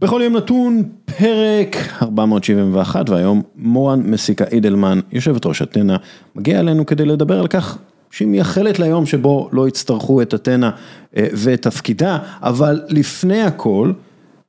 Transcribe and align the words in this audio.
בכל 0.00 0.20
יום 0.24 0.36
נתון, 0.36 0.82
פרק 1.04 1.76
471, 2.02 3.10
והיום 3.10 3.42
מורן 3.56 4.00
מסיקה 4.00 4.44
אידלמן, 4.44 5.00
יושבת 5.12 5.46
ראש 5.46 5.62
אתנה, 5.62 5.96
מגיע 6.34 6.60
אלינו 6.60 6.86
כדי 6.86 7.04
לדבר 7.04 7.40
על 7.40 7.46
כך 7.46 7.78
שהיא 8.10 8.28
מייחלת 8.28 8.78
ליום 8.78 9.06
שבו 9.06 9.48
לא 9.52 9.68
יצטרכו 9.68 10.22
את 10.22 10.34
אתנה 10.34 10.70
אה, 11.16 11.26
ואת 11.32 11.62
תפקידה, 11.62 12.18
אבל 12.42 12.82
לפני 12.88 13.42
הכל, 13.42 13.92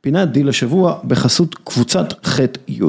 פינת 0.02 0.31
דיל 0.31 0.50
השבוע 0.50 1.00
בחסות 1.08 1.56
קבוצת 1.64 2.26
ח' 2.26 2.40
י'. 2.68 2.82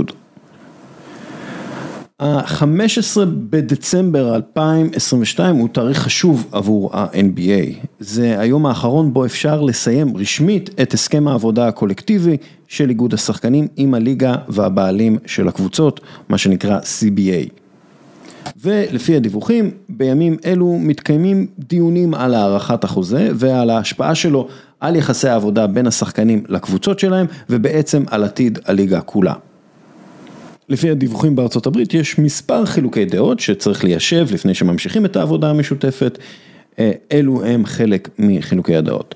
ה-15 2.20 3.24
בדצמבר 3.24 4.34
2022 4.34 5.56
הוא 5.56 5.68
תאריך 5.68 5.98
חשוב 5.98 6.46
עבור 6.52 6.96
ה-NBA, 6.96 7.86
זה 8.00 8.40
היום 8.40 8.66
האחרון 8.66 9.12
בו 9.12 9.24
אפשר 9.24 9.60
לסיים 9.60 10.16
רשמית 10.16 10.70
את 10.82 10.94
הסכם 10.94 11.28
העבודה 11.28 11.68
הקולקטיבי 11.68 12.36
של 12.68 12.88
איגוד 12.88 13.14
השחקנים 13.14 13.68
עם 13.76 13.94
הליגה 13.94 14.34
והבעלים 14.48 15.18
של 15.26 15.48
הקבוצות, 15.48 16.00
מה 16.28 16.38
שנקרא 16.38 16.78
CBA. 16.78 17.50
ולפי 18.62 19.16
הדיווחים, 19.16 19.70
בימים 19.88 20.36
אלו 20.44 20.78
מתקיימים 20.80 21.46
דיונים 21.58 22.14
על 22.14 22.34
הארכת 22.34 22.84
החוזה 22.84 23.28
ועל 23.34 23.70
ההשפעה 23.70 24.14
שלו 24.14 24.48
על 24.80 24.96
יחסי 24.96 25.28
העבודה 25.28 25.66
בין 25.66 25.86
השחקנים 25.86 26.44
לקבוצות 26.48 26.98
שלהם 26.98 27.26
ובעצם 27.50 28.02
על 28.10 28.24
עתיד 28.24 28.58
הליגה 28.64 29.00
כולה. 29.00 29.34
לפי 30.70 30.90
הדיווחים 30.90 31.36
בארצות 31.36 31.66
הברית 31.66 31.94
יש 31.94 32.18
מספר 32.18 32.66
חילוקי 32.66 33.04
דעות 33.04 33.40
שצריך 33.40 33.84
ליישב 33.84 34.26
לפני 34.32 34.54
שממשיכים 34.54 35.04
את 35.04 35.16
העבודה 35.16 35.50
המשותפת, 35.50 36.18
אה, 36.78 36.90
אלו 37.12 37.44
הם 37.44 37.66
חלק 37.66 38.08
מחילוקי 38.18 38.76
הדעות. 38.76 39.14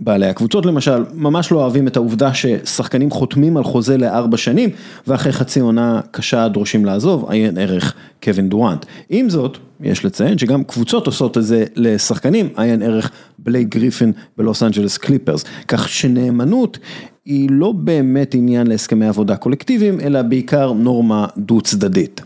בעלי 0.00 0.26
הקבוצות 0.26 0.66
למשל, 0.66 1.04
ממש 1.14 1.52
לא 1.52 1.58
אוהבים 1.58 1.88
את 1.88 1.96
העובדה 1.96 2.34
ששחקנים 2.34 3.10
חותמים 3.10 3.56
על 3.56 3.64
חוזה 3.64 3.96
לארבע 3.96 4.36
שנים 4.36 4.70
ואחרי 5.06 5.32
חצי 5.32 5.60
עונה 5.60 6.00
קשה 6.10 6.48
דורשים 6.48 6.84
לעזוב, 6.84 7.30
עיין 7.30 7.58
ערך 7.58 7.94
קווין 8.22 8.48
דורנט. 8.48 8.86
עם 9.10 9.30
זאת, 9.30 9.58
יש 9.80 10.04
לציין 10.04 10.38
שגם 10.38 10.64
קבוצות 10.64 11.06
עושות 11.06 11.38
את 11.38 11.44
זה 11.44 11.64
לשחקנים, 11.76 12.48
עיין 12.56 12.82
ערך 12.82 13.10
בלייק 13.38 13.68
גריפין 13.68 14.12
בלוס 14.38 14.62
אנג'לס 14.62 14.98
קליפרס, 14.98 15.44
כך 15.68 15.88
שנאמנות 15.88 16.78
היא 17.26 17.48
לא 17.50 17.72
באמת 17.72 18.34
עניין 18.34 18.66
להסכמי 18.66 19.06
עבודה 19.06 19.36
קולקטיביים, 19.36 20.00
אלא 20.00 20.22
בעיקר 20.22 20.72
נורמה 20.72 21.26
דו 21.38 21.60
צדדית. 21.60 22.20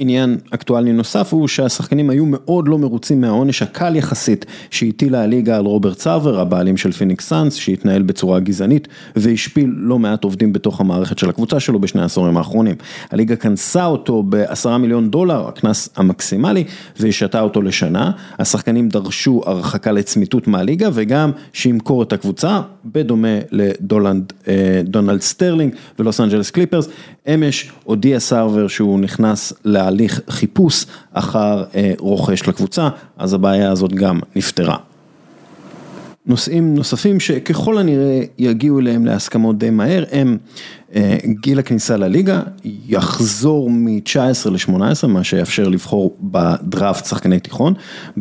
עניין 0.00 0.38
אקטואלי 0.50 0.92
נוסף 0.92 1.32
הוא 1.32 1.48
שהשחקנים 1.48 2.10
היו 2.10 2.24
מאוד 2.26 2.68
לא 2.68 2.78
מרוצים 2.78 3.20
מהעונש 3.20 3.62
הקל 3.62 3.96
יחסית 3.96 4.46
שהטילה 4.70 5.22
הליגה 5.22 5.56
על 5.56 5.64
רוברט 5.64 5.98
סארבר, 5.98 6.40
הבעלים 6.40 6.76
של 6.76 6.92
פיניקס 6.92 7.28
סאנס, 7.28 7.54
שהתנהל 7.54 8.02
בצורה 8.02 8.40
גזענית 8.40 8.88
והשפיל 9.16 9.72
לא 9.76 9.98
מעט 9.98 10.24
עובדים 10.24 10.52
בתוך 10.52 10.80
המערכת 10.80 11.18
של 11.18 11.30
הקבוצה 11.30 11.60
שלו 11.60 11.78
בשני 11.78 12.02
העשורים 12.02 12.36
האחרונים. 12.36 12.76
הליגה 13.10 13.36
קנסה 13.36 13.86
אותו 13.86 14.22
בעשרה 14.22 14.78
מיליון 14.78 15.10
דולר, 15.10 15.48
הקנס 15.48 15.88
המקסימלי, 15.96 16.64
והשעתה 17.00 17.40
אותו 17.40 17.62
לשנה. 17.62 18.10
השחקנים 18.38 18.88
דרשו 18.88 19.42
הרחקה 19.46 19.92
לצמיתות 19.92 20.48
מהליגה 20.48 20.88
וגם 20.92 21.30
שימכור 21.52 22.02
את 22.02 22.12
הקבוצה, 22.12 22.60
בדומה 22.84 23.38
לדונלד 23.50 24.32
אה, 24.48 25.20
סטרלינג 25.20 25.74
ולוס 25.98 26.20
אנג'לס 26.20 26.50
קליפרס. 26.50 26.88
אמש 27.34 27.72
הודיע 27.84 28.18
סארבר 28.18 28.68
שהוא 28.68 29.00
נכנס 29.00 29.52
ל... 29.64 29.78
תהליך 29.88 30.20
חיפוש 30.30 30.86
אחר 31.12 31.64
אה, 31.74 31.92
רוכש 31.98 32.48
לקבוצה, 32.48 32.88
אז 33.18 33.34
הבעיה 33.34 33.70
הזאת 33.70 33.92
גם 33.92 34.20
נפתרה. 34.36 34.76
נושאים 36.26 36.74
נוספים 36.74 37.20
שככל 37.20 37.78
הנראה 37.78 38.22
יגיעו 38.38 38.80
אליהם 38.80 39.06
להסכמות 39.06 39.58
די 39.58 39.70
מהר 39.70 40.04
הם 40.12 40.36
אה, 40.94 41.16
גיל 41.40 41.58
הכניסה 41.58 41.96
לליגה 41.96 42.42
יחזור 42.64 43.70
מ-19 43.70 44.50
ל-18 44.50 45.06
מה 45.06 45.24
שיאפשר 45.24 45.68
לבחור 45.68 46.16
בדראפט 46.20 47.06
שחקני 47.06 47.40
תיכון. 47.40 47.74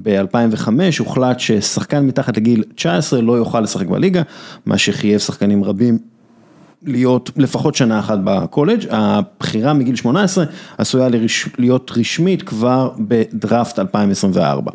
ב-2005 0.04 0.70
הוחלט 1.00 1.40
ששחקן 1.40 2.06
מתחת 2.06 2.38
לגיל 2.38 2.64
19 2.76 3.22
לא 3.22 3.34
יוכל 3.34 3.62
לשחק 3.62 3.88
בליגה 3.88 4.22
מה 4.66 4.78
שחייב 4.78 5.20
שחקנים 5.20 5.64
רבים 5.64 5.98
להיות 6.84 7.32
לפחות 7.36 7.76
שנה 7.76 8.00
אחת 8.00 8.20
בקולג', 8.24 8.86
הבחירה 8.90 9.74
מגיל 9.74 9.96
18 9.96 10.46
עשויה 10.78 11.08
להיות 11.58 11.92
רשמית 11.98 12.44
כבר 12.44 12.92
בדראפט 13.00 13.80
2024. 13.80 14.72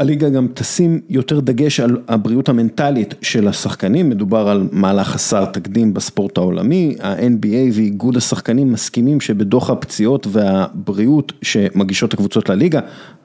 הליגה 0.00 0.28
גם 0.28 0.46
תשים 0.54 1.00
יותר 1.08 1.40
דגש 1.40 1.80
על 1.80 1.98
הבריאות 2.08 2.48
המנטלית 2.48 3.14
של 3.22 3.48
השחקנים, 3.48 4.08
מדובר 4.08 4.48
על 4.48 4.68
מהלך 4.72 5.08
חסר 5.08 5.44
תקדים 5.44 5.94
בספורט 5.94 6.38
העולמי, 6.38 6.96
ה-NBA 7.00 7.72
ואיגוד 7.72 8.16
השחקנים 8.16 8.72
מסכימים 8.72 9.20
שבדוח 9.20 9.70
הפציעות 9.70 10.26
והבריאות 10.30 11.32
שמגישות 11.42 12.14
הקבוצות 12.14 12.48
לליגה, 12.48 12.80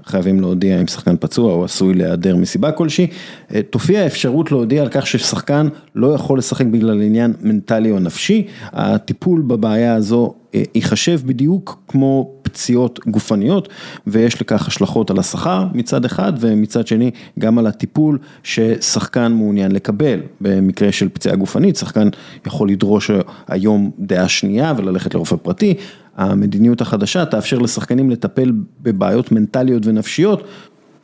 חייבים 0.06 0.40
להודיע 0.40 0.82
אם 0.82 0.88
שחקן 0.88 1.16
פצוע 1.20 1.54
או 1.54 1.66
עשוי 1.66 1.94
להיעדר 1.94 2.36
מסיבה 2.36 2.72
כלשהי, 2.72 3.08
אה, 3.54 3.62
תופיע 3.70 4.00
האפשרות 4.00 4.52
להודיע 4.52 4.82
על 4.82 4.90
כך 4.92 5.08
ששחקן 5.08 5.68
לא 5.96 6.14
יכול 6.14 6.38
לשחק 6.38 6.66
בגלל 6.66 7.02
עניין 7.02 7.34
מנטלי 7.42 7.92
או 7.92 8.00
נפשי, 8.00 8.48
הטיפול 8.72 9.42
בבעיה 9.42 9.96
הזו 9.96 10.34
אה, 10.56 10.64
ייחשב 10.76 11.20
בדיוק 11.26 11.80
כמו 11.88 12.32
פציעות 12.42 13.00
גופניות 13.08 13.70
ויש 14.08 14.42
לכך 14.42 14.68
השלכות 14.68 15.12
על 15.12 15.20
השכר 15.20 15.68
מצד 15.74 16.06
אחד 16.06 16.34
ומצד 16.40 16.88
שני 16.88 17.12
גם 17.40 17.58
על 17.58 17.68
הטיפול 17.68 18.18
ששחקן 18.44 19.32
מעוניין 19.32 19.72
לקבל. 19.72 20.20
במקרה 20.42 20.92
של 20.92 21.10
פציעה 21.10 21.36
גופנית, 21.36 21.76
שחקן 21.76 22.10
יכול 22.46 22.70
לדרוש 22.70 23.12
היום 23.48 23.92
דעה 24.00 24.28
שנייה 24.28 24.74
וללכת 24.78 25.14
לרופא 25.14 25.36
פרטי, 25.36 25.74
המדיניות 26.16 26.82
החדשה 26.82 27.26
תאפשר 27.26 27.58
לשחקנים 27.60 28.10
לטפל 28.10 28.52
בבעיות 28.82 29.32
מנטליות 29.32 29.86
ונפשיות 29.86 30.48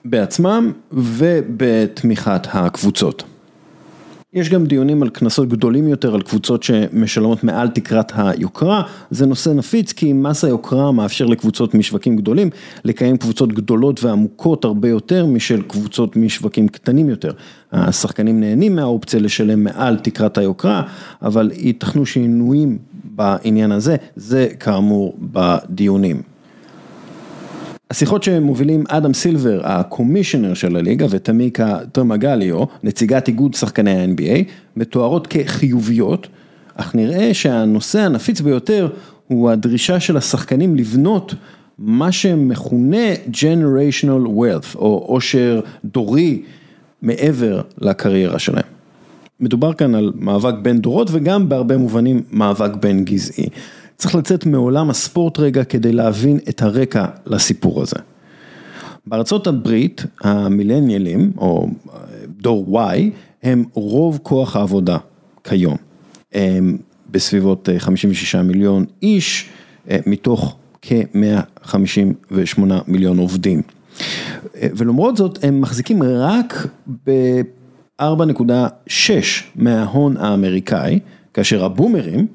בעצמם 0.06 0.72
ובתמיכת 0.92 2.48
הקבוצות. 2.54 3.24
יש 4.34 4.50
גם 4.50 4.66
דיונים 4.66 5.04
על 5.04 5.10
קנסות 5.10 5.50
גדולים 5.50 5.88
יותר 5.88 6.16
על 6.16 6.22
קבוצות 6.22 6.64
שמשלמות 6.64 7.44
מעל 7.44 7.68
תקרת 7.70 8.12
היוקרה, 8.16 8.84
זה 9.10 9.26
נושא 9.26 9.50
נפיץ 9.50 9.92
כי 9.92 10.14
מס 10.14 10.44
היוקרה 10.44 10.92
מאפשר 10.92 11.26
לקבוצות 11.26 11.74
משווקים 11.76 12.16
גדולים 12.16 12.50
לקיים 12.84 13.18
קבוצות 13.18 13.54
גדולות 13.54 14.04
ועמוקות 14.04 14.66
הרבה 14.66 14.90
יותר 14.90 15.26
משל 15.26 15.62
קבוצות 15.62 16.16
משווקים 16.16 16.68
קטנים 16.68 17.10
יותר. 17.10 17.32
השחקנים 17.72 18.40
נהנים 18.40 18.76
מהאופציה 18.76 19.20
לשלם 19.20 19.64
מעל 19.64 19.98
תקרת 19.98 20.38
היוקרה, 20.38 20.84
אבל 21.22 21.52
ייתכנו 21.56 22.06
שינויים 22.06 22.78
בעניין 23.04 23.72
הזה, 23.72 23.96
זה 24.16 24.48
כאמור 24.60 25.18
בדיונים. 25.22 26.31
השיחות 27.92 28.24
שמובילים 28.24 28.84
אדם 28.88 29.14
סילבר, 29.14 29.62
הקומישיונר 29.64 30.54
של 30.54 30.76
הליגה, 30.76 31.06
ותמיקה 31.10 31.78
טרמגליו, 31.92 32.64
נציגת 32.84 33.28
איגוד 33.28 33.54
שחקני 33.54 33.92
ה-NBA, 33.92 34.44
מתוארות 34.76 35.28
כחיוביות, 35.28 36.28
אך 36.76 36.96
נראה 36.96 37.34
שהנושא 37.34 38.00
הנפיץ 38.00 38.42
ביותר 38.42 38.90
הוא 39.28 39.50
הדרישה 39.50 40.00
של 40.00 40.18
השחקנים 40.18 40.76
לבנות 40.76 41.34
מה 41.80 42.12
שמכונה 42.12 43.14
Generational 43.34 44.28
Wealth, 44.28 44.76
או 44.76 45.04
עושר 45.08 45.62
דורי 45.86 46.42
מעבר 47.02 47.62
לקריירה 47.82 48.40
שלהם. 48.40 48.64
מדובר 49.40 49.74
כאן 49.74 49.96
על 49.96 50.12
מאבק 50.16 50.54
בין 50.62 50.80
דורות 50.80 51.08
וגם 51.12 51.50
בהרבה 51.50 51.78
מובנים 51.78 52.22
מאבק 52.32 52.76
בין 52.76 53.06
גזעי. 53.06 53.48
צריך 54.02 54.16
לצאת 54.16 54.46
מעולם 54.46 54.90
הספורט 54.90 55.40
רגע 55.40 55.64
כדי 55.64 55.92
להבין 55.92 56.40
את 56.50 56.62
הרקע 56.62 57.06
לסיפור 57.26 57.82
הזה. 57.82 57.96
בארצות 59.08 59.48
הברית 59.48 60.06
המילניאלים 60.22 61.32
או 61.38 61.68
דור 62.42 62.82
Y 62.96 63.00
הם 63.44 63.64
רוב 63.74 64.20
כוח 64.24 64.56
העבודה 64.56 64.98
כיום. 65.44 65.76
הם 66.34 66.78
בסביבות 67.12 67.70
56 67.78 68.36
מיליון 68.36 68.86
איש 69.02 69.50
מתוך 70.06 70.56
כ-158 70.82 72.62
מיליון 72.88 73.18
עובדים. 73.18 73.62
ולמרות 74.56 75.18
זאת 75.18 75.44
הם 75.44 75.62
מחזיקים 75.62 76.04
רק 76.04 76.68
ב-4.6 77.06 78.04
מההון 79.56 80.18
האמריקאי, 80.18 81.00
כאשר 81.34 81.66
הבומרים 81.66 82.28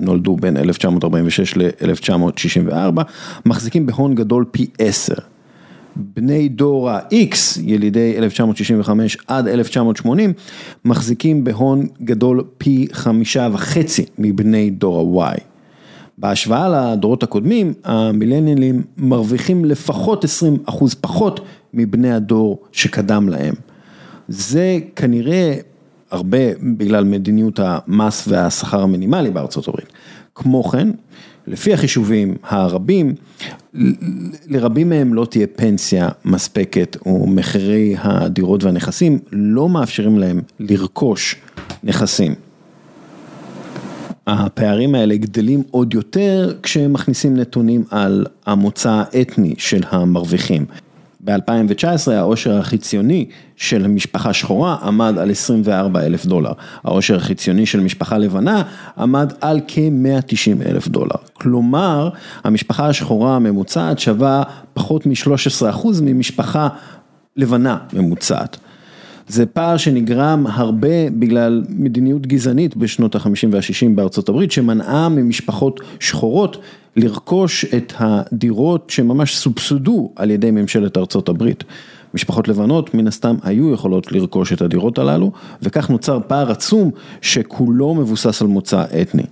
נולדו 0.00 0.36
בין 0.36 0.56
1946 0.56 1.56
ל-1964, 1.56 3.02
מחזיקים 3.46 3.86
בהון 3.86 4.14
גדול 4.14 4.44
פי 4.50 4.66
10. 4.78 5.14
בני 5.96 6.48
דור 6.48 6.90
ה-X, 6.90 7.60
ילידי 7.62 8.14
1965 8.18 9.16
עד 9.26 9.48
1980, 9.48 10.32
מחזיקים 10.84 11.44
בהון 11.44 11.86
גדול 12.02 12.44
פי 12.58 12.86
חמישה 12.92 13.48
וחצי 13.52 14.04
מבני 14.18 14.70
דור 14.70 15.24
ה-Y. 15.24 15.40
בהשוואה 16.18 16.68
לדורות 16.68 17.22
הקודמים, 17.22 17.72
המילניאלים 17.84 18.82
מרוויחים 18.96 19.64
לפחות 19.64 20.24
20 20.24 20.58
אחוז 20.64 20.94
פחות 20.94 21.40
מבני 21.74 22.12
הדור 22.12 22.62
שקדם 22.72 23.28
להם. 23.28 23.54
זה 24.28 24.78
כנראה 24.96 25.54
הרבה 26.10 26.38
בגלל 26.76 27.04
מדיניות 27.04 27.60
המס 27.62 28.28
והשכר 28.28 28.82
המינימלי 28.82 29.30
בארצות 29.30 29.68
הברית. 29.68 29.92
כמו 30.34 30.64
כן, 30.64 30.88
לפי 31.46 31.74
החישובים 31.74 32.36
הרבים, 32.42 33.14
לרבים 34.46 34.88
מהם 34.88 35.14
לא 35.14 35.24
תהיה 35.24 35.46
פנסיה 35.46 36.08
מספקת, 36.24 36.96
או 37.06 37.26
מחירי 37.26 37.94
הדירות 37.98 38.64
והנכסים 38.64 39.18
לא 39.32 39.68
מאפשרים 39.68 40.18
להם 40.18 40.40
לרכוש 40.60 41.36
נכסים. 41.84 42.34
הפערים 44.26 44.94
האלה 44.94 45.16
גדלים 45.16 45.62
עוד 45.70 45.94
יותר 45.94 46.56
כשהם 46.62 46.92
מכניסים 46.92 47.36
נתונים 47.36 47.84
על 47.90 48.26
המוצא 48.46 49.02
האתני 49.12 49.54
של 49.58 49.82
המרוויחים. 49.90 50.66
ב-2019 51.26 52.12
העושר 52.12 52.58
החציוני 52.58 53.24
של 53.56 53.86
משפחה 53.86 54.32
שחורה 54.32 54.76
עמד 54.82 55.18
על 55.18 55.30
24 55.30 56.00
אלף 56.00 56.26
דולר, 56.26 56.52
העושר 56.84 57.16
החציוני 57.16 57.66
של 57.66 57.80
משפחה 57.80 58.18
לבנה 58.18 58.62
עמד 58.98 59.32
על 59.40 59.60
כ-190 59.68 60.68
אלף 60.68 60.88
דולר. 60.88 61.16
כלומר, 61.32 62.08
המשפחה 62.44 62.88
השחורה 62.88 63.36
הממוצעת 63.36 63.98
שווה 63.98 64.42
פחות 64.74 65.06
מ-13% 65.06 65.86
ממשפחה 66.02 66.68
לבנה 67.36 67.76
ממוצעת. 67.92 68.56
זה 69.28 69.46
פער 69.46 69.76
שנגרם 69.76 70.46
הרבה 70.50 71.10
בגלל 71.10 71.64
מדיניות 71.68 72.26
גזענית 72.26 72.76
בשנות 72.76 73.14
ה-50 73.14 73.48
וה-60 73.50 73.94
בארצות 73.94 74.28
הברית, 74.28 74.52
שמנעה 74.52 75.08
ממשפחות 75.08 75.80
שחורות 76.00 76.56
לרכוש 76.96 77.64
את 77.64 77.92
הדירות 77.98 78.90
שממש 78.90 79.36
סובסדו 79.36 80.12
על 80.16 80.30
ידי 80.30 80.50
ממשלת 80.50 80.96
ארצות 80.96 81.28
הברית. 81.28 81.64
משפחות 82.14 82.48
לבנות 82.48 82.94
מן 82.94 83.06
הסתם 83.06 83.36
היו 83.42 83.72
יכולות 83.72 84.12
לרכוש 84.12 84.52
את 84.52 84.62
הדירות 84.62 84.98
הללו, 84.98 85.32
וכך 85.62 85.90
נוצר 85.90 86.18
פער 86.26 86.50
עצום 86.50 86.90
שכולו 87.20 87.94
מבוסס 87.94 88.42
על 88.42 88.48
מוצא 88.48 88.84
אתני. 89.02 89.22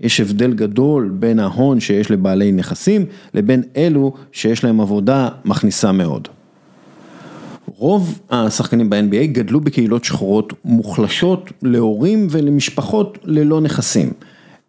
יש 0.00 0.20
הבדל 0.20 0.52
גדול 0.52 1.10
בין 1.18 1.38
ההון 1.38 1.80
שיש 1.80 2.10
לבעלי 2.10 2.52
נכסים 2.52 3.06
לבין 3.34 3.62
אלו 3.76 4.12
שיש 4.32 4.64
להם 4.64 4.80
עבודה 4.80 5.28
מכניסה 5.44 5.92
מאוד. 5.92 6.28
רוב 7.76 8.18
השחקנים 8.30 8.90
ב-NBA 8.90 9.26
גדלו 9.32 9.60
בקהילות 9.60 10.04
שחורות 10.04 10.52
מוחלשות 10.64 11.50
להורים 11.62 12.26
ולמשפחות 12.30 13.18
ללא 13.24 13.60
נכסים. 13.60 14.10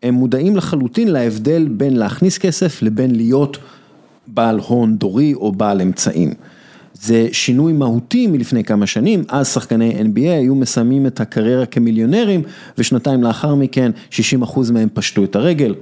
הם 0.06 0.14
מודעים 0.14 0.56
לחלוטין 0.56 1.08
להבדל 1.08 1.68
בין 1.72 1.98
להכניס 1.98 2.38
כסף 2.38 2.82
לבין 2.82 3.16
להיות 3.16 3.58
בעל 4.28 4.60
הון 4.60 4.98
דורי 4.98 5.34
או 5.34 5.52
בעל 5.52 5.82
אמצעים. 5.82 6.34
זה 6.94 7.28
שינוי 7.32 7.74
מהותי 7.74 8.28
מלפני 8.28 8.64
כמה 8.64 8.88
שנים, 8.88 9.24
אז 9.28 9.54
שחקני 9.54 10.02
NBA 10.02 10.30
היו 10.30 10.56
מסיימים 10.56 11.08
את 11.08 11.20
הקריירה 11.20 11.66
כמיליונרים 11.66 12.42
ושנתיים 12.78 13.24
לאחר 13.24 13.56
מכן 13.56 13.92
60% 14.12 14.72
מהם 14.74 14.88
פשטו 14.94 15.24
את 15.24 15.36
הרגל, 15.36 15.76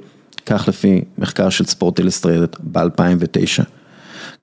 כך 0.46 0.68
לפי 0.68 1.02
מחקר 1.18 1.50
של 1.50 1.66
ספורט 1.66 2.00
אילסטרדט 2.00 2.58
ב-2009. 2.72 3.64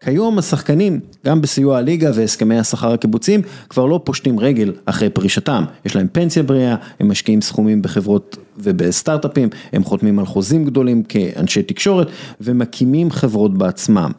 כיום 0.05 0.39
השחקנים, 0.39 1.01
גם 1.27 1.41
בסיוע 1.41 1.79
הליגה 1.79 2.11
והסכמי 2.15 2.59
השכר 2.59 2.93
הקיבוציים, 2.93 3.43
כבר 3.69 3.87
לא 3.87 4.01
פושטים 4.05 4.41
רגל 4.41 4.73
אחרי 4.85 5.11
פרישתם. 5.11 5.65
יש 5.85 5.97
להם 5.97 6.07
פנסיה 6.13 6.43
בריאה, 6.43 6.77
הם 7.01 7.11
משקיעים 7.11 7.41
סכומים 7.41 7.83
בחברות 7.83 8.37
ובסטארט-אפים, 8.59 9.49
הם 9.73 9.85
חותמים 9.85 10.19
על 10.19 10.27
חוזים 10.27 10.65
גדולים 10.65 11.03
כאנשי 11.03 11.63
תקשורת 11.63 12.09
ומקימים 12.41 13.11
חברות 13.11 13.59
בעצמם. 13.59 14.11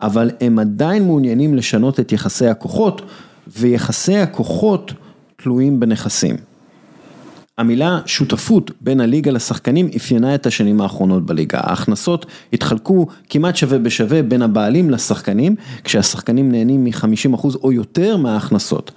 אבל 0.00 0.30
הם 0.40 0.58
עדיין 0.58 1.04
מעוניינים 1.04 1.54
לשנות 1.54 2.00
את 2.00 2.12
יחסי 2.12 2.46
הכוחות, 2.46 3.02
ויחסי 3.46 4.16
הכוחות 4.16 4.92
תלויים 5.36 5.80
בנכסים. 5.80 6.36
המילה 7.58 8.00
שותפות 8.06 8.70
בין 8.80 9.00
הליגה 9.00 9.30
לשחקנים 9.30 9.90
אפיינה 9.96 10.34
את 10.34 10.46
השנים 10.46 10.80
האחרונות 10.80 11.26
בליגה. 11.26 11.60
ההכנסות 11.62 12.26
התחלקו 12.52 13.06
כמעט 13.28 13.56
שווה 13.56 13.78
בשווה 13.78 14.22
בין 14.22 14.42
הבעלים 14.42 14.90
לשחקנים, 14.90 15.56
כשהשחקנים 15.84 16.52
נהנים 16.52 16.84
מ-50% 16.84 17.56
או 17.62 17.72
יותר 17.72 18.16
מההכנסות. 18.16 18.92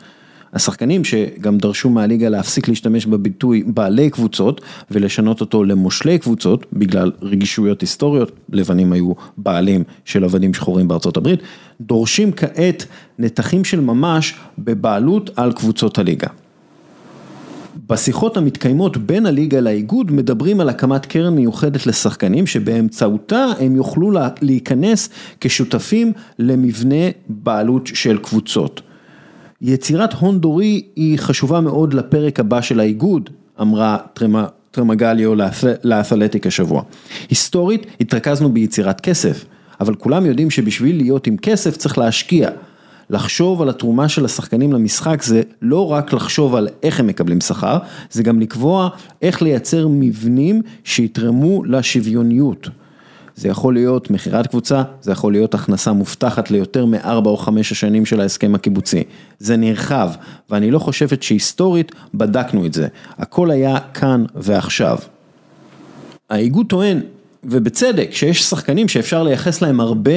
השחקנים 0.54 1.04
שגם 1.04 1.58
דרשו 1.58 1.90
מהליגה 1.90 2.30
להפסיק 2.30 2.68
להשתמש 2.68 3.06
בביטוי 3.06 3.64
בעלי 3.68 4.10
קבוצות 4.10 4.62
ולשנות 4.92 5.42
אותו 5.42 5.64
למושלי 5.64 6.20
קבוצות 6.20 6.66
בגלל 6.74 7.12
רגישויות 7.22 7.82
היסטוריות, 7.82 8.32
לבנים 8.50 8.94
היו 8.94 9.14
בעלים 9.38 9.84
של 10.06 10.24
עבדים 10.24 10.54
שחורים 10.54 10.88
בארצות 10.88 11.18
הברית, 11.18 11.40
דורשים 11.82 12.32
כעת 12.32 12.86
נתחים 13.20 13.64
של 13.64 13.80
ממש 13.80 14.34
בבעלות 14.60 15.30
על 15.36 15.54
קבוצות 15.54 15.98
הליגה. 15.98 16.28
בשיחות 17.92 18.38
המתקיימות 18.38 18.98
בין 18.98 19.26
הליגה 19.26 19.60
לאיגוד 19.60 20.12
מדברים 20.12 20.60
על 20.60 20.70
הקמת 20.70 21.06
קרן 21.06 21.36
מיוחדת 21.36 21.88
לשחקנים 21.88 22.48
שבאמצעותה 22.48 23.46
הם 23.60 23.76
יוכלו 23.76 24.12
להיכנס 24.42 25.10
כשותפים 25.42 26.14
למבנה 26.40 27.06
בעלות 27.30 27.88
של 27.88 28.18
קבוצות. 28.18 28.82
יצירת 29.62 30.14
הון 30.14 30.40
דורי 30.40 30.82
היא 30.96 31.20
חשובה 31.20 31.62
מאוד 31.62 31.94
לפרק 31.94 32.40
הבא 32.40 32.62
של 32.62 32.80
האיגוד, 32.80 33.30
אמרה 33.62 33.98
טרמגליו 34.72 35.36
לאתלטיק 35.84 36.48
השבוע. 36.48 36.84
היסטורית 37.30 37.86
התרכזנו 38.02 38.54
ביצירת 38.54 39.02
כסף, 39.02 39.46
אבל 39.80 39.96
כולם 39.96 40.26
יודעים 40.26 40.50
שבשביל 40.50 40.98
להיות 40.98 41.28
עם 41.28 41.38
כסף 41.38 41.78
צריך 41.78 41.98
להשקיע. 41.98 42.50
לחשוב 43.12 43.62
על 43.62 43.70
התרומה 43.70 44.10
של 44.10 44.26
השחקנים 44.26 44.74
למשחק 44.74 45.24
זה 45.24 45.42
לא 45.62 45.92
רק 45.92 46.14
לחשוב 46.14 46.56
על 46.56 46.68
איך 46.84 47.00
הם 47.00 47.08
מקבלים 47.08 47.42
שכר, 47.42 47.78
זה 48.12 48.24
גם 48.24 48.40
לקבוע 48.40 48.90
איך 49.22 49.42
לייצר 49.42 49.88
מבנים 49.90 50.62
שיתרמו 50.84 51.64
לשוויוניות. 51.64 52.70
זה 53.36 53.48
יכול 53.48 53.74
להיות 53.74 54.12
מכירת 54.12 54.48
קבוצה, 54.48 54.84
זה 55.02 55.12
יכול 55.12 55.32
להיות 55.32 55.54
הכנסה 55.54 55.94
מובטחת 55.94 56.52
ליותר 56.52 56.86
מארבע 56.86 57.30
או 57.30 57.38
חמש 57.38 57.72
השנים 57.72 58.06
של 58.06 58.22
ההסכם 58.22 58.56
הקיבוצי. 58.56 59.04
זה 59.40 59.58
נרחב, 59.58 60.12
ואני 60.50 60.72
לא 60.72 60.80
חושבת 60.80 61.24
שהיסטורית 61.24 61.92
בדקנו 62.14 62.66
את 62.66 62.74
זה. 62.74 62.88
הכל 63.18 63.52
היה 63.52 63.80
כאן 63.94 64.26
ועכשיו. 64.36 64.98
האיגוד 66.30 66.66
טוען 66.66 67.00
ובצדק, 67.44 68.10
שיש 68.12 68.44
שחקנים 68.44 68.88
שאפשר 68.88 69.24
לייחס 69.24 69.62
להם 69.62 69.80
הרבה 69.80 70.12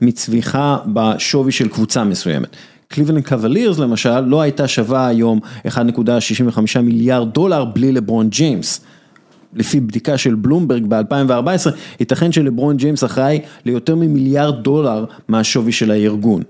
מצמיחה 0.00 0.78
בשווי 0.86 1.52
של 1.52 1.68
קבוצה 1.68 2.04
מסוימת. 2.04 2.56
קליבלנד 2.88 3.26
קוולירס 3.26 3.78
למשל 3.78 4.20
לא 4.20 4.40
הייתה 4.40 4.68
שווה 4.68 5.06
היום 5.06 5.40
1.65 5.66 6.78
מיליארד 6.82 7.32
דולר 7.34 7.64
בלי 7.64 7.92
לברון 7.92 8.28
ג'יימס. 8.28 8.80
לפי 9.54 9.80
בדיקה 9.80 10.18
של 10.18 10.34
בלומברג 10.34 10.86
ב-2014, 10.88 11.70
ייתכן 12.00 12.32
שלברון 12.32 12.76
ג'יימס 12.76 13.04
אחראי 13.04 13.40
ליותר 13.64 13.94
ממיליארד 13.94 14.62
דולר 14.62 15.04
מהשווי 15.28 15.72
של 15.72 15.90
הארגון. 15.90 16.42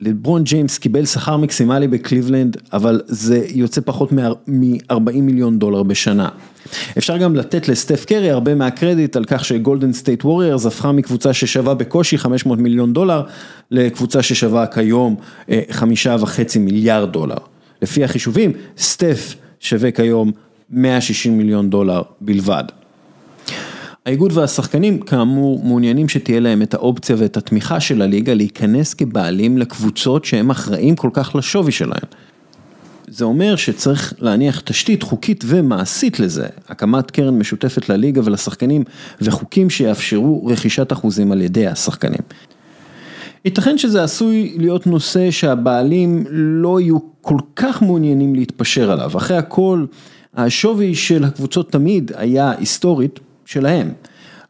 לברון 0.00 0.44
ג'יימס 0.44 0.78
קיבל 0.78 1.06
שכר 1.06 1.36
מקסימלי 1.36 1.88
בקליבלנד, 1.88 2.56
אבל 2.72 3.00
זה 3.06 3.46
יוצא 3.54 3.80
פחות 3.84 4.12
מ-40 4.12 5.12
מיליון 5.12 5.58
דולר 5.58 5.82
בשנה. 5.82 6.28
אפשר 6.98 7.16
גם 7.16 7.36
לתת 7.36 7.68
לסטף 7.68 8.04
קרי 8.04 8.30
הרבה 8.30 8.54
מהקרדיט 8.54 9.16
על 9.16 9.24
כך 9.24 9.44
שגולדן 9.44 9.92
סטייט 9.92 10.24
ווריארס 10.24 10.66
הפכה 10.66 10.92
מקבוצה 10.92 11.32
ששווה 11.32 11.74
בקושי 11.74 12.18
500 12.18 12.58
מיליון 12.58 12.92
דולר, 12.92 13.22
לקבוצה 13.70 14.22
ששווה 14.22 14.66
כיום 14.66 15.16
אה, 15.50 15.60
חמישה 15.70 16.16
וחצי 16.20 16.58
מיליארד 16.58 17.12
דולר. 17.12 17.38
לפי 17.82 18.04
החישובים, 18.04 18.52
סטף 18.78 19.34
שווה 19.60 19.90
כיום 19.90 20.32
160 20.70 21.38
מיליון 21.38 21.70
דולר 21.70 22.02
בלבד. 22.20 22.64
האיגוד 24.06 24.32
והשחקנים 24.32 24.98
כאמור 24.98 25.64
מעוניינים 25.64 26.08
שתהיה 26.08 26.40
להם 26.40 26.62
את 26.62 26.74
האופציה 26.74 27.16
ואת 27.18 27.36
התמיכה 27.36 27.80
של 27.80 28.02
הליגה 28.02 28.34
להיכנס 28.34 28.94
כבעלים 28.94 29.58
לקבוצות 29.58 30.24
שהם 30.24 30.50
אחראים 30.50 30.96
כל 30.96 31.10
כך 31.12 31.34
לשווי 31.34 31.72
שלהם. 31.72 32.08
זה 33.08 33.24
אומר 33.24 33.56
שצריך 33.56 34.14
להניח 34.18 34.60
תשתית 34.60 35.02
חוקית 35.02 35.44
ומעשית 35.46 36.20
לזה, 36.20 36.46
הקמת 36.68 37.10
קרן 37.10 37.38
משותפת 37.38 37.88
לליגה 37.88 38.20
ולשחקנים 38.24 38.84
וחוקים 39.20 39.70
שיאפשרו 39.70 40.46
רכישת 40.46 40.92
אחוזים 40.92 41.32
על 41.32 41.40
ידי 41.40 41.66
השחקנים. 41.66 42.22
ייתכן 43.44 43.78
שזה 43.78 44.04
עשוי 44.04 44.54
להיות 44.58 44.86
נושא 44.86 45.30
שהבעלים 45.30 46.24
לא 46.30 46.80
יהיו 46.80 46.98
כל 47.20 47.38
כך 47.56 47.82
מעוניינים 47.82 48.34
להתפשר 48.34 48.90
עליו, 48.90 49.16
אחרי 49.16 49.36
הכל 49.36 49.84
השווי 50.34 50.94
של 50.94 51.24
הקבוצות 51.24 51.72
תמיד 51.72 52.12
היה 52.16 52.52
היסטורית 52.58 53.20
שלהם. 53.46 53.92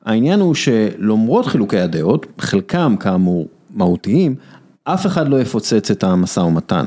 העניין 0.04 0.40
הוא 0.40 0.54
שלמרות 0.54 1.46
חילוקי 1.46 1.78
הדעות, 1.78 2.26
חלקם 2.38 2.96
כאמור 3.00 3.48
מהותיים, 3.74 4.34
אף 4.84 5.06
אחד 5.06 5.28
לא 5.28 5.40
יפוצץ 5.40 5.90
את 5.90 6.04
המשא 6.04 6.40
ומתן. 6.40 6.84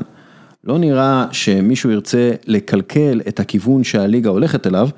לא 0.64 0.78
נראה 0.78 1.26
שמישהו 1.32 1.90
ירצה 1.90 2.30
לקלקל 2.46 3.20
את 3.28 3.40
הכיוון 3.40 3.84
שהליגה 3.84 4.30
הולכת 4.30 4.66
אליו, 4.66 4.88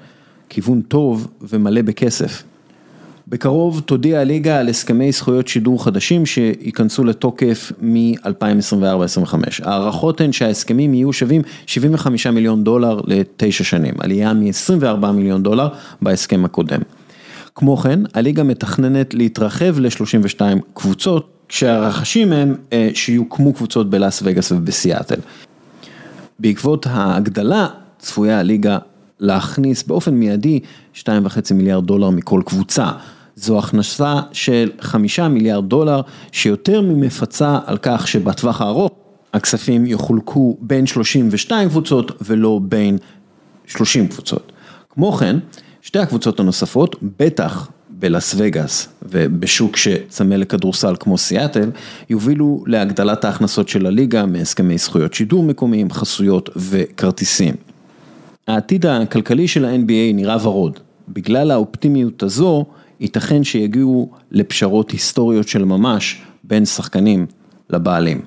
כיוון 0.48 0.80
טוב 0.80 1.28
ומלא 1.42 1.82
בכסף. 1.82 2.42
בקרוב 3.28 3.80
תודיע 3.80 4.20
הליגה 4.20 4.60
על 4.60 4.68
הסכמי 4.68 5.12
זכויות 5.12 5.48
שידור 5.48 5.84
חדשים 5.84 6.26
שייכנסו 6.26 7.04
לתוקף 7.04 7.72
מ-2024-2025. 7.80 9.34
ההערכות 9.62 10.20
הן 10.20 10.32
שההסכמים 10.32 10.94
יהיו 10.94 11.12
שווים 11.12 11.42
75 11.66 12.26
מיליון 12.26 12.64
דולר 12.64 13.00
לתשע 13.06 13.64
שנים, 13.64 13.94
עלייה 13.98 14.34
מ-24 14.34 15.06
מיליון 15.06 15.42
דולר 15.42 15.68
בהסכם 16.02 16.44
הקודם. 16.44 16.80
כמו 17.54 17.76
כן, 17.76 18.00
הליגה 18.14 18.42
מתכננת 18.42 19.14
להתרחב 19.14 19.80
ל-32 19.80 20.40
קבוצות, 20.74 21.28
כשהרחשים 21.48 22.32
הם 22.32 22.54
אה, 22.72 22.90
שיוקמו 22.94 23.52
קבוצות 23.52 23.90
בלאס 23.90 24.20
וגאס 24.24 24.52
ובסיאטל. 24.52 25.20
בעקבות 26.38 26.86
ההגדלה 26.86 27.68
צפויה 27.98 28.40
הליגה 28.40 28.78
להכניס 29.20 29.82
באופן 29.82 30.14
מיידי 30.14 30.60
2.5 30.94 31.04
מיליארד 31.54 31.86
דולר 31.86 32.10
מכל 32.10 32.42
קבוצה. 32.46 32.90
זו 33.36 33.58
הכנסה 33.58 34.20
של 34.32 34.70
5 34.80 35.20
מיליארד 35.20 35.68
דולר 35.68 36.00
שיותר 36.32 36.80
ממפצה 36.80 37.58
על 37.66 37.78
כך 37.82 38.08
שבטווח 38.08 38.60
הארוך 38.60 38.92
הכספים 39.34 39.86
יחולקו 39.86 40.56
בין 40.60 40.86
32 40.86 41.68
קבוצות 41.68 42.22
ולא 42.24 42.60
בין 42.62 42.98
30 43.66 44.08
קבוצות. 44.08 44.52
כמו 44.90 45.12
כן, 45.12 45.36
שתי 45.82 45.98
הקבוצות 45.98 46.40
הנוספות, 46.40 46.96
בטח 47.18 47.68
בלאס 47.88 48.34
וגאס 48.38 48.88
ובשוק 49.02 49.76
שצמא 49.76 50.34
לכדורסל 50.34 50.94
כמו 51.00 51.18
סיאטל, 51.18 51.70
יובילו 52.10 52.64
להגדלת 52.66 53.24
ההכנסות 53.24 53.68
של 53.68 53.86
הליגה 53.86 54.26
מהסכמי 54.26 54.78
זכויות 54.78 55.14
שידור 55.14 55.42
מקומיים, 55.42 55.90
חסויות 55.90 56.50
וכרטיסים. 56.56 57.54
העתיד 58.46 58.86
הכלכלי 58.86 59.48
של 59.48 59.64
ה-NBA 59.64 60.14
נראה 60.14 60.46
ורוד, 60.46 60.78
בגלל 61.08 61.50
האופטימיות 61.50 62.22
הזו, 62.22 62.64
ייתכן 63.00 63.44
שיגיעו 63.44 64.10
לפשרות 64.30 64.90
היסטוריות 64.90 65.48
של 65.48 65.64
ממש 65.64 66.22
בין 66.44 66.64
שחקנים 66.64 67.26
לבעלים. 67.70 68.20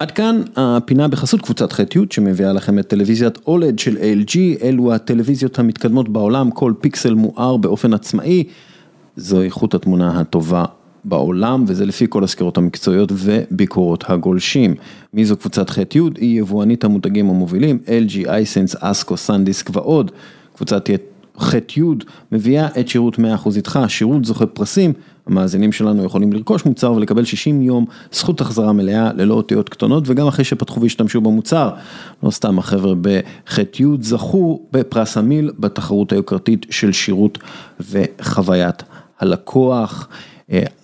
עד 0.00 0.10
כאן 0.10 0.42
הפינה 0.56 1.08
בחסות 1.08 1.40
קבוצת 1.40 1.72
ח'-י' 1.72 2.06
שמביאה 2.10 2.52
לכם 2.52 2.78
את 2.78 2.88
טלוויזיית 2.88 3.38
אולד 3.46 3.78
של 3.78 3.96
LG, 3.96 4.62
אלו 4.62 4.94
הטלוויזיות 4.94 5.58
המתקדמות 5.58 6.08
בעולם, 6.08 6.50
כל 6.50 6.72
פיקסל 6.80 7.14
מואר 7.14 7.56
באופן 7.56 7.94
עצמאי, 7.94 8.44
זו 9.16 9.42
איכות 9.42 9.74
התמונה 9.74 10.20
הטובה 10.20 10.64
בעולם 11.04 11.64
וזה 11.68 11.86
לפי 11.86 12.06
כל 12.08 12.24
הסקירות 12.24 12.58
המקצועיות 12.58 13.12
וביקורות 13.14 14.04
הגולשים. 14.08 14.74
מי 15.14 15.24
זו 15.24 15.36
קבוצת 15.36 15.70
ח'-י'? 15.70 16.00
היא 16.16 16.40
יבואנית 16.40 16.84
המותגים 16.84 17.30
המובילים, 17.30 17.78
LG, 17.86 18.28
אייסנס, 18.28 18.76
אסקו, 18.80 19.16
סנדיסק 19.16 19.70
ועוד. 19.72 20.10
קבוצת 20.56 20.88
ח'-י' 21.40 21.82
מביאה 22.32 22.68
את 22.80 22.88
שירות 22.88 23.18
100% 23.18 23.20
איתך, 23.56 23.78
שירות 23.88 24.24
זוכה 24.24 24.46
פרסים, 24.46 24.92
המאזינים 25.26 25.72
שלנו 25.72 26.04
יכולים 26.04 26.32
לרכוש 26.32 26.64
מוצר 26.64 26.92
ולקבל 26.92 27.24
60 27.24 27.62
יום 27.62 27.84
זכות 28.12 28.40
החזרה 28.40 28.72
מלאה 28.72 29.12
ללא 29.12 29.34
אותיות 29.34 29.68
קטנות 29.68 30.04
וגם 30.06 30.26
אחרי 30.26 30.44
שפתחו 30.44 30.80
והשתמשו 30.80 31.20
במוצר. 31.20 31.70
לא 32.22 32.30
סתם 32.30 32.58
החבר'ה 32.58 32.94
בח'-י' 32.94 33.84
זכו 34.00 34.60
בפרס 34.72 35.16
המיל 35.16 35.50
בתחרות 35.58 36.12
היוקרתית 36.12 36.66
של 36.70 36.92
שירות 36.92 37.38
וחוויית 37.90 38.82
הלקוח. 39.20 40.08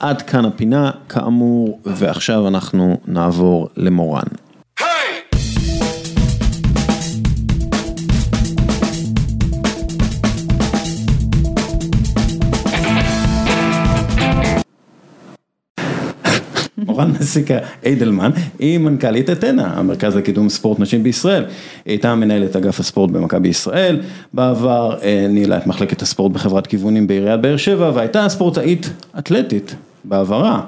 עד 0.00 0.22
כאן 0.22 0.44
הפינה 0.44 0.90
כאמור 1.08 1.80
ועכשיו 1.84 2.48
אנחנו 2.48 2.98
נעבור 3.06 3.68
למורן. 3.76 4.45
מורן 16.96 17.12
מסיקה 17.20 17.58
איידלמן 17.84 18.30
היא 18.58 18.78
מנכ"לית 18.78 19.30
אתנה, 19.30 19.72
המרכז 19.76 20.16
לקידום 20.16 20.48
ספורט 20.48 20.80
נשים 20.80 21.02
בישראל, 21.02 21.44
היא 21.44 21.92
הייתה 21.92 22.14
מנהלת 22.14 22.56
אגף 22.56 22.80
הספורט 22.80 23.10
במכבי 23.10 23.48
ישראל, 23.48 24.00
בעבר 24.34 24.98
ניהלה 25.28 25.56
את 25.56 25.66
מחלקת 25.66 26.02
הספורט 26.02 26.32
בחברת 26.32 26.66
כיוונים 26.66 27.06
בעיריית 27.06 27.40
באר 27.40 27.56
שבע 27.56 27.90
והייתה 27.94 28.28
ספורטאית 28.28 28.90
אתלטית 29.18 29.74
בעברה, 30.04 30.60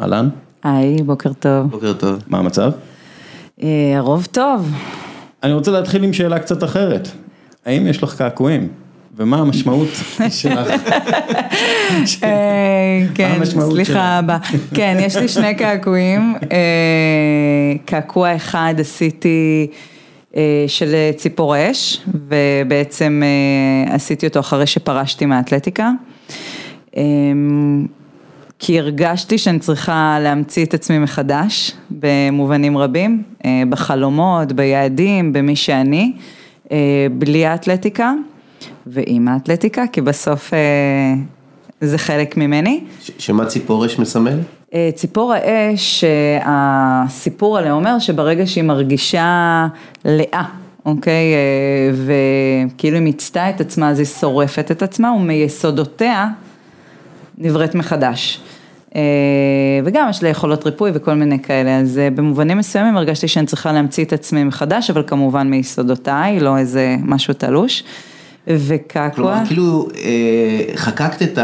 אהלן. 0.00 0.28
היי, 0.62 0.96
בוקר 1.02 1.32
טוב. 1.32 1.70
בוקר 1.70 1.92
טוב. 1.92 2.22
מה 2.26 2.38
המצב? 2.38 2.72
הרוב 3.96 4.28
טוב. 4.32 4.72
אני 5.42 5.52
רוצה 5.52 5.70
להתחיל 5.70 6.04
עם 6.04 6.12
שאלה 6.12 6.38
קצת 6.38 6.64
אחרת, 6.64 7.08
האם 7.66 7.86
יש 7.86 8.02
לך 8.02 8.14
קעקועים? 8.16 8.68
ומה 9.18 9.36
המשמעות 9.36 9.88
שלך? 10.30 10.68
כן, 13.14 13.38
סליחה 13.44 14.18
אבא, 14.18 14.38
כן, 14.74 14.96
יש 15.00 15.16
לי 15.16 15.28
שני 15.28 15.54
קעקועים, 15.54 16.34
קעקוע 17.84 18.36
אחד 18.36 18.74
עשיתי 18.78 19.66
של 20.66 20.94
ציפור 21.16 21.54
אש, 21.70 22.00
ובעצם 22.28 23.22
עשיתי 23.86 24.26
אותו 24.26 24.40
אחרי 24.40 24.66
שפרשתי 24.66 25.26
מהאתלטיקה. 25.26 25.90
כי 28.58 28.78
הרגשתי 28.78 29.38
שאני 29.38 29.58
צריכה 29.58 30.18
להמציא 30.20 30.64
את 30.64 30.74
עצמי 30.74 30.98
מחדש, 30.98 31.72
במובנים 31.90 32.78
רבים, 32.78 33.22
בחלומות, 33.68 34.52
ביעדים, 34.52 35.32
במי 35.32 35.56
שאני, 35.56 36.12
בלי 37.10 37.46
האתלטיקה. 37.46 38.12
ועם 38.86 39.28
האתלטיקה, 39.28 39.84
כי 39.92 40.00
בסוף 40.00 40.52
זה 41.80 41.98
חלק 41.98 42.36
ממני. 42.36 42.80
שמה 43.18 43.46
ציפור 43.46 43.86
אש 43.86 43.98
מסמל? 43.98 44.38
ציפור 44.94 45.32
האש, 45.32 46.04
הסיפור 46.44 47.58
עליה 47.58 47.72
אומר 47.72 47.98
שברגע 47.98 48.46
שהיא 48.46 48.64
מרגישה 48.64 49.66
לאה, 50.04 50.44
אוקיי, 50.86 51.34
וכאילו 51.94 52.96
היא 52.96 53.04
מיצתה 53.04 53.50
את 53.50 53.60
עצמה, 53.60 53.90
אז 53.90 53.98
היא 53.98 54.06
שורפת 54.06 54.70
את 54.70 54.82
עצמה, 54.82 55.12
ומיסודותיה 55.12 56.28
נבראת 57.38 57.74
מחדש. 57.74 58.40
וגם 59.84 60.06
יש 60.10 60.22
לה 60.22 60.28
יכולות 60.28 60.66
ריפוי 60.66 60.90
וכל 60.94 61.14
מיני 61.14 61.38
כאלה, 61.42 61.78
אז 61.78 62.00
במובנים 62.14 62.58
מסוימים 62.58 62.96
הרגשתי 62.96 63.28
שאני 63.28 63.46
צריכה 63.46 63.72
להמציא 63.72 64.04
את 64.04 64.12
עצמי 64.12 64.44
מחדש, 64.44 64.90
אבל 64.90 65.02
כמובן 65.06 65.48
מיסודותיי, 65.48 66.40
לא 66.40 66.58
איזה 66.58 66.96
משהו 67.04 67.34
תלוש. 67.34 67.84
וקעקוע. 68.50 69.14
כלומר, 69.14 69.46
כאילו 69.46 69.88
חקקת 70.76 71.38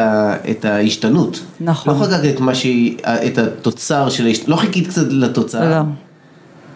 את 0.51 0.65
ההשתנות. 0.65 1.45
נכון. 1.61 1.95
לא 1.95 2.05
חקקת 2.05 2.35
את 2.35 2.55
שהיא, 2.55 2.97
את 3.03 3.39
התוצר 3.39 4.09
של 4.09 4.27
ההשתנות, 4.27 4.49
לא 4.49 4.57
חיכית 4.57 4.87
קצת 4.87 5.07
לתוצאה. 5.11 5.71
לא. 5.71 5.83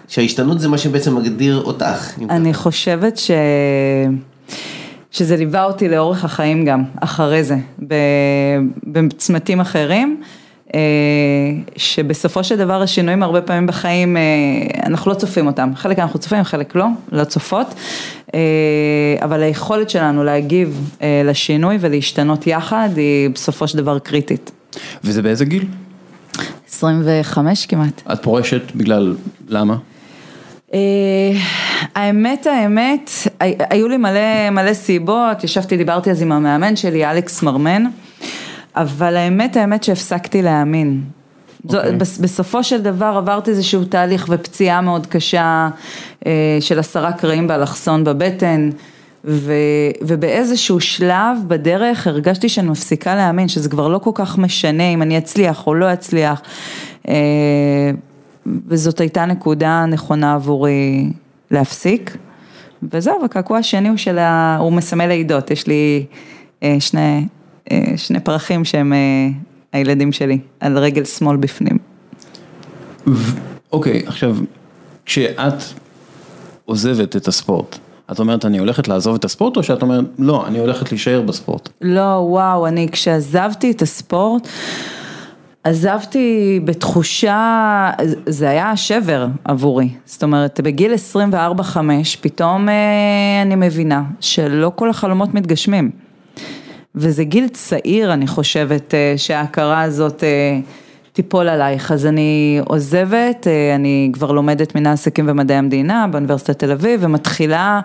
שההשתנות 0.09 0.61
זה 0.61 0.69
מה 0.69 0.79
שבעצם 0.79 1.17
מגדיר 1.17 1.63
אותך. 1.65 2.19
אני 2.31 2.55
חושבת 2.55 3.17
ש... 3.17 3.31
שזה 5.11 5.37
ליווה 5.37 5.65
אותי 5.65 5.89
לאורך 5.89 6.25
החיים 6.25 6.65
גם, 6.65 6.85
אחרי 7.01 7.45
זה, 7.45 7.57
בצמתים 8.87 9.61
אחרים. 9.61 10.21
שבסופו 11.77 12.45
של 12.45 12.57
דבר 12.57 12.83
השינויים 12.83 13.23
הרבה 13.23 13.41
פעמים 13.41 13.67
בחיים, 13.67 14.17
אנחנו 14.87 15.11
לא 15.11 15.17
צופים 15.17 15.47
אותם, 15.47 15.71
חלק 15.75 15.99
אנחנו 15.99 16.19
צופים, 16.19 16.45
חלק 16.45 16.75
לא, 16.75 16.87
לא 17.13 17.25
צופות, 17.25 17.75
אבל 19.23 19.43
היכולת 19.43 19.91
שלנו 19.91 20.25
להגיב 20.25 20.91
לשינוי 21.25 21.77
ולהשתנות 21.81 22.47
יחד 22.47 22.89
היא 22.97 23.31
בסופו 23.31 23.69
של 23.69 23.79
דבר 23.79 23.99
קריטית. 23.99 24.51
וזה 25.05 25.23
באיזה 25.23 25.45
גיל? 25.45 25.67
25 26.69 27.67
כמעט. 27.67 28.03
את 28.13 28.23
פורשת 28.23 28.63
בגלל, 28.75 29.17
למה? 29.49 29.77
האמת, 31.95 32.47
האמת, 32.47 33.11
היו 33.41 33.89
לי 33.89 33.97
מלא 33.97 34.51
מלא 34.51 34.75
סיבות, 34.75 35.45
ישבתי, 35.45 35.77
דיברתי 35.77 36.11
אז 36.11 36.23
עם 36.23 36.33
המאמן 36.33 36.77
שלי, 36.77 37.11
אלכס 37.11 37.43
מרמן. 37.43 37.85
אבל 38.77 39.17
האמת, 39.17 39.57
האמת 39.57 39.85
שהפסקתי 39.85 40.43
להאמין. 40.43 41.03
Okay. 41.67 41.73
בסופו 42.21 42.65
של 42.65 42.83
דבר 42.83 43.15
עברתי 43.17 43.51
איזשהו 43.51 43.85
תהליך 43.85 44.27
ופציעה 44.29 44.81
מאוד 44.81 45.07
קשה 45.07 45.69
של 46.61 46.79
עשרה 46.79 47.13
קרעים 47.13 47.49
באלכסון 47.49 48.05
בבטן, 48.05 48.71
ו, 49.25 49.53
ובאיזשהו 50.03 50.81
שלב 50.81 51.39
בדרך 51.47 52.07
הרגשתי 52.07 52.49
שאני 52.49 52.69
מפסיקה 52.69 53.15
להאמין, 53.15 53.49
שזה 53.49 53.69
כבר 53.69 53.89
לא 53.89 53.99
כל 53.99 54.11
כך 54.15 54.39
משנה 54.39 54.89
אם 54.89 55.03
אני 55.03 55.19
אצליח 55.19 55.67
או 55.67 55.75
לא 55.75 55.93
אצליח, 55.93 56.43
וזאת 58.67 59.01
הייתה 59.01 59.27
נקודה 59.27 59.85
נכונה 59.87 60.35
עבורי 60.35 61.11
להפסיק, 61.51 62.17
וזהו, 62.83 63.25
הקעקוע 63.25 63.59
השני 63.59 63.89
הוא, 63.89 63.97
של 63.97 64.19
ה... 64.19 64.57
הוא 64.61 64.73
מסמל 64.73 65.07
לידות, 65.07 65.51
יש 65.51 65.67
לי 65.67 66.07
שני... 66.81 67.27
שני 67.97 68.21
פרחים 68.21 68.65
שהם 68.65 68.93
הילדים 69.73 70.13
שלי, 70.13 70.39
על 70.61 70.79
רגל 70.79 71.05
שמאל 71.05 71.37
בפנים. 71.37 71.79
אוקיי, 73.73 74.03
עכשיו, 74.07 74.37
כשאת 75.05 75.63
עוזבת 76.65 77.17
את 77.17 77.29
הספורט, 77.29 77.79
את 78.13 78.19
אומרת, 78.19 78.45
אני 78.45 78.59
הולכת 78.59 78.89
לעזוב 78.89 79.15
את 79.15 79.25
הספורט, 79.25 79.57
או 79.57 79.63
שאת 79.63 79.83
אומרת, 79.83 80.05
לא, 80.19 80.47
אני 80.47 80.59
הולכת 80.59 80.93
להישאר 80.93 81.23
בספורט? 81.23 81.69
לא, 81.81 82.27
וואו, 82.29 82.67
אני 82.67 82.89
כשעזבתי 82.93 83.71
את 83.71 83.83
הספורט, 83.83 84.49
עזבתי 85.65 86.61
בתחושה, 86.65 87.91
זה 88.27 88.51
היה 88.51 88.77
שבר 88.77 89.27
עבורי, 89.45 89.89
זאת 90.05 90.23
אומרת 90.23 90.61
בגיל 90.61 90.93
24-5 91.73 91.77
פתאום 92.21 92.69
אה, 92.69 93.43
אני 93.43 93.55
מבינה 93.55 94.03
שלא 94.21 94.73
כל 94.75 94.91
החלומות 94.91 95.35
מתגשמים 95.35 95.91
וזה 96.99 97.25
גיל 97.25 97.49
צעיר 97.49 98.13
אני 98.13 98.27
חושבת 98.27 98.95
אה, 98.95 99.15
שההכרה 99.17 99.83
הזאת 99.83 100.25
אה, 100.25 100.59
תיפול 101.19 101.49
עלייך, 101.49 101.93
אז 101.93 102.07
אני 102.07 102.61
עוזבת, 102.65 103.47
אה, 103.47 103.75
אני 103.75 104.11
כבר 104.13 104.33
לומדת 104.33 104.75
מנהל 104.75 104.93
עסקים 104.93 105.25
ומדעי 105.29 105.57
המדינה 105.57 106.07
באוניברסיטת 106.11 106.59
תל 106.59 106.73
אביב 106.73 107.01
ומתחילה 107.03 107.81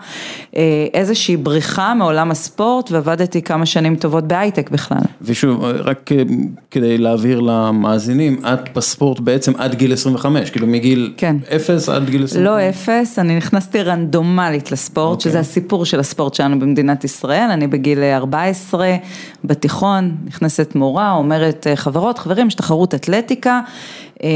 אה, 0.56 0.62
איזושהי 0.94 1.38
בריחה 1.38 1.94
מעולם 1.94 2.32
הספורט 2.32 2.92
ועבדתי 2.92 3.42
כמה 3.42 3.66
שנים 3.66 3.96
טובות 3.96 4.28
בהייטק 4.28 4.70
בכלל. 4.70 5.02
ושוב, 5.22 5.64
רק 5.64 6.12
אה, 6.12 6.24
כדי 6.72 6.98
להבהיר 6.98 7.40
למאזינים, 7.40 8.42
את 8.46 8.76
בספורט 8.76 9.20
בעצם 9.20 9.52
עד 9.58 9.76
גיל 9.76 9.94
25, 9.94 10.50
כאילו 10.50 10.68
מגיל 10.68 11.14
כן. 11.18 11.36
0 11.56 11.90
עד 11.90 12.10
גיל 12.10 12.24
25. 12.24 12.46
לא 12.46 12.70
אפס, 12.70 13.20
אני 13.20 13.38
נכנסתי 13.38 13.82
רנדומלית 13.82 14.72
לספורט, 14.72 15.18
אוקיי. 15.18 15.32
שזה 15.32 15.40
הסיפור 15.40 15.86
של 15.86 16.00
הספורט 16.00 16.34
שלנו 16.34 16.60
במדינת 16.60 17.04
ישראל, 17.04 17.50
אני 17.52 17.68
בגיל 17.68 18.04
14, 18.04 18.96
בתיכון, 19.44 20.16
נכנסת 20.26 20.76
מורה, 20.76 21.12
אומרת 21.12 21.68
חברות, 21.76 22.20
חברים, 22.20 22.48
יש 22.48 22.56
תחרות 22.56 22.94
אתלטיקה, 23.24 23.62
אה, 24.24 24.30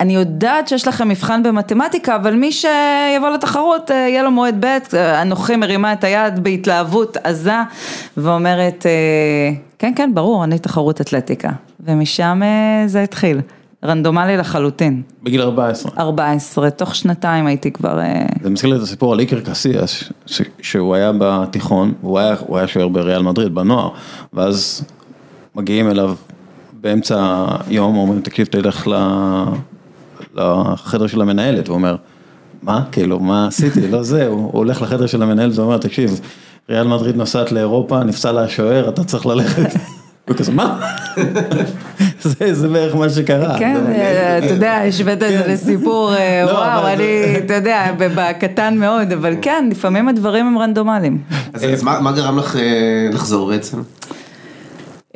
אני 0.00 0.14
יודעת 0.14 0.68
שיש 0.68 0.88
לכם 0.88 1.08
מבחן 1.08 1.42
במתמטיקה, 1.42 2.16
אבל 2.16 2.34
מי 2.34 2.52
שיבוא 2.52 3.30
לתחרות, 3.34 3.90
אה, 3.90 3.96
יהיה 3.96 4.22
לו 4.22 4.30
מועד 4.30 4.64
ב', 4.64 4.94
אנוכי 5.22 5.56
מרימה 5.56 5.92
את 5.92 6.04
היד 6.04 6.44
בהתלהבות 6.44 7.16
עזה, 7.24 7.56
ואומרת, 8.16 8.86
אה, 8.86 9.52
כן, 9.78 9.92
כן, 9.96 10.10
ברור, 10.14 10.44
אני 10.44 10.58
תחרות 10.58 11.00
אתלטיקה, 11.00 11.50
ומשם 11.80 12.40
אה, 12.42 12.88
זה 12.88 13.02
התחיל, 13.02 13.40
רנדומלי 13.84 14.36
לחלוטין. 14.36 15.02
בגיל 15.22 15.42
14. 15.42 15.92
14, 15.98 16.70
תוך 16.70 16.94
שנתיים 16.94 17.46
הייתי 17.46 17.70
כבר... 17.70 18.00
אה, 18.00 18.26
זה 18.42 18.50
מזכיר 18.50 18.70
לי 18.70 18.76
את 18.76 18.82
הסיפור 18.82 19.12
על 19.12 19.20
איקר 19.20 19.40
קסיאס, 19.40 20.12
שהוא 20.62 20.94
היה 20.94 21.12
בתיכון, 21.18 21.92
והוא 22.02 22.18
היה, 22.18 22.34
הוא 22.46 22.58
היה 22.58 22.66
שוער 22.66 22.88
בריאל 22.88 23.22
מדריד, 23.22 23.54
בנוער, 23.54 23.88
ואז 24.32 24.84
מגיעים 25.54 25.90
אליו 25.90 26.14
באמצע 26.80 27.44
היום, 27.68 27.96
אומרים, 27.96 28.20
תקשיב, 28.20 28.46
תלך 28.46 28.88
ל- 28.88 29.44
לחדר 30.34 31.06
של 31.06 31.20
המנהלת, 31.20 31.68
הוא 31.68 31.74
אומר, 31.74 31.96
מה, 32.62 32.82
כאילו, 32.92 33.18
מה 33.20 33.46
עשיתי, 33.46 33.88
לא 33.88 34.02
זה, 34.02 34.26
הוא 34.26 34.36
הוא 34.36 34.50
הולך 34.52 34.82
לחדר 34.82 35.06
של 35.06 35.22
המנהלת 35.22 35.58
ואומר, 35.58 35.78
תקשיב, 35.78 36.20
ריאל 36.70 36.86
מדריד 36.86 37.16
נוסעת 37.16 37.52
לאירופה, 37.52 38.04
נפסל 38.04 38.32
לה 38.32 38.42
השוער, 38.44 38.88
אתה 38.88 39.04
צריך 39.04 39.26
ללכת. 39.26 39.74
וכזה, 40.28 40.52
מה? 40.52 40.80
זה, 42.22 42.54
זה 42.54 42.68
בערך 42.68 42.94
מה 42.96 43.08
שקרה. 43.08 43.58
כן, 43.58 43.80
זה- 43.86 43.92
אה, 43.92 44.38
אתה 44.38 44.46
יודע, 44.46 44.72
השווית 44.88 45.22
את 45.22 45.28
זה 45.28 45.44
לסיפור, 45.48 46.14
אה, 46.14 46.42
לא, 46.46 46.50
וואו, 46.50 46.86
אני, 46.86 47.04
אתה 47.38 47.54
יודע, 47.54 47.92
בקטן 47.98 48.76
מאוד, 48.78 49.12
אבל 49.12 49.34
כן, 49.42 49.68
לפעמים 49.70 50.08
הדברים 50.08 50.46
הם 50.46 50.58
רנדומליים. 50.58 51.18
אז 51.54 51.82
מה 51.82 52.12
גרם 52.12 52.38
לך 52.38 52.56
אה, 52.56 52.62
לחזור 53.12 53.48
בעצם? 53.48 53.78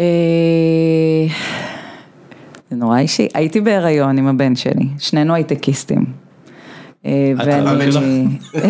אה, 0.00 0.04
זה 2.70 2.76
נורא 2.76 2.98
אישי, 2.98 3.28
הייתי 3.34 3.60
בהיריון 3.60 4.18
עם 4.18 4.26
הבן 4.26 4.56
שלי, 4.56 4.86
שנינו 4.98 5.34
הייטקיסטים. 5.34 6.04
אה, 7.06 7.32
שלך? 7.90 8.02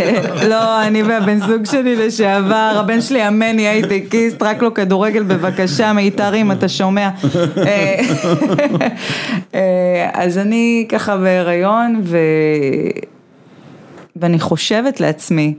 לא, 0.51 0.87
אני 0.87 1.03
והבן 1.03 1.39
זוג 1.39 1.65
שלי 1.65 1.97
לשעבר, 1.97 2.77
הבן 2.79 3.01
שלי 3.01 3.23
המני 3.23 3.69
הייטקיסט, 3.69 4.43
רק 4.43 4.63
לו 4.63 4.75
כדורגל 4.75 5.23
בבקשה, 5.23 5.93
מיתר 5.93 6.35
אם 6.35 6.53
אתה 6.53 6.69
שומע. 6.69 7.11
אה, 9.55 10.11
אז 10.23 10.39
אני 10.39 10.87
ככה 10.89 11.17
בהיריון. 11.17 12.03
ואני 14.17 14.41
חושבת 14.41 15.01
לעצמי, 15.01 15.55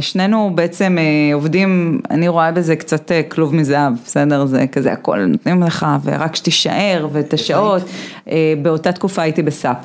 שנינו 0.00 0.50
בעצם 0.54 0.98
אה, 0.98 1.34
עובדים, 1.34 2.00
אני 2.10 2.28
רואה 2.28 2.52
בזה 2.52 2.76
קצת 2.76 3.12
אה, 3.12 3.22
כלוב 3.22 3.54
מזהב, 3.54 3.92
בסדר? 4.04 4.46
זה 4.46 4.66
כזה 4.72 4.92
הכל 4.92 5.24
נותנים 5.24 5.62
לך 5.62 5.86
ורק 6.04 6.36
שתישאר 6.36 7.08
ואת 7.12 7.32
השעות. 7.32 7.82
אה, 8.30 8.54
באותה 8.62 8.92
תקופה 8.92 9.22
הייתי 9.22 9.42
בסאפ. 9.42 9.76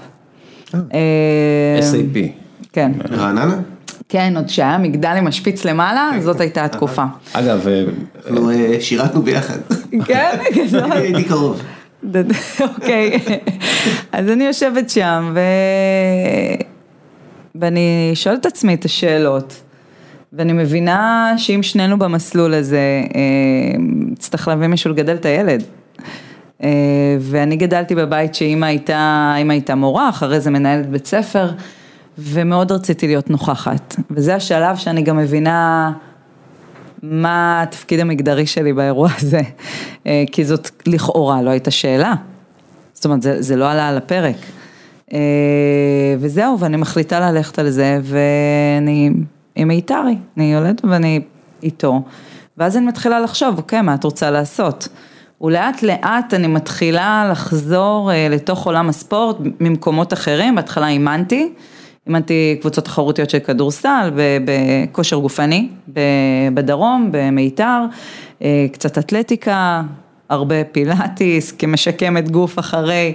אה, 0.74 1.80
SAP. 1.80 2.18
כן, 2.74 2.92
רעננה? 3.12 3.56
כן, 4.10 4.34
עוד 4.36 4.50
שהיה 4.50 4.78
מגדל 4.78 5.16
עם 5.18 5.28
השפיץ 5.28 5.66
למעלה, 5.66 6.12
זאת 6.20 6.42
הייתה 6.42 6.66
התקופה. 6.66 7.04
אגב, 7.34 7.68
אה, 7.68 7.84
אנחנו 8.28 8.52
אה, 8.52 8.78
שירתנו 8.80 9.22
ביחד. 9.22 9.58
כן, 10.06 10.38
גדול. 10.58 10.92
הייתי 10.92 11.24
קרוב. 11.24 11.62
אוקיי, 12.62 13.20
אז 14.12 14.30
אני 14.30 14.44
יושבת 14.44 14.90
שם. 14.90 15.36
ואני 17.56 18.12
שואלת 18.14 18.40
את 18.40 18.46
עצמי 18.46 18.74
את 18.74 18.86
השאלות, 18.86 19.62
ואני 20.38 20.54
מבינה 20.54 21.34
שאם 21.38 21.64
שנינו 21.64 22.00
במסלול 22.00 22.54
הזה, 22.54 23.02
אה, 23.16 23.22
צריך 24.20 24.48
להביא 24.48 24.68
מישהו 24.68 24.92
לגדל 24.92 25.16
את 25.16 25.26
הילד. 25.26 25.64
אה, 26.64 26.70
ואני 27.20 27.56
גדלתי 27.56 27.96
בבית 27.96 28.36
שאימא 28.36 28.66
הייתה, 28.66 29.34
אימא 29.38 29.54
הייתה 29.54 29.76
מורה, 29.76 30.10
אחרי 30.10 30.40
זה 30.40 30.52
מנהלת 30.52 30.90
בית 30.90 31.06
ספר, 31.06 31.52
ומאוד 32.18 32.72
רציתי 32.72 33.08
להיות 33.08 33.30
נוכחת. 33.30 33.96
וזה 34.12 34.36
השלב 34.36 34.76
שאני 34.76 35.02
גם 35.02 35.18
מבינה 35.18 35.92
מה 37.04 37.62
התפקיד 37.62 38.00
המגדרי 38.00 38.46
שלי 38.46 38.74
באירוע 38.74 39.10
הזה, 39.18 39.42
אה, 40.08 40.24
כי 40.32 40.46
זאת 40.46 40.70
לכאורה 40.88 41.42
לא 41.42 41.50
הייתה 41.50 41.72
שאלה. 41.72 42.14
זאת 42.94 43.06
אומרת, 43.06 43.22
זה, 43.22 43.42
זה 43.42 43.56
לא 43.56 43.72
עלה 43.72 43.88
על 43.90 43.98
הפרק. 43.98 44.36
וזהו, 46.20 46.60
ואני 46.60 46.78
מחליטה 46.78 47.20
ללכת 47.32 47.60
על 47.60 47.70
זה, 47.70 48.00
ואני 48.04 49.12
עם 49.56 49.68
מיתרי, 49.68 50.16
אני 50.38 50.54
יולדת 50.54 50.86
ואני 50.86 51.22
איתו. 51.64 52.02
ואז 52.58 52.78
אני 52.78 52.86
מתחילה 52.86 53.20
לחשוב, 53.20 53.58
אוקיי, 53.58 53.82
מה 53.82 53.94
את 53.94 54.04
רוצה 54.04 54.32
לעשות? 54.32 54.88
ולאט 55.42 55.84
לאט 55.84 56.34
אני 56.34 56.48
מתחילה 56.48 57.28
לחזור 57.32 58.12
אה, 58.12 58.28
לתוך 58.32 58.66
עולם 58.66 58.90
הספורט 58.90 59.38
ממקומות 59.60 60.14
אחרים, 60.14 60.56
בהתחלה 60.56 60.88
אימנתי, 60.88 61.50
אימנתי 62.08 62.58
קבוצות 62.62 62.86
תחרותיות 62.86 63.30
של 63.30 63.40
כדורסל, 63.40 64.12
בכושר 64.46 65.18
גופני, 65.18 65.70
בדרום, 66.54 67.10
במיתר, 67.12 67.82
אה, 68.42 68.66
קצת 68.72 68.98
אתלטיקה, 68.98 69.82
הרבה 70.30 70.64
פילאטיס, 70.64 71.52
כמשקמת 71.52 72.32
גוף 72.32 72.60
אחרי, 72.60 73.14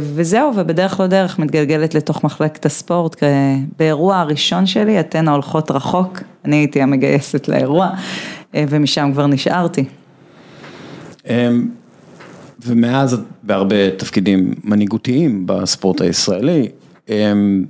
וזהו, 0.00 0.52
ובדרך 0.56 1.00
לא 1.00 1.06
דרך 1.06 1.38
מתגלגלת 1.38 1.94
לתוך 1.94 2.24
מחלקת 2.24 2.66
הספורט, 2.66 3.22
באירוע 3.78 4.16
הראשון 4.16 4.66
שלי, 4.66 5.00
אתנה 5.00 5.32
הולכות 5.32 5.70
רחוק, 5.70 6.20
אני 6.44 6.56
הייתי 6.56 6.82
המגייסת 6.82 7.48
לאירוע, 7.48 7.90
אה, 8.54 8.64
ומשם 8.68 9.10
כבר 9.12 9.26
נשארתי. 9.26 9.84
אמ, 11.28 11.68
ומאז 12.66 13.14
את 13.14 13.20
בהרבה 13.42 13.90
תפקידים 13.90 14.54
מנהיגותיים 14.64 15.46
בספורט 15.46 16.00
הישראלי, 16.00 16.68
אמ, 17.08 17.64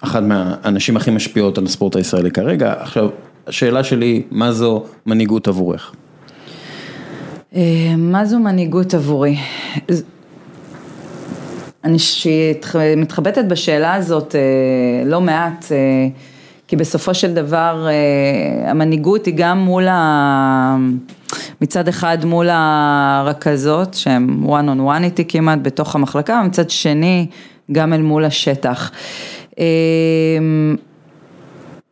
אחת 0.00 0.22
מהנשים 0.22 0.96
הכי 0.96 1.10
משפיעות 1.10 1.58
על 1.58 1.64
הספורט 1.64 1.96
הישראלי 1.96 2.30
כרגע, 2.30 2.74
עכשיו, 2.80 3.08
השאלה 3.46 3.84
שלי, 3.84 4.22
מה 4.30 4.52
זו 4.52 4.84
מנהיגות 5.06 5.48
עבורך? 5.48 5.94
אה, 7.54 7.60
מה 7.98 8.24
זו 8.24 8.38
מנהיגות 8.38 8.94
עבורי? 8.94 9.36
אני 11.84 11.96
מתחבטת 12.96 13.44
בשאלה 13.44 13.94
הזאת 13.94 14.34
אה, 14.34 14.40
לא 15.06 15.20
מעט, 15.20 15.64
אה, 15.70 15.76
כי 16.68 16.76
בסופו 16.76 17.14
של 17.14 17.34
דבר 17.34 17.86
אה, 17.88 18.70
המנהיגות 18.70 19.26
היא 19.26 19.34
גם 19.36 19.58
מול 19.58 19.88
ה... 19.88 20.76
מצד 21.60 21.88
אחד 21.88 22.24
מול 22.24 22.48
הרכזות 22.50 23.94
שהן 23.94 24.40
one 24.46 24.76
on 24.76 24.80
one 24.98 25.02
איתי 25.02 25.24
כמעט 25.28 25.58
בתוך 25.62 25.94
המחלקה, 25.94 26.40
ומצד 26.44 26.70
שני 26.70 27.26
גם 27.72 27.92
אל 27.92 28.02
מול 28.02 28.24
השטח. 28.24 28.90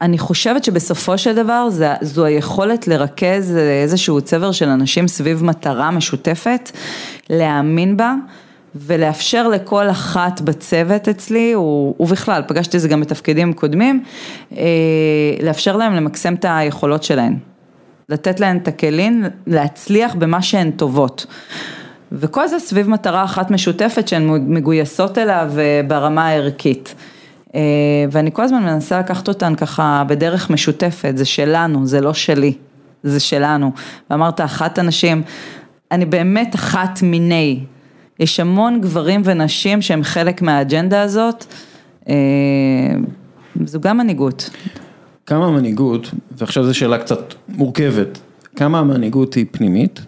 אני 0.00 0.18
חושבת 0.18 0.64
שבסופו 0.64 1.18
של 1.18 1.34
דבר 1.34 1.70
זה, 1.70 1.94
זו 2.00 2.24
היכולת 2.24 2.88
לרכז 2.88 3.56
איזשהו 3.56 4.20
צבר 4.20 4.52
של 4.52 4.68
אנשים 4.68 5.08
סביב 5.08 5.44
מטרה 5.44 5.90
משותפת, 5.90 6.70
להאמין 7.30 7.96
בה 7.96 8.14
ולאפשר 8.74 9.48
לכל 9.48 9.90
אחת 9.90 10.40
בצוות 10.40 11.08
אצלי, 11.08 11.54
ובכלל, 12.00 12.42
פגשתי 12.48 12.76
את 12.76 12.82
זה 12.82 12.88
גם 12.88 13.00
בתפקידים 13.00 13.52
קודמים, 13.52 14.04
אה, 14.56 14.64
לאפשר 15.42 15.76
להם 15.76 15.94
למקסם 15.94 16.34
את 16.34 16.44
היכולות 16.48 17.02
שלהן. 17.02 17.36
לתת 18.08 18.40
להן 18.40 18.56
את 18.56 18.68
הכלים 18.68 19.24
להצליח 19.46 20.14
במה 20.14 20.42
שהן 20.42 20.70
טובות. 20.70 21.26
וכל 22.12 22.48
זה 22.48 22.58
סביב 22.58 22.88
מטרה 22.88 23.24
אחת 23.24 23.50
משותפת 23.50 24.08
שהן 24.08 24.28
מגויסות 24.54 25.18
אליו 25.18 25.52
ברמה 25.88 26.28
הערכית. 26.28 26.94
אה, 27.54 27.60
ואני 28.10 28.30
כל 28.32 28.42
הזמן 28.42 28.62
מנסה 28.62 28.98
לקחת 28.98 29.28
אותן 29.28 29.54
ככה 29.54 30.04
בדרך 30.06 30.50
משותפת, 30.50 31.12
זה 31.16 31.24
שלנו, 31.24 31.86
זה 31.86 32.00
לא 32.00 32.14
שלי, 32.14 32.52
זה 33.02 33.20
שלנו. 33.20 33.72
ואמרת 34.10 34.40
אחת 34.40 34.78
הנשים, 34.78 35.22
אני 35.90 36.04
באמת 36.04 36.54
אחת 36.54 37.02
מיני. 37.02 37.60
יש 38.22 38.40
המון 38.40 38.80
גברים 38.80 39.22
ונשים 39.24 39.82
שהם 39.82 40.02
חלק 40.02 40.42
מהאג'נדה 40.42 41.02
הזאת, 41.02 41.44
אה, 42.08 42.14
זו 43.64 43.80
גם 43.80 43.98
מנהיגות. 43.98 44.50
כמה 45.26 45.46
המנהיגות, 45.46 46.10
ועכשיו 46.38 46.64
זו 46.64 46.74
שאלה 46.74 46.98
קצת 46.98 47.34
מורכבת, 47.48 48.18
כמה 48.56 48.78
המנהיגות 48.78 49.34
היא 49.34 49.46
פנימית, 49.50 50.00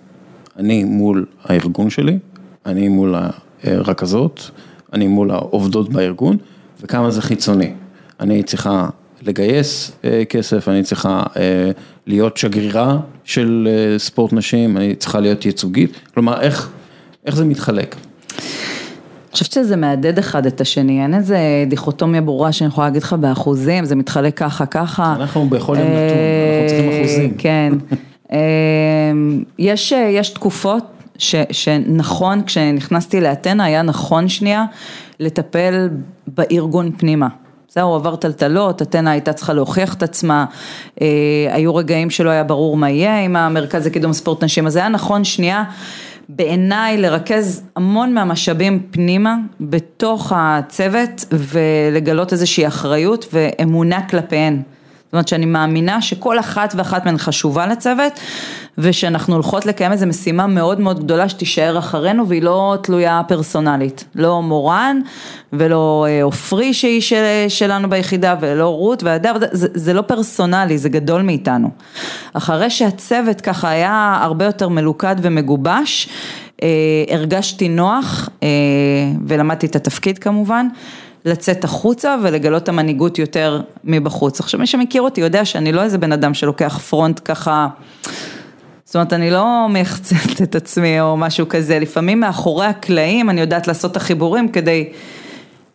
אני 0.56 0.84
מול 0.84 1.26
הארגון 1.44 1.90
שלי, 1.90 2.18
אני 2.66 2.88
מול 2.88 3.14
הרכזות, 3.64 4.50
אני 4.92 5.06
מול 5.06 5.30
העובדות 5.30 5.92
בארגון, 5.92 6.36
וכמה 6.80 7.10
זה 7.10 7.22
חיצוני. 7.22 7.72
אני 8.20 8.42
צריכה 8.42 8.88
לגייס 9.22 9.92
אה, 10.04 10.24
כסף, 10.24 10.68
אני 10.68 10.82
צריכה 10.82 11.22
אה, 11.36 11.70
להיות 12.06 12.36
שגרירה 12.36 12.98
של 13.24 13.68
ספורט 13.98 14.32
נשים, 14.32 14.76
אני 14.76 14.94
צריכה 14.94 15.20
להיות 15.20 15.46
ייצוגית, 15.46 15.90
כלומר 16.14 16.40
איך, 16.40 16.70
איך 17.26 17.36
זה 17.36 17.44
מתחלק? 17.44 17.96
אני 18.36 19.32
חושבת 19.32 19.52
שזה 19.52 19.76
מהדהד 19.76 20.18
אחד 20.18 20.46
את 20.46 20.60
השני, 20.60 21.02
אין 21.02 21.14
איזה 21.14 21.38
דיכוטומיה 21.68 22.20
ברורה 22.20 22.52
שאני 22.52 22.68
יכולה 22.68 22.86
להגיד 22.86 23.02
לך 23.02 23.12
באחוזים, 23.12 23.84
זה 23.84 23.96
מתחלק 23.96 24.36
ככה, 24.36 24.66
ככה. 24.66 25.14
אנחנו 25.16 25.48
בכל 25.48 25.76
יום 25.78 25.88
נתון, 25.88 25.98
אנחנו 25.98 26.68
צריכים 26.68 26.90
אחוזים. 27.00 27.34
כן. 27.38 27.72
יש, 29.58 29.92
יש 29.92 30.30
תקופות 30.30 30.84
ש, 31.18 31.34
שנכון, 31.50 32.42
כשנכנסתי 32.42 33.20
לאתנה 33.20 33.64
היה 33.64 33.82
נכון 33.82 34.28
שנייה 34.28 34.64
לטפל 35.20 35.88
בארגון 36.26 36.90
פנימה. 36.96 37.28
זהו, 37.68 37.88
הוא 37.88 37.96
עבר 37.96 38.16
טלטלות, 38.16 38.82
אתנה 38.82 39.10
הייתה 39.10 39.32
צריכה 39.32 39.52
להוכיח 39.52 39.94
את 39.94 40.02
עצמה, 40.02 40.44
אה, 41.02 41.06
היו 41.50 41.74
רגעים 41.74 42.10
שלא 42.10 42.30
היה 42.30 42.44
ברור 42.44 42.76
מה 42.76 42.90
יהיה 42.90 43.20
עם 43.20 43.36
המרכז 43.36 43.86
לקידום 43.86 44.12
ספורט 44.12 44.44
נשים, 44.44 44.66
אז 44.66 44.76
היה 44.76 44.88
נכון 44.88 45.24
שנייה 45.24 45.64
בעיניי 46.28 46.96
לרכז 46.96 47.62
המון 47.76 48.14
מהמשאבים 48.14 48.86
פנימה 48.90 49.36
בתוך 49.60 50.32
הצוות 50.36 51.24
ולגלות 51.32 52.32
איזושהי 52.32 52.66
אחריות 52.66 53.26
ואמונה 53.32 54.08
כלפיהן. 54.08 54.62
זאת 55.14 55.16
אומרת 55.16 55.28
שאני 55.28 55.46
מאמינה 55.46 56.02
שכל 56.02 56.38
אחת 56.38 56.74
ואחת 56.76 57.04
מהן 57.04 57.18
חשובה 57.18 57.66
לצוות 57.66 58.12
ושאנחנו 58.78 59.34
הולכות 59.34 59.66
לקיים 59.66 59.92
איזו 59.92 60.06
משימה 60.06 60.46
מאוד 60.46 60.80
מאוד 60.80 61.04
גדולה 61.04 61.28
שתישאר 61.28 61.78
אחרינו 61.78 62.28
והיא 62.28 62.42
לא 62.42 62.76
תלויה 62.82 63.22
פרסונלית, 63.28 64.04
לא 64.14 64.42
מורן 64.42 65.00
ולא 65.52 66.06
אה, 66.08 66.22
עופרי 66.22 66.74
שהיא 66.74 67.00
של, 67.00 67.24
שלנו 67.48 67.90
ביחידה 67.90 68.34
ולא 68.40 68.68
רות 68.68 69.02
והדר, 69.02 69.34
זה, 69.52 69.68
זה 69.74 69.92
לא 69.92 70.02
פרסונלי, 70.02 70.78
זה 70.78 70.88
גדול 70.88 71.22
מאיתנו. 71.22 71.70
אחרי 72.32 72.70
שהצוות 72.70 73.40
ככה 73.40 73.68
היה 73.68 74.18
הרבה 74.22 74.44
יותר 74.44 74.68
מלוכד 74.68 75.16
ומגובש, 75.22 76.08
אה, 76.62 76.68
הרגשתי 77.08 77.68
נוח 77.68 78.28
אה, 78.42 78.48
ולמדתי 79.26 79.66
את 79.66 79.76
התפקיד 79.76 80.18
כמובן. 80.18 80.66
לצאת 81.24 81.64
החוצה 81.64 82.16
ולגלות 82.22 82.62
את 82.62 82.68
המנהיגות 82.68 83.18
יותר 83.18 83.60
מבחוץ. 83.84 84.40
עכשיו 84.40 84.60
מי 84.60 84.66
שמכיר 84.66 85.02
אותי 85.02 85.20
יודע 85.20 85.44
שאני 85.44 85.72
לא 85.72 85.82
איזה 85.82 85.98
בן 85.98 86.12
אדם 86.12 86.34
שלוקח 86.34 86.78
פרונט 86.78 87.20
ככה, 87.24 87.68
זאת 88.84 88.96
אומרת 88.96 89.12
אני 89.12 89.30
לא 89.30 89.66
מייחצת 89.70 90.42
את 90.42 90.54
עצמי 90.54 91.00
או 91.00 91.16
משהו 91.16 91.48
כזה, 91.48 91.78
לפעמים 91.78 92.20
מאחורי 92.20 92.66
הקלעים 92.66 93.30
אני 93.30 93.40
יודעת 93.40 93.68
לעשות 93.68 93.90
את 93.90 93.96
החיבורים 93.96 94.48
כדי, 94.48 94.88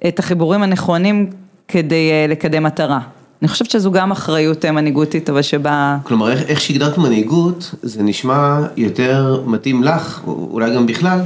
את 0.07 0.19
החיבורים 0.19 0.63
הנכונים 0.63 1.29
כדי 1.67 2.11
אה, 2.11 2.25
לקדם 2.29 2.63
מטרה. 2.63 2.99
אני 3.41 3.47
חושבת 3.47 3.69
שזו 3.69 3.91
גם 3.91 4.11
אחריות 4.11 4.65
אה, 4.65 4.71
מנהיגותית, 4.71 5.29
אבל 5.29 5.41
שבאה... 5.41 5.97
כלומר, 6.03 6.31
איך, 6.31 6.41
איך 6.41 6.61
שהגדרת 6.61 6.97
מנהיגות, 6.97 7.75
זה 7.81 8.03
נשמע 8.03 8.59
יותר 8.77 9.43
מתאים 9.45 9.83
לך, 9.83 10.21
אולי 10.27 10.75
גם 10.75 10.85
בכלל, 10.85 11.19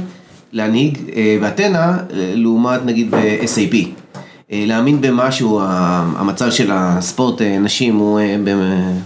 להנהיג 0.52 0.98
אה, 1.16 1.36
באתנה, 1.40 1.98
לעומת 2.10 2.84
נגיד 2.84 3.10
ב-SAP. 3.10 4.03
אה, 4.52 4.64
להאמין 4.66 5.00
במשהו, 5.00 5.60
המצב 6.16 6.50
של 6.50 6.70
הספורט 6.72 7.42
אה, 7.42 7.58
נשים 7.58 7.96
הוא 7.96 8.20
אה, 8.20 8.36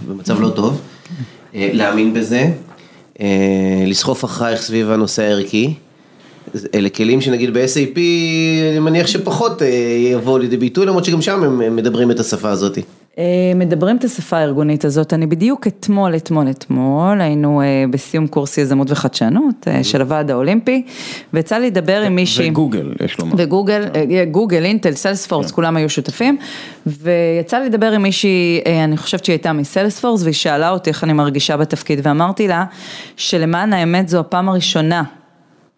במצב 0.07 0.41
לא 0.41 0.49
טוב, 0.49 0.81
להאמין 1.53 2.13
בזה, 2.13 2.51
לסחוף 3.87 4.25
אחרייך 4.25 4.61
סביב 4.61 4.91
הנושא 4.91 5.23
הערכי. 5.23 5.73
אלה 6.75 6.89
כלים 6.89 7.21
שנגיד 7.21 7.53
ב-SAP, 7.53 7.97
אני 8.71 8.79
מניח 8.79 9.07
שפחות 9.07 9.61
יבואו 10.11 10.37
לידי 10.37 10.57
ביטוי, 10.57 10.85
למרות 10.85 11.05
שגם 11.05 11.21
שם 11.21 11.43
הם 11.43 11.75
מדברים 11.75 12.11
את 12.11 12.19
השפה 12.19 12.49
הזאת. 12.49 12.77
אה, 13.19 13.25
מדברים 13.55 13.97
את 13.97 14.03
השפה 14.03 14.37
הארגונית 14.37 14.85
הזאת, 14.85 15.13
אני 15.13 15.27
בדיוק 15.27 15.67
אתמול, 15.67 16.15
אתמול, 16.15 16.49
אתמול, 16.49 17.21
היינו 17.21 17.61
אה, 17.61 17.85
בסיום 17.91 18.27
קורס 18.27 18.57
יזמות 18.57 18.91
וחדשנות 18.91 19.67
אה, 19.67 19.83
של 19.83 20.01
הוועד 20.01 20.31
האולימפי, 20.31 20.83
ויצא 21.33 21.57
לי 21.57 21.67
לדבר 21.67 22.01
עם 22.01 22.15
מישהי. 22.15 22.49
וגוגל, 22.49 22.93
יש 23.05 23.19
לומר. 23.19 23.33
וגוגל, 23.37 23.85
גוגל, 24.31 24.65
אינטל, 24.65 24.93
סיילספורס, 24.93 25.45
כן. 25.45 25.55
כולם 25.55 25.77
היו 25.77 25.89
שותפים, 25.89 26.37
ויצא 26.87 27.57
לי 27.57 27.65
לדבר 27.65 27.91
עם 27.91 28.03
מישהי, 28.03 28.61
אני 28.83 28.97
חושבת 28.97 29.25
שהיא 29.25 29.33
הייתה 29.33 29.53
מסיילספורס, 29.53 30.23
והיא 30.23 30.33
שאלה 30.33 30.69
אותי 30.69 30.89
איך 30.89 31.03
אני 31.03 31.13
מרגישה 31.13 31.57
בתפקיד, 31.57 31.99
ואמרתי 32.03 32.47
לה, 32.47 32.65
שלמען 33.17 33.73
האמת 33.73 34.09
זו 34.09 34.19
הפעם 34.19 34.49
הראשונה 34.49 35.03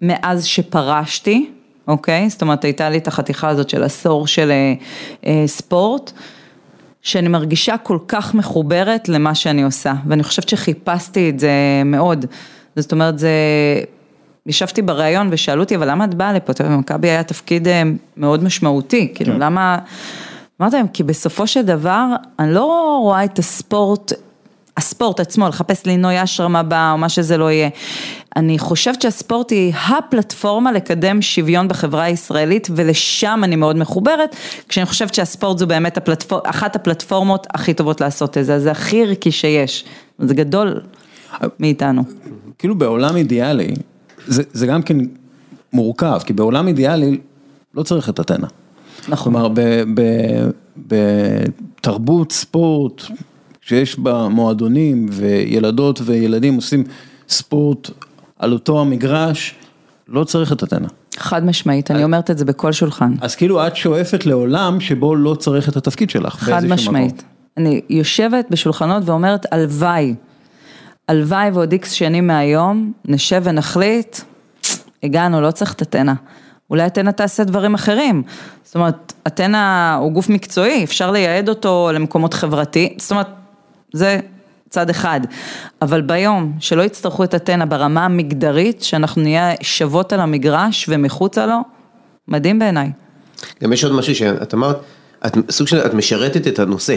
מאז 0.01 0.45
שפרשתי, 0.45 1.49
אוקיי? 1.88 2.30
זאת 2.30 2.41
אומרת, 2.41 2.63
הייתה 2.63 2.89
לי 2.89 2.97
את 2.97 3.08
החתיכה 3.08 3.49
הזאת 3.49 3.69
של 3.69 3.84
עשור 3.84 4.27
של 4.27 4.51
ספורט. 5.45 6.12
שאני 7.01 7.27
מרגישה 7.27 7.77
כל 7.77 7.97
כך 8.07 8.33
מחוברת 8.33 9.09
למה 9.09 9.35
שאני 9.35 9.63
עושה, 9.63 9.93
ואני 10.07 10.23
חושבת 10.23 10.49
שחיפשתי 10.49 11.29
את 11.29 11.39
זה 11.39 11.51
מאוד. 11.85 12.25
זאת 12.75 12.91
אומרת, 12.91 13.19
זה... 13.19 13.29
ישבתי 14.45 14.81
בריאיון 14.81 15.27
ושאלו 15.31 15.63
אותי, 15.63 15.75
אבל 15.75 15.91
למה 15.91 16.05
את 16.05 16.13
באה 16.13 16.33
לפה? 16.33 16.53
במכבי 16.63 17.09
היה 17.09 17.23
תפקיד 17.23 17.67
אה, 17.67 17.83
מאוד 18.17 18.43
משמעותי, 18.43 19.11
כאילו, 19.15 19.33
כן. 19.33 19.39
למה... 19.39 19.77
אמרתי 20.61 20.75
להם, 20.75 20.87
כי 20.87 21.03
בסופו 21.03 21.47
של 21.47 21.61
דבר, 21.61 22.05
אני 22.39 22.53
לא 22.53 22.97
רואה 23.01 23.23
את 23.23 23.39
הספורט 23.39 24.13
הספורט 24.77 25.19
עצמו, 25.19 25.47
לחפש 25.47 25.85
לינוי 25.85 26.23
אשרם 26.23 26.55
הבא 26.55 26.91
או 26.91 26.97
מה 26.97 27.09
שזה 27.09 27.37
לא 27.37 27.51
יהיה. 27.51 27.69
אני 28.36 28.60
חושבת 28.60 29.02
שהספורט 29.02 29.52
היא 29.52 29.74
הפלטפורמה 29.74 30.72
לקדם 30.72 31.22
שוויון 31.22 31.67
בחברה 31.67 32.04
הישראלית 32.04 32.67
ולשם 32.76 33.41
אני 33.44 33.56
מאוד 33.56 33.76
מחוברת, 33.76 34.36
כשאני 34.70 34.86
חושבת 34.86 35.13
שהספורט 35.13 35.58
זו 35.58 35.67
באמת 35.67 35.98
הפלטפור... 35.98 36.39
אחת 36.44 36.76
הפלטפורמות 36.76 37.48
הכי 37.54 37.74
טובות 37.74 38.02
לעשות 38.02 38.38
את 38.38 38.46
זה, 38.46 38.60
זה 38.60 38.72
הכי 38.72 39.02
ערכי 39.02 39.32
שיש, 39.32 39.86
זה 40.20 40.34
גדול 40.34 40.82
מאיתנו. 41.60 42.04
כאילו 42.58 42.76
בעולם 42.76 43.15
אידיאלי, 43.15 43.74
זה, 44.28 44.44
זה 44.54 44.67
גם 44.67 44.82
כן 44.82 44.98
מורכב, 45.74 46.20
כי 46.26 46.34
בעולם 46.34 46.67
אידיאלי 46.67 47.17
לא 47.74 47.84
צריך 47.84 48.10
את 48.10 48.20
אתנה. 48.20 48.48
נכון. 49.08 49.34
כלומר, 49.34 49.54
בתרבות, 50.78 52.32
ספורט, 52.32 53.02
שיש 53.62 54.00
בה 54.00 54.28
מועדונים 54.28 55.06
וילדות 55.12 56.02
וילדים 56.06 56.56
עושים 56.56 56.84
ספורט 57.30 57.89
על 58.41 58.54
אותו 58.54 58.82
המגרש, 58.82 59.56
לא 60.08 60.23
צריך 60.23 60.51
את 60.51 60.63
אתנה. 60.63 60.88
חד 61.17 61.45
משמעית, 61.45 61.91
אני 61.91 62.04
אומרת 62.04 62.32
את 62.32 62.38
זה 62.38 62.45
בכל 62.45 62.71
שולחן. 62.71 63.13
אז 63.21 63.36
כאילו 63.36 63.67
את 63.67 63.75
שואפת 63.75 64.25
לעולם 64.25 64.80
שבו 64.80 65.15
לא 65.15 65.36
צריך 65.36 65.69
את 65.69 65.75
התפקיד 65.75 66.10
שלך. 66.10 66.36
חד 66.36 66.65
משמעית. 66.65 67.23
אני 67.58 67.82
יושבת 67.89 68.45
בשולחנות 68.49 69.04
ואומרת 69.06 69.54
הלוואי, 69.54 70.15
הלוואי 71.08 71.49
ועוד 71.54 71.71
איקס 71.71 71.91
שנים 71.91 72.27
מהיום, 72.27 72.91
נשב 73.06 73.41
ונחליט, 73.43 74.17
הגענו, 75.04 75.41
לא 75.41 75.51
צריך 75.51 75.73
את 75.73 75.82
אתנה. 75.82 76.13
אולי 76.69 76.86
אתנה 76.86 77.12
תעשה 77.12 77.43
דברים 77.43 77.73
אחרים. 77.73 78.23
זאת 78.63 78.75
אומרת, 78.75 79.13
אתנה 79.27 79.95
הוא 80.01 80.12
גוף 80.12 80.30
מקצועי, 80.30 80.84
אפשר 80.84 81.12
לייעד 81.12 81.49
אותו 81.49 81.89
למקומות 81.93 82.34
חברתיים, 82.34 82.93
זאת 82.97 83.12
אומרת, 83.12 83.27
זה 83.93 84.19
צד 84.71 84.89
אחד, 84.89 85.21
אבל 85.81 86.01
ביום 86.01 86.53
שלא 86.60 86.81
יצטרכו 86.81 87.23
את 87.23 87.36
אתנה 87.36 87.65
ברמה 87.65 88.05
המגדרית, 88.05 88.84
שאנחנו 88.84 89.21
נהיה 89.21 89.53
שוות 89.62 90.13
על 90.13 90.19
המגרש 90.19 90.86
ומחוצה 90.89 91.45
לו, 91.45 91.57
מדהים 92.27 92.60
בעיניי. 92.60 92.91
גם 93.63 93.73
יש 93.73 93.84
עוד 93.84 93.93
משהו 93.93 94.15
שאת 94.15 94.53
אמרת, 94.53 94.77
את 95.25 95.38
סוג 95.49 95.67
של, 95.67 95.77
את 95.77 95.93
משרתת 95.93 96.47
את 96.47 96.60
הנושא, 96.60 96.95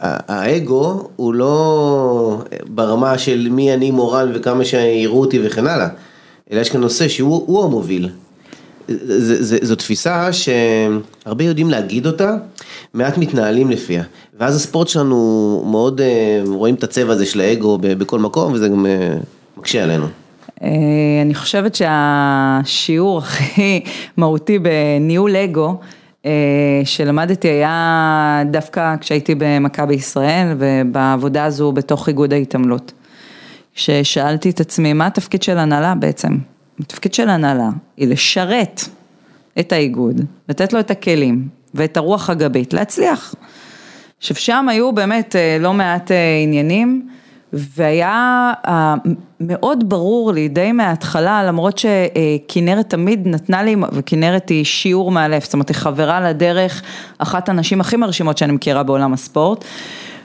שהאגו 0.00 1.08
הוא 1.16 1.34
לא 1.34 2.42
ברמה 2.66 3.18
של 3.18 3.48
מי 3.50 3.74
אני 3.74 3.90
מורל 3.90 4.32
וכמה 4.34 4.64
שיראו 4.64 5.20
אותי 5.20 5.38
וכן 5.46 5.66
הלאה, 5.66 5.88
אלא 6.52 6.60
יש 6.60 6.70
כאן 6.70 6.80
נושא 6.80 7.08
שהוא 7.08 7.64
המוביל. 7.64 8.08
זו 9.62 9.76
תפיסה 9.76 10.28
שהרבה 10.32 11.44
יודעים 11.44 11.70
להגיד 11.70 12.06
אותה, 12.06 12.36
מעט 12.94 13.18
מתנהלים 13.18 13.70
לפיה. 13.70 14.02
ואז 14.38 14.56
הספורט 14.56 14.88
שלנו 14.88 15.62
מאוד 15.70 16.00
אה, 16.00 16.42
רואים 16.46 16.74
את 16.74 16.84
הצבע 16.84 17.12
הזה 17.12 17.26
של 17.26 17.40
האגו 17.40 17.78
בכל 17.80 18.18
מקום, 18.18 18.52
וזה 18.52 18.68
גם 18.68 18.86
אה, 18.86 19.16
מקשה 19.56 19.82
עלינו. 19.84 20.06
אה, 20.62 20.68
אני 21.22 21.34
חושבת 21.34 21.74
שהשיעור 21.74 23.18
הכי 23.18 23.80
מהותי 24.16 24.58
בניהול 24.58 25.36
אגו, 25.36 25.78
שלמדתי 26.84 27.48
היה 27.48 28.42
דווקא 28.50 28.96
כשהייתי 29.00 29.34
במכבי 29.38 29.94
ישראל 29.94 30.56
ובעבודה 30.58 31.44
הזו 31.44 31.72
בתוך 31.72 32.08
איגוד 32.08 32.32
ההתעמלות. 32.32 32.92
ששאלתי 33.74 34.50
את 34.50 34.60
עצמי, 34.60 34.92
מה 34.92 35.06
התפקיד 35.06 35.42
של 35.42 35.58
הנהלה 35.58 35.94
בעצם? 35.94 36.32
התפקיד 36.80 37.14
של 37.14 37.28
הנהלה 37.28 37.68
היא 37.96 38.08
לשרת 38.08 38.80
את 39.60 39.72
האיגוד, 39.72 40.20
לתת 40.48 40.72
לו 40.72 40.80
את 40.80 40.90
הכלים 40.90 41.48
ואת 41.74 41.96
הרוח 41.96 42.30
הגבית 42.30 42.72
להצליח. 42.72 43.34
עכשיו 44.18 44.36
שם 44.36 44.68
היו 44.68 44.92
באמת 44.92 45.36
אה, 45.36 45.56
לא 45.60 45.72
מעט 45.72 46.10
אה, 46.10 46.38
עניינים 46.42 47.08
והיה 47.52 48.52
אה, 48.66 48.94
מאוד 49.40 49.88
ברור 49.88 50.32
לי 50.32 50.48
די 50.48 50.72
מההתחלה 50.72 51.44
למרות 51.44 51.78
שכנרת 51.78 52.90
תמיד 52.90 53.28
נתנה 53.28 53.62
לי 53.62 53.76
וכנרת 53.92 54.48
היא 54.48 54.64
שיעור 54.64 55.10
מאלף, 55.10 55.44
זאת 55.44 55.52
אומרת 55.52 55.68
היא 55.68 55.76
חברה 55.76 56.20
לדרך, 56.20 56.82
אחת 57.18 57.48
הנשים 57.48 57.80
הכי 57.80 57.96
מרשימות 57.96 58.38
שאני 58.38 58.52
מכירה 58.52 58.82
בעולם 58.82 59.12
הספורט 59.12 59.64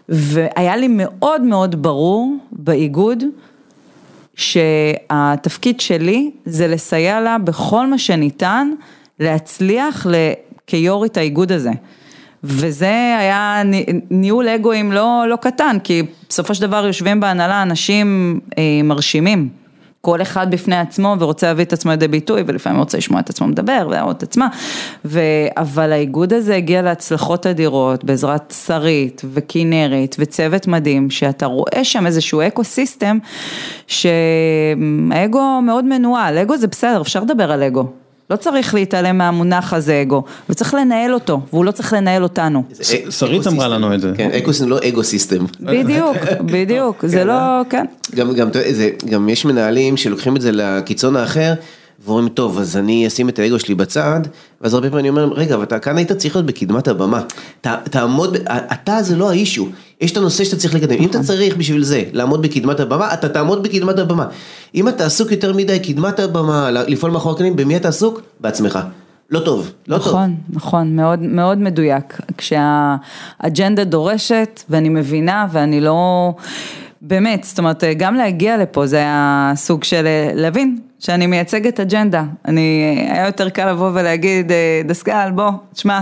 והיה 0.10 0.78
לי 0.78 0.88
מאוד 0.90 1.42
מאוד 1.42 1.82
ברור 1.82 2.36
באיגוד 2.52 3.24
שהתפקיד 4.36 5.80
שלי 5.80 6.32
זה 6.46 6.68
לסייע 6.68 7.22
לה 7.22 7.38
בכל 7.38 7.88
מה 7.88 7.98
שניתן 7.98 8.72
להצליח 9.20 10.08
כיו"רית 10.70 11.18
האיגוד 11.18 11.52
הזה. 11.52 11.72
וזה 12.44 13.18
היה 13.20 13.62
ניהול 14.10 14.50
אגואים 14.50 14.92
לא, 14.92 15.26
לא 15.28 15.36
קטן, 15.36 15.78
כי 15.84 16.04
בסופו 16.30 16.56
של 16.56 16.62
דבר 16.62 16.86
יושבים 16.86 17.20
בהנהלה 17.20 17.62
אנשים 17.62 18.40
אה, 18.58 18.64
מרשימים. 18.84 19.50
כל 20.02 20.22
אחד 20.22 20.52
בפני 20.52 20.78
עצמו 20.78 21.16
ורוצה 21.20 21.48
להביא 21.48 21.66
את 21.66 21.74
עצמו 21.74 21.92
לידי 21.92 22.08
ביטוי 22.08 22.44
ולפעמים 22.46 22.80
רוצה 22.80 22.98
לשמוע 22.98 23.20
את 23.20 23.30
עצמו 23.30 23.48
מדבר 23.48 23.88
ולהראות 23.90 24.18
את 24.18 24.24
עצמה 24.24 24.48
ו... 25.06 25.20
אבל 25.58 25.92
האיגוד 25.92 26.34
הזה 26.34 26.56
הגיע 26.56 26.82
להצלחות 26.82 27.48
אדירות 27.48 28.04
בעזרת 28.04 28.54
שרית 28.66 29.22
וכנרת 29.34 30.16
וצוות 30.20 30.68
מדהים 30.68 31.10
שאתה 31.10 31.46
רואה 31.46 31.84
שם 31.84 32.06
איזשהו 32.06 32.42
eco 32.42 32.64
system 32.64 33.18
שהאגו 33.88 35.62
מאוד 35.62 35.86
מנוהל, 35.86 36.38
אגו 36.38 36.58
זה 36.58 36.68
בסדר 36.68 37.02
אפשר 37.02 37.20
לדבר 37.20 37.52
על 37.52 37.64
אגו 37.64 37.86
לא 38.30 38.36
צריך 38.36 38.74
להתעלם 38.74 39.18
מהמונח 39.18 39.74
הזה 39.74 40.02
אגו, 40.02 40.24
וצריך 40.50 40.74
לנהל 40.74 41.14
אותו, 41.14 41.42
והוא 41.54 41.66
לא 41.66 41.72
צריך 41.72 41.94
לנהל 41.94 42.24
אותנו. 42.24 42.64
שרית 43.10 43.48
אמרה 43.48 43.68
לנו 43.68 43.94
את 43.94 44.02
זה. 44.02 44.12
כן, 44.18 44.30
eco 44.32 44.54
system, 44.54 44.70
לא 44.70 44.80
ego 44.88 45.04
system. 45.04 45.46
בדיוק, 45.60 46.18
בדיוק, 46.54 47.06
זה 47.06 47.24
לא, 47.24 47.34
כן. 47.70 47.86
גם 49.10 49.30
יש 49.30 49.46
מנהלים 49.46 49.98
שלוקחים 49.98 50.36
את 50.36 50.42
זה 50.42 50.52
לקיצון 50.54 51.16
האחר. 51.16 51.54
ואומרים, 52.06 52.30
טוב, 52.30 52.60
אז 52.60 52.78
אני 52.78 53.08
אשים 53.08 53.30
את 53.30 53.40
האגו 53.40 53.60
שלי 53.60 53.76
בצד, 53.76 54.20
ואז 54.62 54.74
הרבה 54.74 54.90
פעמים 54.90 55.00
אני 55.00 55.10
אומר, 55.10 55.34
רגע, 55.34 55.56
אבל 55.56 55.64
אתה 55.64 55.80
כאן 55.80 55.98
היית 55.98 56.12
צריך 56.12 56.36
להיות 56.36 56.46
בקדמת 56.46 56.88
הבמה. 56.88 57.22
תעמוד, 57.62 58.38
אתה 58.48 59.04
זה 59.04 59.16
לא 59.16 59.30
האישו, 59.30 59.68
יש 60.02 60.12
את 60.12 60.18
הנושא 60.18 60.44
שאתה 60.44 60.56
צריך 60.58 60.76
לקדם. 60.76 60.96
אם 61.00 61.10
אתה 61.10 61.24
צריך 61.24 61.58
בשביל 61.58 61.84
זה 61.84 62.04
לעמוד 62.12 62.42
בקדמת 62.42 62.80
הבמה, 62.80 63.14
אתה 63.14 63.30
תעמוד 63.30 63.64
בקדמת 63.64 64.00
הבמה. 64.00 64.26
אם 64.76 64.88
אתה 64.88 65.06
עסוק 65.06 65.32
יותר 65.32 65.54
מדי, 65.54 65.80
קדמת 65.80 66.20
הבמה, 66.20 66.72
לפעול 66.72 67.12
מאחורי 67.12 67.36
הקנים, 67.36 67.56
במי 67.56 67.76
אתה 67.78 67.88
עסוק? 67.88 68.22
בעצמך. 68.40 68.80
לא 69.30 69.40
טוב, 69.40 69.72
לא 69.88 69.98
נכון, 69.98 70.12
טוב. 70.12 70.14
נכון, 70.14 70.36
נכון, 70.50 70.96
מאוד, 70.96 71.20
מאוד 71.20 71.58
מדויק. 71.58 72.20
כשהאג'נדה 72.38 73.84
דורשת, 73.84 74.64
ואני 74.70 74.90
מבינה, 74.90 75.48
ואני 75.52 75.82
לא... 75.82 76.34
באמת, 77.02 77.44
זאת 77.44 77.60
אומרת, 77.60 77.84
גם 77.98 78.16
להגיע 78.16 78.58
לפה 78.58 78.88
זה 78.88 78.98
היה 78.98 79.52
סוג 79.56 79.84
של 79.84 80.08
להבין 80.34 80.78
שאני 81.00 81.28
מייצגת 81.28 81.80
אג'נדה. 81.80 82.24
אני, 82.46 82.98
היה 83.10 83.26
יותר 83.26 83.50
קל 83.50 83.72
לבוא 83.72 83.90
ולהגיד, 83.94 84.52
דסקל, 84.86 85.30
בוא, 85.36 85.52
תשמע, 85.74 86.02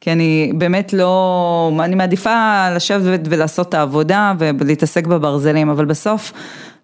כי 0.00 0.12
אני 0.12 0.52
באמת 0.54 0.92
לא, 0.92 1.72
אני 1.84 1.94
מעדיפה 1.94 2.70
לשבת 2.76 3.20
ולעשות 3.24 3.68
את 3.68 3.74
העבודה 3.74 4.34
ולהתעסק 4.38 5.06
בברזלים, 5.06 5.68
אבל 5.68 5.84
בסוף 5.84 6.32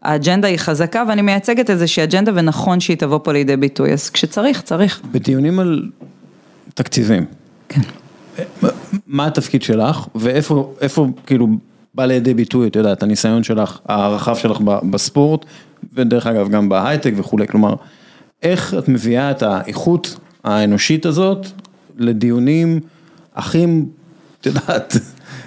האג'נדה 0.03 0.49
היא 0.49 0.59
חזקה 0.59 1.03
ואני 1.09 1.23
מייצגת 1.23 1.71
איזושהי 1.71 2.05
אג'נדה 2.05 2.33
ונכון 2.35 2.81
שהיא 2.81 2.97
תבוא 2.97 3.19
פה 3.23 3.33
לידי 3.33 3.57
ביטוי, 3.57 3.93
אז 3.93 4.11
כשצריך, 4.11 4.61
צריך. 4.61 5.01
בדיונים 5.13 5.59
על 5.59 5.83
תקציבים. 6.75 7.25
כן. 7.69 7.81
מה 9.07 9.27
התפקיד 9.27 9.63
שלך 9.63 10.07
ואיפה, 10.15 10.75
איפה 10.81 11.07
כאילו 11.27 11.47
בא 11.95 12.05
לידי 12.05 12.35
ביטוי, 12.35 12.69
את 12.69 12.77
יודעת, 12.77 13.03
הניסיון 13.03 13.43
שלך, 13.43 13.79
הרחב 13.87 14.37
שלך 14.37 14.61
בספורט, 14.91 15.45
ודרך 15.95 16.27
אגב 16.27 16.49
גם 16.49 16.69
בהייטק 16.69 17.13
וכולי, 17.17 17.49
כלומר, 17.49 17.75
איך 18.43 18.75
את 18.79 18.89
מביאה 18.89 19.31
את 19.31 19.43
האיכות 19.43 20.17
האנושית 20.45 21.07
הזאת 21.07 21.47
לדיונים 21.99 22.81
הכי, 23.35 23.67
את 24.41 24.47
יודעת, 24.47 24.97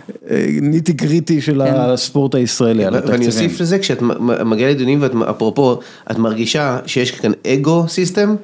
nitty 0.61 0.93
gritty 0.93 1.41
של 1.41 1.61
כן. 1.65 1.73
הספורט 1.75 2.35
הישראלי 2.35 2.85
על 2.85 2.95
התקציבים. 2.95 3.19
ואני 3.19 3.27
אוסיף 3.27 3.61
לזה, 3.61 3.79
כשאת 3.79 4.01
מגיעה 4.45 4.71
לדיונים, 4.71 5.01
ואת, 5.01 5.11
אפרופו, 5.29 5.79
את 6.11 6.17
מרגישה 6.17 6.79
שיש 6.85 7.11
כאן 7.11 7.31
ego 7.47 7.85
system, 7.87 8.35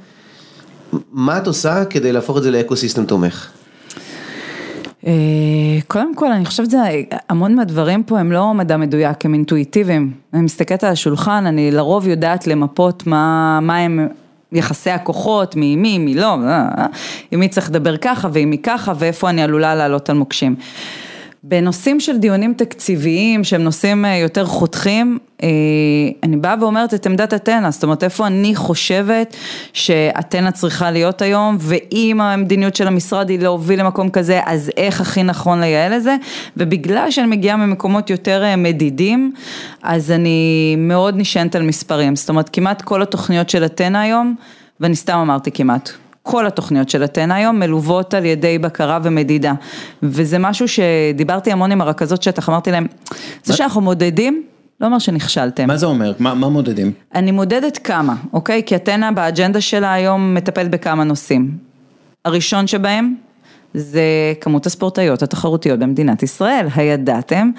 מה 1.12 1.38
את 1.38 1.48
עושה 1.48 1.86
כדי 1.86 2.12
להפוך 2.12 2.38
את 2.38 2.44
זה 2.44 2.52
ל 2.52 2.58
eco 2.58 2.76
system 2.76 3.06
תומך? 3.06 3.50
אה, 5.08 5.12
קודם 5.88 6.16
כל 6.16 6.32
אני 6.32 6.46
חושבת 6.46 6.70
שזה, 6.70 6.78
המון 7.30 7.56
מהדברים 7.56 8.04
פה 8.04 8.20
הם 8.20 8.32
לא 8.32 8.54
מדע 8.54 8.78
מדויק, 8.78 9.26
הם 9.26 9.34
אינטואיטיביים. 9.34 10.12
אני 10.34 10.42
מסתכלת 10.42 10.84
על 10.84 10.92
השולחן, 10.92 11.46
אני 11.46 11.72
לרוב 11.72 12.08
יודעת 12.08 12.48
למפות 12.48 13.08
מה, 13.08 13.60
מה 13.62 13.78
הם 13.78 14.08
יחסי 14.52 14.92
הכוחות, 14.92 15.56
מי 15.56 15.76
מי, 15.76 15.98
מי 15.98 16.14
לא, 16.16 16.38
אה, 16.44 16.68
אה, 16.78 16.86
עם 17.32 17.40
מי 17.40 17.48
צריך 17.48 17.70
לדבר 17.70 17.98
ככה 17.98 18.28
ועם 18.34 18.50
מי 18.50 18.58
ככה 18.58 18.94
ואיפה 19.00 19.30
אני 19.30 19.44
עלולה 19.44 19.76
לעלות 19.76 20.10
על 20.10 20.18
מוקשים. 20.18 20.56
בנושאים 21.46 22.00
של 22.00 22.18
דיונים 22.18 22.54
תקציביים 22.54 23.44
שהם 23.44 23.62
נושאים 23.62 24.06
אה, 24.06 24.16
יותר 24.18 24.46
חותכים, 24.46 25.18
אה, 25.44 25.48
אני 26.24 26.38
באה 26.38 26.56
ואומרת 26.60 26.94
את 26.94 27.06
עמדת 27.06 27.34
אתנה, 27.34 27.72
זאת 27.72 27.84
אומרת 27.84 28.04
איפה 28.04 28.28
אני 28.28 28.56
חושבת 28.56 29.36
שאתנה 29.74 30.52
צריכה 30.52 30.92
להיות 30.92 31.22
היום 31.22 31.58
ואם 31.60 32.22
המדיניות 32.22 32.76
של 32.76 32.88
המשרד 32.88 33.30
היא 33.30 33.40
להוביל 33.40 33.80
למקום 33.80 34.10
כזה 34.10 34.42
אז 34.46 34.72
איך 34.78 35.02
הכי 35.02 35.24
נכון 35.24 35.60
לייעל 35.60 35.94
את 35.94 36.04
זה? 36.04 36.16
ובגלל 36.58 37.12
שאני 37.12 37.28
מגיעה 37.28 37.58
ממקומות 37.58 38.10
יותר 38.10 38.44
אה, 38.44 38.56
מדידים 38.56 39.34
אז 39.82 40.12
אני 40.12 40.76
מאוד 40.78 41.16
נשענת 41.18 41.56
על 41.56 41.64
מספרים, 41.64 42.16
זאת 42.16 42.30
אומרת 42.30 42.50
כמעט 42.54 42.82
כל 42.82 43.02
התוכניות 43.02 43.50
של 43.50 43.66
אתנה 43.66 44.02
היום 44.02 44.36
ואני 44.80 44.96
סתם 44.96 45.18
אמרתי 45.18 45.52
כמעט, 45.52 45.92
כל 46.24 46.48
התוכניות 46.48 46.90
של 46.90 47.04
אתנה 47.04 47.36
היום 47.36 47.60
מלוות 47.60 48.14
על 48.14 48.26
ידי 48.26 48.60
בקרה 48.60 49.00
ומדידה 49.04 49.54
וזה 50.04 50.40
משהו 50.40 50.66
שדיברתי 50.68 51.52
המון 51.52 51.72
עם 51.72 51.82
הרכזות 51.82 52.24
שטח, 52.24 52.50
אמרתי 52.50 52.72
להם, 52.72 52.88
זה 53.44 53.54
שאנחנו 53.54 53.82
מודדים 53.82 54.44
לא 54.82 54.86
אומר 54.86 55.00
שנכשלתם. 55.00 55.68
מה 55.68 55.78
זה 55.78 55.86
אומר? 55.86 56.14
מה, 56.20 56.34
מה 56.34 56.50
מודדים? 56.50 56.92
אני 57.16 57.32
מודדת 57.32 57.78
כמה, 57.78 58.16
אוקיי? 58.34 58.64
כי 58.66 58.76
אתנה 58.76 59.12
באג'נדה 59.12 59.62
שלה 59.62 59.94
היום 59.94 60.34
מטפלת 60.34 60.72
בכמה 60.72 61.04
נושאים. 61.04 61.58
הראשון 62.26 62.68
שבהם 62.68 63.16
זה 63.74 64.34
כמות 64.42 64.66
הספורטאיות 64.66 65.24
התחרותיות 65.24 65.80
במדינת 65.80 66.24
ישראל. 66.24 66.68
הידעתם 66.76 67.52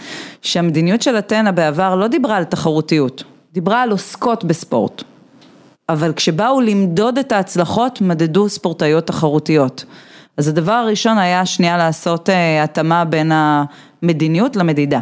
שהמדיניות 0.42 1.02
של 1.02 1.18
אתנה 1.18 1.52
בעבר 1.52 1.94
לא 1.96 2.08
דיברה 2.08 2.36
על 2.36 2.44
תחרותיות, 2.44 3.24
דיברה 3.52 3.82
על 3.82 3.90
עוסקות 3.90 4.44
בספורט. 4.44 5.02
אבל 5.88 6.12
כשבאו 6.12 6.60
למדוד 6.60 7.18
את 7.18 7.32
ההצלחות, 7.32 8.00
מדדו 8.00 8.48
ספורטאיות 8.48 9.06
תחרותיות. 9.06 9.84
אז 10.36 10.48
הדבר 10.48 10.72
הראשון 10.72 11.18
היה 11.18 11.46
שנייה 11.46 11.76
לעשות 11.76 12.28
uh, 12.28 12.32
התאמה 12.64 13.04
בין 13.04 13.32
המדיניות 13.34 14.56
למדידה. 14.56 15.00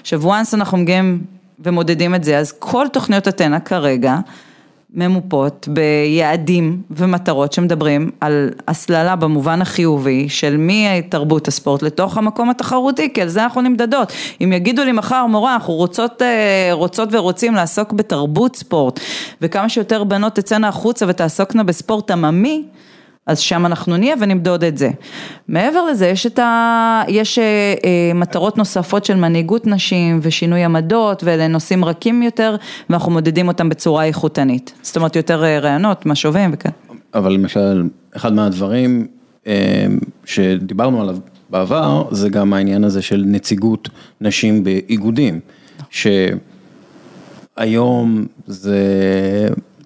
עכשיו, 0.00 0.22
once 0.32 0.54
אנחנו 0.54 0.78
מגיעים 0.78 1.24
ומודדים 1.58 2.14
את 2.14 2.24
זה, 2.24 2.38
אז 2.38 2.52
כל 2.58 2.86
תוכניות 2.92 3.28
אתנה 3.28 3.60
כרגע 3.60 4.18
ממופות 4.94 5.68
ביעדים 5.70 6.82
ומטרות 6.90 7.52
שמדברים 7.52 8.10
על 8.20 8.50
הסללה 8.68 9.16
במובן 9.16 9.62
החיובי 9.62 10.28
של 10.28 10.56
מתרבות 10.58 11.48
הספורט 11.48 11.82
לתוך 11.82 12.18
המקום 12.18 12.50
התחרותי, 12.50 13.12
כי 13.12 13.22
על 13.22 13.28
זה 13.28 13.44
אנחנו 13.44 13.60
נמדדות. 13.60 14.12
אם 14.44 14.52
יגידו 14.52 14.84
לי 14.84 14.92
מחר 14.92 15.26
מורה, 15.26 15.54
אנחנו 15.54 15.74
רוצות, 15.74 16.22
אה, 16.22 16.68
רוצות 16.72 17.08
ורוצים 17.12 17.54
לעסוק 17.54 17.92
בתרבות 17.92 18.56
ספורט, 18.56 19.00
וכמה 19.40 19.68
שיותר 19.68 20.04
בנות 20.04 20.34
תצאנה 20.34 20.68
החוצה 20.68 21.06
ותעסוקנה 21.08 21.62
בספורט 21.64 22.10
עממי, 22.10 22.64
אז 23.30 23.38
שם 23.38 23.66
אנחנו 23.66 23.96
נהיה 23.96 24.14
ונמדוד 24.20 24.64
את 24.64 24.78
זה. 24.78 24.90
מעבר 25.48 25.84
לזה 25.84 26.06
יש 26.06 26.26
את 26.26 26.38
ה... 26.38 27.02
יש 27.08 27.38
אה, 27.38 27.44
אה, 27.84 28.12
מטרות 28.14 28.58
נוספות 28.58 29.04
של 29.04 29.14
מנהיגות 29.16 29.66
נשים 29.66 30.18
ושינוי 30.22 30.64
עמדות 30.64 31.24
ואלה 31.24 31.48
נושאים 31.48 31.84
רכים 31.84 32.22
יותר 32.22 32.56
ואנחנו 32.90 33.12
מודדים 33.12 33.48
אותם 33.48 33.68
בצורה 33.68 34.04
איכותנית. 34.04 34.72
זאת 34.82 34.96
אומרת 34.96 35.16
יותר 35.16 35.44
אה, 35.44 35.58
רעיונות, 35.58 36.06
משובים 36.06 36.50
וכן. 36.52 36.70
אבל 37.14 37.32
למשל, 37.32 37.88
אחד 38.16 38.32
מהדברים 38.32 39.06
אה, 39.46 39.86
שדיברנו 40.24 41.00
עליו 41.00 41.16
בעבר 41.50 42.04
זה 42.10 42.28
גם 42.28 42.52
העניין 42.52 42.84
הזה 42.84 43.02
של 43.02 43.24
נציגות 43.26 43.88
נשים 44.20 44.64
באיגודים. 44.64 45.40
שהיום 47.56 48.26
זה 48.46 48.78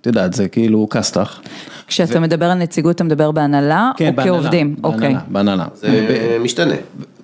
את 0.04 0.16
יודעת, 0.16 0.34
זה 0.34 0.48
כאילו 0.48 0.88
כסת"ח. 0.90 1.40
כשאתה 1.86 2.20
מדבר 2.20 2.46
על 2.46 2.58
נציגות, 2.58 2.96
אתה 2.96 3.04
מדבר 3.04 3.30
בהנהלה 3.30 3.90
או 3.92 3.98
כן, 3.98 4.16
בהנהלה, 4.16 4.38
כעובדים? 4.38 4.76
אוקיי. 4.84 4.98
בהנהלה, 4.98 5.20
בהנהלה. 5.28 5.64
זה 5.74 6.38
משתנה. 6.42 6.74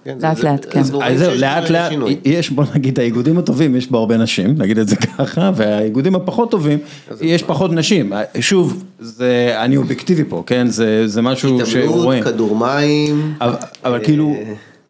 כן, 0.04 0.18
זה- 0.18 0.26
לאט 0.26 0.38
לאט, 0.44 0.66
כן. 0.70 0.82
זהו, 0.82 1.00
לאט 1.36 1.70
לאט. 1.70 1.92
יש 2.24 2.50
בוא 2.50 2.64
נגיד 2.74 2.98
האיגודים 3.00 3.38
הטובים, 3.38 3.76
יש 3.76 3.90
בו 3.90 3.98
הרבה 3.98 4.16
נשים, 4.16 4.54
נגיד 4.58 4.78
את 4.78 4.88
זה 4.88 4.96
ככה, 4.96 5.50
והאיגודים 5.54 6.14
הפחות 6.14 6.50
טובים, 6.50 6.78
יש 7.20 7.42
פחות 7.42 7.72
נשים. 7.72 8.12
שוב, 8.40 8.84
זה, 9.00 9.54
אני 9.64 9.76
אובייקטיבי 9.76 10.24
פה, 10.28 10.42
כן, 10.46 10.66
זה, 10.66 11.08
זה 11.08 11.22
משהו 11.22 11.66
שרואים. 11.66 11.90
התעמלות, 12.22 12.24
כדור 12.34 12.56
מים. 12.56 13.34
אבל, 13.40 13.54
אבל 13.84 14.04
כאילו, 14.04 14.36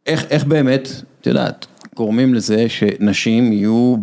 איך, 0.06 0.24
איך 0.30 0.44
באמת, 0.44 0.88
את 1.20 1.26
יודעת, 1.26 1.66
גורמים 1.96 2.34
לזה 2.34 2.66
שנשים 2.68 3.52
יהיו 3.52 3.96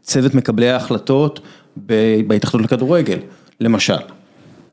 בצוות 0.00 0.34
מקבלי 0.34 0.70
ההחלטות 0.70 1.40
ב- 1.40 1.42
בהתאחדות 2.26 2.62
לכדורגל, 2.64 3.18
למשל. 3.60 3.98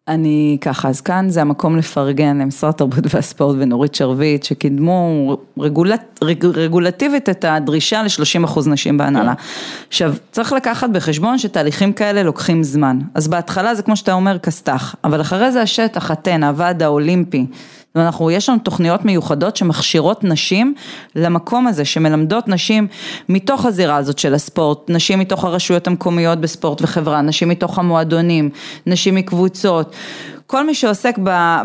אני 0.07 0.57
ככה, 0.61 0.89
אז 0.89 1.01
כאן 1.01 1.29
זה 1.29 1.41
המקום 1.41 1.77
לפרגן 1.77 2.37
למשרד 2.37 2.69
התרבות 2.69 3.13
והספורט 3.13 3.55
ונורית 3.59 3.95
שרביט, 3.95 4.43
שקידמו 4.43 5.37
רגולט, 5.59 6.19
רג, 6.23 6.45
רגולטיבית 6.45 7.29
את 7.29 7.45
הדרישה 7.45 8.03
ל-30% 8.03 8.69
נשים 8.69 8.97
בהנהלה. 8.97 9.33
עכשיו, 9.87 10.13
צריך 10.31 10.53
לקחת 10.53 10.89
בחשבון 10.89 11.37
שתהליכים 11.37 11.93
כאלה 11.93 12.23
לוקחים 12.23 12.63
זמן. 12.63 12.99
אז 13.15 13.27
בהתחלה 13.27 13.75
זה 13.75 13.83
כמו 13.83 13.95
שאתה 13.95 14.13
אומר 14.13 14.39
כסת"ח, 14.39 14.95
אבל 15.03 15.21
אחרי 15.21 15.51
זה 15.51 15.61
השטח, 15.61 16.11
אתנה, 16.11 16.47
הוועד 16.47 16.83
האולימפי. 16.83 17.45
ואנחנו, 17.95 18.32
יש 18.32 18.49
לנו 18.49 18.60
תוכניות 18.60 19.06
מיוחדות 19.06 19.56
שמכשירות 19.56 20.23
נשים 20.23 20.73
למקום 21.15 21.67
הזה, 21.67 21.86
שמלמדות 21.86 22.47
נשים 22.47 22.88
מתוך 23.30 23.65
הזירה 23.65 23.95
הזאת 23.95 24.19
של 24.19 24.34
הספורט, 24.34 24.89
נשים 24.89 25.19
מתוך 25.19 25.43
הרשויות 25.43 25.88
המקומיות 25.88 26.39
בספורט 26.41 26.82
וחברה, 26.82 27.21
נשים 27.21 27.49
מתוך 27.49 27.80
המועדונים, 27.80 28.49
נשים 28.86 29.15
מקבוצות, 29.15 29.95
כל 30.51 30.65
מי 30.65 30.73
שעוסק 30.73 31.17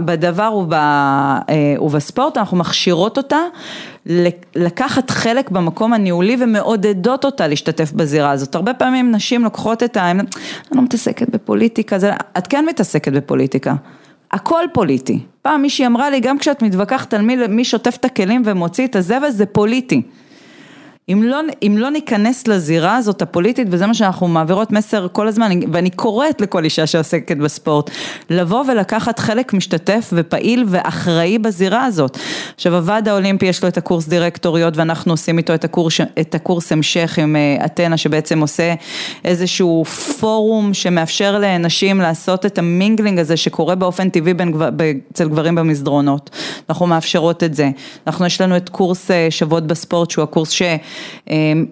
בדבר 0.05 0.65
אה, 0.73 1.75
ובספורט, 1.81 2.37
אנחנו 2.37 2.57
מכשירות 2.57 3.17
אותה 3.17 3.39
לקחת 4.57 5.11
חלק 5.11 5.51
במקום 5.51 5.93
הניהולי 5.93 6.37
ומעודדות 6.41 7.25
אותה 7.25 7.47
להשתתף 7.47 7.93
בזירה 7.93 8.31
הזאת. 8.31 8.55
הרבה 8.55 8.75
פעמים 8.75 9.11
נשים 9.11 9.45
לוקחות 9.45 9.83
את 9.83 9.97
ה... 9.97 10.11
אני 10.11 10.23
לא 10.73 10.83
מתעסקת 10.83 11.29
בפוליטיקה, 11.29 11.99
זה... 11.99 12.13
את 12.39 12.47
כן 12.47 12.65
מתעסקת 12.69 13.13
בפוליטיקה. 13.13 13.75
הכל 14.37 14.65
פוליטי. 14.73 15.19
פעם 15.43 15.63
מישהי 15.63 15.87
אמרה 15.87 16.11
לי, 16.11 16.21
גם 16.21 16.39
כשאת 16.39 16.63
מתווכחת 16.63 17.15
על 17.15 17.23
מי, 17.23 17.37
מי 17.49 17.65
שוטף 17.65 17.97
את 18.01 18.05
הכלים 18.05 18.43
ומוציא 18.45 18.87
את 18.87 18.97
הזבל, 18.97 19.31
זה 19.31 19.47
פוליטי. 19.47 20.03
אם 21.13 21.23
לא, 21.23 21.41
אם 21.63 21.75
לא 21.79 21.91
ניכנס 21.91 22.49
לזירה 22.49 22.97
הזאת 22.97 23.23
הפוליטית, 23.23 23.69
וזה 23.71 23.87
מה 23.87 23.95
שאנחנו 23.95 24.29
מעבירות 24.29 24.73
מסר 24.73 25.07
כל 25.13 25.29
הזמן, 25.29 25.51
ואני 25.73 25.91
קוראת 25.91 26.41
לכל 26.41 26.65
אישה 26.65 26.87
שעוסקת 26.87 27.37
בספורט, 27.37 27.91
לבוא 28.31 28.65
ולקחת 28.69 29.19
חלק 29.19 29.53
משתתף 29.53 30.11
ופעיל 30.13 30.65
ואחראי 30.69 31.39
בזירה 31.39 31.85
הזאת. 31.85 32.19
עכשיו 32.55 32.75
הוועד 32.75 33.09
האולימפי 33.09 33.47
יש 33.47 33.63
לו 33.63 33.69
את 33.69 33.77
הקורס 33.77 34.09
דירקטוריות 34.09 34.77
ואנחנו 34.77 35.13
עושים 35.13 35.39
איתו 35.39 35.55
את 35.55 35.65
הקורס, 35.65 36.01
את 36.21 36.35
הקורס 36.35 36.73
המשך 36.73 37.19
עם 37.19 37.37
אה, 37.37 37.65
אתנה 37.65 37.97
שבעצם 37.97 38.41
עושה 38.41 38.75
איזשהו 39.25 39.85
פורום 40.21 40.75
שמאפשר 40.75 41.39
לנשים 41.39 42.01
לעשות 42.01 42.47
את 42.47 42.59
ה 42.59 42.65
mingling 42.65 43.19
הזה 43.19 43.37
שקורה 43.37 43.75
באופן 43.75 44.09
טבעי 44.09 44.35
בין, 44.35 44.53
אצל 45.13 45.29
גברים 45.29 45.55
במסדרונות. 45.55 46.31
אנחנו 46.69 46.87
מאפשרות 46.87 47.43
את 47.43 47.55
זה. 47.55 47.71
אנחנו 48.07 48.27
יש 48.27 48.41
לנו 48.41 48.57
את 48.57 48.69
קורס 48.69 49.11
אה, 49.11 49.27
שוות 49.31 49.67
בספורט 49.67 50.11
שהוא 50.11 50.23
הקורס 50.23 50.51
ש... 50.51 50.63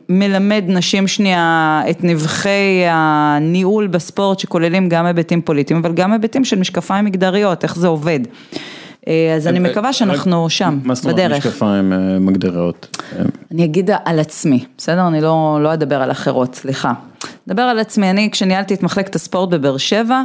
מלמד 0.09 0.65
נשים 0.67 1.07
שנייה 1.07 1.83
את 1.91 2.05
נבכי 2.05 2.85
הניהול 2.89 3.87
בספורט 3.87 4.39
שכוללים 4.39 4.89
גם 4.89 5.07
היבטים 5.07 5.43
פוליטיים 5.43 5.81
אבל 5.81 5.93
גם 5.93 6.13
היבטים 6.13 6.45
של 6.45 6.59
משקפיים 6.59 7.05
מגדריות, 7.05 7.65
איך 7.65 7.77
זה 7.77 7.87
עובד. 7.87 8.21
אה, 9.09 9.35
אז 9.37 9.47
אני 9.47 9.59
מקווה 9.59 9.93
שאנחנו 9.93 10.51
שם, 10.51 10.79
מה 10.85 10.95
זאת 10.95 11.05
אומרת 11.05 11.17
בדרך. 11.17 11.47
משקפיים 11.47 11.93
אה, 11.93 12.19
מגדריות? 12.19 12.99
אה, 13.19 13.25
אני 13.53 13.65
אגיד 13.65 13.91
על 14.05 14.21
עצמי, 14.21 14.65
בסדר? 14.79 15.09
אני 15.09 15.21
לא, 15.21 15.59
לא 15.63 15.73
אדבר 15.73 16.03
על 16.03 16.11
אחרות, 16.11 16.55
סליחה. 16.55 16.93
אדבר 17.49 17.63
על 17.63 17.79
עצמי, 17.79 18.11
אני 18.11 18.31
כשניהלתי 18.31 18.75
את 18.75 18.83
מחלקת 18.83 19.15
הספורט 19.15 19.51
בבאר 19.51 19.77
שבע, 19.77 20.23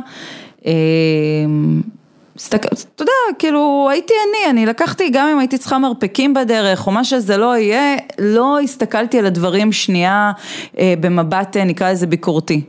אה, 0.66 0.72
הסתכל, 0.72 1.99
אתה 2.48 3.04
יודע, 3.04 3.12
כאילו 3.40 3.88
הייתי 3.92 4.14
אני, 4.30 4.52
אני 4.52 4.66
לקחתי 4.66 5.10
גם 5.10 5.28
אם 5.28 5.40
הייתי 5.40 5.58
צריכה 5.58 5.80
מרפקים 5.80 6.34
בדרך 6.34 6.88
או 6.88 6.92
מה 6.92 7.04
שזה 7.04 7.38
לא 7.38 7.58
יהיה, 7.58 7.98
לא 8.20 8.60
הסתכלתי 8.60 9.20
על 9.20 9.26
הדברים 9.26 9.72
שנייה 9.72 10.32
אה, 10.78 10.94
במבט 11.00 11.58
אה, 11.58 11.64
נקרא 11.64 11.92
לזה 11.92 12.08
ביקורתי. 12.08 12.62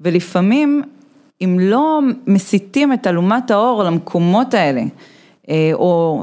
ולפעמים 0.00 0.82
אם 1.40 1.58
לא 1.60 2.00
מסיטים 2.26 2.92
את 2.92 3.06
אלומת 3.06 3.50
האור 3.50 3.84
למקומות 3.84 4.54
האלה, 4.54 4.82
אה, 5.48 5.70
או 5.72 6.22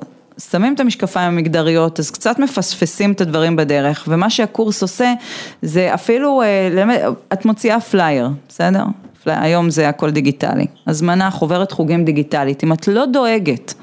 שמים 0.50 0.74
את 0.74 0.80
המשקפיים 0.80 1.28
המגדריות, 1.34 2.00
אז 2.00 2.12
קצת 2.12 2.40
מפספסים 2.40 3.12
את 3.12 3.22
הדברים 3.22 3.56
בדרך, 3.56 4.06
ומה 4.08 4.30
שהקורס 4.30 4.82
עושה 4.82 5.14
זה 5.62 5.94
אפילו, 5.94 6.42
אה, 6.42 7.10
את 7.34 7.46
מוציאה 7.46 7.82
פלייר, 7.82 8.30
בסדר? 8.50 8.84
היום 9.26 9.70
זה 9.70 9.90
הכל 9.90 10.12
דיגיטלי, 10.12 10.66
הזמנה, 10.88 11.32
חוברת 11.32 11.72
חוגים 11.72 12.06
דיגיטלית, 12.06 12.64
אם 12.64 12.74
את 12.74 12.88
לא 12.88 13.06
דואגת 13.06 13.74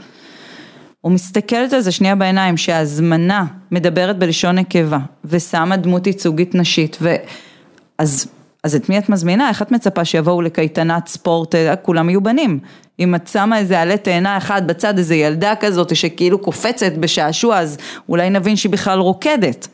או 1.04 1.10
מסתכלת 1.10 1.72
על 1.72 1.80
זה 1.80 1.92
שנייה 1.92 2.14
בעיניים 2.14 2.56
שההזמנה 2.56 3.44
מדברת 3.70 4.18
בלשון 4.18 4.58
נקבה 4.58 4.98
ושמה 5.24 5.76
דמות 5.76 6.06
ייצוגית 6.06 6.54
נשית 6.54 6.96
ו... 7.00 7.14
אז, 7.98 8.26
אז 8.64 8.74
את 8.74 8.88
מי 8.88 8.98
את 8.98 9.08
מזמינה? 9.08 9.48
איך 9.48 9.62
את 9.62 9.72
מצפה 9.72 10.04
שיבואו 10.04 10.42
לקייטנת 10.42 11.08
ספורט, 11.08 11.54
אה, 11.54 11.76
כולם 11.76 12.10
יהיו 12.10 12.20
בנים. 12.20 12.58
אם 13.00 13.14
את 13.14 13.28
שמה 13.28 13.58
איזה 13.58 13.80
עלה 13.80 13.96
תאנה 13.96 14.36
אחד 14.36 14.66
בצד, 14.66 14.98
איזה 14.98 15.14
ילדה 15.14 15.54
כזאת 15.60 15.96
שכאילו 15.96 16.38
קופצת 16.38 16.92
בשעשוע, 16.92 17.58
אז 17.58 17.78
אולי 18.08 18.30
נבין 18.30 18.56
שהיא 18.56 18.72
בכלל 18.72 18.98
רוקדת. 18.98 19.68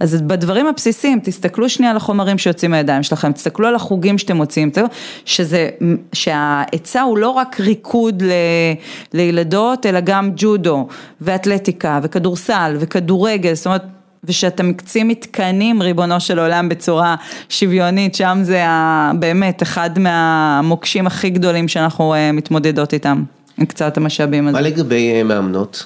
אז 0.00 0.22
בדברים 0.22 0.66
הבסיסיים, 0.66 1.20
תסתכלו 1.22 1.68
שנייה 1.68 1.90
על 1.90 1.96
החומרים 1.96 2.38
שיוצאים 2.38 2.70
מהידיים 2.70 3.02
שלכם, 3.02 3.32
תסתכלו 3.32 3.68
על 3.68 3.74
החוגים 3.74 4.18
שאתם 4.18 4.36
מוציאים, 4.36 4.70
שזה, 5.24 5.68
שההיצע 6.12 7.02
הוא 7.02 7.18
לא 7.18 7.30
רק 7.30 7.60
ריקוד 7.60 8.22
ל, 8.22 8.32
לילדות, 9.12 9.86
אלא 9.86 10.00
גם 10.00 10.30
ג'ודו, 10.36 10.88
ואתלטיקה, 11.20 12.00
וכדורסל, 12.02 12.76
וכדורגל, 12.80 13.54
זאת 13.54 13.66
אומרת, 13.66 13.82
ושאתם 14.24 14.68
מקצים 14.68 15.08
מתקנים, 15.08 15.82
ריבונו 15.82 16.20
של 16.20 16.38
עולם, 16.38 16.68
בצורה 16.68 17.16
שוויונית, 17.48 18.14
שם 18.14 18.38
זה 18.42 18.66
ה, 18.66 19.12
באמת 19.18 19.62
אחד 19.62 19.98
מהמוקשים 19.98 21.06
הכי 21.06 21.30
גדולים 21.30 21.68
שאנחנו 21.68 22.14
אה, 22.14 22.32
מתמודדות 22.32 22.92
איתם, 22.92 23.22
עם 23.58 23.66
קצת 23.66 23.96
המשאבים 23.96 24.48
הזה. 24.48 24.52
מה 24.52 24.60
לגבי 24.60 25.12
אה, 25.14 25.22
מאמנות? 25.22 25.84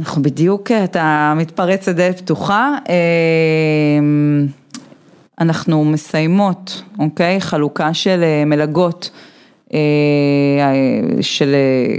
אנחנו 0.00 0.22
בדיוק, 0.22 0.70
אתה 0.70 1.34
מתפרץ 1.36 1.88
לדלת 1.88 2.20
פתוחה, 2.20 2.74
אמ, 2.88 4.46
אנחנו 5.40 5.84
מסיימות, 5.84 6.82
אוקיי, 6.98 7.40
חלוקה 7.40 7.94
של 7.94 8.22
אה, 8.22 8.44
מלגות 8.44 9.10
אה, 9.74 9.78
של 11.20 11.54
אה, 11.54 11.96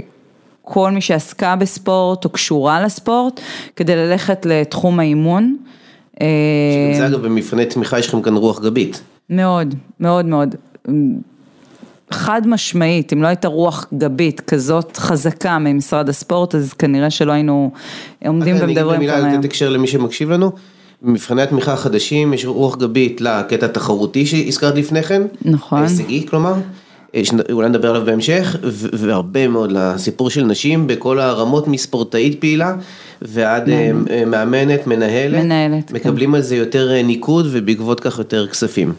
כל 0.62 0.90
מי 0.90 1.00
שעסקה 1.00 1.56
בספורט 1.56 2.24
או 2.24 2.30
קשורה 2.30 2.82
לספורט, 2.82 3.40
כדי 3.76 3.96
ללכת 3.96 4.46
לתחום 4.46 5.00
האימון. 5.00 5.56
אה, 6.20 6.26
זה 6.98 7.06
אגב 7.06 7.22
במבחני 7.22 7.66
תמיכה 7.66 7.98
יש 7.98 8.08
לכם 8.08 8.22
כאן 8.22 8.36
רוח 8.36 8.60
גבית. 8.60 9.02
מאוד, 9.30 9.74
מאוד 10.00 10.26
מאוד. 10.26 10.54
חד 12.10 12.42
משמעית, 12.46 13.12
אם 13.12 13.22
לא 13.22 13.26
הייתה 13.26 13.48
רוח 13.48 13.86
גבית 13.94 14.40
כזאת 14.40 14.96
חזקה 14.96 15.58
ממשרד 15.58 16.08
הספורט, 16.08 16.54
אז 16.54 16.72
כנראה 16.72 17.10
שלא 17.10 17.32
היינו 17.32 17.70
עומדים 18.26 18.56
אני 18.56 18.64
אגיד 18.64 18.78
ומדברים 18.78 18.96
במילה 18.96 19.16
כאן 19.16 19.24
היום. 19.24 19.34
לתת 19.34 19.44
הקשר 19.44 19.70
למי 19.70 19.86
שמקשיב 19.86 20.30
לנו. 20.30 20.52
במבחני 21.02 21.42
התמיכה 21.42 21.72
החדשים 21.72 22.34
יש 22.34 22.44
רוח 22.44 22.76
גבית 22.76 23.20
לקטע 23.20 23.66
התחרותי 23.66 24.26
שהזכרת 24.26 24.74
לפני 24.74 25.02
כן. 25.02 25.22
נכון. 25.42 25.78
ההישגי 25.78 26.26
כלומר. 26.26 26.54
אה, 27.14 27.20
שאולי 27.24 27.68
נדבר 27.68 27.90
עליו 27.90 28.02
בהמשך, 28.04 28.56
והרבה 28.92 29.48
מאוד 29.48 29.72
לסיפור 29.72 30.30
של 30.30 30.44
נשים 30.44 30.86
בכל 30.86 31.18
הרמות 31.20 31.68
מספורטאית 31.68 32.40
פעילה 32.40 32.74
ועד 33.22 33.68
אה, 33.68 33.90
אה, 34.10 34.24
מאמנת, 34.24 34.86
מנהלת, 34.86 35.44
מנהלת, 35.44 35.88
כן. 35.88 35.94
מקבלים 35.94 36.34
על 36.34 36.40
זה 36.40 36.56
יותר 36.56 37.02
ניקוד 37.02 37.46
ובעקבות 37.50 38.00
כך 38.00 38.18
יותר 38.18 38.46
כספים. 38.46 38.92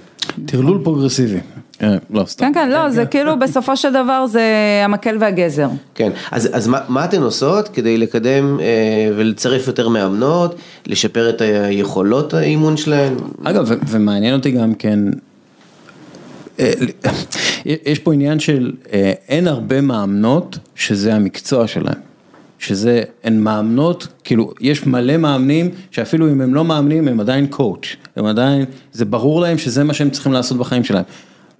טרלול 0.45 0.79
פרוגרסיבי. 0.83 1.39
לא, 2.09 2.23
סתם. 2.25 2.45
כן, 2.45 2.51
כן, 2.53 2.69
לא, 2.69 2.89
זה 2.89 3.05
כאילו 3.05 3.39
בסופו 3.39 3.77
של 3.77 3.89
דבר 3.93 4.25
זה 4.27 4.43
המקל 4.85 5.17
והגזר. 5.19 5.67
כן, 5.95 6.11
אז, 6.31 6.49
אז 6.53 6.67
מה, 6.67 6.79
מה 6.89 7.05
אתן 7.05 7.21
עושות 7.21 7.67
כדי 7.67 7.97
לקדם 7.97 8.59
אה, 8.59 8.65
ולצרף 9.15 9.67
יותר 9.67 9.89
מאמנות, 9.89 10.55
לשפר 10.87 11.29
את 11.29 11.41
היכולות 11.41 12.33
האימון 12.33 12.77
שלהן? 12.77 13.13
אגב, 13.43 13.65
ו- 13.67 13.73
ומעניין 13.87 14.35
אותי 14.35 14.51
גם 14.51 14.73
כן, 14.73 14.99
יש 17.65 17.99
פה 17.99 18.13
עניין 18.13 18.39
של 18.39 18.71
אה, 18.93 19.13
אין 19.27 19.47
הרבה 19.47 19.81
מאמנות 19.81 20.57
שזה 20.75 21.15
המקצוע 21.15 21.67
שלהם. 21.67 22.09
שזה, 22.59 23.03
הן 23.23 23.39
מאמנות, 23.39 24.07
כאילו, 24.23 24.51
יש 24.61 24.87
מלא 24.87 25.17
מאמנים 25.17 25.69
שאפילו 25.91 26.27
אם 26.27 26.41
הם 26.41 26.53
לא 26.53 26.65
מאמנים 26.65 27.07
הם 27.07 27.19
עדיין 27.19 27.47
קואוץ', 27.47 27.95
הם 28.15 28.25
עדיין, 28.25 28.65
זה 28.91 29.05
ברור 29.05 29.41
להם 29.41 29.57
שזה 29.57 29.83
מה 29.83 29.93
שהם 29.93 30.09
צריכים 30.09 30.33
לעשות 30.33 30.57
בחיים 30.57 30.83
שלהם. 30.83 31.03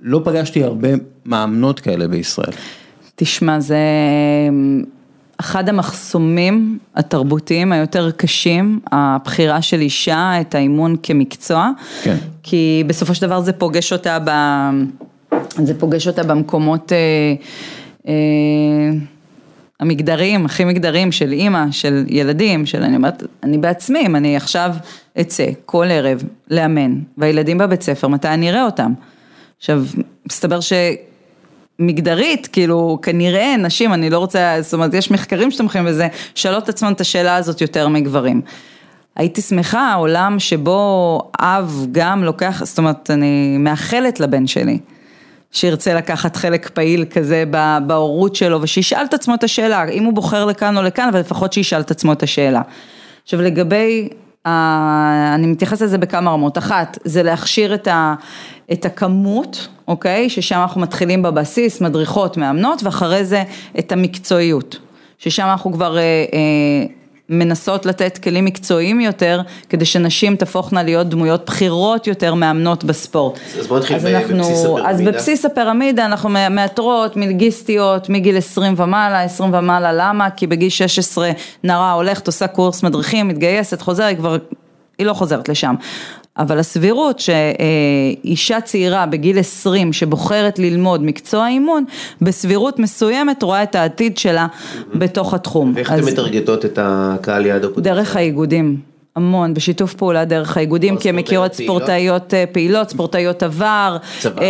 לא 0.01 0.21
פגשתי 0.25 0.63
הרבה 0.63 0.89
מאמנות 1.25 1.79
כאלה 1.79 2.07
בישראל. 2.07 2.51
תשמע, 3.15 3.59
זה 3.59 3.77
אחד 5.39 5.69
המחסומים 5.69 6.77
התרבותיים 6.95 7.71
היותר 7.71 8.11
קשים, 8.11 8.79
הבחירה 8.91 9.61
של 9.61 9.79
אישה, 9.79 10.41
את 10.41 10.55
האימון 10.55 10.95
כמקצוע. 11.03 11.71
כן. 12.03 12.15
כי 12.43 12.83
בסופו 12.87 13.15
של 13.15 13.27
דבר 13.27 13.41
זה 13.41 13.53
פוגש 13.53 13.93
אותה 13.93 14.17
ב... 14.25 14.29
זה 15.57 15.79
פוגש 15.79 16.07
אותה 16.07 16.23
במקומות 16.23 16.91
אה, 16.91 16.97
אה, 18.07 18.13
המגדריים, 19.79 20.45
הכי 20.45 20.65
מגדריים 20.65 21.11
של 21.11 21.31
אימא, 21.31 21.65
של 21.71 22.05
ילדים, 22.07 22.65
של 22.65 22.83
אני 22.83 22.95
אומרת, 22.95 23.23
אני 23.43 23.57
בעצמי, 23.57 23.99
אם 24.05 24.15
אני 24.15 24.35
עכשיו 24.35 24.75
אצא 25.21 25.45
כל 25.65 25.85
ערב 25.89 26.23
לאמן, 26.51 26.99
והילדים 27.17 27.57
בבית 27.57 27.81
ספר, 27.81 28.07
מתי 28.07 28.27
אני 28.27 28.49
אראה 28.49 28.65
אותם? 28.65 28.93
עכשיו, 29.57 29.83
מסתבר 30.25 30.59
ש... 30.59 30.73
מגדרית, 31.79 32.47
כאילו 32.47 32.99
כנראה 33.01 33.55
נשים, 33.57 33.93
אני 33.93 34.09
לא 34.09 34.17
רוצה, 34.17 34.57
זאת 34.61 34.73
אומרת 34.73 34.93
יש 34.93 35.11
מחקרים 35.11 35.51
שתומכים 35.51 35.85
בזה, 35.85 36.07
שואלות 36.35 36.63
את 36.63 36.69
עצמם 36.69 36.91
את 36.95 37.01
השאלה 37.01 37.35
הזאת 37.35 37.61
יותר 37.61 37.87
מגברים. 37.87 38.41
הייתי 39.15 39.41
שמחה 39.41 39.93
עולם 39.93 40.39
שבו 40.39 41.21
אב 41.39 41.85
גם 41.91 42.23
לוקח, 42.23 42.61
זאת 42.65 42.77
אומרת 42.77 43.11
אני 43.11 43.57
מאחלת 43.59 44.19
לבן 44.19 44.47
שלי 44.47 44.79
שירצה 45.51 45.93
לקחת 45.93 46.35
חלק 46.35 46.69
פעיל 46.69 47.05
כזה 47.05 47.43
בהורות 47.87 48.35
שלו 48.35 48.61
ושישאל 48.61 49.05
את 49.05 49.13
עצמו 49.13 49.35
את 49.35 49.43
השאלה, 49.43 49.89
אם 49.89 50.03
הוא 50.03 50.13
בוחר 50.13 50.45
לכאן 50.45 50.77
או 50.77 50.81
לכאן, 50.81 51.07
אבל 51.07 51.19
לפחות 51.19 51.53
שישאל 51.53 51.81
את 51.81 51.91
עצמו 51.91 52.13
את 52.13 52.23
השאלה. 52.23 52.61
עכשיו 53.23 53.41
לגבי, 53.41 54.09
אני 55.35 55.47
מתייחסת 55.47 55.81
לזה 55.81 55.97
בכמה 55.97 56.31
רמות, 56.31 56.57
אחת 56.57 56.97
זה 57.03 57.23
להכשיר 57.23 57.73
את, 57.73 57.87
ה, 57.87 58.15
את 58.71 58.85
הכמות, 58.85 59.67
אוקיי, 59.87 60.29
ששם 60.29 60.59
אנחנו 60.61 60.81
מתחילים 60.81 61.21
בבסיס, 61.21 61.81
מדריכות, 61.81 62.37
מאמנות, 62.37 62.83
ואחרי 62.83 63.25
זה 63.25 63.43
את 63.79 63.91
המקצועיות, 63.91 64.77
ששם 65.17 65.43
אנחנו 65.43 65.73
כבר 65.73 65.97
אה, 65.97 66.03
אה, 66.03 66.85
מנסות 67.29 67.85
לתת 67.85 68.17
כלים 68.17 68.45
מקצועיים 68.45 69.01
יותר, 69.01 69.41
כדי 69.69 69.85
שנשים 69.85 70.35
תהפוכנה 70.35 70.83
להיות 70.83 71.09
דמויות 71.09 71.45
בכירות 71.45 72.07
יותר 72.07 72.33
מאמנות 72.33 72.83
בספורט. 72.83 73.39
אז 73.59 73.67
בוא 73.67 73.79
נתחיל 73.79 73.97
בבסיס 73.97 74.65
הפירמידה. 74.65 74.89
אז 74.89 75.01
בבסיס 75.01 75.45
הפירמידה 75.45 76.05
אנחנו 76.05 76.29
מאתרות 76.29 77.17
מלגיסטיות 77.17 78.09
מגיל 78.09 78.37
20 78.37 78.73
ומעלה, 78.77 79.23
20 79.23 79.53
ומעלה, 79.53 79.93
למה? 79.93 80.29
כי 80.29 80.47
בגיל 80.47 80.69
16 80.69 81.31
נערה 81.63 81.91
הולכת, 81.91 82.27
עושה 82.27 82.47
קורס 82.47 82.83
מדריכים, 82.83 83.27
מתגייסת, 83.27 83.81
חוזרת, 83.81 84.17
כבר, 84.17 84.37
היא 84.97 85.07
לא 85.07 85.13
חוזרת 85.13 85.49
לשם. 85.49 85.75
אבל 86.39 86.59
הסבירות 86.59 87.19
שאישה 87.19 88.61
צעירה 88.61 89.05
בגיל 89.05 89.39
20 89.39 89.93
שבוחרת 89.93 90.59
ללמוד 90.59 91.03
מקצוע 91.03 91.47
אימון, 91.47 91.85
בסבירות 92.21 92.79
מסוימת 92.79 93.43
רואה 93.43 93.63
את 93.63 93.75
העתיד 93.75 94.17
שלה 94.17 94.47
בתוך 94.95 95.33
התחום. 95.33 95.71
ואיך 95.75 95.93
אתם 95.93 96.05
מטרגטות 96.05 96.65
את 96.65 96.79
הקהל 96.81 97.45
יעד 97.45 97.63
הפוטנציאל? 97.65 97.95
דרך 97.95 98.15
האיגודים. 98.15 98.77
המון, 99.15 99.53
בשיתוף 99.53 99.93
פעולה 99.93 100.25
דרך 100.25 100.57
האיגודים, 100.57 100.97
כי 100.97 101.09
הן 101.09 101.15
מכירות 101.15 101.53
ספורטאיות 101.53 102.33
אה, 102.33 102.43
פעילות, 102.51 102.89
ספורטאיות 102.89 103.43
עבר, 103.43 103.97
צבא. 104.19 104.41
אה, 104.41 104.47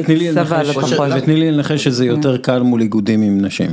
ותני 0.00 0.16
לי 0.16 0.30
צבא 0.32 0.40
לנחש- 0.62 0.66
לא 0.66 0.72
פחות. 0.72 1.08
ותני 1.16 1.36
לי 1.36 1.50
לנחש 1.52 1.84
שזה 1.84 2.04
יותר 2.06 2.36
קל 2.36 2.62
מול 2.62 2.80
איגודים 2.80 3.22
עם 3.22 3.40
נשים. 3.44 3.70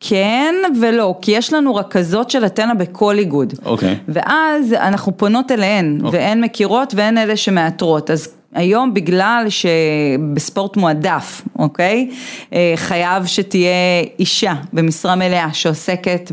כן 0.00 0.54
ולא, 0.80 1.14
כי 1.22 1.30
יש 1.30 1.52
לנו 1.52 1.74
רכזות 1.74 2.30
של 2.30 2.46
אתנה 2.46 2.74
בכל 2.74 3.18
איגוד. 3.18 3.52
אוקיי. 3.64 3.96
ואז 4.08 4.72
אנחנו 4.72 5.16
פונות 5.16 5.52
אליהן, 5.52 6.00
אוקיי. 6.04 6.20
והן 6.20 6.44
מכירות 6.44 6.94
והן 6.96 7.18
אלה 7.18 7.36
שמאתרות. 7.36 8.10
אז 8.10 8.28
היום 8.54 8.94
בגלל 8.94 9.46
שבספורט 9.48 10.76
מועדף, 10.76 11.42
אוקיי? 11.58 12.10
אה, 12.52 12.72
חייב 12.76 13.26
שתהיה 13.26 14.02
אישה 14.18 14.54
במשרה 14.72 15.16
מלאה 15.16 15.48
שעוסקת 15.52 16.32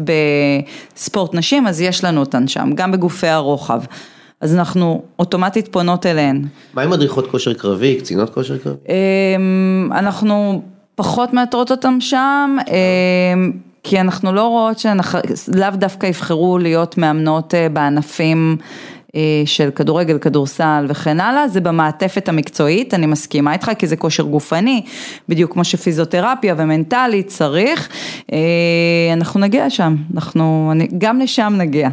בספורט 0.95 1.33
נשים, 1.33 1.67
אז 1.67 1.81
יש 1.81 2.03
לנו 2.03 2.19
אותן 2.19 2.47
שם, 2.47 2.69
גם 2.75 2.91
בגופי 2.91 3.27
הרוחב. 3.27 3.81
אז 4.41 4.55
אנחנו 4.55 5.01
אוטומטית 5.19 5.67
פונות 5.71 6.05
אליהן. 6.05 6.41
מה 6.73 6.81
עם 6.81 6.89
מדריכות 6.89 7.27
כושר 7.31 7.53
קרבי, 7.53 7.95
קצינות 7.95 8.29
כושר 8.29 8.57
קרבי? 8.57 8.77
אמ, 8.89 9.89
אנחנו 9.91 10.61
פחות 10.95 11.33
מאתרות 11.33 11.71
אותם 11.71 11.97
שם, 11.99 12.57
אמ, 12.67 13.51
כי 13.83 13.99
אנחנו 13.99 14.33
לא 14.33 14.47
רואות 14.47 14.79
שהן 14.79 14.97
לאו 15.55 15.69
דווקא 15.73 16.05
יבחרו 16.05 16.57
להיות 16.57 16.97
מאמנות 16.97 17.55
אה, 17.55 17.69
בענפים 17.69 18.57
אה, 19.15 19.21
של 19.45 19.69
כדורגל, 19.75 20.17
כדורסל 20.17 20.85
וכן 20.89 21.19
הלאה, 21.19 21.47
זה 21.47 21.61
במעטפת 21.61 22.29
המקצועית, 22.29 22.93
אני 22.93 23.05
מסכימה 23.05 23.53
איתך, 23.53 23.71
כי 23.77 23.87
זה 23.87 23.95
כושר 23.95 24.23
גופני, 24.23 24.81
בדיוק 25.29 25.53
כמו 25.53 25.63
שפיזיותרפיה 25.63 26.55
ומנטלית 26.57 27.27
צריך, 27.27 27.89
אה, 28.33 28.37
אנחנו 29.13 29.39
נגיע 29.39 29.69
שם, 29.69 29.95
אנחנו, 30.13 30.73
גם 30.97 31.19
לשם 31.19 31.53
נגיע. 31.57 31.89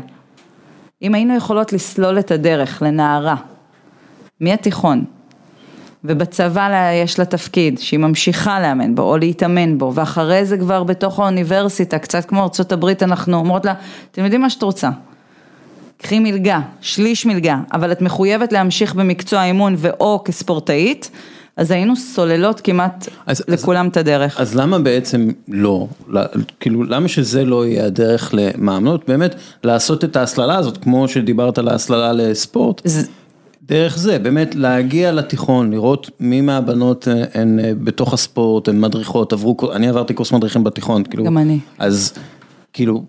אם 1.02 1.14
היינו 1.14 1.36
יכולות 1.36 1.72
לסלול 1.72 2.18
את 2.18 2.30
הדרך 2.30 2.82
לנערה, 2.82 3.36
מהתיכון, 4.40 5.04
ובצבא 6.04 6.68
לה- 6.68 6.92
יש 6.92 7.18
לה 7.18 7.24
תפקיד 7.24 7.78
שהיא 7.78 8.00
ממשיכה 8.00 8.60
לאמן 8.60 8.94
בו 8.94 9.02
או 9.02 9.16
להתאמן 9.16 9.78
בו 9.78 9.92
ואחרי 9.94 10.44
זה 10.44 10.58
כבר 10.58 10.82
בתוך 10.82 11.20
האוניברסיטה, 11.20 11.98
קצת 11.98 12.24
כמו 12.24 12.42
ארצות 12.42 12.72
הברית 12.72 13.02
אנחנו 13.02 13.36
אומרות 13.36 13.64
לה, 13.64 13.74
אתם 14.12 14.24
יודעים 14.24 14.40
מה 14.40 14.50
שאת 14.50 14.62
רוצה, 14.62 14.90
קחי 16.02 16.18
מלגה, 16.18 16.60
שליש 16.80 17.26
מלגה, 17.26 17.56
אבל 17.72 17.92
את 17.92 18.02
מחויבת 18.02 18.52
להמשיך 18.52 18.94
במקצוע 18.94 19.40
האימון 19.40 19.74
ואו 19.78 20.22
כספורטאית, 20.24 21.10
אז 21.56 21.70
היינו 21.70 21.96
סוללות 21.96 22.60
כמעט 22.60 23.08
אז- 23.26 23.42
לכולם 23.48 23.88
את 23.88 23.96
הדרך. 23.96 24.40
אז 24.40 24.54
למה 24.56 24.78
בעצם 24.78 25.28
לא, 25.48 25.86
כאילו 26.60 26.84
למה 26.84 27.08
שזה 27.08 27.44
לא 27.44 27.66
יהיה 27.66 27.86
הדרך 27.86 28.30
למאמנות, 28.34 29.08
באמת 29.08 29.34
לעשות 29.64 30.04
את 30.04 30.16
ההסללה 30.16 30.56
הזאת, 30.56 30.78
כמו 30.84 31.08
שדיברת 31.08 31.58
על 31.58 31.68
ההסללה 31.68 32.12
לספורט, 32.12 32.80
ז- 32.84 33.06
דרך 33.62 33.98
זה, 33.98 34.18
באמת 34.18 34.54
להגיע 34.54 35.12
לתיכון, 35.12 35.70
לראות 35.70 36.10
מי 36.20 36.40
מהבנות 36.40 37.08
אה, 37.08 37.22
הן 37.34 37.58
אה, 37.60 37.72
בתוך 37.84 38.12
הספורט, 38.14 38.68
הן 38.68 38.80
מדריכות, 38.80 39.32
עברו, 39.32 39.54
קור- 39.54 39.74
אני 39.76 39.88
עברתי 39.88 40.14
קורס 40.14 40.32
מדריכים 40.32 40.64
בתיכון, 40.64 41.02
כאילו, 41.04 41.24
גם 41.24 41.38
אני. 41.38 41.58
אז 41.78 42.12
כאילו, 42.72 43.04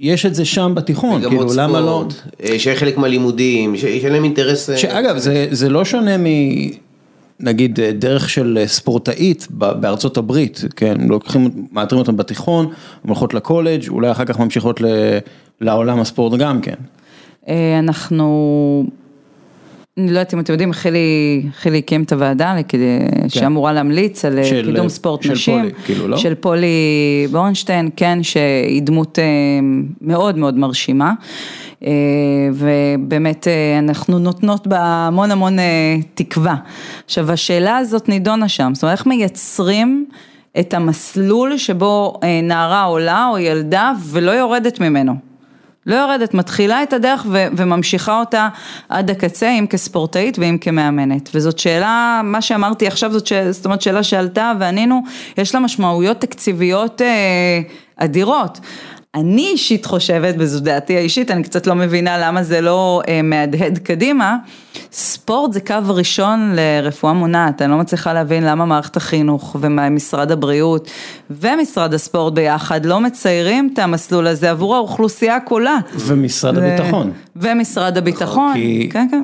יש 0.00 0.26
את 0.26 0.34
זה 0.34 0.44
שם 0.44 0.72
בתיכון, 0.76 1.22
כאילו 1.22 1.46
למה 1.56 1.80
לא, 1.80 1.86
ספורט, 2.10 2.14
אה, 2.44 2.58
שיהיה 2.58 2.76
חלק 2.76 2.98
מהלימודים, 2.98 3.76
ש- 3.76 3.80
שאין 3.80 4.12
להם 4.12 4.24
אינטרס... 4.24 4.70
שאגב, 4.76 5.18
זה, 5.18 5.46
זה 5.50 5.68
לא 5.68 5.84
שונה 5.84 6.16
מ... 6.18 6.24
נגיד 7.40 7.80
דרך 7.98 8.28
של 8.30 8.58
ספורטאית 8.66 9.48
ב- 9.50 9.72
בארצות 9.80 10.16
הברית, 10.16 10.64
כן, 10.76 10.96
לוקחים, 11.08 11.66
מאתרים 11.72 11.98
אותם 12.00 12.16
בתיכון, 12.16 12.64
הן 12.66 12.72
הולכות 13.08 13.34
לקולג', 13.34 13.88
אולי 13.88 14.10
אחר 14.10 14.24
כך 14.24 14.38
ממשיכות 14.40 14.80
ל, 14.80 14.86
לעולם 15.60 16.00
הספורט 16.00 16.38
גם 16.40 16.60
כן. 16.60 16.74
אנחנו, 17.78 18.84
אני 19.98 20.06
לא 20.06 20.18
יודעת 20.18 20.34
אם 20.34 20.40
אתם 20.40 20.52
יודעים, 20.52 20.72
חילי, 20.72 21.42
חילי 21.60 21.78
הקים 21.78 22.02
את 22.02 22.12
הוועדה 22.12 22.54
כדי, 22.68 22.98
שאמורה 23.28 23.72
להמליץ 23.72 24.24
על 24.24 24.38
אה, 24.38 24.44
של- 24.44 24.64
קידום 24.66 24.88
ספורט 24.88 25.22
של 25.22 25.32
נשים, 25.32 25.58
פולי, 25.60 25.72
כאילו, 25.84 26.08
לא? 26.08 26.16
של 26.16 26.34
פולי 26.34 26.66
בורנשטיין, 27.30 27.90
כן, 27.96 28.18
שהיא 28.22 28.82
דמות 28.82 29.18
אה, 29.18 29.24
מאוד 30.00 30.38
מאוד 30.38 30.58
מרשימה. 30.58 31.12
אה, 31.84 31.90
ובאמת 32.52 33.48
אה, 33.48 33.78
אנחנו 33.78 34.18
נותנות 34.18 34.66
בה 34.66 34.78
המון 34.80 35.30
המון 35.30 35.58
אה, 35.58 35.64
תקווה. 36.14 36.54
עכשיו 37.04 37.32
השאלה 37.32 37.76
הזאת 37.76 38.08
נידונה 38.08 38.48
שם, 38.48 38.70
זאת 38.74 38.82
אומרת 38.82 38.98
איך 38.98 39.06
מייצרים 39.06 40.06
את 40.60 40.74
המסלול 40.74 41.56
שבו 41.58 42.20
אה, 42.22 42.40
נערה 42.42 42.82
עולה 42.82 43.28
או 43.30 43.38
ילדה 43.38 43.92
ולא 44.10 44.30
יורדת 44.30 44.80
ממנו. 44.80 45.27
לא 45.86 45.94
יורדת, 45.94 46.34
מתחילה 46.34 46.82
את 46.82 46.92
הדרך 46.92 47.26
ו- 47.28 47.46
וממשיכה 47.56 48.20
אותה 48.20 48.48
עד 48.88 49.10
הקצה, 49.10 49.50
אם 49.50 49.66
כספורטאית 49.66 50.38
ואם 50.38 50.58
כמאמנת. 50.60 51.30
וזאת 51.34 51.58
שאלה, 51.58 52.20
מה 52.24 52.42
שאמרתי 52.42 52.86
עכשיו 52.86 53.12
זאת, 53.12 53.26
ש... 53.26 53.32
זאת 53.32 53.64
אומרת 53.64 53.82
שאלה 53.82 54.02
שעלתה 54.02 54.52
וענינו, 54.58 55.02
יש 55.38 55.54
לה 55.54 55.60
משמעויות 55.60 56.20
תקציביות 56.20 57.02
אה, 57.02 57.60
אדירות. 57.96 58.60
אני 59.14 59.46
אישית 59.46 59.86
חושבת, 59.86 60.34
וזו 60.38 60.60
דעתי 60.60 60.96
האישית, 60.96 61.30
אני 61.30 61.42
קצת 61.42 61.66
לא 61.66 61.74
מבינה 61.74 62.18
למה 62.18 62.42
זה 62.42 62.60
לא 62.60 63.02
אה, 63.08 63.22
מהדהד 63.22 63.78
קדימה, 63.78 64.36
ספורט 64.92 65.52
זה 65.52 65.60
קו 65.60 65.74
ראשון 65.88 66.54
לרפואה 66.56 67.12
מונעת, 67.12 67.62
אני 67.62 67.70
לא 67.70 67.76
מצליחה 67.78 68.12
להבין 68.12 68.44
למה 68.44 68.64
מערכת 68.66 68.96
החינוך 68.96 69.56
ומשרד 69.60 70.32
הבריאות 70.32 70.90
ומשרד 71.30 71.94
הספורט 71.94 72.32
ביחד 72.32 72.86
לא 72.86 73.00
מציירים 73.00 73.70
את 73.74 73.78
המסלול 73.78 74.26
הזה 74.26 74.50
עבור 74.50 74.76
האוכלוסייה 74.76 75.40
כולה. 75.40 75.76
ומשרד 75.96 76.58
ו- 76.58 76.60
הביטחון. 76.66 77.12
ומשרד 77.36 77.96
הביטחון, 77.98 78.52
כי- 78.54 78.88
כן 78.92 79.06
כן. 79.10 79.22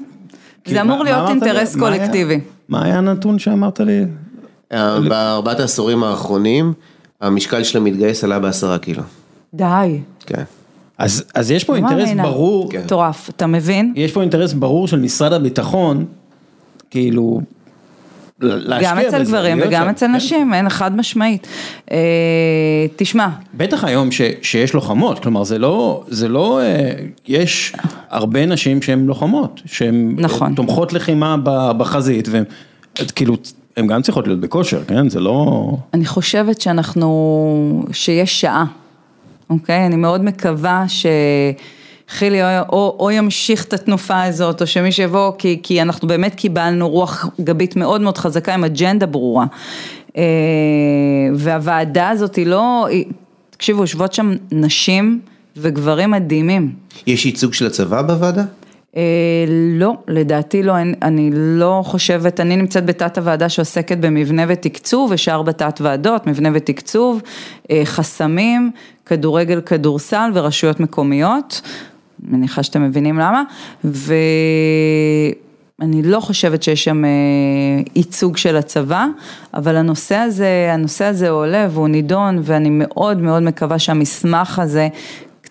כי 0.65 0.75
זה 0.75 0.81
אמור 0.81 0.99
מה- 0.99 1.05
להיות 1.05 1.19
מה 1.23 1.31
אמרת 1.31 1.43
לי? 1.43 1.49
אינטרס 1.49 1.75
מה 1.77 1.89
היה- 1.89 1.99
קולקטיבי. 1.99 2.41
מה 2.69 2.85
היה 2.85 2.99
הנתון 2.99 3.39
שאמרת 3.39 3.81
לי? 3.81 4.05
אה, 4.73 5.01
בארבעת 5.09 5.61
העשורים 5.61 6.05
האחרונים, 6.05 6.73
המשקל 7.21 7.63
של 7.65 7.79
המתגייס 7.79 8.25
עלה 8.25 8.39
בעשרה 8.39 8.79
קילו. 8.79 9.03
די. 9.55 10.01
כן. 10.27 10.43
אז, 10.99 11.25
אז 11.35 11.51
יש 11.51 11.65
פה 11.65 11.73
לא 11.73 11.77
אינטרס 11.77 12.09
מאמינה. 12.09 12.23
ברור, 12.23 12.71
כן. 12.71 12.81
מטורף, 12.85 13.29
אתה 13.29 13.47
מבין? 13.47 13.93
יש 13.97 14.13
פה 14.13 14.21
אינטרס 14.21 14.53
ברור 14.53 14.89
של 14.89 14.99
משרד 14.99 15.33
הביטחון, 15.33 16.05
כאילו, 16.91 17.41
להשקיע 18.41 18.91
גם 18.91 18.99
אצל 18.99 19.25
גברים 19.25 19.61
וגם 19.63 19.89
אצל 19.89 20.07
כן. 20.07 20.15
נשים, 20.15 20.55
אין 20.55 20.69
חד 20.69 20.97
משמעית. 20.97 21.47
אה, 21.91 21.99
תשמע, 22.97 23.29
בטח 23.55 23.85
היום 23.85 24.11
ש, 24.11 24.21
שיש 24.43 24.75
לוחמות, 24.75 25.19
כלומר 25.19 25.45
זה 25.45 25.59
לא, 25.59 26.05
זה 26.09 26.29
לא, 26.29 26.61
אה, 26.61 26.91
יש 27.29 27.73
הרבה 28.11 28.47
נשים 28.47 28.83
שהן 28.83 29.07
לוחמות, 29.07 29.61
שהן 29.67 30.15
נכון. 30.19 30.55
תומכות 30.55 30.93
לחימה 30.93 31.37
בחזית, 31.79 32.29
והן 32.29 32.45
כאילו, 33.15 33.37
הן 33.77 33.87
גם 33.87 34.03
צריכות 34.03 34.27
להיות 34.27 34.41
בכושר, 34.41 34.85
כן? 34.85 35.09
זה 35.09 35.21
לא... 35.21 35.71
אני 35.95 36.05
חושבת 36.05 36.61
שאנחנו, 36.61 37.85
שיש 37.93 38.41
שעה, 38.41 38.65
אוקיי? 39.51 39.87
אני 39.87 39.97
מאוד 39.97 40.25
מקווה 40.25 40.85
שחילי 40.89 42.43
או, 42.43 42.49
או, 42.73 42.97
או 43.01 43.11
ימשיך 43.11 43.65
את 43.65 43.73
התנופה 43.73 44.23
הזאת, 44.23 44.63
או 44.63 44.67
שמי 44.67 44.93
שיבוא, 44.93 45.33
כי, 45.39 45.61
כי 45.63 45.83
אנחנו 45.83 46.09
באמת 46.09 46.35
קיבלנו 46.35 46.89
רוח 46.89 47.27
גבית 47.41 47.77
מאוד 47.77 48.01
מאוד 48.01 48.19
חזקה 48.19 48.55
עם 48.55 48.65
אג'נדה 48.65 49.07
ברורה. 49.07 49.47
אה, 50.17 50.23
והוועדה 51.35 52.09
הזאת 52.09 52.35
היא 52.35 52.47
לא, 52.47 52.87
תקשיבו, 53.51 53.81
יושבות 53.81 54.13
שם 54.13 54.33
נשים 54.53 55.21
וגברים 55.57 56.11
מדהימים. 56.11 56.73
יש 57.07 57.27
ייצוג 57.27 57.55
של 57.55 57.67
הצבא 57.67 58.03
בוועדה? 58.03 58.45
אה, 58.97 59.03
לא, 59.73 59.95
לדעתי 60.09 60.63
לא, 60.63 60.77
אני, 60.77 60.95
אני 61.03 61.31
לא 61.33 61.83
חושבת, 61.85 62.41
אני 62.41 62.57
נמצאת 62.57 62.87
בתת 62.87 63.19
הוועדה 63.19 63.49
שעוסקת 63.49 63.99
במבנה 63.99 64.45
ותקצוב 64.49 65.11
ושאר 65.15 65.43
בתת 65.43 65.81
ועדות, 65.81 66.27
מבנה 66.27 66.49
ותקצוב, 66.55 67.23
אה, 67.71 67.83
חסמים, 67.85 68.71
כדורגל, 69.07 69.61
כדורסל 69.61 70.31
ורשויות 70.35 70.81
מקומיות, 70.81 71.61
מניחה 72.23 72.63
שאתם 72.63 72.83
מבינים 72.83 73.19
למה, 73.19 73.43
ואני 73.85 75.23
לא 76.03 76.21
חושבת 76.21 76.63
שיש 76.63 76.85
שם 76.85 77.05
אה, 77.05 77.11
ייצוג 77.97 78.37
של 78.37 78.57
הצבא, 78.57 79.07
אבל 79.55 79.77
הנושא 79.77 80.17
הזה, 80.17 80.71
הנושא 80.73 81.05
הזה 81.05 81.31
עולה 81.31 81.69
והוא 81.71 81.89
נידון 81.89 82.39
ואני 82.43 82.71
מאוד 82.71 83.19
מאוד 83.19 83.43
מקווה 83.43 83.79
שהמסמך 83.79 84.59
הזה 84.59 84.89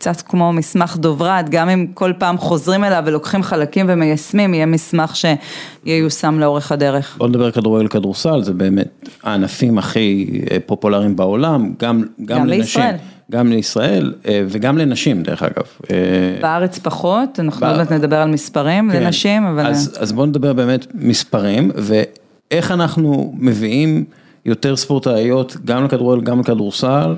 קצת 0.03 0.21
כמו 0.21 0.53
מסמך 0.53 0.97
דוברת, 0.97 1.49
גם 1.49 1.69
אם 1.69 1.87
כל 1.93 2.13
פעם 2.17 2.37
חוזרים 2.37 2.83
אליו 2.83 3.03
ולוקחים 3.05 3.43
חלקים 3.43 3.85
ומיישמים, 3.89 4.53
יהיה 4.53 4.65
מסמך 4.65 5.13
שייושם 5.15 6.39
לאורך 6.39 6.71
הדרך. 6.71 7.15
בוא 7.17 7.27
נדבר 7.27 7.51
כדורגל 7.51 7.87
כדורסל, 7.87 8.41
זה 8.41 8.53
באמת 8.53 9.09
הענפים 9.23 9.77
הכי 9.77 10.41
אה, 10.51 10.57
פופולריים 10.65 11.15
בעולם, 11.15 11.73
גם, 11.79 12.01
גם, 12.01 12.03
גם 12.25 12.37
לנשים. 12.47 12.59
לישראל. 12.59 12.95
גם 13.31 13.49
לישראל 13.49 14.13
אה, 14.27 14.43
וגם 14.47 14.77
לנשים 14.77 15.23
דרך 15.23 15.43
אגב. 15.43 15.63
אה, 15.91 15.95
בארץ 16.41 16.79
פחות, 16.79 17.39
אנחנו 17.39 17.61
בא- 17.61 17.69
עוד 17.69 17.77
מעט 17.77 17.91
נדבר 17.91 18.17
על 18.17 18.29
מספרים 18.29 18.91
כן. 18.91 19.03
לנשים, 19.03 19.45
אבל... 19.45 19.65
אז, 19.65 19.97
אז 19.99 20.11
בואו 20.11 20.25
נדבר 20.25 20.53
באמת 20.53 20.87
מספרים, 20.93 21.71
ואיך 21.75 22.71
אנחנו 22.71 23.33
מביאים 23.37 24.03
יותר 24.45 24.75
ספורטאיות, 24.75 25.57
גם 25.65 25.85
לכדורגל, 25.85 26.21
גם 26.23 26.39
לכדורסל, 26.39 27.15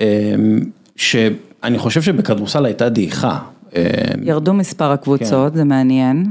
אה, 0.00 0.06
שאני 1.64 1.78
חושב 1.78 2.02
שבכדורסל 2.02 2.64
הייתה 2.64 2.88
דעיכה. 2.88 3.38
אה, 3.76 3.82
ירדו 4.22 4.54
מספר 4.54 4.92
הקבוצות, 4.92 5.52
כן. 5.52 5.56
זה 5.56 5.64
מעניין. 5.64 6.26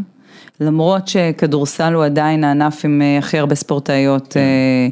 למרות 0.59 1.07
שכדורסל 1.07 1.93
הוא 1.93 2.03
עדיין 2.03 2.43
הענף 2.43 2.85
עם 2.85 3.01
אה, 3.01 3.17
הכי 3.17 3.39
הרבה 3.39 3.55
ספורטאיות 3.55 4.27
כן. 4.33 4.39
אה, 4.39 4.87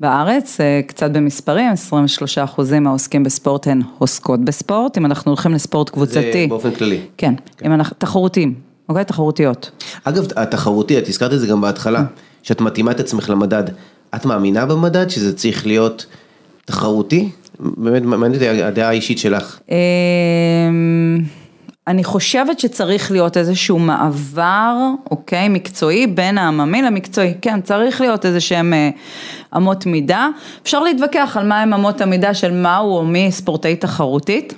בארץ, 0.00 0.58
קצת 0.86 1.10
במספרים, 1.10 1.72
23 1.72 2.38
אחוזים 2.38 2.82
מהעוסקים 2.82 3.22
בספורט 3.22 3.66
הן 3.66 3.82
עוסקות 3.98 4.40
בספורט, 4.44 4.98
אם 4.98 5.06
אנחנו 5.06 5.30
הולכים 5.30 5.52
לספורט 5.52 5.88
זה 5.88 5.92
קבוצתי. 5.92 6.46
באופן 6.46 6.70
כללי. 6.70 7.00
כן, 7.16 7.34
אם 7.64 7.72
אנחנו, 7.72 7.96
תחרותיים, 7.98 8.54
אוקיי? 8.88 9.04
תחרותיות. 9.04 9.70
אגב, 10.04 10.26
התחרותי, 10.36 10.98
את 10.98 11.08
הזכרת 11.08 11.32
את 11.32 11.40
זה 11.40 11.46
גם 11.46 11.60
בהתחלה, 11.60 12.04
שאת 12.42 12.60
מתאימה 12.60 12.90
את 12.90 13.00
עצמך 13.00 13.30
למדד. 13.30 13.64
את 14.14 14.24
מאמינה 14.24 14.66
במדד 14.66 15.10
שזה 15.10 15.36
צריך 15.36 15.66
להיות 15.66 16.06
תחרותי? 16.64 17.30
באמת 17.60 18.02
מעניינת 18.02 18.34
אותי 18.34 18.62
הדעה 18.62 18.88
האישית 18.88 19.18
שלך. 19.18 19.60
אמ, 19.70 21.18
אני 21.86 22.04
חושבת 22.04 22.60
שצריך 22.60 23.10
להיות 23.10 23.36
איזשהו 23.36 23.78
מעבר, 23.78 24.76
אוקיי, 25.10 25.48
מקצועי, 25.48 26.06
בין 26.06 26.38
העממי 26.38 26.82
למקצועי. 26.82 27.34
כן, 27.40 27.60
צריך 27.60 28.00
להיות 28.00 28.26
איזה 28.26 28.40
שהם 28.40 28.72
אה, 28.72 28.90
אמות 29.56 29.86
מידה. 29.86 30.28
אפשר 30.62 30.80
להתווכח 30.80 31.36
על 31.40 31.46
מה 31.46 31.62
הם 31.62 31.74
אמות 31.74 32.00
המידה 32.00 32.34
של 32.34 32.50
מהו 32.52 32.96
או 32.96 33.04
מי 33.04 33.32
ספורטאית 33.32 33.80
תחרותית. 33.80 34.54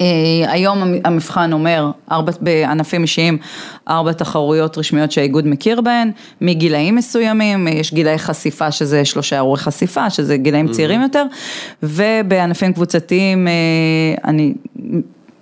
אה, 0.00 0.06
היום 0.52 0.78
המ- 0.82 1.00
המבחן 1.04 1.52
אומר, 1.52 1.90
ארבע, 2.12 2.32
בענפים 2.40 3.02
אישיים, 3.02 3.38
ארבע 3.88 4.12
תחרויות 4.12 4.78
רשמיות 4.78 5.12
שהאיגוד 5.12 5.46
מכיר 5.48 5.80
בהן, 5.80 6.10
מגילאים 6.40 6.94
מסוימים, 6.96 7.68
אה, 7.68 7.72
יש 7.72 7.94
גילאי 7.94 8.18
חשיפה 8.18 8.70
שזה 8.70 9.04
שלושה 9.04 9.36
אירועי 9.36 9.58
חשיפה, 9.60 10.10
שזה 10.10 10.36
גילאים 10.36 10.68
צעירים 10.68 11.02
יותר, 11.02 11.24
ובענפים 11.82 12.72
קבוצתיים, 12.72 13.48
אה, 13.48 13.52
אני 14.24 14.54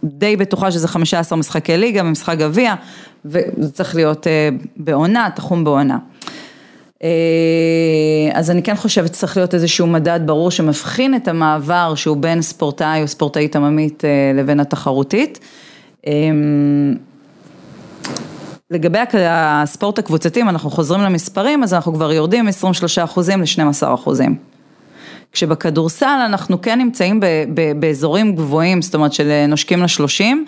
די 0.04 0.36
בטוחה 0.36 0.70
שזה 0.70 0.88
15 0.88 1.38
משחקי 1.38 1.76
ליגה 1.76 2.02
ומשחק 2.04 2.38
גביע, 2.38 2.74
וזה 3.24 3.70
צריך 3.72 3.94
להיות 3.94 4.26
בעונה, 4.76 5.28
תחום 5.34 5.64
בעונה. 5.64 5.98
אה, 7.04 7.10
אז 8.32 8.50
אני 8.50 8.62
כן 8.62 8.76
חושבת 8.76 9.14
שצריך 9.14 9.36
להיות 9.36 9.54
איזשהו 9.54 9.86
מדד 9.86 10.20
ברור 10.26 10.50
שמבחין 10.50 11.14
את 11.14 11.28
המעבר 11.28 11.94
שהוא 11.94 12.16
בין 12.16 12.42
ספורטאי 12.42 13.02
או 13.02 13.08
ספורטאית 13.08 13.56
עממית 13.56 14.04
אה, 14.04 14.32
לבין 14.34 14.60
התחרותית. 14.60 15.38
אה, 16.06 16.12
לגבי 18.70 18.98
הספורט 19.28 19.98
הקבוצתי, 19.98 20.42
אם 20.42 20.48
אנחנו 20.48 20.70
חוזרים 20.70 21.00
למספרים, 21.00 21.62
אז 21.62 21.74
אנחנו 21.74 21.94
כבר 21.94 22.12
יורדים 22.12 22.44
מ-23% 22.44 23.20
ל-12%. 23.36 24.08
כשבכדורסל 25.32 26.20
אנחנו 26.26 26.62
כן 26.62 26.78
נמצאים 26.78 27.20
ב, 27.20 27.26
ב, 27.54 27.72
באזורים 27.80 28.36
גבוהים, 28.36 28.82
זאת 28.82 28.94
אומרת 28.94 29.12
של 29.12 29.30
אה, 29.30 29.46
נושקים 29.46 29.82
לשלושים, 29.82 30.44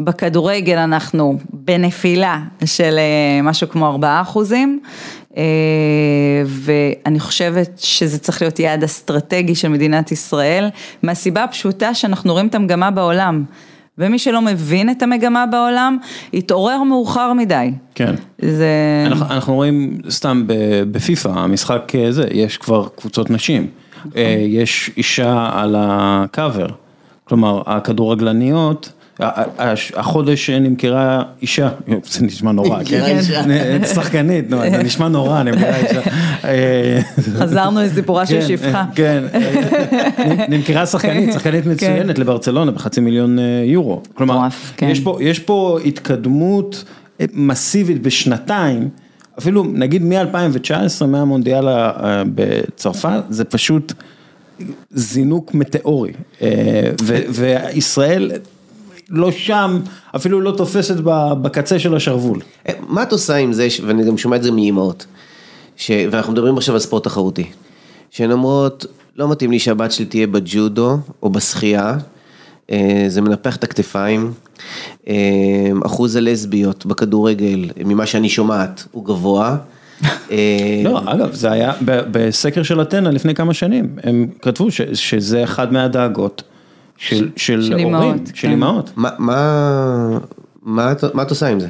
בכדורגל 0.00 0.78
אנחנו 0.78 1.38
בנפילה 1.52 2.38
של 2.64 2.98
משהו 3.42 3.68
כמו 3.68 3.86
ארבעה 3.86 4.20
אחוזים, 4.20 4.80
ואני 6.46 7.20
חושבת 7.20 7.70
שזה 7.76 8.18
צריך 8.18 8.42
להיות 8.42 8.58
יעד 8.58 8.84
אסטרטגי 8.84 9.54
של 9.54 9.68
מדינת 9.68 10.12
ישראל, 10.12 10.68
מהסיבה 11.02 11.44
הפשוטה 11.44 11.94
שאנחנו 11.94 12.32
רואים 12.32 12.46
את 12.46 12.54
המגמה 12.54 12.90
בעולם. 12.90 13.44
ומי 13.98 14.18
שלא 14.18 14.42
מבין 14.42 14.90
את 14.90 15.02
המגמה 15.02 15.46
בעולם, 15.46 15.98
יתעורר 16.32 16.82
מאוחר 16.82 17.32
מדי. 17.32 17.70
כן. 17.94 18.14
זה... 18.38 19.04
אנחנו, 19.06 19.26
אנחנו 19.30 19.54
רואים 19.54 19.98
סתם 20.10 20.44
בפיפא, 20.90 21.28
המשחק 21.28 21.92
אה, 21.94 22.12
זה, 22.12 22.24
יש 22.30 22.56
כבר 22.56 22.88
קבוצות 22.96 23.30
נשים. 23.30 23.66
אה, 24.16 24.36
יש 24.48 24.90
אישה 24.96 25.50
על 25.52 25.76
הקאבר, 25.78 26.66
כלומר 27.24 27.62
הכדורגלניות, 27.66 28.92
החודש 29.20 30.50
נמכרה 30.50 31.22
אישה, 31.42 31.68
זה 32.04 32.24
נשמע 32.24 32.52
נורא, 32.52 32.84
כן? 32.84 33.18
שחקנית, 33.94 34.50
נו, 34.50 34.60
זה 34.60 34.82
נשמע 34.82 35.08
נורא, 35.08 35.42
נמכרה 35.42 35.76
אישה. 35.76 36.00
אה, 36.44 37.00
חזרנו 37.38 37.80
לסיפורה 37.80 38.26
של 38.26 38.40
כן, 38.40 38.48
שפחה. 38.48 38.84
כן, 38.94 39.24
נמכרה 40.48 40.86
שחקנית, 40.86 41.32
שחקנית 41.32 41.66
מצוינת 41.66 42.18
לברצלונה 42.18 42.70
בחצי 42.70 43.00
מיליון 43.00 43.38
אה, 43.38 43.44
יורו. 43.64 44.02
כלומר, 44.14 44.48
כן. 44.76 44.92
יש 45.20 45.38
פה, 45.38 45.78
התקדמות 45.84 46.84
אה, 47.20 47.26
מסיבית 47.32 48.02
בשנתיים, 48.02 48.88
אפילו 49.38 49.64
נגיד 49.64 50.02
מ-2019, 50.02 51.06
מהמונדיאל 51.06 51.64
בצרפת, 52.34 53.22
זה 53.30 53.44
פשוט 53.44 53.92
זינוק 54.90 55.54
מטאורי. 55.54 56.12
וישראל 57.28 58.30
לא 59.10 59.32
שם, 59.32 59.80
אפילו 60.16 60.40
לא 60.40 60.50
תופסת 60.50 60.96
בקצה 61.42 61.78
של 61.78 61.94
השרוול. 61.94 62.40
אה, 62.68 62.74
מה 62.88 63.02
את 63.02 63.12
עושה 63.12 63.36
עם 63.36 63.52
זה, 63.52 63.68
ואני 63.86 64.04
גם 64.04 64.18
שומע 64.18 64.36
את 64.36 64.42
זה 64.42 64.50
מאימהות, 64.50 65.06
ש... 65.76 65.90
ואנחנו 66.10 66.32
מדברים 66.32 66.56
עכשיו 66.56 66.74
על 66.74 66.80
ספורט 66.80 67.04
תחרותי, 67.04 67.46
שהן 68.10 68.32
אומרות, 68.32 68.86
לא 69.16 69.28
מתאים 69.28 69.50
לי 69.50 69.58
שהבת 69.58 69.92
שלי 69.92 70.04
תהיה 70.04 70.26
בג'ודו 70.26 70.98
או 71.22 71.30
בשחייה, 71.30 71.96
אה, 72.70 73.04
זה 73.08 73.20
מנפח 73.20 73.56
את 73.56 73.64
הכתפיים, 73.64 74.32
אה, 75.08 75.14
אחוז 75.86 76.16
הלסביות 76.16 76.86
בכדורגל, 76.86 77.70
ממה 77.84 78.06
שאני 78.06 78.28
שומעת, 78.28 78.84
הוא 78.90 79.04
גבוה. 79.04 79.56
לא, 80.84 81.00
אגב, 81.06 81.34
זה 81.34 81.50
היה 81.50 81.72
בסקר 81.84 82.62
של 82.62 82.82
אתנה 82.82 83.10
לפני 83.10 83.34
כמה 83.34 83.54
שנים, 83.54 83.96
הם 84.02 84.26
כתבו 84.42 84.70
ש- 84.70 84.82
שזה 84.82 85.44
אחד 85.44 85.72
מהדאגות 85.72 86.42
של, 86.98 87.28
של, 87.36 87.62
של 87.62 87.72
הורים, 87.72 87.86
אימהות, 87.86 88.26
של 88.34 88.42
כן. 88.42 88.50
אימהות. 88.50 88.90
מה, 88.96 89.10
מה, 89.18 90.18
מה, 90.62 90.92
את- 90.92 91.14
מה 91.14 91.22
את 91.22 91.30
עושה 91.30 91.48
עם 91.48 91.60
זה? 91.60 91.68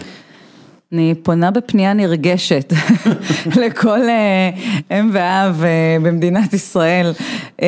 אני 0.93 1.14
פונה 1.22 1.51
בפנייה 1.51 1.93
נרגשת 1.93 2.72
לכל 3.62 4.01
אה, 4.09 4.51
אם 5.01 5.11
ואב 5.12 5.62
אה, 5.64 5.97
במדינת 6.03 6.53
ישראל. 6.53 7.12
אה, 7.62 7.66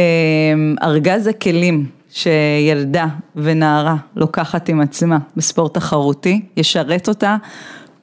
ארגז 0.82 1.26
הכלים 1.26 1.86
שילדה 2.10 3.06
ונערה 3.36 3.96
לוקחת 4.16 4.68
עם 4.68 4.80
עצמה 4.80 5.18
בספורט 5.36 5.74
תחרותי, 5.74 6.40
ישרת 6.56 7.08
אותה 7.08 7.36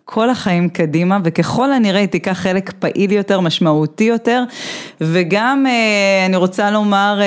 כל 0.06 0.30
החיים 0.30 0.70
קדימה, 0.70 1.18
וככל 1.24 1.72
הנראה 1.74 2.00
היא 2.00 2.08
תיקח 2.08 2.32
חלק 2.32 2.72
פעיל 2.80 3.12
יותר, 3.12 3.40
משמעותי 3.42 4.04
יותר, 4.04 4.44
וגם 5.02 5.66
אני 6.28 6.36
רוצה 6.38 6.72
לומר, 6.72 7.20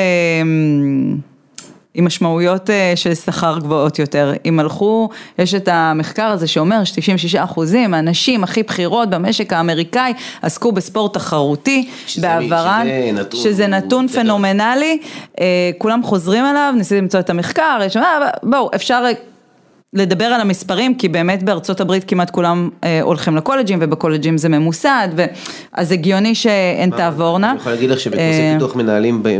עם 2.00 2.06
משמעויות 2.06 2.70
אה, 2.70 2.92
של 2.96 3.14
שכר 3.14 3.58
גבוהות 3.58 3.98
יותר. 3.98 4.32
אם 4.46 4.60
הלכו, 4.60 5.08
יש 5.38 5.54
את 5.54 5.68
המחקר 5.72 6.26
הזה 6.26 6.46
שאומר 6.46 6.84
ש-96 6.84 7.44
אחוזים 7.44 7.90
מהנשים 7.90 8.44
הכי 8.44 8.62
בכירות 8.62 9.10
במשק 9.10 9.52
האמריקאי 9.52 10.12
עסקו 10.42 10.72
בספורט 10.72 11.14
תחרותי 11.14 11.88
בעברן, 12.20 12.86
שזה 12.86 13.12
נתון 13.12 13.40
שזה 13.40 13.66
נתון. 13.66 14.08
פנומנלי, 14.08 14.98
אה, 15.40 15.70
כולם 15.78 16.02
חוזרים 16.02 16.44
עליו, 16.44 16.74
ניסיתי 16.76 17.00
למצוא 17.00 17.20
את 17.20 17.30
המחקר, 17.30 17.78
יש 17.84 17.96
אה, 17.96 18.02
בואו, 18.42 18.70
אפשר 18.74 19.04
לדבר 19.92 20.24
על 20.24 20.40
המספרים, 20.40 20.94
כי 20.94 21.08
באמת 21.08 21.42
בארצות 21.42 21.80
הברית 21.80 22.04
כמעט 22.04 22.30
כולם 22.30 22.68
אה, 22.84 23.00
הולכים 23.02 23.36
לקולג'ים, 23.36 23.78
ובקולג'ים 23.82 24.38
זה 24.38 24.48
ממוסד, 24.48 25.08
ו... 25.16 25.24
אז 25.72 25.92
הגיוני 25.92 26.34
שהן 26.34 26.90
תעבורנה. 26.90 27.50
אני 27.50 27.58
יכול 27.58 27.72
להגיד 27.72 27.90
לך 27.90 28.00
שבקורסי 28.00 28.24
אה, 28.24 28.52
פיתוח 28.54 28.76
מנהלים, 28.76 29.22
ב- 29.22 29.38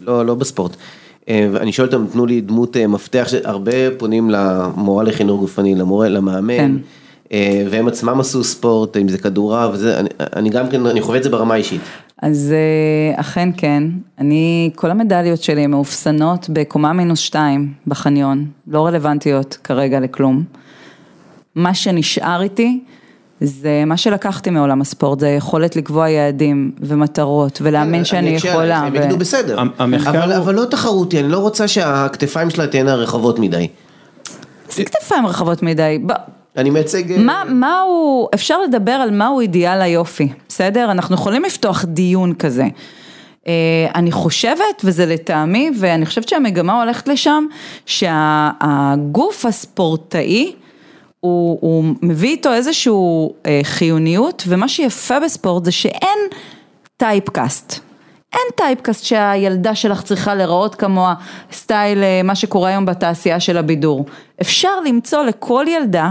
לא, 0.00 0.26
לא 0.26 0.34
בספורט. 0.34 0.76
אה, 1.28 1.48
ואני 1.52 1.72
שואל 1.72 1.86
אותם, 1.86 2.06
תנו 2.12 2.26
לי 2.26 2.40
דמות 2.40 2.76
אה, 2.76 2.86
מפתח, 2.86 3.26
שהרבה 3.28 3.90
פונים 3.98 4.30
למורה 4.30 5.04
לחינוך 5.04 5.40
גופני, 5.40 5.74
למורה, 5.74 6.08
למאמן, 6.08 6.56
כן. 6.56 6.72
אה, 7.32 7.64
והם 7.70 7.88
עצמם 7.88 8.20
עשו 8.20 8.44
ספורט, 8.44 8.96
אם 8.96 9.08
זה 9.08 9.18
כדורעף, 9.18 9.70
וזה, 9.72 10.00
אני, 10.00 10.08
אני 10.36 10.50
גם 10.50 10.68
כן, 10.68 10.86
אני 10.86 11.00
חווה 11.00 11.18
את 11.18 11.22
זה 11.22 11.30
ברמה 11.30 11.54
האישית. 11.54 11.80
אז 12.22 12.54
אכן 13.14 13.48
כן, 13.56 13.82
אני, 14.18 14.70
כל 14.74 14.90
המדליות 14.90 15.42
שלי 15.42 15.66
מאופסנות 15.66 16.50
בקומה 16.52 16.92
מינוס 16.92 17.18
שתיים 17.18 17.72
בחניון, 17.86 18.46
לא 18.66 18.86
רלוונטיות 18.86 19.58
כרגע 19.64 20.00
לכלום. 20.00 20.44
מה 21.54 21.74
שנשאר 21.74 22.42
איתי 22.42 22.80
זה 23.40 23.82
מה 23.86 23.96
שלקחתי 23.96 24.50
מעולם 24.50 24.80
הספורט, 24.80 25.20
זה 25.20 25.26
היכולת 25.26 25.76
לקבוע 25.76 26.08
יעדים 26.08 26.70
ומטרות 26.80 27.58
ולהאמין 27.62 28.04
שאני 28.04 28.28
אני 28.28 28.36
אקשה 28.36 28.48
יכולה. 28.48 28.78
הם 28.78 28.94
יגידו 28.94 29.16
בסדר, 29.16 29.62
אבל, 29.78 30.54
לא 30.54 30.64
תחרותי, 30.64 31.20
אני 31.20 31.28
לא 31.28 31.38
רוצה 31.38 31.68
שהכתפיים 31.68 32.50
שלה 32.50 32.66
תהיינה 32.66 32.94
רחבות 32.94 33.38
מדי. 33.38 33.68
זה 34.70 34.84
כתפיים 34.84 35.26
רחבות 35.26 35.62
מדי. 35.62 35.98
אני 36.56 36.70
מייצג... 36.70 37.12
אה, 37.12 37.18
מה, 37.18 37.42
מה 37.48 37.80
הוא, 37.80 38.28
אפשר 38.34 38.62
לדבר 38.62 38.92
על 38.92 39.10
מהו 39.10 39.40
אידיאל 39.40 39.82
היופי, 39.82 40.28
בסדר? 40.48 40.90
אנחנו 40.90 41.14
יכולים 41.14 41.44
לפתוח 41.44 41.84
דיון 41.84 42.34
כזה. 42.34 42.64
אה, 43.48 43.52
אני 43.94 44.12
חושבת, 44.12 44.82
וזה 44.84 45.06
לטעמי, 45.06 45.70
ואני 45.80 46.06
חושבת 46.06 46.28
שהמגמה 46.28 46.82
הולכת 46.82 47.08
לשם, 47.08 47.44
שהגוף 47.86 49.46
הספורטאי, 49.46 50.52
הוא, 51.20 51.58
הוא 51.60 51.84
מביא 52.02 52.28
איתו 52.30 52.52
איזושהי 52.52 52.92
אה, 53.46 53.60
חיוניות, 53.62 54.44
ומה 54.46 54.68
שיפה 54.68 55.20
בספורט 55.20 55.64
זה 55.64 55.72
שאין 55.72 56.18
typecast. 56.96 57.80
אין 58.32 58.46
typecast 58.56 59.04
שהילדה 59.04 59.74
שלך 59.74 60.02
צריכה 60.02 60.34
להיראות 60.34 60.74
כמוה, 60.74 61.14
style 61.52 62.02
אה, 62.02 62.20
מה 62.24 62.34
שקורה 62.34 62.68
היום 62.68 62.86
בתעשייה 62.86 63.40
של 63.40 63.56
הבידור. 63.56 64.06
אפשר 64.40 64.80
למצוא 64.80 65.22
לכל 65.22 65.64
ילדה 65.68 66.10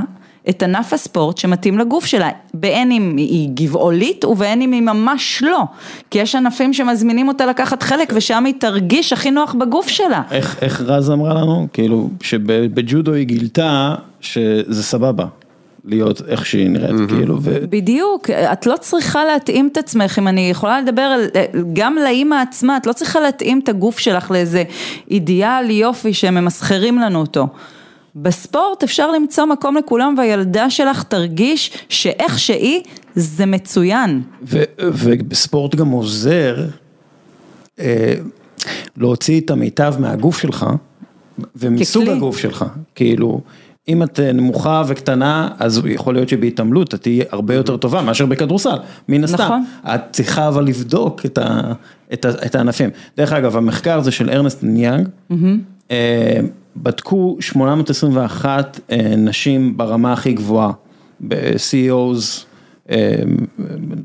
את 0.50 0.64
ענף 0.64 0.94
הספורט 0.94 1.38
שמתאים 1.38 1.80
לגוף 1.80 2.06
שלה, 2.06 2.30
בין 2.54 2.92
אם 2.92 3.14
היא 3.18 3.50
גבעולית 3.54 4.26
ובין 4.26 4.62
אם 4.62 4.72
היא 4.72 4.82
ממש 4.82 5.44
לא. 5.46 5.64
כי 6.12 6.20
יש 6.20 6.36
ענפים 6.36 6.74
שמזמינים 6.74 7.28
אותה 7.28 7.46
לקחת 7.46 7.84
חלק 7.84 8.14
ושם 8.16 8.46
היא 8.46 8.54
תרגיש 8.60 9.14
הכי 9.14 9.32
נוח 9.32 9.54
בגוף 9.54 9.88
שלה. 9.88 10.22
איך, 10.32 10.58
איך 10.62 10.82
רז 10.82 11.12
אמרה 11.12 11.34
לנו? 11.34 11.68
כאילו, 11.74 12.10
שבג'ודו 12.22 13.14
היא 13.14 13.26
גילתה 13.26 13.96
שזה 14.22 14.84
סבבה. 14.84 15.26
להיות 15.88 16.22
איך 16.28 16.46
שהיא 16.46 16.70
נראית, 16.70 17.10
כאילו, 17.10 17.38
ו... 17.42 17.60
בדיוק, 17.70 18.30
את 18.30 18.66
לא 18.66 18.76
צריכה 18.80 19.26
להתאים 19.26 19.70
את 19.72 19.78
עצמך, 19.78 20.20
אם 20.20 20.28
אני 20.28 20.50
יכולה 20.50 20.82
לדבר 20.82 21.02
על, 21.02 21.28
גם 21.74 21.96
לאימא 22.04 22.36
עצמה, 22.36 22.78
את 22.78 22.88
לא 22.88 22.94
צריכה 22.94 23.20
להתאים 23.20 23.60
את 23.64 23.70
הגוף 23.70 24.00
שלך 24.00 24.32
לאיזה 24.32 24.64
אידיאל 25.12 25.70
יופי 25.70 26.14
שממסחרים 26.14 27.00
לנו 27.00 27.20
אותו. 27.20 27.48
בספורט 28.16 28.84
אפשר 28.84 29.12
למצוא 29.12 29.46
מקום 29.46 29.78
לכולם 29.78 30.16
והילדה 30.18 30.70
שלך 30.70 31.04
תרגיש 31.04 31.72
שאיך 31.90 32.40
שהיא 32.40 32.82
זה 33.16 33.46
מצוין. 33.46 34.22
ובספורט 34.80 35.76
גם 35.76 35.90
עוזר 35.90 36.66
אה, 37.80 38.14
להוציא 38.98 39.42
את 39.42 39.52
המיטב 39.52 39.96
מהגוף 40.00 40.40
שלך 40.40 40.66
ומסוג 41.56 42.04
ככלי. 42.04 42.16
הגוף 42.16 42.38
שלך, 42.38 42.66
כאילו 42.96 43.42
אם 43.88 44.04
את 44.04 44.20
אה, 44.20 44.32
נמוכה 44.32 44.84
וקטנה 44.88 45.50
אז 45.60 45.82
יכול 45.86 46.14
להיות 46.14 46.30
שבהתעמלות 46.30 46.94
את 46.94 47.02
תהיי 47.02 47.22
הרבה 47.32 47.56
יותר 47.56 47.78
טובה 47.78 48.02
מאשר 48.02 48.26
בכדורסל, 48.26 48.78
מן 49.10 49.24
הסתם, 49.24 49.44
נכון. 49.44 49.66
את 49.86 50.02
צריכה 50.12 50.48
אבל 50.48 50.66
לבדוק 50.66 51.26
את, 51.26 51.38
ה, 51.38 51.74
את, 52.14 52.26
ה, 52.26 52.30
את 52.46 52.56
הענפים, 52.56 52.90
דרך 53.18 53.34
אגב 53.34 53.58
המחקר 53.58 53.98
הזה 53.98 54.12
של 54.12 54.30
ארנסט 54.30 54.64
ניאנג, 54.64 55.08
אה, 55.92 56.40
בדקו 56.78 57.38
821 57.40 58.80
אה, 58.92 59.16
נשים 59.18 59.78
ברמה 59.78 60.14
הכי 60.14 60.34
גבוהה, 60.34 60.72
ב-CEOs, 61.20 62.46
אה, 62.90 63.16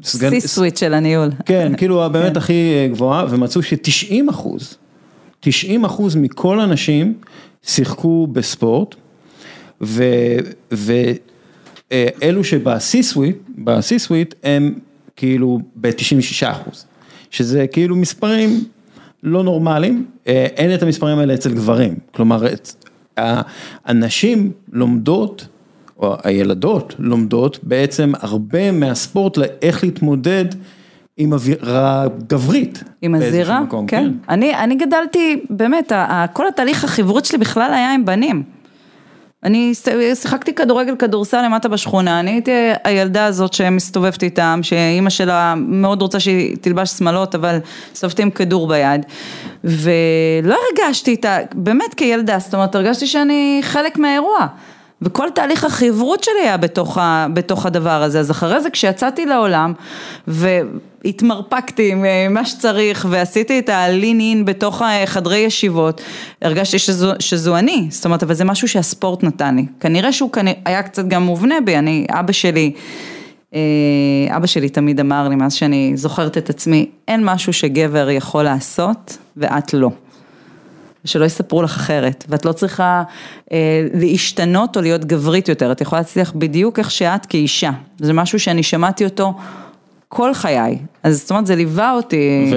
סגן- 0.05 0.31
סי 0.41 0.49
סוויט 0.49 0.77
של 0.77 0.95
הניהול. 0.95 1.29
כן, 1.47 1.73
כאילו 1.77 2.09
באמת 2.13 2.37
הכי 2.37 2.53
אה, 2.75 2.89
גבוהה, 2.89 3.27
ומצאו 3.31 3.63
ש-90 3.63 4.31
אחוז, 4.31 4.77
90 5.41 5.85
אחוז 5.85 6.17
מכל 6.17 6.61
הנשים 6.61 7.15
שיחקו 7.63 8.27
בספורט, 8.27 8.95
ואלו 11.91 12.45
שבשיא 12.45 13.03
סוויט, 13.03 13.37
בשיא 13.59 13.99
סוויט 13.99 14.35
הם 14.45 14.75
כאילו 15.17 15.59
ב-96 15.77 15.91
אחוז, 16.51 16.85
שזה 17.31 17.67
כאילו 17.67 17.97
מספרים 17.97 18.65
לא 19.23 19.43
נורמליים, 19.43 20.07
אה, 20.27 20.47
אין 20.57 20.75
את 20.75 20.83
המספרים 20.83 21.19
האלה 21.19 21.35
אצל 21.35 21.53
גברים, 21.55 21.95
כלומר, 22.15 22.43
הנשים 23.85 24.53
לומדות, 24.73 25.47
או 25.99 26.17
הילדות 26.25 26.95
לומדות 26.99 27.59
בעצם 27.63 28.13
הרבה 28.21 28.73
מהספורט 28.73 29.37
לאיך 29.37 29.85
להתמודד 29.85 30.45
עם 31.17 31.33
אווירה 31.33 32.07
גברית. 32.27 32.85
עם 33.03 33.15
הזירה, 33.15 33.61
מקום, 33.61 33.87
כן. 33.87 34.11
אני, 34.29 34.55
אני 34.55 34.75
גדלתי, 34.75 35.41
באמת, 35.51 35.93
כל 36.33 36.49
התהליך 36.49 36.85
החברות 36.85 37.25
שלי 37.25 37.39
בכלל 37.39 37.75
היה 37.75 37.95
עם 37.95 38.05
בנים. 38.05 38.43
אני 39.45 39.73
שיחקתי 40.15 40.55
כדורגל 40.55 40.97
כדורסל 40.97 41.43
למטה 41.43 41.69
בשכונה, 41.69 42.21
אני 42.21 42.31
הייתי 42.31 42.51
הילדה 42.85 43.25
הזאת 43.25 43.53
שמסתובבת 43.53 44.23
איתם, 44.23 44.61
שאימא 44.63 45.11
שלה 45.11 45.55
מאוד 45.57 46.03
רוצה 46.03 46.21
שהיא 46.21 46.57
תלבש 46.61 46.91
שמאלות, 46.91 47.35
אבל 47.35 47.59
הסתובבתי 47.93 48.23
עם 48.23 48.31
כדור 48.31 48.69
ביד. 48.69 49.07
ולא 49.65 50.57
הרגשתי 50.71 51.15
את 51.15 51.25
ה... 51.25 51.39
באמת 51.55 51.95
כילדה, 51.97 52.39
זאת 52.39 52.55
אומרת, 52.55 52.75
הרגשתי 52.75 53.07
שאני 53.07 53.61
חלק 53.63 53.99
מהאירוע. 53.99 54.47
וכל 55.03 55.29
תהליך 55.35 55.65
החברות 55.65 56.25
שלי 56.25 56.41
היה 56.43 56.57
בתוך, 56.57 56.99
ה, 56.99 57.27
בתוך 57.35 57.67
הדבר 57.67 58.03
הזה, 58.03 58.21
אז 58.21 58.31
אחרי 58.31 58.61
זה 58.61 58.71
כשיצאתי 58.71 59.27
לעולם 59.27 59.73
והתמרפקתי 60.29 60.90
עם 61.79 62.05
אה, 62.05 62.27
מה 62.31 62.45
שצריך 62.45 63.07
ועשיתי 63.11 63.59
את 63.59 63.69
ה-lean 63.69 64.21
in 64.21 64.45
בתוך 64.45 64.83
חדרי 65.07 65.39
ישיבות, 65.39 66.01
הרגשתי 66.43 66.79
שזו, 66.79 67.13
שזו 67.19 67.57
אני, 67.57 67.87
זאת 67.91 68.05
אומרת, 68.05 68.23
אבל 68.23 68.35
זה 68.35 68.45
משהו 68.45 68.69
שהספורט 68.69 69.25
נתן 69.25 69.57
לי, 69.57 69.67
כנראה 69.81 70.13
שהוא 70.13 70.33
כנראה, 70.33 70.57
היה 70.65 70.83
קצת 70.83 71.05
גם 71.09 71.23
מובנה 71.23 71.55
בי, 71.65 71.77
אני, 71.77 72.07
אבא 72.11 72.33
שלי, 72.33 72.73
אה, 73.55 73.61
אבא 74.37 74.47
שלי 74.47 74.69
תמיד 74.69 75.01
אמר 75.01 75.29
לי, 75.29 75.37
מאז 75.37 75.55
שאני 75.55 75.93
זוכרת 75.95 76.39
את 76.39 76.51
עצמי, 76.51 76.87
אין 77.09 77.25
משהו 77.25 77.53
שגבר 77.53 78.11
יכול 78.11 78.43
לעשות 78.43 79.19
ואת 79.37 79.75
לא. 79.75 79.91
שלא 81.05 81.25
יספרו 81.25 81.63
לך 81.63 81.77
אחרת, 81.77 82.25
ואת 82.29 82.45
לא 82.45 82.53
צריכה 82.53 83.03
אה, 83.53 83.87
להשתנות 83.95 84.77
או 84.77 84.83
להיות 84.83 85.05
גברית 85.05 85.49
יותר, 85.49 85.73
את 85.73 85.81
יכולה 85.81 86.01
להצליח 86.01 86.33
בדיוק 86.33 86.79
איך 86.79 86.91
שאת 86.91 87.27
כאישה, 87.27 87.71
זה 87.99 88.13
משהו 88.13 88.41
שאני 88.41 88.63
שמעתי 88.63 89.05
אותו 89.05 89.35
כל 90.13 90.35
חיי, 90.35 90.79
אז 91.03 91.21
זאת 91.21 91.31
אומרת 91.31 91.47
זה 91.47 91.57
ליווה 91.57 91.93
אותי, 91.93 92.53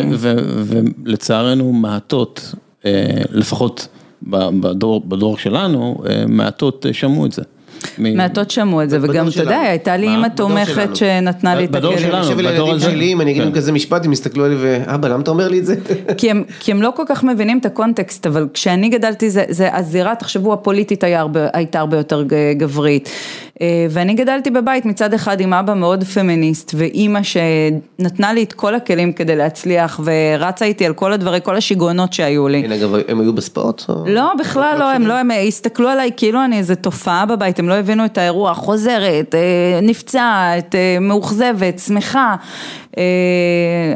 ולצערנו 1.05 1.73
מעטות, 1.73 2.53
אה, 2.85 3.21
לפחות 3.29 3.87
בדור, 4.23 5.01
בדור 5.07 5.37
שלנו, 5.37 6.03
אה, 6.09 6.23
מעטות 6.27 6.85
אה, 6.85 6.93
שמעו 6.93 7.25
את 7.25 7.31
זה. 7.31 7.41
מעטות 7.97 8.51
שמעו 8.51 8.83
את 8.83 8.89
זה, 8.89 8.99
בדור 8.99 9.11
וגם 9.11 9.23
אתה 9.27 9.31
שלנו. 9.31 9.51
יודע, 9.51 9.59
הייתה 9.61 9.97
לי? 9.97 10.07
אימא 10.07 10.27
בדור 10.27 10.47
תומכת 10.47 10.73
שלנו. 10.73 10.95
שנתנה 10.95 11.55
לי 11.55 11.65
את 11.65 11.71
בדור 11.71 11.93
הכלים. 11.93 12.07
שלנו. 12.07 12.17
אני 12.17 12.23
חושב 12.23 12.39
על 12.39 12.53
בדור 12.53 12.71
הזה. 12.71 12.91
שלי, 12.91 13.13
אם 13.13 13.21
אני 13.21 13.31
אגיד 13.31 13.41
להם 13.41 13.51
כן. 13.51 13.57
כזה 13.57 13.71
משפט, 13.71 14.05
הם 14.05 14.13
יסתכלו 14.13 14.45
עלי 14.45 14.55
ואבא, 14.59 15.07
למה 15.07 15.21
אתה 15.21 15.31
אומר 15.31 15.47
לי 15.47 15.59
את 15.59 15.65
זה? 15.65 15.75
כי 16.19 16.71
הם, 16.71 16.81
לא 16.81 16.93
כל 16.95 17.03
כך 17.07 17.23
מבינים 17.23 17.57
את 17.57 17.65
הקונטקסט, 17.65 18.27
אבל 18.27 18.47
כשאני 18.53 18.89
גדלתי, 18.89 19.29
זה, 19.29 19.43
זה 19.49 19.75
הזירה, 19.75 20.15
תחשבו, 20.15 20.53
הפוליטית 20.53 21.03
הייתה 21.53 21.79
הרבה 21.79 21.97
יותר 21.97 22.23
גברית. 22.57 23.09
אה, 23.61 23.87
ואני 23.89 24.13
גדלתי 24.13 24.51
בבית 24.51 24.85
מצד 24.85 25.13
אחד 25.13 25.41
עם 25.41 25.53
אבא 25.53 25.73
מאוד 25.73 26.03
פמיניסט 26.03 26.71
ואימא 26.77 27.19
שנתנה 27.23 28.33
לי 28.33 28.43
את 28.43 28.53
כל 28.53 28.75
הכלים 28.75 29.13
כדי 29.13 29.35
להצליח 29.35 29.99
ורצה 30.03 30.65
איתי 30.65 30.85
על 30.85 30.93
כל 30.93 31.13
הדברים, 31.13 31.41
כל 31.41 31.55
השיגעונות 31.55 32.13
שהיו 32.13 32.47
לי. 32.47 32.63
כן, 32.63 32.71
אגב, 32.71 32.95
הם 33.07 33.19
היו 33.19 33.33
בספורט? 33.33 33.83
לא, 34.05 34.31
בכלל 34.39 34.75
לא, 34.79 34.91
הם 34.91 35.07
לא, 35.07 35.13
הם 35.13 35.29
הסתכלו 35.47 35.89
עליי 35.89 36.11
כאילו 36.17 36.45
אני 36.45 36.57
איזה 36.57 36.75
תופעה 36.75 37.25
בבית, 37.25 37.59
הם 37.59 37.69
לא 37.69 37.72
הבינו 37.73 38.05
את 38.05 38.17
האירוע, 38.17 38.53
חוזרת, 38.53 39.35
אה, 39.35 39.79
נפצעת, 39.81 40.75
אה, 40.75 40.97
מאוכזבת, 41.01 41.79
שמחה. 41.79 42.35
אה, 42.97 43.03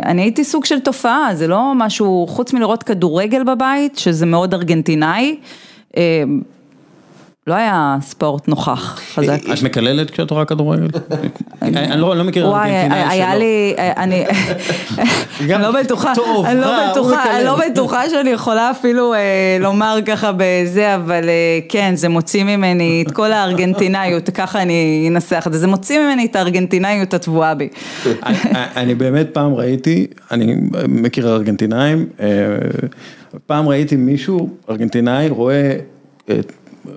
אני 0.06 0.22
הייתי 0.22 0.44
סוג 0.44 0.66
של 0.66 0.80
תופעה, 0.80 1.30
זה 1.34 1.48
לא 1.48 1.74
משהו, 1.76 2.26
חוץ 2.30 2.54
מלראות 2.54 2.84
כדורגל 2.84 3.44
בבית, 3.44 3.98
שזה 3.98 4.26
מאוד 4.26 4.54
ארגנטינאי, 4.54 5.36
לא 7.48 7.54
היה 7.54 7.98
ספורט 8.02 8.48
נוכח 8.48 9.00
חזק. 9.16 9.40
את 9.54 9.64
מקללת 9.64 10.10
כשאת 10.12 10.32
רואה 10.32 10.46
כדורגל? 10.46 10.88
אני 11.62 12.02
לא 12.02 12.16
לא 12.18 12.24
מכיר 12.24 12.48
וואי, 12.48 12.70
ארגנטינאי 12.70 13.04
היה 13.10 13.30
שלא. 13.32 13.40
לי, 13.40 13.76
אני 13.98 14.24
לא 15.62 15.72
בטוחה, 15.82 16.14
אני 16.46 16.60
לא 16.62 16.92
בטוחה, 16.92 17.42
לא. 17.44 17.58
בטוחה 17.72 18.10
שאני 18.10 18.30
יכולה 18.30 18.72
אפילו 18.72 19.14
אה, 19.14 19.20
לומר 19.60 19.98
ככה 20.06 20.32
בזה, 20.38 20.96
אבל 20.96 21.30
אה, 21.30 21.60
כן, 21.70 21.92
זה 21.96 22.10
מוציא 22.10 22.44
ממני 22.44 23.04
את 23.08 23.12
כל 23.12 23.32
הארגנטינאיות, 23.32 24.30
ככה 24.30 24.62
אני 24.62 25.08
אנסח 25.12 25.44
את 25.48 25.54
זה, 25.54 25.60
זה 25.60 25.68
מוציא 25.68 26.00
ממני 26.00 26.26
את 26.26 26.36
הארגנטינאיות 26.36 27.14
הטבועה 27.14 27.56
בי. 27.56 27.68
אני- 28.76 28.96
באמת 28.96 29.28
פעם 29.34 29.54
ראיתי, 29.54 30.08
אני 30.32 30.56
מכיר 30.88 31.28
ארגנטינאים, 31.34 32.06
אה, 32.20 32.28
פעם 33.46 33.68
ראיתי 33.68 33.96
מישהו, 33.96 34.50
ארגנטינאי, 34.70 35.30
רואה 35.30 35.74
אה, 36.30 36.36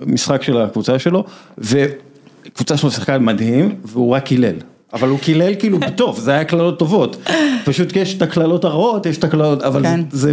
משחק 0.05 0.43
של 0.43 0.57
הקבוצה 0.61 0.99
שלו, 0.99 1.23
וקבוצה 1.57 2.77
שלו 2.77 2.91
שיחקה 2.91 3.19
מדהים, 3.19 3.75
והוא 3.83 4.15
רק 4.15 4.23
קילל. 4.25 4.55
אבל 4.93 5.09
הוא 5.09 5.19
קילל 5.19 5.55
כאילו 5.55 5.77
טוב, 5.95 6.19
זה 6.19 6.31
היה 6.31 6.43
קללות 6.43 6.79
טובות. 6.79 7.27
פשוט 7.65 7.95
יש 7.95 8.13
את 8.17 8.21
הקללות 8.21 8.63
הרעות, 8.65 9.05
יש 9.05 9.17
את 9.17 9.23
הקללות, 9.23 9.63
אבל 9.63 9.83
כן. 9.83 9.99
זה 10.11 10.31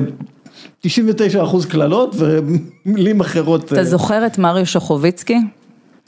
99 0.80 1.42
אחוז 1.42 1.66
קללות 1.66 2.16
ומילים 2.18 3.20
אחרות. 3.20 3.64
אתה 3.64 3.78
אה, 3.78 3.84
זוכר 3.84 4.26
את 4.26 4.38
מריו 4.38 4.66
שוכוביצקי? 4.66 5.36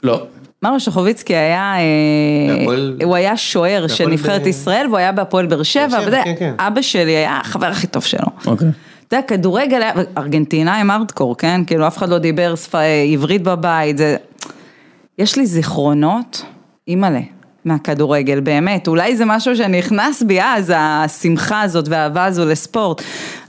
לא. 0.03 0.23
מריו 0.63 0.79
שוכוביצקי 0.79 1.35
היה, 1.35 1.73
אה, 1.77 2.55
בהפועל- 2.55 3.03
הוא 3.03 3.15
היה 3.15 3.37
שוער 3.37 3.87
של 3.87 4.07
נבחרת 4.07 4.43
ב- 4.43 4.47
ישראל 4.47 4.85
והוא 4.87 4.97
היה 4.97 5.11
בהפועל 5.11 5.45
באר 5.45 5.63
שבע, 5.63 5.99
וזה, 6.07 6.21
כן, 6.23 6.33
כן. 6.39 6.53
אבא 6.59 6.81
שלי 6.81 7.11
היה 7.15 7.39
החבר 7.43 7.65
הכי 7.65 7.87
טוב 7.87 8.03
שלו. 8.03 8.25
אוקיי. 8.45 8.67
אתה 9.11 9.17
יודע, 9.19 9.27
כדורגל 9.27 9.81
ארגנטינאים 10.17 10.91
ארדקור, 10.91 11.37
כן? 11.37 11.61
כאילו 11.67 11.87
אף 11.87 11.97
אחד 11.97 12.09
לא 12.09 12.17
דיבר 12.17 12.55
שפה 12.55 12.79
עברית 13.13 13.43
בבית, 13.43 13.97
זה... 13.97 14.17
יש 15.17 15.37
לי 15.37 15.45
זיכרונות, 15.45 16.45
אימא'לה, 16.87 17.19
מהכדורגל, 17.65 18.39
באמת. 18.39 18.87
אולי 18.87 19.15
זה 19.15 19.25
משהו 19.25 19.55
שנכנס 19.55 20.23
בי 20.23 20.41
אז, 20.41 20.73
השמחה 20.75 21.61
הזאת 21.61 21.87
והאהבה 21.87 22.25
הזו 22.25 22.45
לספורט, 22.45 23.01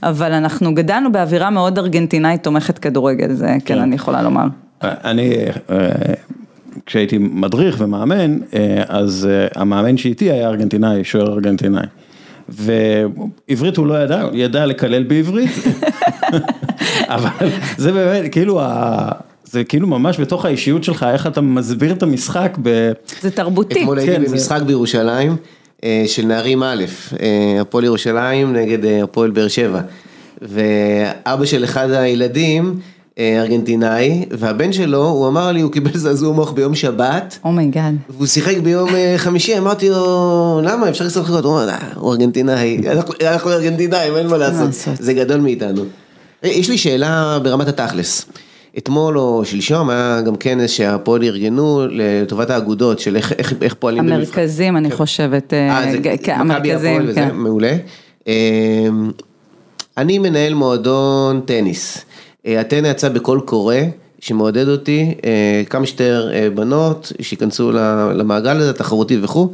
אבל 0.03 0.31
אנחנו 0.31 0.73
גדלנו 0.73 1.11
באווירה 1.11 1.49
מאוד 1.49 1.77
ארגנטינאית 1.79 2.43
תומכת 2.43 2.79
כדורגל, 2.79 3.33
זה 3.33 3.55
כן, 3.65 3.79
אני 3.79 3.95
יכולה 3.95 4.21
לומר. 4.21 4.45
אני, 4.81 5.35
אה, 5.69 5.89
כשהייתי 6.85 7.17
מדריך 7.17 7.75
ומאמן, 7.79 8.37
אה, 8.53 8.83
אז 8.87 9.29
אה, 9.31 9.61
המאמן 9.61 9.97
שאיתי 9.97 10.31
היה 10.31 10.47
ארגנטינאי, 10.47 11.03
שוער 11.03 11.33
ארגנטינאי. 11.33 11.85
ועברית 12.55 13.77
הוא 13.77 13.87
לא 13.87 14.03
ידע, 14.03 14.21
הוא 14.21 14.31
ידע 14.33 14.65
לקלל 14.65 15.03
בעברית, 15.03 15.49
אבל 17.15 17.29
זה 17.77 17.91
באמת, 17.91 18.31
כאילו, 18.31 18.61
ה- 18.61 19.11
זה 19.45 19.63
כאילו 19.63 19.87
ממש 19.87 20.19
בתוך 20.19 20.45
האישיות 20.45 20.83
שלך, 20.83 21.05
איך 21.13 21.27
אתה 21.27 21.41
מסביר 21.41 21.91
את 21.91 22.03
המשחק 22.03 22.57
ב... 22.61 22.91
זה 23.21 23.31
תרבותי. 23.31 23.79
אתמול 23.81 23.97
הייתי 23.99 24.13
כן, 24.15 24.25
זה- 24.25 24.31
במשחק 24.31 24.61
בירושלים 24.61 25.35
אה, 25.83 26.03
של 26.07 26.25
נערים 26.25 26.63
א', 26.63 26.83
אה, 27.21 27.61
הפועל 27.61 27.83
ירושלים 27.83 28.53
נגד 28.53 28.85
אה, 28.85 29.03
הפועל 29.03 29.31
באר 29.31 29.47
שבע. 29.47 29.81
ואבא 30.41 31.45
של 31.45 31.63
אחד 31.63 31.91
הילדים, 31.91 32.79
ארגנטינאי, 33.19 34.25
והבן 34.31 34.73
שלו, 34.73 35.07
הוא 35.09 35.27
אמר 35.27 35.51
לי, 35.51 35.61
הוא 35.61 35.71
קיבל 35.71 35.91
זעזוע 35.97 36.33
מוח 36.33 36.51
ביום 36.51 36.75
שבת. 36.75 37.39
Oh 37.45 37.58
my 37.58 37.70
god. 37.70 37.95
והוא 38.09 38.27
שיחק 38.27 38.57
ביום 38.57 38.95
אה, 38.95 39.13
חמישי, 39.17 39.57
אמרתי 39.57 39.89
לו, 39.89 40.61
למה 40.63 40.89
אפשר 40.89 41.05
לשחק 41.05 41.23
חכות? 41.25 41.45
הוא 41.45 41.53
אמר, 41.53 41.69
"אה, 41.69 41.77
הוא 41.95 42.11
ארגנטינאי, 42.11 42.77
אנחנו- 43.31 43.51
ארגנטינאים, 43.51 44.15
אין 44.15 44.27
מה 44.27 44.37
לעשות. 44.37 44.69
זה 44.99 45.13
גדול 45.13 45.37
מאיתנו. 45.39 45.81
אה, 46.43 46.49
יש 46.49 46.69
לי 46.69 46.77
שאלה 46.77 47.39
ברמת 47.43 47.67
התכלס. 47.67 48.25
אתמול 48.77 49.17
או 49.17 49.45
שלשום 49.45 49.89
היה 49.89 50.21
גם 50.25 50.35
כנס 50.35 50.71
שהפועל 50.71 51.23
ארגנו 51.23 51.81
לטובת 51.89 52.49
האגודות 52.49 52.99
של 52.99 53.15
איך, 53.15 53.33
איך, 53.37 53.53
איך 53.61 53.73
פועלים 53.73 54.03
במבחן. 54.05 54.15
המרכזים, 54.21 54.77
אני 54.77 54.91
חושבת, 54.91 55.53
אה, 55.53 55.69
אה, 55.85 55.91
זה 55.91 55.97
כן, 56.23 56.41
מכבי 56.41 56.73
הפועל 56.73 57.09
וזה, 57.09 57.19
כן. 57.19 57.29
מעולה. 57.35 57.75
אה, 58.27 58.33
אני 59.97 60.19
מנהל 60.19 60.53
מועדון 60.53 61.41
טניס. 61.45 62.05
אה, 62.47 62.61
אתנה 62.61 62.87
יצא 62.87 63.09
בקול 63.09 63.39
קורא 63.39 63.75
שמעודד 64.19 64.67
אותי, 64.67 65.13
אה, 65.25 65.63
כמה 65.69 65.85
שיותר 65.85 66.29
אה, 66.33 66.49
בנות 66.49 67.11
שייכנסו 67.21 67.71
למעגל 68.15 68.57
הזה, 68.57 68.73
תחרותי 68.73 69.17
וכו'. 69.21 69.51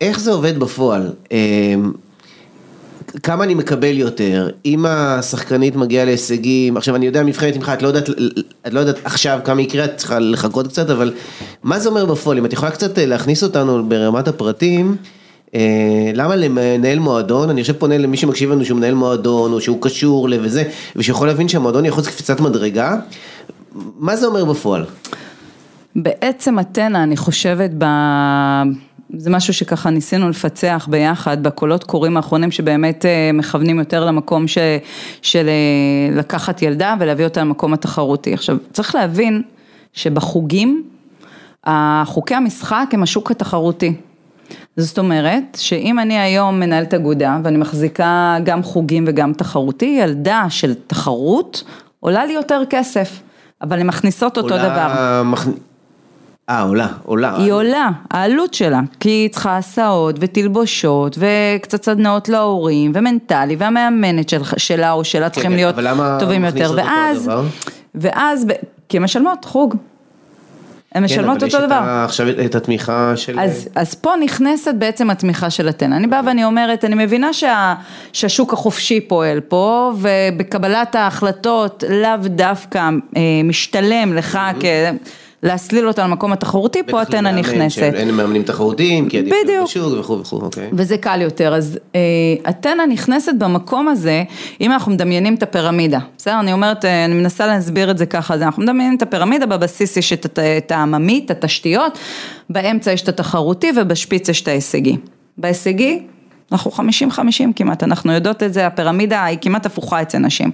איך 0.00 0.20
זה 0.20 0.30
עובד 0.30 0.58
בפועל? 0.58 1.12
כמה 3.22 3.44
אני 3.44 3.54
מקבל 3.54 3.98
יותר, 3.98 4.50
אם 4.66 4.86
השחקנית 4.86 5.76
מגיעה 5.76 6.04
להישגים, 6.04 6.76
עכשיו 6.76 6.96
אני 6.96 7.06
יודע 7.06 7.22
מבחנת 7.22 7.56
ממך, 7.56 7.68
את 7.68 7.82
לא 7.82 7.88
יודעת, 7.88 8.10
את 8.66 8.72
לא 8.72 8.80
יודעת 8.80 8.98
עכשיו 9.04 9.40
כמה 9.44 9.62
יקרה, 9.62 9.84
את 9.84 9.96
צריכה 9.96 10.18
לחכות 10.18 10.66
קצת, 10.66 10.90
אבל 10.90 11.12
מה 11.62 11.78
זה 11.78 11.88
אומר 11.88 12.04
בפועל, 12.04 12.38
אם 12.38 12.46
את 12.46 12.52
יכולה 12.52 12.70
קצת 12.70 12.98
להכניס 12.98 13.42
אותנו 13.42 13.88
ברמת 13.88 14.28
הפרטים, 14.28 14.96
למה 16.14 16.36
למנהל 16.36 16.98
מועדון, 16.98 17.50
אני 17.50 17.60
עכשיו 17.60 17.78
פונה 17.78 17.98
למי 17.98 18.16
שמקשיב 18.16 18.50
לנו 18.50 18.64
שהוא 18.64 18.78
מנהל 18.78 18.94
מועדון, 18.94 19.52
או 19.52 19.60
שהוא 19.60 19.82
קשור 19.82 20.28
לזה, 20.28 20.64
ושיכול 20.96 21.26
להבין 21.26 21.48
שהמועדון 21.48 21.84
יכול 21.84 22.04
קפיצת 22.04 22.40
מדרגה, 22.40 22.96
מה 23.74 24.16
זה 24.16 24.26
אומר 24.26 24.44
בפועל? 24.44 24.84
בעצם 25.96 26.58
אתנה, 26.58 27.02
אני 27.02 27.16
חושבת, 27.16 27.70
ב... 27.78 27.84
זה 29.16 29.30
משהו 29.30 29.54
שככה 29.54 29.90
ניסינו 29.90 30.28
לפצח 30.28 30.88
ביחד 30.90 31.42
בקולות 31.42 31.84
קוראים 31.84 32.16
האחרונים 32.16 32.50
שבאמת 32.50 33.06
אה, 33.06 33.30
מכוונים 33.34 33.78
יותר 33.78 34.04
למקום 34.04 34.48
ש... 34.48 34.58
של 35.22 35.48
אה, 35.48 36.16
לקחת 36.16 36.62
ילדה 36.62 36.94
ולהביא 37.00 37.24
אותה 37.24 37.40
למקום 37.40 37.74
התחרותי. 37.74 38.34
עכשיו, 38.34 38.56
צריך 38.72 38.94
להבין 38.94 39.42
שבחוגים, 39.92 40.82
חוקי 42.04 42.34
המשחק 42.34 42.88
הם 42.92 43.02
השוק 43.02 43.30
התחרותי. 43.30 43.94
זאת 44.76 44.98
אומרת, 44.98 45.42
שאם 45.60 45.98
אני 45.98 46.18
היום 46.18 46.60
מנהלת 46.60 46.94
אגודה 46.94 47.38
ואני 47.44 47.56
מחזיקה 47.58 48.36
גם 48.44 48.62
חוגים 48.62 49.04
וגם 49.06 49.32
תחרותי, 49.32 49.96
ילדה 50.00 50.46
של 50.48 50.74
תחרות 50.86 51.64
עולה 52.00 52.24
לי 52.24 52.32
יותר 52.32 52.62
כסף, 52.70 53.20
אבל 53.62 53.80
הן 53.80 53.86
מכניסות 53.86 54.36
אותו 54.38 54.54
עולה 54.54 54.68
דבר. 54.68 55.22
מכ- 55.24 55.48
אה, 56.48 56.62
עולה, 56.62 56.86
עולה. 57.04 57.36
היא 57.36 57.52
עולה, 57.52 57.88
העלות 58.10 58.54
שלה, 58.54 58.80
כי 59.00 59.08
היא 59.08 59.28
צריכה 59.30 59.56
הסעות 59.56 60.16
ותלבושות 60.20 61.18
וקצת 61.18 61.82
סדנאות 61.84 62.28
להורים 62.28 62.92
ומנטלי 62.94 63.56
והמאמנת 63.58 64.28
של, 64.28 64.40
שלה 64.56 64.92
או 64.92 65.04
שלה 65.04 65.28
צריכים 65.28 65.50
כן, 65.50 65.56
להיות 65.56 65.74
טובים 66.20 66.44
יותר, 66.44 66.72
ואז? 66.76 67.30
ואז, 67.94 68.46
כי 68.88 68.96
הן 68.96 69.02
משלמות 69.02 69.44
חוג, 69.44 69.74
הן 70.94 71.04
משלמות 71.04 71.38
כן, 71.38 71.46
אותו 71.46 71.56
אבל 71.56 71.64
יש 71.64 71.70
דבר. 71.70 71.78
את 71.78 71.88
ה- 71.88 72.04
עכשיו 72.04 72.26
את 72.46 72.54
התמיכה 72.54 73.12
של... 73.16 73.40
אז, 73.40 73.68
אז 73.74 73.94
פה 73.94 74.12
נכנסת 74.24 74.74
בעצם 74.78 75.10
התמיכה 75.10 75.50
של 75.50 75.68
אתנה. 75.68 75.96
אני 75.96 76.06
באה 76.06 76.20
ואני 76.26 76.44
אומרת, 76.44 76.84
אני 76.84 77.04
מבינה 77.04 77.32
שה, 77.32 77.74
שהשוק 78.12 78.52
החופשי 78.52 79.00
פועל 79.00 79.40
פה, 79.40 79.92
ובקבלת 79.98 80.94
ההחלטות 80.94 81.84
לאו 81.88 82.28
דווקא 82.28 82.78
אה, 83.16 83.20
משתלם 83.44 84.14
לך 84.14 84.38
כ... 84.60 84.64
להסליל 85.44 85.88
אותה 85.88 86.04
למקום 86.04 86.32
התחרותי, 86.32 86.82
פה 86.82 87.02
אתנה 87.02 87.32
נכנסת. 87.32 87.76
שאין 87.76 88.10
מאמנים 88.10 88.42
תחרותיים, 88.42 89.08
כי 89.08 89.18
עדיף. 89.18 89.34
בשוק 89.64 89.92
וכו' 89.98 90.20
וכו', 90.20 90.40
אוקיי. 90.40 90.68
וזה 90.72 90.98
קל 90.98 91.20
יותר, 91.22 91.54
אז 91.54 91.78
אה, 91.94 92.00
אתנה 92.50 92.86
נכנסת 92.86 93.32
במקום 93.38 93.88
הזה, 93.88 94.22
אם 94.60 94.72
אנחנו 94.72 94.92
מדמיינים 94.92 95.34
את 95.34 95.42
הפירמידה, 95.42 95.98
בסדר? 96.18 96.40
אני 96.40 96.52
אומרת, 96.52 96.84
אה, 96.84 97.04
אני 97.04 97.14
מנסה 97.14 97.46
להסביר 97.46 97.90
את 97.90 97.98
זה 97.98 98.06
ככה, 98.06 98.34
אז 98.34 98.42
אנחנו 98.42 98.62
מדמיינים 98.62 98.96
את 98.96 99.02
הפירמידה, 99.02 99.46
בבסיס 99.46 99.96
יש 99.96 100.12
את, 100.12 100.24
הת- 100.24 100.38
את 100.38 100.72
העממי, 100.72 101.22
את 101.26 101.30
התשתיות, 101.30 101.98
באמצע 102.50 102.92
יש 102.92 103.02
את 103.02 103.08
התחרותי 103.08 103.70
ובשפיץ 103.76 104.28
יש 104.28 104.42
את 104.42 104.48
ההישגי. 104.48 104.96
בהישגי, 105.38 106.02
אנחנו 106.52 106.70
50-50 106.70 106.76
כמעט, 107.56 107.82
אנחנו 107.82 108.12
יודעות 108.12 108.42
את 108.42 108.52
זה, 108.54 108.66
הפירמידה 108.66 109.24
היא 109.24 109.38
כמעט 109.40 109.66
הפוכה 109.66 110.02
אצל 110.02 110.18
נשים. 110.18 110.50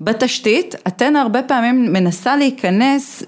בתשתית, 0.00 0.74
אתנה 0.86 1.20
הרבה 1.20 1.42
פעמים 1.42 1.92
מנסה 1.92 2.36
להיכנס 2.36 3.22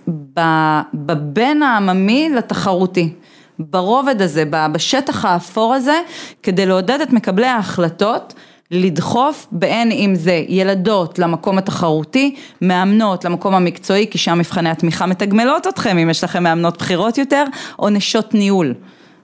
בבין 0.95 1.63
העממי 1.63 2.29
לתחרותי. 2.37 3.13
ברובד 3.59 4.23
הזה, 4.23 4.45
בשטח 4.73 5.25
האפור 5.25 5.75
הזה, 5.75 6.01
כדי 6.43 6.67
לעודד 6.67 7.01
את 7.01 7.13
מקבלי 7.13 7.47
ההחלטות 7.47 8.35
לדחוף 8.71 9.47
בין 9.53 9.93
אם 9.93 10.15
זה 10.15 10.45
ילדות 10.49 11.19
למקום 11.19 11.59
התחרותי, 11.59 12.35
מאמנות 12.61 13.25
למקום 13.25 13.55
המקצועי, 13.55 14.07
כי 14.11 14.19
שם 14.19 14.39
מבחני 14.39 14.71
התמיכה 14.71 15.07
מתגמלות 15.07 15.67
אתכם, 15.67 15.99
אם 15.99 16.11
יש 16.11 16.25
לכם 16.25 16.43
מאמנות 16.43 16.79
בכירות 16.79 17.19
יותר, 17.19 17.45
או 17.79 17.91
נשות 17.91 18.35
ניהול. 18.35 18.75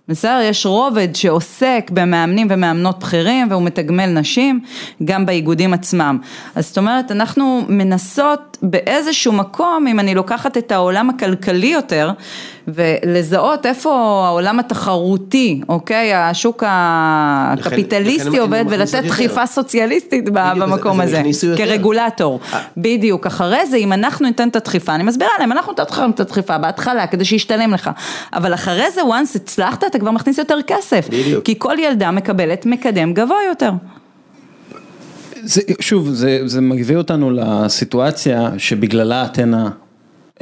בסדר? 0.09 0.41
יש 0.43 0.67
רובד 0.67 1.09
שעוסק 1.15 1.91
במאמנים 1.93 2.47
ומאמנות 2.51 2.99
בכירים 3.01 3.51
והוא 3.51 3.63
מתגמל 3.63 4.07
נשים 4.07 4.61
גם 5.05 5.27
באיגודים 5.27 5.75
עצמם. 5.75 6.19
אז 6.55 6.67
זאת 6.69 6.79
אומרת, 6.79 7.11
אנחנו 7.11 7.65
מנסות 7.69 8.59
באיזשהו 8.63 9.33
מקום, 9.33 9.87
אם 9.87 10.01
אני 10.01 10.15
לוקחת 10.15 10.57
את 10.59 10.73
העולם 10.73 11.11
הכלכלי 11.11 11.67
יותר, 11.67 12.11
ולזהות 12.75 13.66
איפה 13.66 14.23
העולם 14.27 14.59
התחרותי, 14.59 15.61
אוקיי? 15.69 16.14
השוק 16.14 16.64
הקפיטליסטי 16.66 18.29
לכן 18.29 18.39
עובד 18.39 18.64
ולתת. 18.69 19.05
דחיפה 19.05 19.47
סוציאליסטית 19.47 20.25
במקום 20.33 21.01
הזה. 21.01 21.23
כרגולטור. 21.57 22.41
אה. 22.53 22.61
בדיוק, 22.77 23.27
אחרי 23.27 23.66
זה 23.66 23.77
אם 23.77 23.93
אנחנו 23.93 24.27
ניתן 24.27 24.49
את 24.49 24.57
הדחיפה, 24.57 24.95
אני 24.95 25.03
מסבירה 25.03 25.31
להם, 25.39 25.53
אנחנו 25.53 25.73
ניתן 25.73 25.83
לכם 25.91 26.11
את 26.11 26.21
הדחיפה 26.21 26.59
בהתחלה 26.59 27.07
כדי 27.07 27.25
שישתלם 27.25 27.75
לך, 27.75 27.91
אבל 28.33 28.55
אחרי 28.55 28.91
זה 28.95 29.01
once 29.01 29.37
הצלחת 29.37 29.85
אתה 29.85 29.99
כבר 29.99 30.11
מכניס 30.11 30.39
יותר 30.39 30.59
כסף, 30.66 31.09
בדיוק. 31.09 31.45
כי 31.45 31.55
כל 31.59 31.75
ילדה 31.79 32.11
מקבלת 32.11 32.66
מקדם 32.66 33.14
גבוה 33.14 33.39
יותר. 33.49 33.71
זה, 35.43 35.62
שוב, 35.81 36.09
זה, 36.09 36.41
זה 36.45 36.61
מביא 36.61 36.97
אותנו 36.97 37.31
לסיטואציה 37.31 38.51
שבגללה 38.59 39.25
אתנה 39.25 39.71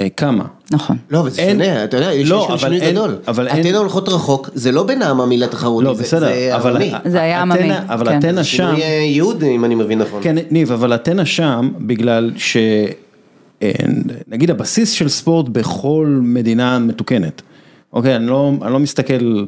אה, 0.01 0.07
קמה. 0.15 0.45
נכון. 0.71 0.97
לא, 1.11 1.21
אבל 1.21 1.31
זה 1.31 1.43
אין- 1.43 1.51
שונה, 1.63 1.85
אתה 1.85 1.97
יודע, 1.97 2.13
יש 2.13 2.31
לא, 2.31 2.43
שם 2.47 2.53
אבל 2.53 2.59
שינוי 2.59 2.81
אין- 2.81 2.95
גדול. 2.95 3.17
אבל 3.29 3.49
אין- 3.49 3.61
אתנה 3.67 3.79
הולכות 3.79 4.09
רחוק, 4.09 4.51
זה 4.55 4.73
לא 4.73 4.83
בנעמה 4.83 5.27
מילה 5.27 5.47
תחרותי, 5.47 5.85
לא, 5.87 5.95
זה- 5.95 6.03
בסדר, 6.03 6.27
זה 6.27 6.57
אבל 6.57 6.73
עממי. 6.77 6.93
זה 7.05 7.23
היה 7.23 7.43
עממי, 7.43 7.73
אבל 7.89 8.09
כן. 8.09 8.19
אתנה 8.19 8.45
שם, 8.45 8.57
שינוי 8.67 8.83
אה, 8.83 8.89
ייעוד, 8.89 9.45
אם 9.45 9.65
אני 9.65 9.75
מבין 9.75 9.99
נכון. 9.99 10.21
כן, 10.23 10.37
ניב, 10.51 10.73
אבל 10.73 10.95
אתנה 10.95 11.27
שם, 11.27 11.69
בגלל 11.79 12.33
ש... 12.37 12.57
אה, 13.63 13.71
נגיד 14.29 14.51
הבסיס 14.51 14.91
של 14.91 15.09
ספורט 15.09 15.49
בכל 15.49 16.19
מדינה 16.23 16.79
מתוקנת, 16.79 17.43
אוקיי, 17.93 18.17
אני 18.17 18.27
לא, 18.27 18.53
אני 18.63 18.73
לא 18.73 18.79
מסתכל 18.79 19.45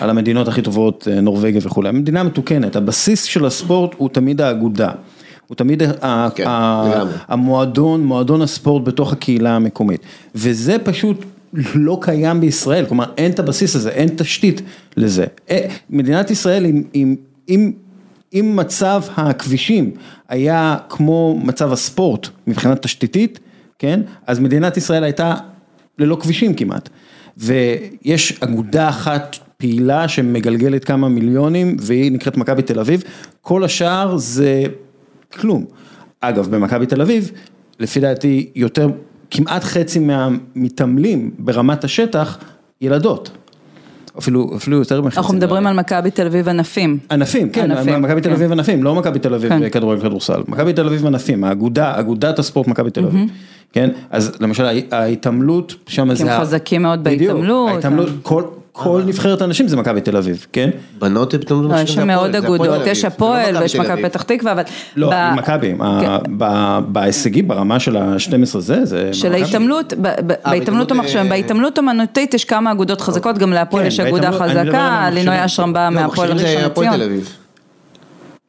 על 0.00 0.10
המדינות 0.10 0.48
הכי 0.48 0.62
טובות, 0.62 1.08
אה, 1.10 1.20
נורבגיה 1.20 1.60
וכולי, 1.64 1.90
מדינה 1.90 2.22
מתוקנת, 2.22 2.76
הבסיס 2.76 3.22
של 3.22 3.44
הספורט 3.46 3.90
הוא 3.96 4.08
תמיד 4.12 4.40
האגודה, 4.40 4.90
הוא 5.46 5.56
תמיד 5.56 5.82
כן, 6.34 6.46
ה-. 6.46 7.02
המועדון, 7.28 8.04
מועדון 8.04 8.42
הספורט 8.42 8.84
בתוך 8.84 9.12
הקהילה 9.12 9.56
המקומית, 9.56 10.00
וזה 10.34 10.76
פשוט 10.78 11.24
לא 11.74 11.98
קיים 12.02 12.40
בישראל, 12.40 12.86
כלומר 12.86 13.04
אין 13.16 13.30
את 13.30 13.38
הבסיס 13.38 13.76
הזה, 13.76 13.90
אין 13.90 14.08
תשתית 14.16 14.62
לזה. 14.96 15.24
אה, 15.50 15.68
מדינת 15.90 16.30
ישראל 16.30 16.64
עם, 16.64 16.82
עם, 16.92 17.16
עם 17.46 17.72
אם 18.34 18.56
מצב 18.56 19.02
הכבישים 19.16 19.90
היה 20.28 20.76
כמו 20.88 21.40
מצב 21.44 21.72
הספורט 21.72 22.28
מבחינה 22.46 22.76
תשתיתית, 22.76 23.38
כן, 23.78 24.00
אז 24.26 24.38
מדינת 24.38 24.76
ישראל 24.76 25.04
הייתה 25.04 25.34
ללא 25.98 26.16
כבישים 26.20 26.54
כמעט. 26.54 26.88
ויש 27.36 28.38
אגודה 28.40 28.88
אחת 28.88 29.36
פעילה 29.56 30.08
שמגלגלת 30.08 30.84
כמה 30.84 31.08
מיליונים 31.08 31.76
והיא 31.80 32.12
נקראת 32.12 32.36
מכבי 32.36 32.62
תל 32.62 32.80
אביב, 32.80 33.02
כל 33.40 33.64
השאר 33.64 34.16
זה 34.16 34.64
כלום. 35.36 35.64
אגב, 36.20 36.50
במכבי 36.50 36.86
תל 36.86 37.00
אביב, 37.00 37.30
לפי 37.80 38.00
דעתי 38.00 38.50
יותר, 38.54 38.88
כמעט 39.30 39.64
חצי 39.64 39.98
מהמתעמלים 39.98 41.30
ברמת 41.38 41.84
השטח, 41.84 42.38
ילדות. 42.80 43.30
אפילו, 44.18 44.50
אפילו 44.56 44.76
יותר 44.78 45.02
מחצי. 45.02 45.18
אנחנו 45.18 45.34
מדברים 45.34 45.66
על 45.66 45.76
מכבי 45.76 46.10
תל 46.10 46.26
אביב 46.26 46.48
ענפים. 46.48 46.98
ענפים, 47.10 47.50
כן, 47.50 48.00
מכבי 48.00 48.20
תל 48.20 48.28
כן. 48.28 48.34
אביב 48.34 48.52
ענפים, 48.52 48.82
לא 48.82 48.94
מכבי 48.94 49.18
תל 49.18 49.34
אביב 49.34 49.50
כן. 49.50 49.68
כדורגל 49.68 50.00
כדורסל, 50.00 50.42
מכבי 50.48 50.72
תל 50.72 50.86
אביב 50.86 51.06
ענפים, 51.06 51.44
האגודה, 51.44 52.00
אגודת 52.00 52.38
הספורט 52.38 52.68
מכבי 52.68 52.90
תל 52.90 53.04
אביב, 53.04 53.30
כן, 53.72 53.90
אז 54.10 54.32
למשל 54.40 54.64
ההתעמלות 54.90 55.74
שם 55.86 56.14
זה, 56.14 56.32
הם 56.32 56.40
חזקים 56.40 56.82
מאוד 56.82 57.04
בדיוק, 57.04 57.32
בהתעמלות. 57.32 57.70
ההתעמלות, 57.70 58.08
כל- 58.76 59.02
נבחרת 59.06 59.42
הנשים 59.42 59.68
זה 59.68 59.76
מכבי 59.76 60.00
תל 60.00 60.16
אביב, 60.16 60.46
כן, 60.52 60.70
בנות 60.98 61.34
הם 61.34 61.40
פתאום 61.40 61.72
לא, 61.72 61.76
יש 61.76 61.94
שם 61.94 62.06
מאוד 62.06 62.36
אגודות, 62.36 62.86
יש 62.86 63.04
הפועל 63.04 63.54
לא 63.54 63.58
ויש 63.58 63.76
מכבי 63.76 64.02
פתח 64.02 64.22
תקווה, 64.22 64.52
אבל... 64.52 64.62
לא, 64.96 65.10
מכבי, 65.36 65.74
כן. 66.00 66.16
ב- 66.38 66.78
בהישגים 66.88 67.48
ברמה 67.48 67.80
של 67.80 67.96
ה-12 67.96 68.58
זה, 68.58 68.84
זה 68.84 69.12
של. 69.12 69.32
ההתעמלות, 69.34 69.92
ב- 69.94 70.02
בהתעמלות 70.02 70.42
בהתעמלות, 70.44 70.90
המחשב, 70.90 71.16
אה, 71.18 71.24
בהתעמלות 71.28 71.78
אמנותית 71.78 72.34
יש 72.34 72.44
כמה 72.44 72.72
אגודות 72.72 73.00
חזקות, 73.00 73.38
גם 73.38 73.52
להפועל 73.52 73.82
כן, 73.82 73.88
יש 73.88 74.00
אגודה 74.00 74.32
חזקה, 74.32 75.08
לינוי. 75.12 75.44
אשרם 75.44 75.72
בא 75.72 75.84
לא, 75.84 75.90
מהפועל 75.90 76.32
ראשון 76.32 76.62
לציון. 76.64 77.20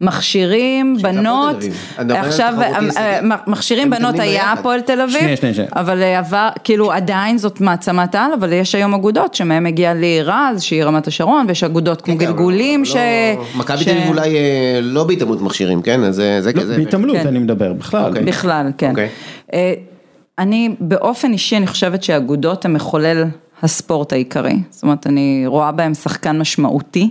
מכשירים, 0.02 0.98
בנות, 1.02 1.56
עכשיו 2.10 2.54
אה. 2.62 2.80
אה, 2.98 3.20
מכשירים 3.48 3.90
בנות 3.90 4.20
היה. 4.20 4.52
הפועל 4.52 4.82
תל 4.82 5.02
אביב. 5.02 5.24
אבל 5.76 6.04
עבר, 6.04 6.50
כאילו 6.64 6.92
עדיין 6.92 7.38
זאת 7.38 7.62
מעצמת 7.62 8.16
על, 8.16 8.34
אבל 8.40 8.54
יש 8.54 8.76
היום 8.76 8.94
אגודות 8.94 9.36
שמהם 9.36 9.66
הגיע 9.66 9.94
לי 9.94 10.20
רז, 10.22 10.62
שהיא 10.62 10.84
רמת 10.84 11.08
השרון, 11.08 11.46
ויש 11.48 11.64
אגודות 11.64 12.02
כמו 12.02 12.18
כן, 12.18 12.26
אבל 12.26 12.34
גלגולים, 12.34 12.80
לא- 12.80 12.86
ש... 12.86 12.96
מכבי 13.56 13.78
ש- 13.78 13.84
תל 13.84 13.92
אביב 13.92 14.08
אולי 14.08 14.36
אה, 14.36 14.80
לא 14.82 15.04
בהתעמלות 15.04 15.42
מכשירים, 15.42 15.82
כן? 15.82 16.04
אז 16.04 16.16
זה 16.16 16.42
זה 16.42 16.52
לא, 16.56 16.62
כזה. 16.62 16.78
בהתעמלות 16.78 17.18
כן. 17.18 17.28
אני 17.28 17.40
מדבר, 17.40 17.74
בכלל. 17.74 18.06
אוקיי. 18.10 18.24
בכלל, 18.24 18.68
כן. 18.78 18.90
אוקיי. 18.90 19.10
אני 20.40 20.76
באופן 20.80 21.34
אישי, 21.34 21.58
אני 21.58 21.68
חושבת 21.68 22.04
שאגודות 22.04 22.66
הן 22.66 22.74
מחולל 22.74 23.24
הספורט 23.64 24.14
העיקרי. 24.14 24.56
זאת 24.70 24.84
אומרת, 24.84 25.08
אני 25.08 25.44
רואה 25.48 25.72
בהם 25.72 25.94
שחקן 25.94 26.40
משמעותי, 26.40 27.10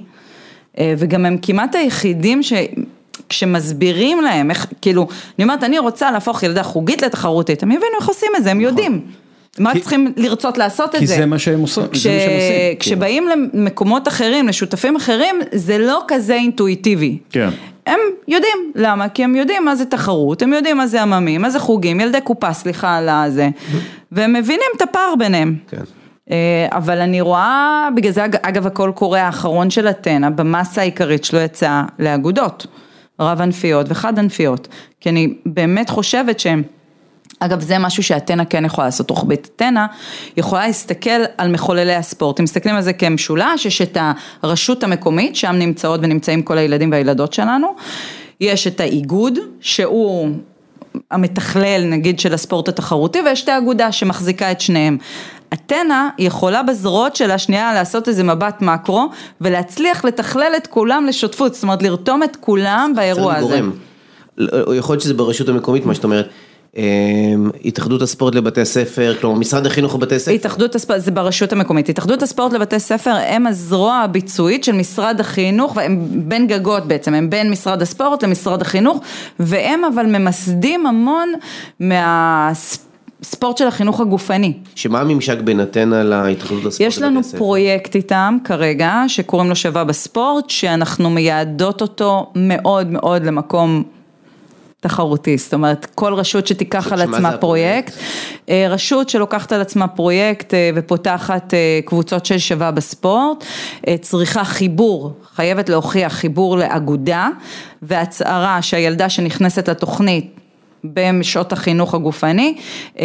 וגם 0.81 1.27
הם 1.27 1.37
כמעט 1.43 1.75
היחידים 1.75 2.43
ש... 2.43 2.53
כשמסבירים 3.29 4.21
להם 4.21 4.51
איך, 4.51 4.67
כאילו, 4.83 5.07
אני 5.39 5.45
אומרת, 5.45 5.65
אני 5.65 5.79
רוצה 5.79 6.11
להפוך 6.11 6.43
ילדה 6.43 6.63
חוגית 6.63 7.03
לתחרותית, 7.03 7.63
הם 7.63 7.71
יבינו 7.73 7.93
איך 8.01 8.09
עושים 8.09 8.29
את 8.37 8.45
זה, 8.45 8.51
הם 8.51 8.61
יודעים. 8.61 9.01
הם 9.59 9.67
רק 9.67 9.73
כי- 9.75 9.81
צריכים 9.81 10.13
לרצות 10.17 10.59
לעשות 10.59 10.95
את 10.95 11.01
כי 11.01 11.07
זה. 11.07 11.17
זה 11.17 11.27
מה 11.27 11.39
שהם 11.39 11.61
עושים, 11.61 11.83
כש... 11.93 12.03
זה 12.07 12.11
מה 12.11 12.17
עושים. 12.17 12.79
כשבאים 12.79 13.27
למקומות 13.55 14.09
אחרים, 14.09 14.49
לשותפים 14.49 14.97
אחרים, 14.97 15.37
זה 15.53 15.79
לא 15.79 16.03
כזה 16.09 16.35
אינטואיטיבי. 16.35 17.19
כן. 17.31 17.49
הם 17.87 17.99
יודעים, 18.29 18.73
למה? 18.75 19.09
כי 19.09 19.25
הם 19.25 19.37
יודעים 19.37 19.65
מה 19.65 19.77
זה 19.77 19.85
תחרות, 19.85 20.43
הם 20.43 20.53
יודעים 20.53 20.77
מה 20.77 20.87
זה 20.87 21.03
עממים, 21.03 21.43
מה 21.43 21.51
זה 21.51 21.59
חוגים, 21.59 22.01
ילדי 22.01 22.21
קופה, 22.21 22.53
סליחה 22.53 22.97
על 22.97 23.09
הזה, 23.09 23.49
והם 24.13 24.33
מבינים 24.33 24.67
את 24.77 24.83
הפער 24.83 25.15
ביניהם. 25.19 25.57
כן. 25.71 25.77
אה, 26.31 26.67
אבל 26.73 27.01
אני 27.01 27.21
רואה, 27.21 27.89
בגלל 27.97 28.13
זה 28.13 28.25
אג- 28.25 28.37
אגב 28.43 28.67
הקול 28.67 28.93
קורא 28.93 29.19
האחרון 29.19 29.71
של 29.71 29.89
אתנה, 29.89 30.31
במסה 30.31 30.81
העיקרית 30.81 31.25
שלו 31.25 31.41
יצא 31.41 31.83
לאגודות, 31.99 32.67
רב 33.21 33.41
ענפיות 33.41 33.87
וחד 33.89 34.19
ענפיות, 34.19 34.69
כי 35.01 35.09
אני 35.09 35.35
באמת 35.47 35.91
חושבת 35.91 36.41
שהם 36.41 36.63
אגב, 37.41 37.61
זה 37.61 37.79
משהו 37.79 38.03
שאתנה 38.03 38.45
כן 38.45 38.65
יכולה 38.65 38.87
לעשות, 38.87 39.11
רוחבית 39.11 39.49
אתנה 39.57 39.87
יכולה 40.37 40.67
להסתכל 40.67 41.11
על 41.39 41.53
מחוללי 41.53 41.95
הספורט, 41.95 42.41
אם 42.41 42.45
מסתכלים 42.45 42.75
על 42.75 42.83
זה 42.83 42.93
כמשולש, 42.93 43.67
יש 43.67 43.83
את 43.83 43.99
הרשות 44.43 44.85
המקומית, 44.85 45.37
שם 45.37 45.53
נמצאות 45.53 46.01
ונמצאים 46.03 46.43
כל 46.43 46.59
הילדים 46.59 46.91
והילדות 46.93 47.33
שלנו, 47.33 47.75
יש 48.41 48.67
את 48.67 48.81
האיגוד, 48.81 49.39
שהוא 49.61 50.29
המתכלל 51.11 51.85
נגיד 51.85 52.21
של 52.21 52.35
הספורט 52.35 52.69
התחרותי, 52.69 53.19
ויש 53.25 53.45
את 53.45 53.49
האגודה 53.49 53.93
שמחזיקה 53.93 54.51
את 54.51 54.61
שניהם. 54.61 54.99
אתנה 55.53 56.09
יכולה 56.19 56.63
בזרועות 56.63 57.17
שלה 57.17 57.39
שנייה 57.39 57.75
לעשות 57.75 58.09
איזה 58.09 58.25
מבט 58.25 58.63
מקרו, 58.63 59.09
ולהצליח 59.41 60.05
לתכלל 60.05 60.53
את 60.57 60.67
כולם 60.67 61.07
לשותפות, 61.07 61.55
זאת 61.55 61.63
אומרת 61.63 61.83
לרתום 61.83 62.23
את 62.23 62.37
כולם 62.41 62.93
באירוע 62.97 63.35
הזה. 63.35 63.47
גורם. 63.47 63.73
לא, 64.39 64.75
יכול 64.75 64.93
להיות 64.93 65.03
שזה 65.03 65.15
ברשות 65.15 65.49
המקומית, 65.49 65.87
מה 65.87 65.95
שאת 65.95 66.05
אומרת. 66.05 66.29
אה, 66.77 66.83
התאחדות 67.65 68.03
הספורט 68.03 68.35
לבתי 68.35 68.65
ספר, 68.65 69.15
כלומר 69.21 69.39
משרד 69.39 69.67
החינוך 69.67 69.95
לבתי 69.95 70.19
ספר. 70.19 70.31
התאחדות 70.31 70.75
הספורט, 70.75 71.01
זה 71.01 71.11
ברשות 71.11 71.53
המקומית, 71.53 71.89
התאחדות 71.89 72.23
הספורט 72.23 72.53
לבתי 72.53 72.81
ספר 72.81 73.11
הם 73.11 73.47
הזרוע 73.47 73.95
הביצועית 73.95 74.65
של 74.65 74.73
משרד 74.73 75.21
החינוך, 75.21 75.77
והם 75.77 76.09
בין 76.11 76.47
גגות 76.47 76.87
בעצם, 76.87 77.15
הם 77.15 77.31
בין 77.31 77.51
משרד 77.51 77.83
הספורט 77.83 78.25
למשרד 78.25 78.63
החינוך, 78.63 79.01
והם 79.41 79.85
אבל 79.85 80.07
ממסדים 80.07 80.87
המון 80.87 81.33
מהספורט 81.81 82.86
של 83.57 83.67
החינוך 83.67 84.01
הגופני. 84.01 84.53
שמה 84.75 85.01
הממשק 85.01 85.39
בין 85.41 85.63
אתנה 85.63 86.03
להתאחדות 86.03 86.67
הספורט 86.67 86.81
יש 86.81 86.99
לנו? 86.99 87.21
פרויקט 87.23 87.95
איתם 87.95 88.39
כרגע, 88.45 89.03
שקוראים 89.09 89.49
לו 89.49 89.57
שווה 89.57 89.85
בספורט, 89.85 90.51
שאנחנו 90.51 91.11
מייעדות 91.11 91.83
אותו 91.83 92.33
מאוד 92.37 92.87
מאוד 92.91 93.25
למקום 93.25 93.83
תחרותי, 94.81 95.39
זאת 95.39 95.55
אומרת 95.55 95.87
כל 95.95 96.15
רשות 96.15 96.47
שתיקח 96.47 96.93
על 96.93 97.01
עצמה 97.01 97.29
הפרויקט? 97.29 97.41
פרויקט, 97.41 97.93
אה, 98.49 98.67
רשות 98.71 99.09
שלוקחת 99.09 99.53
על 99.53 99.61
עצמה 99.61 99.89
פרויקט 99.89 100.55
אה, 100.55 100.71
ופותחת 100.75 101.55
אה, 101.55 101.81
קבוצות 101.85 102.27
של 102.27 102.39
שווה 102.39 102.71
בספורט, 102.71 103.45
צריכה 104.01 104.45
חיבור, 104.45 105.13
חייבת 105.35 105.69
להוכיח 105.69 106.13
חיבור 106.13 106.59
לאגודה 106.59 107.29
והצהרה 107.83 108.63
שהילדה 108.63 109.09
שנכנסת 109.09 109.69
לתוכנית 109.69 110.46
בשעות 110.95 111.53
החינוך 111.53 111.95
הגופני, 111.95 112.55
אה, 112.99 113.05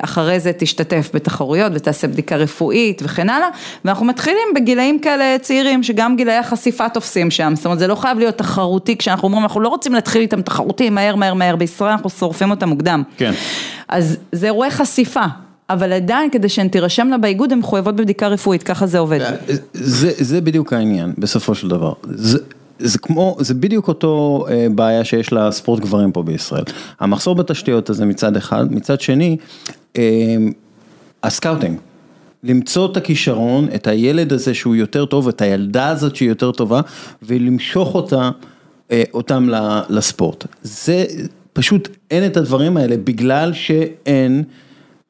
אחרי 0.00 0.40
זה 0.40 0.52
תשתתף 0.52 1.10
בתחרויות 1.14 1.72
ותעשה 1.74 2.08
בדיקה 2.08 2.36
רפואית 2.36 3.02
וכן 3.04 3.30
הלאה, 3.30 3.48
ואנחנו 3.84 4.06
מתחילים 4.06 4.48
בגילאים 4.54 4.98
כאלה 4.98 5.36
צעירים, 5.38 5.82
שגם 5.82 6.16
גילאי 6.16 6.36
החשיפה 6.36 6.88
תופסים 6.88 7.30
שם, 7.30 7.52
זאת 7.56 7.64
אומרת 7.64 7.78
זה 7.78 7.86
לא 7.86 7.94
חייב 7.94 8.18
להיות 8.18 8.38
תחרותי, 8.38 8.96
כשאנחנו 8.96 9.28
אומרים 9.28 9.42
אנחנו 9.42 9.60
לא 9.60 9.68
רוצים 9.68 9.94
להתחיל 9.94 10.22
איתם 10.22 10.42
תחרותי 10.42 10.90
מהר 10.90 11.14
מהר 11.14 11.34
מהר, 11.34 11.56
בישראל 11.56 11.90
אנחנו 11.90 12.10
שורפים 12.10 12.50
אותם 12.50 12.68
מוקדם. 12.68 13.02
כן. 13.16 13.32
אז 13.88 14.16
זה 14.32 14.46
אירועי 14.46 14.70
חשיפה. 14.70 15.24
אבל 15.70 15.92
עדיין 15.92 16.30
כדי 16.30 16.48
שהן 16.48 16.68
תירשמנה 16.68 17.18
באיגוד 17.18 17.52
הן 17.52 17.58
מחויבות 17.58 17.96
בבדיקה 17.96 18.28
רפואית, 18.28 18.62
ככה 18.62 18.86
זה 18.86 18.98
עובד. 18.98 19.20
זה, 19.72 20.12
זה 20.18 20.40
בדיוק 20.40 20.72
העניין, 20.72 21.12
בסופו 21.18 21.54
של 21.54 21.68
דבר. 21.68 21.92
זה, 22.02 22.38
זה 22.82 22.98
כמו, 22.98 23.36
זה 23.40 23.54
בדיוק 23.54 23.88
אותו 23.88 24.44
אה, 24.50 24.66
בעיה 24.74 25.04
שיש 25.04 25.32
לספורט 25.32 25.80
גברים 25.80 26.12
פה 26.12 26.22
בישראל. 26.22 26.64
המחסור 27.00 27.34
בתשתיות 27.34 27.90
הזה 27.90 28.06
מצד 28.06 28.36
אחד, 28.36 28.72
מצד 28.72 29.00
שני, 29.00 29.36
אה, 29.96 30.36
ה 31.22 31.28
scouting. 31.28 31.78
למצוא 32.44 32.92
את 32.92 32.96
הכישרון, 32.96 33.68
את 33.74 33.86
הילד 33.86 34.32
הזה 34.32 34.54
שהוא 34.54 34.76
יותר 34.76 35.04
טוב, 35.04 35.28
את 35.28 35.40
הילדה 35.40 35.88
הזאת 35.88 36.16
שהיא 36.16 36.28
יותר 36.28 36.52
טובה, 36.52 36.80
ולמשוך 37.22 37.94
אותה, 37.94 38.30
אה, 38.90 39.02
אותם 39.14 39.48
לספורט. 39.88 40.46
זה 40.62 41.04
פשוט, 41.52 41.88
אין 42.10 42.26
את 42.26 42.36
הדברים 42.36 42.76
האלה 42.76 42.96
בגלל 42.96 43.52
שאין 43.52 44.42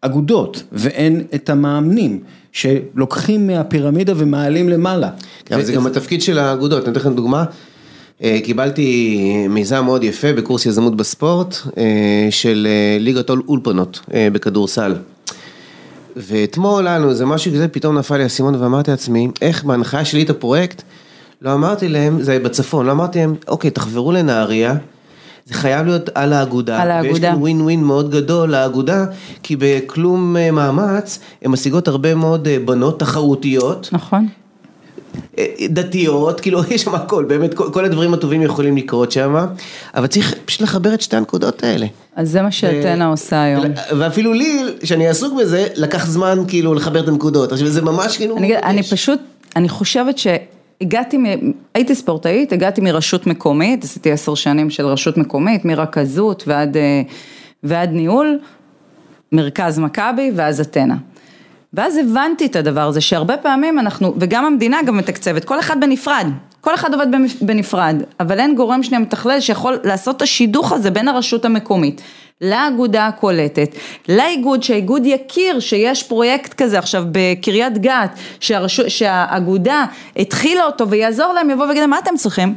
אגודות 0.00 0.62
ואין 0.72 1.22
את 1.34 1.50
המאמנים 1.50 2.20
שלוקחים 2.52 3.46
מהפירמידה 3.46 4.12
ומעלים 4.16 4.68
למעלה. 4.68 5.10
כן, 5.44 5.54
אבל 5.54 5.64
זה 5.64 5.72
גם 5.72 5.86
התפקיד 5.86 6.22
של 6.22 6.38
האגודות, 6.38 6.84
אני 6.84 6.92
אתן 6.92 7.00
לכם 7.00 7.14
דוגמה. 7.14 7.44
אה, 8.22 8.38
קיבלתי 8.44 9.46
מיזם 9.48 9.84
מאוד 9.84 10.04
יפה 10.04 10.32
בקורס 10.32 10.66
יזמות 10.66 10.96
בספורט 10.96 11.56
אה, 11.78 12.28
של 12.30 12.66
אה, 12.70 12.96
ליגת 13.00 13.30
אולפנות 13.30 14.00
בכדורסל. 14.32 14.94
ואתמול 16.16 16.86
היה 16.86 16.98
לנו 16.98 17.10
איזה 17.10 17.26
משהו 17.26 17.52
כזה, 17.52 17.68
פתאום 17.68 17.98
נפל 17.98 18.16
לי 18.16 18.22
האסימון 18.22 18.54
ואמרתי 18.54 18.90
לעצמי, 18.90 19.28
איך 19.42 19.64
בהנחיה 19.64 20.04
שלי 20.04 20.22
את 20.22 20.30
הפרויקט, 20.30 20.82
לא 21.42 21.52
אמרתי 21.52 21.88
להם, 21.88 22.22
זה 22.22 22.38
בצפון, 22.38 22.86
לא 22.86 22.92
אמרתי 22.92 23.18
להם, 23.18 23.34
אוקיי, 23.48 23.70
תחברו 23.70 24.12
לנהריה, 24.12 24.74
זה 25.50 25.54
חייב 25.54 25.86
להיות 25.86 26.10
על 26.14 26.32
האגודה, 26.32 26.82
על 26.82 26.90
האגודה. 26.90 27.12
ויש 27.12 27.20
כאן 27.20 27.34
ווין 27.34 27.60
ווין 27.60 27.84
מאוד 27.84 28.10
גדול 28.10 28.50
לאגודה, 28.50 29.04
כי 29.42 29.56
בכלום 29.58 30.36
אה, 30.36 30.50
מאמץ, 30.50 31.18
הן 31.42 31.50
משיגות 31.50 31.88
הרבה 31.88 32.14
מאוד 32.14 32.48
אה, 32.48 32.58
בנות 32.64 33.00
תחרותיות, 33.00 33.88
נכון. 33.92 34.28
אה, 35.38 35.44
דתיות, 35.68 36.40
כאילו 36.40 36.60
יש 36.70 36.82
שם 36.82 36.94
הכל, 36.94 37.24
באמת 37.24 37.54
כל, 37.54 37.70
כל 37.72 37.84
הדברים 37.84 38.14
הטובים 38.14 38.42
יכולים 38.42 38.76
לקרות 38.76 39.12
שם, 39.12 39.46
אבל 39.94 40.06
צריך 40.06 40.34
פשוט 40.44 40.60
לחבר 40.60 40.94
את 40.94 41.00
שתי 41.00 41.16
הנקודות 41.16 41.64
האלה. 41.64 41.86
אז 42.16 42.30
זה 42.30 42.42
מה 42.42 42.50
שאתנה 42.50 43.06
עושה 43.06 43.42
היום. 43.42 43.64
ואפילו 43.98 44.32
לי, 44.32 44.62
שאני 44.84 45.08
עסוק 45.08 45.34
בזה, 45.40 45.66
לקח 45.76 46.06
זמן 46.06 46.38
כאילו 46.48 46.74
לחבר 46.74 47.00
את 47.00 47.08
הנקודות, 47.08 47.52
עכשיו 47.52 47.68
זה 47.68 47.82
ממש 47.82 48.16
כאילו... 48.16 48.36
אני, 48.36 48.56
אני. 48.56 48.82
פשוט, 48.82 49.20
אני 49.56 49.68
חושבת 49.68 50.18
שהגעתי, 50.18 50.59
מ- 51.18 51.52
הייתי 51.74 51.94
ספורטאית, 51.94 52.52
הגעתי 52.52 52.80
מרשות 52.80 53.26
מקומית, 53.26 53.84
עשיתי 53.84 54.12
עשר 54.12 54.34
שנים 54.34 54.70
של 54.70 54.86
רשות 54.86 55.16
מקומית, 55.16 55.64
מרכזות 55.64 56.44
ועד, 56.46 56.76
אה, 56.76 57.02
ועד 57.62 57.90
ניהול, 57.92 58.38
מרכז 59.32 59.78
מכבי 59.78 60.30
ואז 60.34 60.60
אתנה. 60.60 60.96
ואז 61.74 61.96
הבנתי 61.96 62.46
את 62.46 62.56
הדבר 62.56 62.80
הזה, 62.80 63.00
שהרבה 63.00 63.36
פעמים 63.36 63.78
אנחנו, 63.78 64.14
וגם 64.18 64.44
המדינה 64.44 64.82
גם 64.86 64.96
מתקצבת, 64.96 65.44
כל 65.44 65.60
אחד 65.60 65.80
בנפרד, 65.80 66.26
כל 66.60 66.74
אחד 66.74 66.94
עובד 66.94 67.06
בנפרד, 67.40 68.02
אבל 68.20 68.40
אין 68.40 68.54
גורם 68.54 68.82
שנייה 68.82 69.00
מתכלל 69.00 69.40
שיכול 69.40 69.78
לעשות 69.84 70.16
את 70.16 70.22
השידוך 70.22 70.72
הזה 70.72 70.90
בין 70.90 71.08
הרשות 71.08 71.44
המקומית 71.44 72.02
לאגודה 72.40 73.06
הקולטת, 73.06 73.74
לאיגוד, 74.08 74.62
שהאיגוד 74.62 75.02
יכיר 75.06 75.60
שיש 75.60 76.02
פרויקט 76.02 76.62
כזה 76.62 76.78
עכשיו 76.78 77.04
בקריית 77.12 77.78
גת, 77.78 78.10
שהרשות, 78.40 78.90
שהאגודה 78.90 79.84
התחילה 80.16 80.64
אותו 80.64 80.88
ויעזור 80.88 81.32
להם, 81.32 81.50
יבוא 81.50 81.66
ויגיד 81.66 81.80
להם, 81.80 81.90
מה 81.90 81.98
אתם 81.98 82.16
צריכים? 82.16 82.54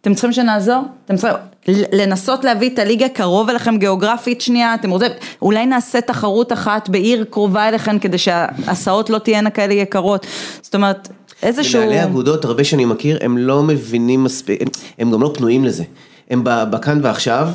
אתם 0.00 0.14
צריכים 0.14 0.32
שנעזור? 0.32 0.82
אתם 1.04 1.16
צריכים 1.16 1.38
לנסות 1.68 2.44
להביא 2.44 2.70
את 2.70 2.78
הליגה 2.78 3.08
קרוב 3.08 3.50
אליכם 3.50 3.76
גיאוגרפית 3.78 4.40
שנייה? 4.40 4.74
אתם 4.74 4.90
רוצים, 4.90 5.10
אולי 5.42 5.66
נעשה 5.66 6.00
תחרות 6.00 6.52
אחת 6.52 6.88
בעיר 6.88 7.24
קרובה 7.30 7.68
אליכם 7.68 7.98
כדי 7.98 8.18
שההסעות 8.18 9.10
לא 9.10 9.18
תהיינה 9.18 9.50
כאלה 9.50 9.74
יקרות. 9.74 10.26
זאת 10.62 10.74
אומרת, 10.74 11.08
איזשהו... 11.42 11.80
מנהלי 11.80 12.04
אגודות, 12.04 12.44
הרבה 12.44 12.64
שאני 12.64 12.84
מכיר, 12.84 13.18
הם 13.20 13.38
לא 13.38 13.62
מבינים 13.62 14.24
מספיק, 14.24 14.62
הם, 14.62 14.68
הם 14.98 15.10
גם 15.10 15.22
לא 15.22 15.30
פנויים 15.34 15.64
לזה. 15.64 15.84
הם 16.30 16.40
בכאן 16.44 17.00
ועכשיו, 17.02 17.48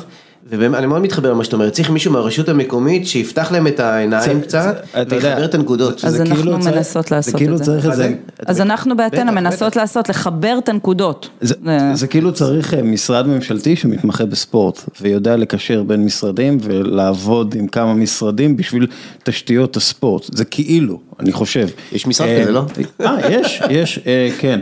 ואני 0.50 0.86
מאוד 0.86 1.02
מתחבר 1.02 1.30
למה 1.32 1.44
שאתה 1.44 1.56
אומר, 1.56 1.70
צריך 1.70 1.90
מישהו 1.90 2.12
מהרשות 2.12 2.48
המקומית 2.48 3.06
שיפתח 3.06 3.52
להם 3.52 3.66
את 3.66 3.80
העיניים 3.80 4.34
זה- 4.40 4.46
קצת, 4.46 4.82
ויחבר 5.08 5.44
את 5.44 5.54
הנקודות. 5.54 6.04
אז 6.04 6.20
אנחנו 6.20 6.36
כאילו 6.36 6.60
צריך- 6.60 6.74
מנסות 6.76 7.10
לעשות 7.10 7.32
זה 7.32 7.38
כאילו 7.38 7.56
את 7.56 7.64
זה. 7.64 8.14
אז 8.46 8.60
אנחנו 8.60 8.96
באתנה 8.96 9.24
בטח, 9.24 9.32
מנסות 9.40 9.68
בטח. 9.68 9.76
לעשות, 9.80 10.08
לחבר 10.08 10.56
את 10.58 10.68
הנקודות. 10.68 11.28
זה, 11.40 11.54
זה 11.94 12.06
כאילו 12.06 12.32
צריך 12.32 12.74
אה, 12.74 12.82
משרד 12.82 13.26
ממשלתי 13.26 13.76
שמתמחה 13.76 14.24
בספורט 14.26 14.80
ויודע 15.00 15.36
לקשר 15.36 15.82
בין 15.82 16.04
משרדים 16.04 16.58
ולעבוד 16.62 17.54
עם 17.58 17.66
כמה 17.68 17.94
משרדים 17.94 18.56
בשביל 18.56 18.86
תשתיות 19.22 19.76
הספורט, 19.76 20.24
זה 20.34 20.44
כאילו, 20.44 21.00
אני 21.20 21.32
חושב. 21.32 21.68
יש 21.92 22.06
משרד 22.06 22.28
אה, 22.28 22.42
כזה, 22.42 22.52
לא? 22.52 22.62
אה, 23.00 23.16
יש, 23.30 23.62
יש, 23.70 24.00
אה, 24.06 24.28
כן. 24.38 24.60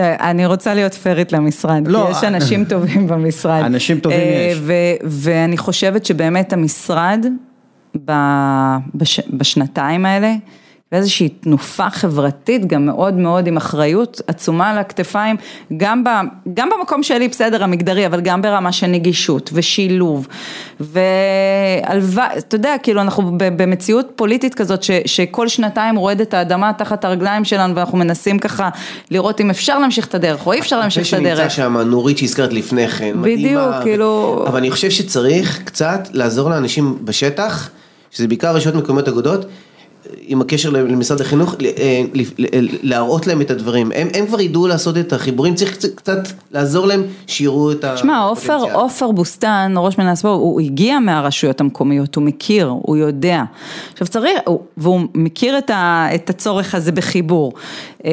אה, 0.00 0.30
אני 0.30 0.46
רוצה 0.46 0.74
להיות 0.74 0.94
פיירית 0.94 1.32
למשרד, 1.32 1.82
לא, 1.88 2.04
כי 2.06 2.18
יש 2.18 2.24
אנשים 2.24 2.64
טובים 2.74 3.06
במשרד. 3.08 3.62
אנשים 3.64 4.00
טובים 4.00 4.18
אה, 4.20 4.48
יש. 4.52 4.58
ו- 4.62 4.72
ואני 5.04 5.58
חושבת 5.58 6.04
שבאמת 6.06 6.52
המשרד 6.52 7.26
בש- 8.94 9.20
בשנתיים 9.32 10.06
האלה, 10.06 10.34
ואיזושהי 10.92 11.28
תנופה 11.28 11.90
חברתית 11.90 12.66
גם 12.66 12.86
מאוד 12.86 13.14
מאוד 13.14 13.46
עם 13.46 13.56
אחריות 13.56 14.20
עצומה 14.26 14.70
על 14.70 14.78
הכתפיים, 14.78 15.36
גם, 15.76 16.04
ב, 16.04 16.08
גם 16.54 16.68
במקום 16.78 17.02
שלי 17.02 17.28
בסדר 17.28 17.64
המגדרי, 17.64 18.06
אבל 18.06 18.20
גם 18.20 18.42
ברמה 18.42 18.72
של 18.72 18.86
נגישות 18.86 19.50
ושילוב, 19.52 20.26
והלוואי, 20.80 22.38
אתה 22.38 22.54
יודע, 22.54 22.74
כאילו 22.82 23.00
אנחנו 23.00 23.32
במציאות 23.38 24.08
פוליטית 24.16 24.54
כזאת, 24.54 24.82
ש, 24.82 24.90
שכל 25.06 25.48
שנתיים 25.48 25.96
רועדת 25.96 26.34
האדמה 26.34 26.72
תחת 26.72 27.04
הרגליים 27.04 27.44
שלנו, 27.44 27.74
ואנחנו 27.74 27.98
מנסים 27.98 28.38
ככה 28.38 28.68
לראות 29.10 29.40
אם 29.40 29.50
אפשר 29.50 29.78
להמשיך 29.78 30.06
את 30.06 30.14
הדרך, 30.14 30.46
או 30.46 30.52
אי 30.52 30.60
אפשר 30.60 30.78
להמשיך 30.80 31.02
את 31.02 31.08
שנמצא 31.08 31.32
הדרך. 31.32 31.50
שם, 31.50 31.76
נורית 31.76 32.18
שהזכרת 32.18 32.52
לפני 32.52 32.88
כן, 32.88 33.22
בדיוק, 33.22 33.38
מדהימה. 33.38 33.80
כאילו- 33.82 34.44
אבל 34.48 34.58
אני 34.58 34.70
חושב 34.70 34.90
שצריך 34.90 35.62
קצת 35.64 36.08
לעזור 36.12 36.50
לאנשים 36.50 36.98
בשטח, 37.04 37.70
שזה 38.10 38.28
בעיקר 38.28 38.54
רשויות 38.54 38.76
מקומיות 38.76 39.08
אגודות, 39.08 39.46
עם 40.26 40.40
הקשר 40.40 40.70
למשרד 40.70 41.20
החינוך, 41.20 41.54
ל- 41.60 41.66
אה, 41.78 42.02
ל- 42.14 42.22
ל- 42.64 42.68
להראות 42.82 43.26
להם 43.26 43.40
את 43.40 43.50
הדברים. 43.50 43.92
הם, 43.94 44.08
הם 44.14 44.26
כבר 44.26 44.40
ידעו 44.40 44.66
לעשות 44.66 44.96
את 44.98 45.12
החיבורים, 45.12 45.54
צריך 45.54 45.72
קצת, 45.76 45.94
קצת 45.94 46.18
לעזור 46.52 46.86
להם, 46.86 47.02
שיראו 47.26 47.72
את 47.72 47.84
ה... 47.84 47.94
תשמע, 47.94 48.18
עופר, 48.20 48.52
הפוטנציאל. 48.54 48.80
עופר 48.80 49.10
בוסטן, 49.10 49.74
ראש 49.76 49.98
מנהל 49.98 50.12
הספורט, 50.12 50.40
הוא 50.40 50.60
הגיע 50.60 50.98
מהרשויות 50.98 51.60
המקומיות, 51.60 52.14
הוא 52.16 52.24
מכיר, 52.24 52.66
הוא 52.82 52.96
יודע. 52.96 53.42
עכשיו 53.92 54.08
צריך, 54.08 54.38
הוא- 54.46 54.60
והוא 54.76 55.00
מכיר 55.14 55.58
את, 55.58 55.70
ה, 55.70 56.06
את 56.14 56.30
הצורך 56.30 56.74
הזה 56.74 56.92
בחיבור. 56.92 57.52
אה, 58.04 58.10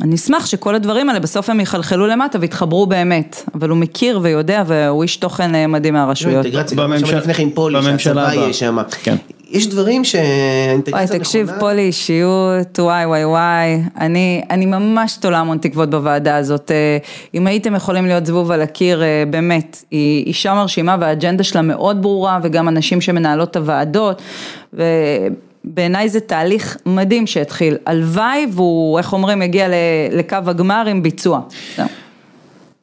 אני 0.00 0.14
אשמח 0.14 0.46
שכל 0.46 0.74
הדברים 0.74 1.08
האלה 1.08 1.20
בסוף 1.20 1.50
הם 1.50 1.60
יחלחלו 1.60 2.06
למטה 2.06 2.38
ויתחברו 2.40 2.86
באמת, 2.86 3.42
אבל 3.54 3.68
הוא 3.68 3.78
מכיר 3.78 4.18
ויודע 4.22 4.62
והוא 4.66 5.02
איש 5.02 5.16
תוכן 5.16 5.54
אה, 5.54 5.66
מדהים 5.66 5.94
מהרשויות. 5.94 6.46
בממשלה 7.86 8.22
הבאה. 8.32 8.46
יש 9.50 9.68
דברים 9.68 9.94
וואי, 10.00 10.04
שהאינטגרציה 10.04 11.18
תקשיב, 11.18 11.46
נכונה. 11.46 11.60
פולי 11.60 11.80
אישיות, 11.82 12.78
וואי 12.78 13.06
וואי 13.06 13.24
וואי, 13.24 13.82
אני, 14.00 14.42
אני 14.50 14.66
ממש 14.66 15.16
תולה 15.16 15.38
המון 15.38 15.58
תקוות 15.58 15.90
בוועדה 15.90 16.36
הזאת. 16.36 16.70
אה, 16.70 16.98
אם 17.34 17.46
הייתם 17.46 17.74
יכולים 17.74 18.06
להיות 18.06 18.26
זבוב 18.26 18.50
על 18.50 18.62
הקיר, 18.62 19.02
אה, 19.02 19.24
באמת, 19.30 19.84
היא 19.90 20.26
אישה 20.26 20.54
מרשימה 20.54 20.96
והאג'נדה 21.00 21.44
שלה 21.44 21.62
מאוד 21.62 22.02
ברורה, 22.02 22.38
וגם 22.42 22.68
הנשים 22.68 23.00
שמנהלות 23.00 23.50
את 23.50 23.56
הוועדות, 23.56 24.22
ובעיניי 24.72 26.08
זה 26.08 26.20
תהליך 26.20 26.76
מדהים 26.86 27.26
שהתחיל. 27.26 27.76
הלוואי 27.86 28.46
והוא, 28.52 28.98
איך 28.98 29.12
אומרים, 29.12 29.42
יגיע 29.42 29.68
ל- 29.68 29.72
לקו 30.12 30.36
הגמר 30.46 30.86
עם 30.90 31.02
ביצוע. 31.02 31.40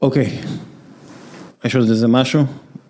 אוקיי, 0.02 0.30
יש 1.66 1.76
עוד 1.76 1.90
איזה 1.90 2.08
משהו? 2.08 2.44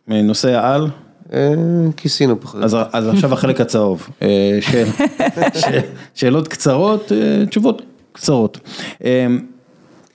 מנושא 0.07 0.51
העל? 0.51 0.87
אה, 1.33 1.53
כיסינו 1.97 2.41
פחות. 2.41 2.63
אז, 2.63 2.77
אז 2.91 3.07
עכשיו 3.07 3.33
החלק 3.33 3.61
הצהוב, 3.61 4.09
אה, 4.21 4.59
שאלות 6.15 6.47
קצרות, 6.47 7.11
אה, 7.11 7.45
תשובות 7.45 7.81
קצרות. 8.11 8.59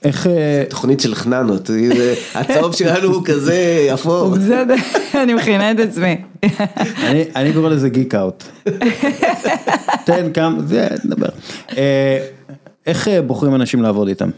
איך, 0.04 0.26
תוכנית 0.68 1.00
של 1.00 1.14
חננות, 1.14 1.70
הצהוב 2.34 2.74
שלנו 2.74 3.14
הוא 3.14 3.24
כזה 3.24 3.90
אפור. 3.94 4.30
בסדר, 4.30 4.74
אני 5.22 5.34
מכינה 5.34 5.70
את 5.70 5.78
עצמי. 5.80 6.16
אני, 7.06 7.24
אני 7.36 7.52
קורא 7.52 7.68
לזה 7.68 7.88
גיק 7.88 8.14
אאוט. 8.14 8.44
תן 10.04 10.32
כמה, 10.34 10.62
זה, 10.66 10.88
נדבר. 11.04 11.28
איך 12.86 13.08
בוחרים 13.26 13.54
אנשים 13.54 13.82
לעבוד 13.82 14.08
איתם? 14.08 14.30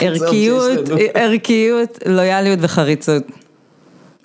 ערכיות. 0.00 0.88
ערכיות, 1.14 1.98
לויאליות 2.06 2.58
וחריצות. 2.62 3.22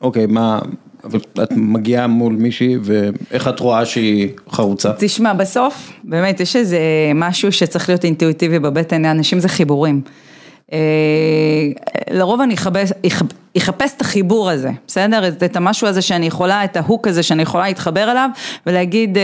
אוקיי, 0.01 0.25
מה, 0.25 0.59
אבל 1.03 1.19
את 1.43 1.51
מגיעה 1.55 2.07
מול 2.07 2.33
מישהי 2.33 2.77
ואיך 2.81 3.47
את 3.47 3.59
רואה 3.59 3.85
שהיא 3.85 4.29
חרוצה? 4.51 4.91
תשמע, 4.99 5.33
בסוף, 5.33 5.91
באמת, 6.03 6.39
יש 6.39 6.55
איזה 6.55 6.79
משהו 7.15 7.51
שצריך 7.51 7.89
להיות 7.89 8.03
אינטואיטיבי 8.03 8.59
בבטן, 8.59 9.05
אנשים 9.05 9.39
זה 9.39 9.47
חיבורים. 9.49 10.01
אה, 10.73 10.77
לרוב 12.11 12.41
אני 12.41 12.53
אחפש, 12.53 12.91
אחפ- 13.07 13.33
אחפש 13.57 13.91
את 13.97 14.01
החיבור 14.01 14.49
הזה, 14.49 14.69
בסדר? 14.87 15.27
את, 15.27 15.55
המשהו 15.55 15.87
הזה 15.87 16.01
שאני 16.01 16.25
יכולה, 16.25 16.63
את 16.63 16.77
ההוק 16.77 17.07
הזה 17.07 17.23
שאני 17.23 17.41
יכולה 17.41 17.67
להתחבר 17.67 18.11
אליו 18.11 18.29
ולהגיד 18.67 19.17
אה, 19.17 19.23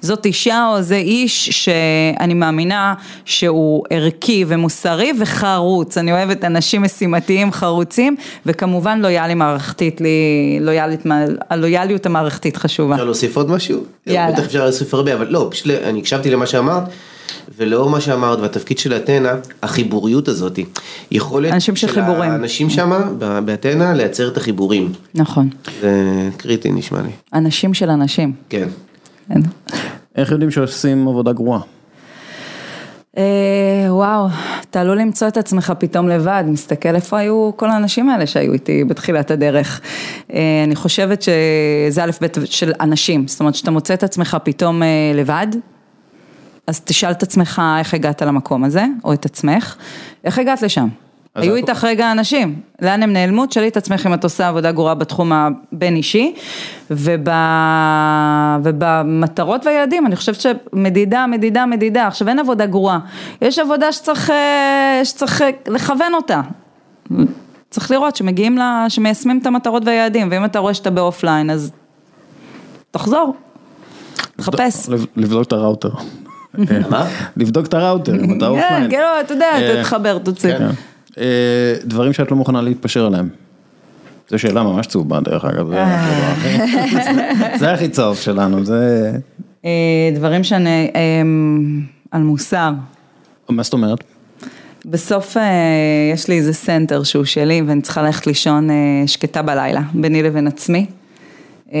זאת 0.00 0.26
אישה 0.26 0.66
או 0.72 0.82
זה 0.82 0.96
איש 0.96 1.50
שאני 1.50 2.34
מאמינה 2.34 2.94
שהוא 3.24 3.84
ערכי 3.90 4.44
ומוסרי 4.48 5.12
וחרוץ, 5.20 5.98
אני 5.98 6.12
אוהבת 6.12 6.44
אנשים 6.44 6.82
משימתיים 6.82 7.52
חרוצים 7.52 8.16
וכמובן 8.46 9.00
לויאלי 9.00 9.34
מערכתית, 9.34 10.00
לי, 10.00 10.08
לויאלית, 10.60 11.00
הלויאליות 11.50 12.06
המערכתית 12.06 12.56
חשובה. 12.56 12.94
אפשר 12.94 13.04
להוסיף 13.04 13.36
עוד 13.36 13.50
משהו? 13.50 13.84
יאללה. 14.06 14.32
בטח 14.32 14.44
אפשר 14.44 14.64
להוסיף 14.64 14.94
הרבה, 14.94 15.14
אבל 15.14 15.26
לא, 15.30 15.48
פשוט 15.50 15.66
אני 15.84 15.98
הקשבתי 15.98 16.30
למה 16.30 16.46
שאמרת, 16.46 16.82
ולאור 17.56 17.90
מה 17.90 18.00
שאמרת 18.00 18.38
והתפקיד 18.38 18.78
של 18.78 18.96
אתנה, 18.96 19.34
החיבוריות 19.62 20.28
הזאת, 20.28 20.58
יכולת 21.10 21.52
אנשים 21.52 21.76
של 21.76 21.88
חיבורים. 21.88 22.30
האנשים 22.30 22.70
שם, 22.70 23.18
באתנה, 23.44 23.94
לייצר 23.94 24.28
את 24.28 24.36
החיבורים. 24.36 24.92
נכון, 25.14 25.48
זה 25.80 26.28
קריטי 26.36 26.72
נשמע 26.72 27.02
לי. 27.02 27.10
אנשים 27.34 27.74
של 27.74 27.90
אנשים. 27.90 28.32
כן. 28.48 28.68
כן. 29.28 29.40
איך 30.16 30.30
יודעים 30.30 30.50
שעושים 30.50 31.08
עבודה 31.08 31.32
גרועה? 31.32 31.60
אה, 33.18 33.22
וואו, 33.88 34.26
אתה 34.70 34.80
עלול 34.80 35.00
למצוא 35.00 35.28
את 35.28 35.36
עצמך 35.36 35.72
פתאום 35.78 36.08
לבד, 36.08 36.44
מסתכל 36.46 36.94
איפה 36.94 37.18
היו 37.18 37.50
כל 37.56 37.70
האנשים 37.70 38.08
האלה 38.08 38.26
שהיו 38.26 38.52
איתי 38.52 38.84
בתחילת 38.84 39.30
הדרך. 39.30 39.80
אה, 40.32 40.64
אני 40.64 40.76
חושבת 40.76 41.22
שזה 41.22 42.04
א' 42.04 42.10
ב' 42.20 42.44
של 42.44 42.72
אנשים, 42.80 43.28
זאת 43.28 43.40
אומרת 43.40 43.54
שאתה 43.54 43.70
מוצא 43.70 43.94
את 43.94 44.02
עצמך 44.02 44.36
פתאום 44.44 44.82
אה, 44.82 44.88
לבד, 45.14 45.46
אז 46.66 46.80
תשאל 46.80 47.10
את 47.10 47.22
עצמך 47.22 47.62
איך 47.78 47.94
הגעת 47.94 48.22
למקום 48.22 48.64
הזה, 48.64 48.84
או 49.04 49.12
את 49.12 49.24
עצמך, 49.24 49.76
איך 50.24 50.38
הגעת 50.38 50.62
לשם? 50.62 50.88
היו 51.34 51.52
את- 51.52 51.56
איתך 51.56 51.84
רגע 51.84 52.12
אנשים, 52.12 52.60
לאן 52.82 53.02
הם 53.02 53.12
נעלמו? 53.12 53.46
תשאלי 53.46 53.68
את 53.68 53.76
עצמך 53.76 54.06
אם 54.06 54.14
את 54.14 54.24
עושה 54.24 54.48
עבודה 54.48 54.72
גרועה 54.72 54.94
בתחום 54.94 55.32
הבין 55.32 55.96
אישי 55.96 56.34
וב... 56.90 57.28
ובמטרות 58.62 59.66
והיעדים, 59.66 60.06
אני 60.06 60.16
חושבת 60.16 60.40
שמדידה, 60.40 61.26
מדידה, 61.26 61.66
מדידה, 61.66 62.06
עכשיו 62.06 62.28
אין 62.28 62.38
עבודה 62.38 62.66
גרועה, 62.66 62.98
יש 63.42 63.58
עבודה 63.58 63.92
שצריך, 63.92 64.30
אה, 64.30 65.00
שצריך 65.04 65.42
אה, 65.42 65.50
לכוון 65.66 66.14
אותה, 66.14 66.40
צריך 67.70 67.90
לראות 67.90 68.16
שמגיעים, 68.16 68.58
לה, 68.58 68.84
שמיישמים 68.88 69.38
את 69.38 69.46
המטרות 69.46 69.82
והיעדים, 69.86 70.28
ואם 70.30 70.44
אתה 70.44 70.58
רואה 70.58 70.74
שאתה 70.74 70.90
באופליין 70.90 71.50
אז 71.50 71.72
תחזור, 72.90 73.34
תחפש. 74.36 74.88
לב- 74.88 75.06
לבדוק 75.16 75.42
את 75.46 75.52
הראוטר. 75.52 75.90
מה? 76.90 77.08
לבדוק 77.36 77.66
את 77.66 77.74
הראוטר, 77.74 78.14
אם 78.14 78.24
אתה 78.24 78.44
כן, 78.44 78.44
offline. 78.46 78.90
כאילו, 78.90 79.04
אתה 79.20 79.34
יודע, 79.34 79.46
אה, 79.54 79.76
תתחבר, 79.82 80.18
תוציא. 80.18 80.58
כן. 80.58 80.68
אה, 81.18 81.24
דברים 81.84 82.12
שאת 82.12 82.30
לא 82.30 82.36
מוכנה 82.36 82.62
להתפשר 82.62 83.06
עליהם. 83.06 83.28
זו 84.30 84.38
שאלה 84.38 84.62
ממש 84.62 84.86
צהובה 84.86 85.20
דרך 85.20 85.44
אגב, 85.44 85.68
זה 85.70 85.76
אה. 87.68 87.72
הכי- 87.74 87.88
צהוב 87.88 88.16
שלנו, 88.16 88.64
זה... 88.64 89.12
אה, 89.64 89.70
דברים 90.14 90.44
שאני, 90.44 90.90
אה, 90.96 91.00
על 92.10 92.22
מוסר. 92.22 92.72
מה 93.48 93.62
זאת 93.62 93.72
אומרת? 93.72 94.04
בסוף 94.84 95.36
אה, 95.36 95.42
יש 96.14 96.28
לי 96.28 96.38
איזה 96.38 96.52
center 96.52 97.02
שהוא 97.02 97.24
שלי 97.24 97.62
ואני 97.66 97.80
צריכה 97.80 98.02
ללכת 98.02 98.26
לישון 98.26 98.70
אה, 98.70 98.74
שקטה 99.06 99.42
בלילה, 99.42 99.80
ביני 99.94 100.22
לבין 100.22 100.46
עצמי. 100.46 100.86
אה, 101.72 101.78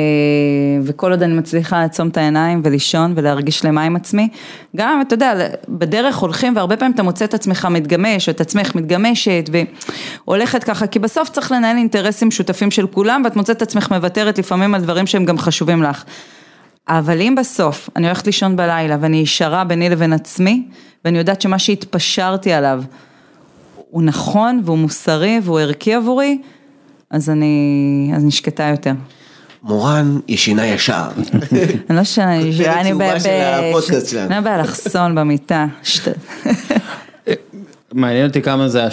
וכל 0.82 1.10
עוד 1.10 1.22
אני 1.22 1.34
מצליחה 1.34 1.80
לעצום 1.80 2.08
את 2.08 2.16
העיניים 2.16 2.60
ולישון 2.64 3.12
ולהרגיש 3.16 3.58
שלמה 3.58 3.82
עם 3.82 3.96
עצמי, 3.96 4.28
גם 4.76 5.00
אתה 5.06 5.14
יודע, 5.14 5.48
בדרך 5.68 6.16
הולכים 6.16 6.56
והרבה 6.56 6.76
פעמים 6.76 6.94
אתה 6.94 7.02
מוצא 7.02 7.24
את 7.24 7.34
עצמך 7.34 7.68
מתגמש 7.70 8.28
או 8.28 8.34
את 8.34 8.40
עצמך 8.40 8.74
מתגמשת 8.74 9.50
והולכת 10.24 10.64
ככה, 10.64 10.86
כי 10.86 10.98
בסוף 10.98 11.28
צריך 11.28 11.52
לנהל 11.52 11.76
אינטרסים 11.76 12.28
משותפים 12.28 12.70
של 12.70 12.86
כולם 12.86 13.22
ואת 13.24 13.36
מוצאת 13.36 13.56
את 13.56 13.62
עצמך 13.62 13.90
מוותרת 13.90 14.38
לפעמים 14.38 14.74
על 14.74 14.80
דברים 14.80 15.06
שהם 15.06 15.24
גם 15.24 15.38
חשובים 15.38 15.82
לך. 15.82 16.04
אבל 16.88 17.20
אם 17.20 17.34
בסוף 17.38 17.90
אני 17.96 18.06
הולכת 18.06 18.26
לישון 18.26 18.56
בלילה 18.56 18.96
ואני 19.00 19.16
ישרה 19.16 19.64
ביני 19.64 19.88
לבין 19.88 20.12
עצמי 20.12 20.62
ואני 21.04 21.18
יודעת 21.18 21.40
שמה 21.40 21.58
שהתפשרתי 21.58 22.52
עליו 22.52 22.82
הוא 23.90 24.02
נכון 24.02 24.60
והוא 24.64 24.78
מוסרי 24.78 25.40
והוא 25.42 25.60
ערכי 25.60 25.94
עבורי, 25.94 26.38
אז 27.10 27.30
אני, 27.30 28.10
אז 28.16 28.22
אני 28.22 28.30
שקטה 28.30 28.64
יותר. 28.64 28.92
מורן 29.66 30.18
ישינה 30.28 30.66
ישר. 30.66 31.04
אני 31.90 31.96
לא 31.96 32.02
אני 32.72 33.20
של 33.20 33.30
הפודקאסט 33.30 34.08
שלנו. 34.10 34.34
אני 34.34 34.40
באלכסון 34.44 35.14
במיטה. 35.14 35.66
מעניין 37.92 38.26
אותי 38.26 38.42
כמה 38.42 38.68
זה, 38.68 38.84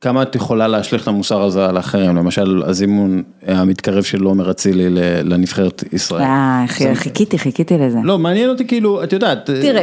כמה 0.00 0.22
את 0.22 0.34
יכולה 0.34 0.68
להשליך 0.68 1.02
את 1.02 1.08
המוסר 1.08 1.42
הזה 1.42 1.66
על 1.66 1.78
אחרים, 1.78 2.16
למשל 2.16 2.62
הזימון 2.66 3.22
המתקרב 3.46 4.02
של 4.02 4.22
עומר 4.22 4.50
אצילי 4.50 4.86
לנבחרת 5.24 5.84
ישראל. 5.92 6.22
אה, 6.22 6.64
חי- 6.68 6.94
חיכיתי, 6.94 7.38
חיכיתי 7.38 7.78
לזה. 7.78 7.98
לא, 8.02 8.18
מעניין 8.18 8.48
אותי 8.48 8.66
כאילו, 8.66 9.04
את 9.04 9.12
יודעת, 9.12 9.50
תראה, 9.50 9.82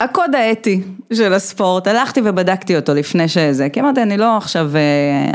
הקוד 0.00 0.34
האתי 0.34 0.80
של 1.12 1.32
הספורט, 1.32 1.86
הלכתי 1.86 2.20
ובדקתי 2.24 2.76
אותו 2.76 2.94
לפני 2.94 3.28
שזה, 3.28 3.68
כי 3.68 3.80
אמרתי, 3.80 4.02
אני 4.02 4.16
לא 4.16 4.36
עכשיו, 4.36 4.70
אה, 4.76 4.80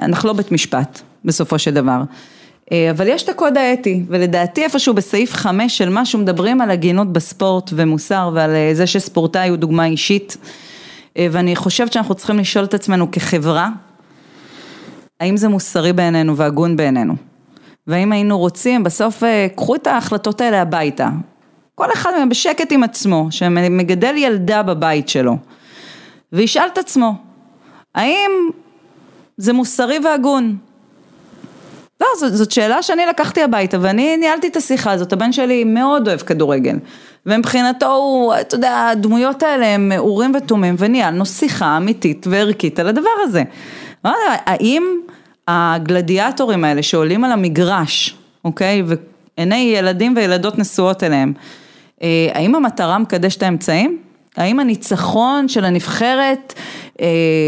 אנחנו 0.06 0.28
לא 0.28 0.34
בית 0.34 0.52
משפט, 0.52 1.02
בסופו 1.26 1.60
של 1.60 1.74
דבר. 1.74 2.02
אה, 2.72 2.92
אבל 2.92 3.08
יש 3.08 3.24
את 3.24 3.30
הקוד 3.30 3.58
האתי, 3.58 4.04
ולדעתי 4.08 4.64
איפשהו 4.64 4.94
בסעיף 4.94 5.34
5 5.34 5.78
של 5.78 5.90
משהו 5.90 6.20
מדברים 6.20 6.62
על 6.62 6.72
הגינות 6.72 7.14
בספורט 7.14 7.70
ומוסר 7.76 8.32
ועל 8.34 8.56
אה, 8.56 8.70
זה 8.74 8.88
שספורטאי 8.88 9.50
הוא 9.50 9.58
דוגמה 9.58 9.86
אישית. 9.86 10.38
אה, 11.18 11.28
ואני 11.32 11.56
חושבת 11.56 11.94
שאנחנו 11.94 12.16
צריכים 12.16 12.40
לשאול 12.40 12.66
את 12.66 12.74
עצמנו 12.74 13.12
כחברה, 13.12 13.70
האם 15.20 15.38
זה 15.38 15.48
מוסרי 15.48 15.94
בעינינו 15.94 16.38
והגון 16.38 16.78
בעינינו? 16.78 17.16
והאם 17.88 18.12
היינו 18.12 18.38
רוצים, 18.40 18.84
בסוף 18.84 19.24
קחו 19.56 19.76
את 19.76 19.88
ההחלטות 19.88 20.42
האלה 20.42 20.62
הביתה. 20.62 21.10
כל 21.76 21.94
אחד 21.94 22.12
מהם 22.18 22.30
בשקט 22.30 22.72
עם 22.72 22.84
עצמו, 22.84 23.28
שמגדל 23.30 24.14
ילדה 24.18 24.64
בבית 24.64 25.10
שלו, 25.10 25.38
וישאל 26.34 26.68
את 26.74 26.78
עצמו, 26.78 27.16
האם 27.96 28.32
זה 29.38 29.54
מוסרי 29.54 30.00
והגון? 30.04 30.58
לא, 32.02 32.08
זאת, 32.20 32.34
זאת 32.34 32.52
שאלה 32.52 32.84
שאני 32.84 33.06
לקחתי 33.06 33.44
הביתה 33.44 33.78
ואני 33.82 34.18
ניהלתי 34.18 34.48
את 34.48 34.56
השיחה 34.56 34.92
הזאת, 34.92 35.14
הבן 35.14 35.32
שלי 35.32 35.64
מאוד 35.64 36.08
אוהב 36.08 36.20
כדורגל 36.20 36.78
ומבחינתו 37.26 37.96
הוא, 37.96 38.34
אתה 38.42 38.56
יודע, 38.56 38.88
הדמויות 38.92 39.44
האלה 39.44 39.66
הם 39.66 39.92
אורים 39.98 40.32
ותומים 40.36 40.76
וניהלנו 40.78 41.26
שיחה 41.26 41.78
אמיתית 41.78 42.28
וערכית 42.30 42.80
על 42.80 42.88
הדבר 42.88 43.10
הזה. 43.24 43.44
לא 44.06 44.12
האם 44.46 44.84
הגלדיאטורים 45.48 46.64
האלה 46.64 46.84
שעולים 46.84 47.24
על 47.24 47.32
המגרש, 47.32 48.16
אוקיי, 48.46 48.84
ועיני 49.38 49.74
ילדים 49.78 50.14
וילדות 50.16 50.60
נשואות 50.60 51.04
אליהם, 51.04 51.34
אה, 52.02 52.30
האם 52.34 52.56
המטרה 52.56 52.98
מקדשת 52.98 53.44
האמצעים? 53.44 53.98
האם 54.38 54.60
הניצחון 54.60 55.48
של 55.48 55.66
הנבחרת 55.66 56.54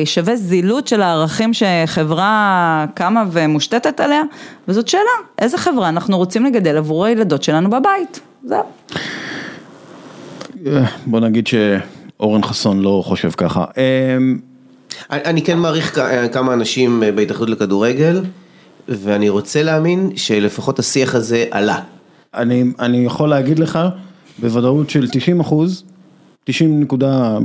שווה 0.06 0.36
זילות 0.36 0.88
של 0.88 1.02
הערכים 1.02 1.52
שחברה 1.54 2.86
קמה 2.94 3.24
ומושתתת 3.32 4.00
עליה? 4.00 4.22
וזאת 4.68 4.88
שאלה, 4.88 5.02
איזה 5.40 5.58
חברה 5.58 5.90
אנחנו 5.90 6.18
רוצים 6.18 6.46
לגדל 6.46 6.78
עבור 6.78 7.06
הילדות 7.06 7.44
שלנו 7.44 7.70
בבית? 7.70 8.20
זהו. 8.46 8.64
אה, 10.68 10.86
בוא 11.06 11.20
נגיד 11.20 11.48
שאורן 11.48 12.44
חסון 12.44 12.80
לא 12.80 13.02
חושב 13.06 13.32
ככה. 13.32 13.66
אה, 13.78 14.18
אני 15.12 15.42
כן 15.42 15.58
מעריך 15.58 16.00
כ- 16.00 16.34
כמה 16.34 16.54
אנשים 16.54 17.04
אה, 17.04 17.12
בהתאחדות 17.12 17.50
לכדורגל, 17.50 18.22
ואני 18.88 19.30
רוצה 19.30 19.64
להאמין 19.64 20.10
שלפחות 20.16 20.80
השיח 20.80 21.16
הזה 21.16 21.46
עלה. 21.52 21.80
אני, 22.34 22.64
אני 22.80 23.06
יכול 23.06 23.30
להגיד 23.30 23.60
לך 23.60 23.80
בוודאות 24.40 24.90
של 24.90 25.08
90 25.12 25.40
אחוז, 25.40 25.84
90 26.44 26.80
נקודה, 26.82 27.38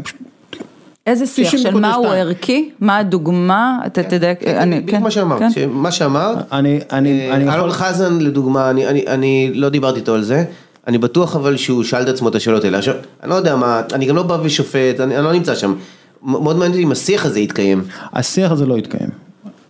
איזה 1.07 1.27
שיח 1.27 1.51
של 1.51 1.69
90.2. 1.69 1.79
מהו 1.79 2.05
ערכי, 2.05 2.71
מה 2.81 2.99
הדוגמה, 2.99 3.79
אתה 3.87 4.03
תדייק, 4.03 4.43
אני, 4.43 4.81
בדיוק 4.81 5.03
מה 5.03 5.11
שאמרת, 5.11 5.39
כן. 5.39 5.51
שמה 5.51 5.93
שאמרת, 5.93 6.53
אני, 6.53 6.81
אני, 6.93 7.31
אה, 7.31 7.35
אני 7.35 7.55
אלון 7.55 7.71
חזן 7.71 8.19
לדוגמה, 8.19 8.71
אני, 8.71 8.87
אני, 8.87 9.05
אני 9.07 9.51
לא 9.55 9.69
דיברתי 9.69 10.01
איתו 10.01 10.15
על 10.15 10.23
זה, 10.23 10.45
אני 10.87 10.99
בטוח 10.99 11.37
אבל 11.37 11.57
שהוא 11.57 11.85
שאל 11.85 12.03
את 12.03 12.09
עצמו 12.09 12.29
את 12.29 12.35
השאלות 12.35 12.65
האלה, 12.65 12.79
עכשיו, 12.79 12.95
אני 13.23 13.31
לא 13.31 13.35
יודע 13.35 13.57
מה, 13.57 13.83
אני 13.93 14.07
גם 14.07 14.17
לא 14.17 14.23
בא 14.23 14.39
ושופט, 14.43 15.01
אני, 15.01 15.17
לא 15.17 15.33
נמצא 15.33 15.55
שם, 15.55 15.75
מאוד 16.23 16.57
מעניין 16.57 16.73
אותי 16.73 16.83
אם 16.83 16.93
השיח 16.93 17.27
הזה 17.27 17.41
יתקיים, 17.41 17.85
השיח 18.13 18.53
הזה 18.53 18.67
לא 18.67 18.77
התקיים. 18.77 19.09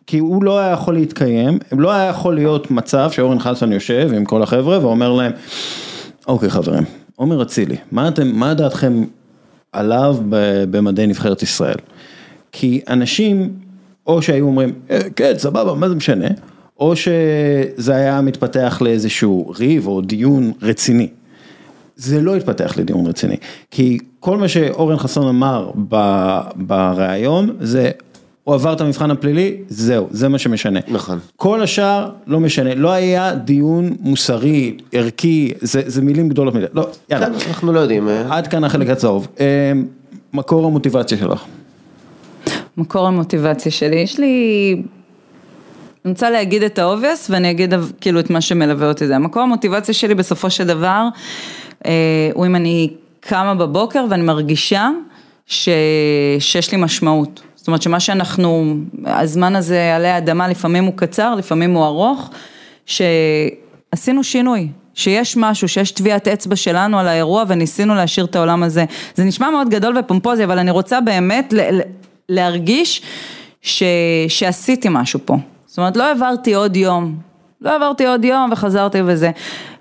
כי 0.06 0.18
הוא 0.18 0.44
לא 0.44 0.58
היה 0.58 0.70
יכול 0.70 0.94
להתקיים, 0.94 1.58
לא 1.72 1.92
היה 1.92 2.08
יכול 2.08 2.34
להיות 2.34 2.70
מצב 2.70 3.10
שאורן 3.10 3.38
חסן 3.38 3.72
יושב 3.72 4.10
עם 4.16 4.24
כל 4.24 4.42
החבר'ה 4.42 4.78
ואומר 4.82 5.12
להם, 5.12 5.32
אוקיי 6.28 6.50
חברים, 6.50 6.84
עומר 7.16 7.42
אצילי, 7.42 7.76
מה 7.92 8.08
אתם, 8.08 8.28
מה 8.34 8.54
דעתכם 8.54 9.04
עליו 9.74 10.16
במדי 10.70 11.06
נבחרת 11.06 11.42
ישראל? 11.42 11.76
כי 12.52 12.80
אנשים, 12.88 13.52
או 14.06 14.22
שהיו 14.22 14.46
אומרים, 14.46 14.72
"אה, 14.90 14.98
כן, 15.16 15.32
סבבה, 15.38 15.74
מה 15.74 15.88
זה 15.88 15.94
משנה, 15.94 16.28
או 16.80 16.96
שזה 16.96 17.94
היה 17.94 18.20
מתפתח 18.20 18.78
לאיזשהו 18.84 19.52
ריב 19.58 19.86
או 19.86 20.00
דיון 20.00 20.52
רציני. 20.62 21.08
זה 21.96 22.20
לא 22.20 22.36
התפתח 22.36 22.76
לדיון 22.76 23.06
רציני, 23.06 23.36
כי 23.70 23.98
כל 24.20 24.36
מה 24.38 24.48
שאורן 24.48 24.96
חסון 24.96 25.28
אמר 25.28 25.70
בריאיון 26.56 27.56
זה, 27.60 27.90
הוא 28.44 28.54
עבר 28.54 28.72
את 28.72 28.80
המבחן 28.80 29.10
הפלילי, 29.10 29.56
זהו, 29.68 30.08
זה 30.10 30.28
מה 30.28 30.38
שמשנה. 30.38 30.80
נכון. 30.88 31.18
כל 31.36 31.62
השאר 31.62 32.10
לא 32.26 32.40
משנה, 32.40 32.74
לא 32.74 32.92
היה 32.92 33.34
דיון 33.34 33.96
מוסרי, 34.00 34.76
ערכי, 34.92 35.52
זה, 35.60 35.82
זה 35.86 36.02
מילים 36.02 36.28
גדולות 36.28 36.54
מדי, 36.54 36.66
לא, 36.72 36.88
יאללה, 37.10 37.26
כן, 37.26 37.32
אנחנו 37.48 37.72
לא 37.72 37.80
יודעים. 37.80 38.08
אה, 38.08 38.36
עד 38.36 38.46
כאן 38.46 38.64
החלק 38.64 38.88
הצהוב. 38.88 39.28
אה, 39.40 39.72
מקור 40.32 40.66
המוטיבציה 40.66 41.18
שלך. 41.18 41.44
מקור 42.76 43.06
המוטיבציה 43.06 43.72
שלי, 43.72 43.96
יש 43.96 44.18
לי... 44.18 44.82
אני 46.04 46.12
רוצה 46.12 46.30
להגיד 46.30 46.62
את 46.62 46.78
ה 46.78 46.85
obvious 46.85 47.30
ואני 47.30 47.50
אגיד 47.50 47.74
כאילו 48.00 48.20
את 48.20 48.30
מה 48.30 48.40
שמלווה 48.40 48.88
אותי 48.88 49.06
זה. 49.06 49.16
המקור 49.16 49.42
המוטיבציה 49.42 49.94
שלי 49.94 50.14
בסופו 50.14 50.50
של 50.50 50.66
דבר, 50.66 51.08
אה, 51.86 52.30
הוא 52.34 52.46
אם 52.46 52.56
אני 52.56 52.90
קמה 53.20 53.54
בבוקר 53.54 54.04
ואני 54.10 54.22
מרגישה 54.22 54.90
ש... 55.46 55.68
שיש 56.38 56.72
לי 56.72 56.78
משמעות. 56.78 57.40
זאת 57.64 57.68
אומרת 57.68 57.82
שמה 57.82 58.00
שאנחנו, 58.00 58.76
הזמן 59.06 59.56
הזה 59.56 59.96
עלי 59.96 60.08
האדמה 60.08 60.48
לפעמים 60.48 60.84
הוא 60.84 60.92
קצר, 60.96 61.34
לפעמים 61.34 61.74
הוא 61.74 61.84
ארוך, 61.84 62.30
שעשינו 62.86 64.24
שינוי. 64.24 64.68
שיש 64.94 65.36
משהו, 65.36 65.68
שיש 65.68 65.90
טביעת 65.90 66.28
אצבע 66.28 66.56
שלנו 66.56 66.98
על 66.98 67.08
האירוע 67.08 67.44
וניסינו 67.48 67.94
להשאיר 67.94 68.26
את 68.26 68.36
העולם 68.36 68.62
הזה. 68.62 68.84
זה 69.14 69.24
נשמע 69.24 69.50
מאוד 69.50 69.68
גדול 69.68 69.98
ופומפוזי, 69.98 70.44
אבל 70.44 70.58
אני 70.58 70.70
רוצה 70.70 71.00
באמת 71.00 71.54
להרגיש 72.28 73.02
ש- 73.62 73.82
שעשיתי 74.28 74.88
משהו 74.90 75.20
פה. 75.24 75.36
זאת 75.66 75.78
אומרת, 75.78 75.96
לא 75.96 76.04
העברתי 76.04 76.54
עוד 76.54 76.76
יום, 76.76 77.16
לא 77.64 77.76
עברתי 77.76 78.06
עוד 78.06 78.24
יום 78.24 78.52
וחזרתי 78.52 78.98
וזה. 79.06 79.30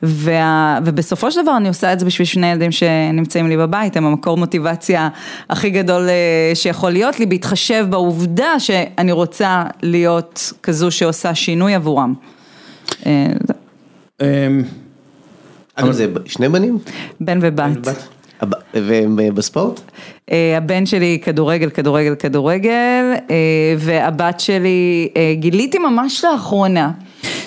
וה, 0.03 0.79
ובסופו 0.85 1.31
של 1.31 1.41
דבר 1.41 1.57
אני 1.57 1.67
עושה 1.67 1.93
את 1.93 1.99
זה 1.99 2.05
בשביל 2.05 2.25
שני 2.25 2.51
ילדים 2.51 2.71
שנמצאים 2.71 3.47
לי 3.47 3.57
בבית, 3.57 3.97
הם 3.97 4.05
המקור 4.05 4.37
מוטיבציה 4.37 5.09
הכי 5.49 5.69
גדול 5.69 6.09
אה, 6.09 6.51
שיכול 6.55 6.91
להיות 6.91 7.19
לי, 7.19 7.25
בהתחשב 7.25 7.85
בעובדה 7.89 8.59
שאני 8.59 9.11
רוצה 9.11 9.63
להיות 9.83 10.53
כזו 10.63 10.91
שעושה 10.91 11.35
שינוי 11.35 11.75
עבורם. 11.75 12.13
זה- 13.03 13.13
אה, 14.21 14.47
אגב, 15.75 15.91
זה 15.91 16.07
ב- 16.07 16.27
שני 16.27 16.49
בנים? 16.49 16.77
בן 17.19 17.39
ובת. 17.41 17.87
והם 18.73 19.19
אה, 19.19 19.31
בספורט? 19.31 19.81
הבן 20.57 20.85
שלי 20.85 21.19
כדורגל, 21.23 21.69
כדורגל, 21.69 22.15
כדורגל, 22.15 23.13
והבת 23.77 24.39
שלי, 24.39 25.09
גיליתי 25.33 25.77
ממש 25.77 26.25
לאחרונה. 26.25 26.91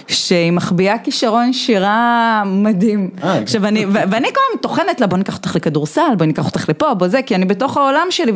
שהיא 0.08 0.52
מחביאה 0.52 0.98
כישרון 0.98 1.52
שירה 1.52 2.42
מדהים. 2.46 3.10
אה, 3.22 3.38
עכשיו 3.38 3.66
אני, 3.66 3.86
ואני 3.86 4.28
כל 4.34 4.40
הזמן 4.48 4.62
טוחנת 4.62 5.00
לה, 5.00 5.06
בוא 5.06 5.18
ניקח 5.18 5.36
אותך 5.36 5.56
לכדורסל, 5.56 6.14
בוא 6.18 6.26
ניקח 6.26 6.46
אותך 6.46 6.68
לפה, 6.68 6.94
בוא 6.94 7.08
זה, 7.08 7.22
כי 7.22 7.34
אני 7.34 7.44
בתוך 7.44 7.76
העולם 7.76 8.06
שלי, 8.10 8.32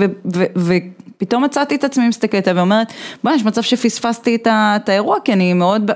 ופתאום 0.57 1.45
מצאתי 1.45 1.75
את 1.75 1.85
עצמי 1.85 2.09
מסתכלת 2.09 2.49
ואומרת, 2.55 2.93
בוא'נה, 3.25 3.37
יש 3.37 3.45
מצב 3.45 3.63
שפספסתי 3.63 4.39
את 4.47 4.89
האירוע, 4.89 5.17
כי 5.25 5.33
אני 5.33 5.53
מאוד, 5.53 5.91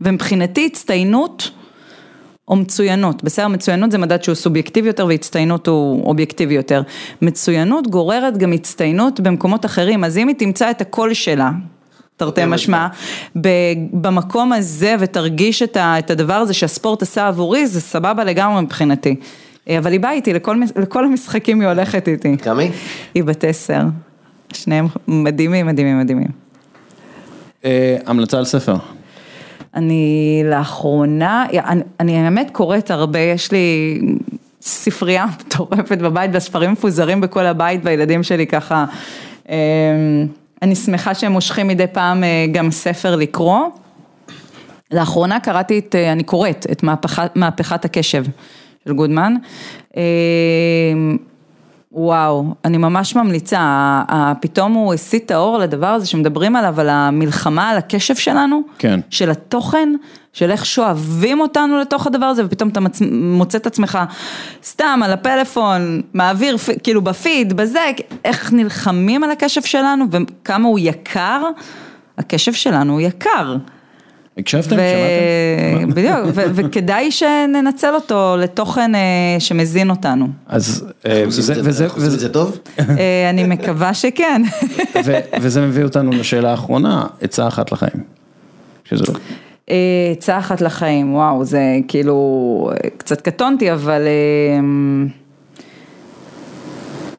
ומבחינתי 0.00 0.66
הצטיינות, 0.66 1.50
או 2.48 2.56
מצוינות, 2.56 3.24
בסדר, 3.24 3.48
מצוינות 3.48 3.90
זה 3.90 3.98
מדד 3.98 4.22
שהוא 4.22 4.34
סובייקטיבי 4.34 4.88
יותר 4.88 5.06
והצטיינות 5.06 5.66
הוא 5.66 6.04
אובייקטיבי 6.04 6.54
יותר. 6.54 6.82
מצוינות 7.22 7.86
גוררת 7.86 8.38
גם 8.38 8.52
הצטיינות 8.52 9.20
במקומות 9.20 9.64
אחרים, 9.64 10.04
אז 10.04 10.18
אם 10.18 10.28
היא 10.28 10.36
תמצא 10.36 10.70
את 10.70 10.80
הקול 10.80 11.14
שלה, 11.14 11.50
תרתי 12.20 12.40
משמע, 12.46 12.86
במקום 13.92 14.52
הזה 14.52 14.96
ותרגיש 15.00 15.62
את 15.76 16.10
הדבר 16.10 16.34
הזה 16.34 16.54
שהספורט 16.54 17.02
עשה 17.02 17.28
עבורי, 17.28 17.66
זה 17.66 17.80
סבבה 17.80 18.24
לגמרי 18.24 18.62
מבחינתי. 18.62 19.16
אה, 19.68 19.78
אבל 19.78 19.92
היא 19.92 20.00
באה 20.00 20.12
איתי, 20.12 20.32
לכל, 20.32 20.60
לכל 20.76 21.04
המשחקים 21.04 21.60
היא 21.60 21.68
הולכת 21.68 22.08
איתי. 22.08 22.36
כמה 22.36 22.62
היא? 22.62 22.70
היא 23.14 23.24
בת 23.24 23.44
עשר. 23.44 23.82
שניהם 24.52 24.86
מדהימים, 25.08 25.66
מדהימים, 25.66 26.00
מדהימים. 26.00 26.28
אה, 27.64 27.96
המלצה 28.06 28.38
על 28.38 28.44
ספר. 28.44 28.76
אני 29.74 30.42
לאחרונה, 30.44 31.44
אני, 31.52 31.82
אני 32.00 32.18
האמת 32.18 32.50
קוראת 32.52 32.90
הרבה, 32.90 33.18
יש 33.18 33.52
לי 33.52 33.98
ספרייה 34.60 35.26
מטורפת 35.46 35.98
בבית 35.98 36.30
והספרים 36.34 36.72
מפוזרים 36.72 37.20
בכל 37.20 37.46
הבית 37.46 37.80
והילדים 37.84 38.22
שלי 38.22 38.46
ככה, 38.46 38.84
אמ, 39.48 39.54
אני 40.62 40.76
שמחה 40.76 41.14
שהם 41.14 41.32
מושכים 41.32 41.68
מדי 41.68 41.86
פעם 41.86 42.24
אה, 42.24 42.46
גם 42.52 42.70
ספר 42.70 43.16
לקרוא. 43.16 43.60
לאחרונה 44.92 45.40
קראתי 45.40 45.78
את, 45.78 45.94
אה, 45.94 46.12
אני 46.12 46.22
קוראת 46.22 46.66
את 46.72 46.82
מהפכת, 46.82 47.30
מהפכת 47.34 47.84
הקשב 47.84 48.24
של 48.84 48.92
גודמן. 48.92 49.34
וואו, 51.92 52.54
אני 52.64 52.78
ממש 52.78 53.16
ממליצה, 53.16 54.02
פתאום 54.40 54.72
הוא 54.72 54.94
הסיט 54.94 55.26
את 55.26 55.30
האור 55.30 55.58
לדבר 55.58 55.86
הזה 55.86 56.06
שמדברים 56.06 56.56
עליו, 56.56 56.80
על 56.80 56.88
המלחמה, 56.88 57.70
על 57.70 57.76
הקשב 57.76 58.14
שלנו, 58.14 58.62
כן. 58.78 59.00
של 59.10 59.30
התוכן, 59.30 59.88
של 60.32 60.50
איך 60.50 60.66
שואבים 60.66 61.40
אותנו 61.40 61.78
לתוך 61.78 62.06
הדבר 62.06 62.26
הזה, 62.26 62.46
ופתאום 62.46 62.68
אתה 62.68 62.80
מצ... 62.80 63.02
מוצא 63.12 63.58
את 63.58 63.66
עצמך 63.66 63.98
סתם 64.64 65.00
על 65.04 65.12
הפלאפון, 65.12 66.02
מעביר, 66.14 66.56
כאילו 66.82 67.02
בפיד, 67.02 67.52
בזה, 67.52 67.90
איך 68.24 68.52
נלחמים 68.52 69.24
על 69.24 69.30
הקשב 69.30 69.62
שלנו, 69.62 70.04
וכמה 70.10 70.68
הוא 70.68 70.78
יקר, 70.78 71.42
הקשב 72.18 72.52
שלנו 72.52 72.92
הוא 72.92 73.00
יקר. 73.00 73.56
הקשבתם? 74.38 74.76
ו- 74.76 74.80
שמעתם? 75.74 75.90
בדיוק, 75.90 76.18
ו- 76.34 76.50
וכדאי 76.54 77.10
שננצל 77.10 77.94
אותו 77.94 78.36
לתוכן 78.38 78.94
אה, 78.94 79.00
שמזין 79.38 79.90
אותנו. 79.90 80.28
אז, 80.46 80.86
אה, 81.06 81.24
זה- 81.28 82.28
טוב? 82.28 82.58
אה, 82.78 83.30
אני 83.30 83.44
מקווה 83.44 83.94
שכן. 83.94 84.42
ו- 85.04 85.18
וזה 85.40 85.66
מביא 85.66 85.84
אותנו 85.84 86.10
לשאלה 86.10 86.50
האחרונה, 86.50 87.06
עצה 87.20 87.48
אחת 87.48 87.72
לחיים. 87.72 88.02
שזה 88.84 89.04
לא. 89.08 89.14
עצה 90.12 90.38
אחת 90.38 90.60
לחיים, 90.60 91.14
וואו, 91.14 91.44
זה 91.44 91.60
כאילו, 91.88 92.70
קצת 92.96 93.20
קטונתי, 93.20 93.72
אבל 93.72 94.02
אה, 94.06 94.60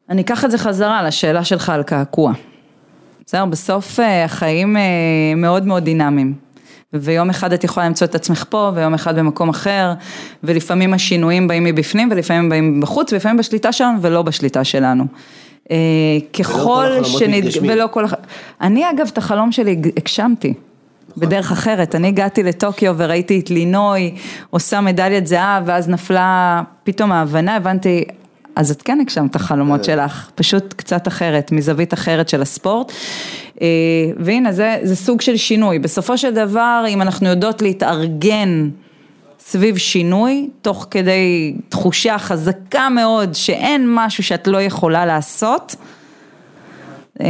אני 0.09 0.21
אקח 0.21 0.45
את 0.45 0.51
זה 0.51 0.57
חזרה 0.57 1.03
לשאלה 1.03 1.43
שלך 1.43 1.69
על 1.69 1.83
קעקוע. 1.83 2.33
בסדר, 3.25 3.45
בסוף 3.45 3.99
החיים 4.25 4.77
מאוד 5.37 5.65
מאוד 5.65 5.83
דינמיים. 5.83 6.50
ויום 6.93 7.29
אחד 7.29 7.53
את 7.53 7.63
יכולה 7.63 7.85
למצוא 7.85 8.07
את 8.07 8.15
עצמך 8.15 8.45
פה, 8.49 8.71
ויום 8.75 8.93
אחד 8.93 9.19
במקום 9.19 9.49
אחר, 9.49 9.93
ולפעמים 10.43 10.93
השינויים 10.93 11.47
באים 11.47 11.63
מבפנים, 11.63 12.09
ולפעמים 12.11 12.49
באים 12.49 12.77
מבחוץ, 12.79 13.13
ולפעמים 13.13 13.37
בשליטה 13.37 13.71
שלנו 13.71 14.01
ולא 14.01 14.21
בשליטה 14.21 14.63
שלנו. 14.63 15.05
אה, 15.71 15.77
ככל 16.33 16.85
החלומות 16.85 17.19
שנד... 17.19 17.43
ולא 17.61 17.87
כל... 17.91 18.05
אני 18.61 18.89
אגב 18.89 19.09
את 19.13 19.17
החלום 19.17 19.51
שלי 19.51 19.71
הג- 19.71 19.97
הגשמתי. 19.97 20.53
בדרך 21.17 21.51
אחרת, 21.51 21.95
אני 21.95 22.07
הגעתי 22.07 22.43
לטוקיו 22.43 22.93
וראיתי 22.97 23.39
את 23.39 23.49
לינוי 23.49 24.15
עושה 24.49 24.81
מדליית 24.81 25.27
זהב 25.27 25.63
ואז 25.65 25.89
נפלה 25.89 26.61
פתאום 26.83 27.11
ההבנה, 27.11 27.55
הבנתי, 27.55 28.03
אז 28.55 28.71
את 28.71 28.81
כן 28.81 28.99
הגשמת 28.99 29.31
את 29.31 29.35
החלומות 29.35 29.83
שלך, 29.83 30.29
פשוט 30.35 30.73
קצת 30.73 31.07
אחרת, 31.07 31.51
מזווית 31.51 31.93
אחרת 31.93 32.29
של 32.29 32.41
הספורט. 32.41 32.91
אה, 33.61 33.67
והנה 34.17 34.51
זה, 34.51 34.77
זה 34.83 34.95
סוג 34.95 35.21
של 35.21 35.37
שינוי, 35.37 35.79
בסופו 35.79 36.17
של 36.17 36.33
דבר 36.33 36.85
אם 36.87 37.01
אנחנו 37.01 37.29
יודעות 37.29 37.61
להתארגן 37.61 38.69
סביב 39.39 39.77
שינוי, 39.77 40.49
תוך 40.61 40.87
כדי 40.91 41.55
תחושה 41.69 42.17
חזקה 42.17 42.89
מאוד 42.89 43.33
שאין 43.33 43.85
משהו 43.87 44.23
שאת 44.23 44.47
לא 44.47 44.61
יכולה 44.61 45.05
לעשות, 45.05 45.75
אה, 47.21 47.27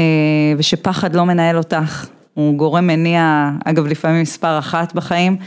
ושפחד 0.57 1.15
לא 1.15 1.25
מנהל 1.25 1.57
אותך, 1.57 2.07
הוא 2.33 2.57
גורם 2.57 2.87
מניע, 2.87 3.51
אגב 3.65 3.87
לפעמים 3.87 4.21
מספר 4.21 4.59
אחת 4.59 4.93
בחיים, 4.93 5.37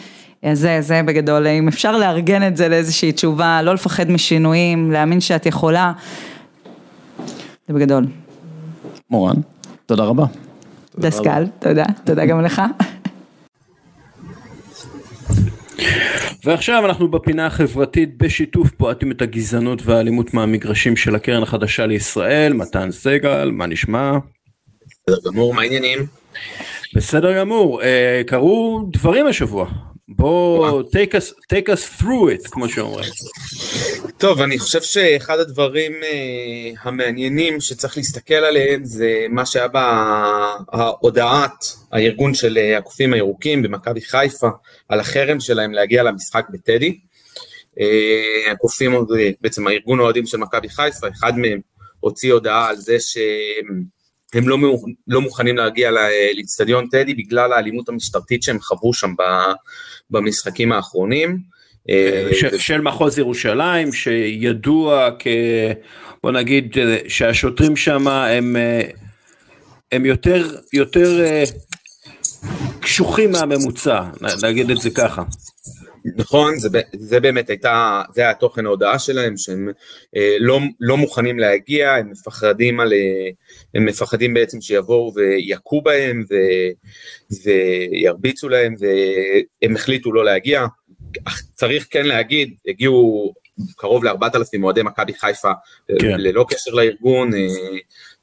אז 0.44 0.60
זה, 0.60 0.80
זה 0.80 1.00
בגדול, 1.06 1.46
אם 1.46 1.68
אפשר 1.68 1.96
לארגן 1.96 2.46
את 2.46 2.56
זה 2.56 2.68
לאיזושהי 2.68 3.12
תשובה, 3.12 3.62
לא 3.62 3.74
לפחד 3.74 4.10
משינויים, 4.10 4.92
להאמין 4.92 5.20
שאת 5.20 5.46
יכולה, 5.46 5.92
זה 7.68 7.74
בגדול. 7.74 8.06
מורן, 9.10 9.36
תודה 9.86 10.04
רבה. 10.04 10.24
דסקל, 10.98 11.46
תודה, 11.58 11.84
תודה 12.04 12.26
גם 12.26 12.40
לך. 12.40 12.62
ועכשיו 16.44 16.86
אנחנו 16.86 17.08
בפינה 17.08 17.46
החברתית 17.46 18.18
בשיתוף 18.18 18.70
פועטים 18.70 19.12
את 19.12 19.22
הגזענות 19.22 19.82
והאלימות 19.84 20.34
מהמגרשים 20.34 20.96
של 20.96 21.14
הקרן 21.14 21.42
החדשה 21.42 21.86
לישראל, 21.86 22.52
מתן 22.52 22.90
סגל, 22.90 23.50
מה 23.50 23.66
נשמע? 23.66 24.12
בסדר 24.86 25.30
גמור, 25.30 25.54
מה 25.54 25.62
העניינים? 25.62 25.98
בסדר 26.94 27.38
גמור, 27.38 27.82
אה, 27.82 28.22
קרו 28.26 28.88
דברים 28.92 29.26
השבוע, 29.26 29.66
בוא, 30.08 30.82
take 30.82 31.14
us, 31.14 31.32
take 31.54 31.68
us 31.68 32.00
through 32.00 32.44
it, 32.44 32.50
כמו 32.50 32.68
שאומרים. 32.68 33.10
טוב, 34.18 34.40
אני 34.40 34.58
חושב 34.58 34.82
שאחד 34.82 35.38
הדברים 35.38 35.92
uh, 35.92 36.78
המעניינים 36.82 37.60
שצריך 37.60 37.96
להסתכל 37.96 38.34
עליהם 38.34 38.84
זה 38.84 39.26
מה 39.30 39.46
שהיה 39.46 39.68
בהודעת 40.72 41.64
הארגון 41.92 42.34
של 42.34 42.58
uh, 42.58 42.78
הקופים 42.78 43.12
הירוקים 43.12 43.62
במכבי 43.62 44.00
חיפה 44.00 44.48
על 44.88 45.00
החרם 45.00 45.40
שלהם 45.40 45.72
להגיע 45.72 46.02
למשחק 46.02 46.46
בטדי. 46.50 46.98
Uh, 47.70 48.50
הקופים, 48.50 48.92
בעצם 49.40 49.66
הארגון 49.66 50.00
האוהדים 50.00 50.26
של 50.26 50.36
מכבי 50.38 50.68
חיפה, 50.68 51.06
אחד 51.08 51.38
מהם 51.38 51.60
הוציא 52.00 52.32
הודעה 52.32 52.68
על 52.68 52.76
זה 52.76 52.96
שהם 53.00 54.48
לא, 54.48 54.58
לא 55.06 55.20
מוכנים 55.20 55.56
להגיע 55.56 55.90
לאיצטדיון 56.34 56.88
טדי 56.88 57.14
בגלל 57.14 57.52
האלימות 57.52 57.88
המשטרתית 57.88 58.42
שהם 58.42 58.60
חוו 58.60 58.94
שם 58.94 59.14
במשחקים 60.14 60.72
האחרונים. 60.72 61.38
אה, 61.90 62.28
ש, 62.32 62.44
של 62.44 62.80
מחוז 62.80 63.18
ירושלים 63.18 63.92
שידוע 63.92 65.10
כ... 65.18 65.26
בוא 66.22 66.32
נגיד 66.32 66.76
שהשוטרים 67.08 67.76
שם 67.76 68.08
הם, 68.08 68.56
אה, 68.56 68.80
הם 69.92 70.06
יותר, 70.06 70.56
יותר 70.72 71.24
אה, 71.24 71.44
קשוחים 72.80 73.32
מהממוצע, 73.32 74.02
נגיד 74.42 74.70
את 74.70 74.80
זה 74.80 74.90
ככה. 74.90 75.22
נכון, 76.04 76.58
זה, 76.58 76.68
זה 76.92 77.20
באמת 77.20 77.50
הייתה, 77.50 78.02
זה 78.14 78.20
היה 78.22 78.34
תוכן 78.34 78.66
ההודעה 78.66 78.98
שלהם, 78.98 79.36
שהם 79.36 79.68
אה, 80.16 80.36
לא, 80.40 80.60
לא 80.80 80.96
מוכנים 80.96 81.38
להגיע, 81.38 81.94
הם 81.94 82.10
מפחדים, 82.10 82.80
על, 82.80 82.92
אה, 82.92 83.30
הם 83.74 83.84
מפחדים 83.84 84.34
בעצם 84.34 84.60
שיבואו 84.60 85.12
ויכו 85.14 85.82
בהם 85.82 86.24
ו, 86.30 86.34
וירביצו 87.44 88.48
להם, 88.48 88.74
והם 88.78 89.76
החליטו 89.76 90.12
לא 90.12 90.24
להגיע. 90.24 90.66
צריך 91.54 91.86
כן 91.90 92.06
להגיד, 92.06 92.54
הגיעו 92.68 93.32
קרוב 93.76 94.04
לארבעת 94.04 94.36
אלפים 94.36 94.64
אוהדי 94.64 94.82
מכבי 94.82 95.14
חיפה, 95.14 95.52
כן. 95.98 96.20
ללא 96.20 96.44
קשר 96.48 96.70
לארגון, 96.70 97.34
אה, 97.34 97.46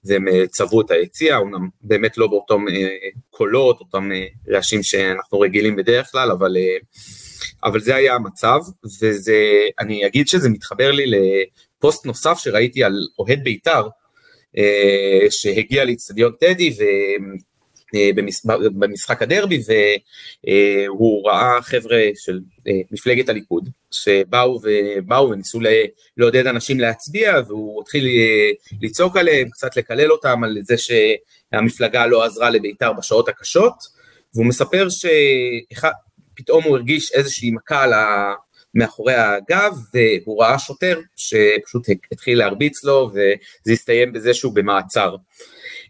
והם 0.05 0.27
אה, 0.27 0.47
צבעו 0.47 0.81
את 0.81 0.91
היציע, 0.91 1.37
אומנם 1.37 1.69
באמת 1.81 2.17
לא 2.17 2.27
באותם 2.27 2.67
אה, 2.69 2.87
קולות, 3.29 3.79
אותם 3.79 4.11
אה, 4.11 4.25
רעשים 4.49 4.83
שאנחנו 4.83 5.39
רגילים 5.39 5.75
בדרך 5.75 6.11
כלל, 6.11 6.31
אבל... 6.31 6.57
אה, 7.63 7.69
אבל 7.69 7.79
זה 7.79 7.95
היה 7.95 8.15
המצב, 8.15 8.59
וזה, 9.01 9.37
אני 9.79 10.05
אגיד 10.05 10.27
שזה 10.27 10.49
מתחבר 10.49 10.91
לי 10.91 11.05
לפוסט 11.05 12.05
נוסף 12.05 12.37
שראיתי 12.37 12.83
על 12.83 12.93
אוהד 13.19 13.43
בית"ר, 13.43 13.87
אה, 14.57 15.25
שהגיע 15.29 15.85
לאיצטדיון 15.85 16.31
טדי, 16.39 16.75
ו... 16.79 16.83
אה, 17.95 18.09
במשחק 18.79 19.21
הדרבי 19.21 19.61
והוא 20.47 21.27
ראה 21.27 21.61
חבר'ה 21.61 22.01
של 22.15 22.39
אה, 22.67 22.73
מפלגת 22.91 23.29
הליכוד 23.29 23.69
שבאו 23.91 24.59
ובאו 24.63 25.29
וניסו 25.29 25.59
לעודד 26.17 26.47
אנשים 26.47 26.79
להצביע 26.79 27.33
והוא 27.47 27.81
התחיל 27.81 28.07
לצעוק 28.81 29.17
עליהם, 29.17 29.49
קצת 29.49 29.77
לקלל 29.77 30.11
אותם 30.11 30.43
על 30.43 30.57
זה 30.61 30.75
שהמפלגה 30.77 32.05
לא 32.05 32.23
עזרה 32.23 32.49
לבית"ר 32.49 32.93
בשעות 32.93 33.29
הקשות 33.29 33.73
והוא 34.33 34.45
מספר 34.45 34.87
שאחד 34.89 35.91
פתאום 36.41 36.63
הוא 36.63 36.77
הרגיש 36.77 37.11
איזושהי 37.11 37.51
מכה 37.51 37.83
על 37.83 37.93
ה... 37.93 38.33
מאחורי 38.75 39.13
הגב, 39.13 39.77
והוא 40.25 40.43
ראה 40.43 40.59
שוטר 40.59 40.99
שפשוט 41.15 41.87
התחיל 42.11 42.37
להרביץ 42.37 42.83
לו, 42.83 43.09
וזה 43.13 43.71
הסתיים 43.73 44.13
בזה 44.13 44.33
שהוא 44.33 44.55
במעצר. 44.55 45.15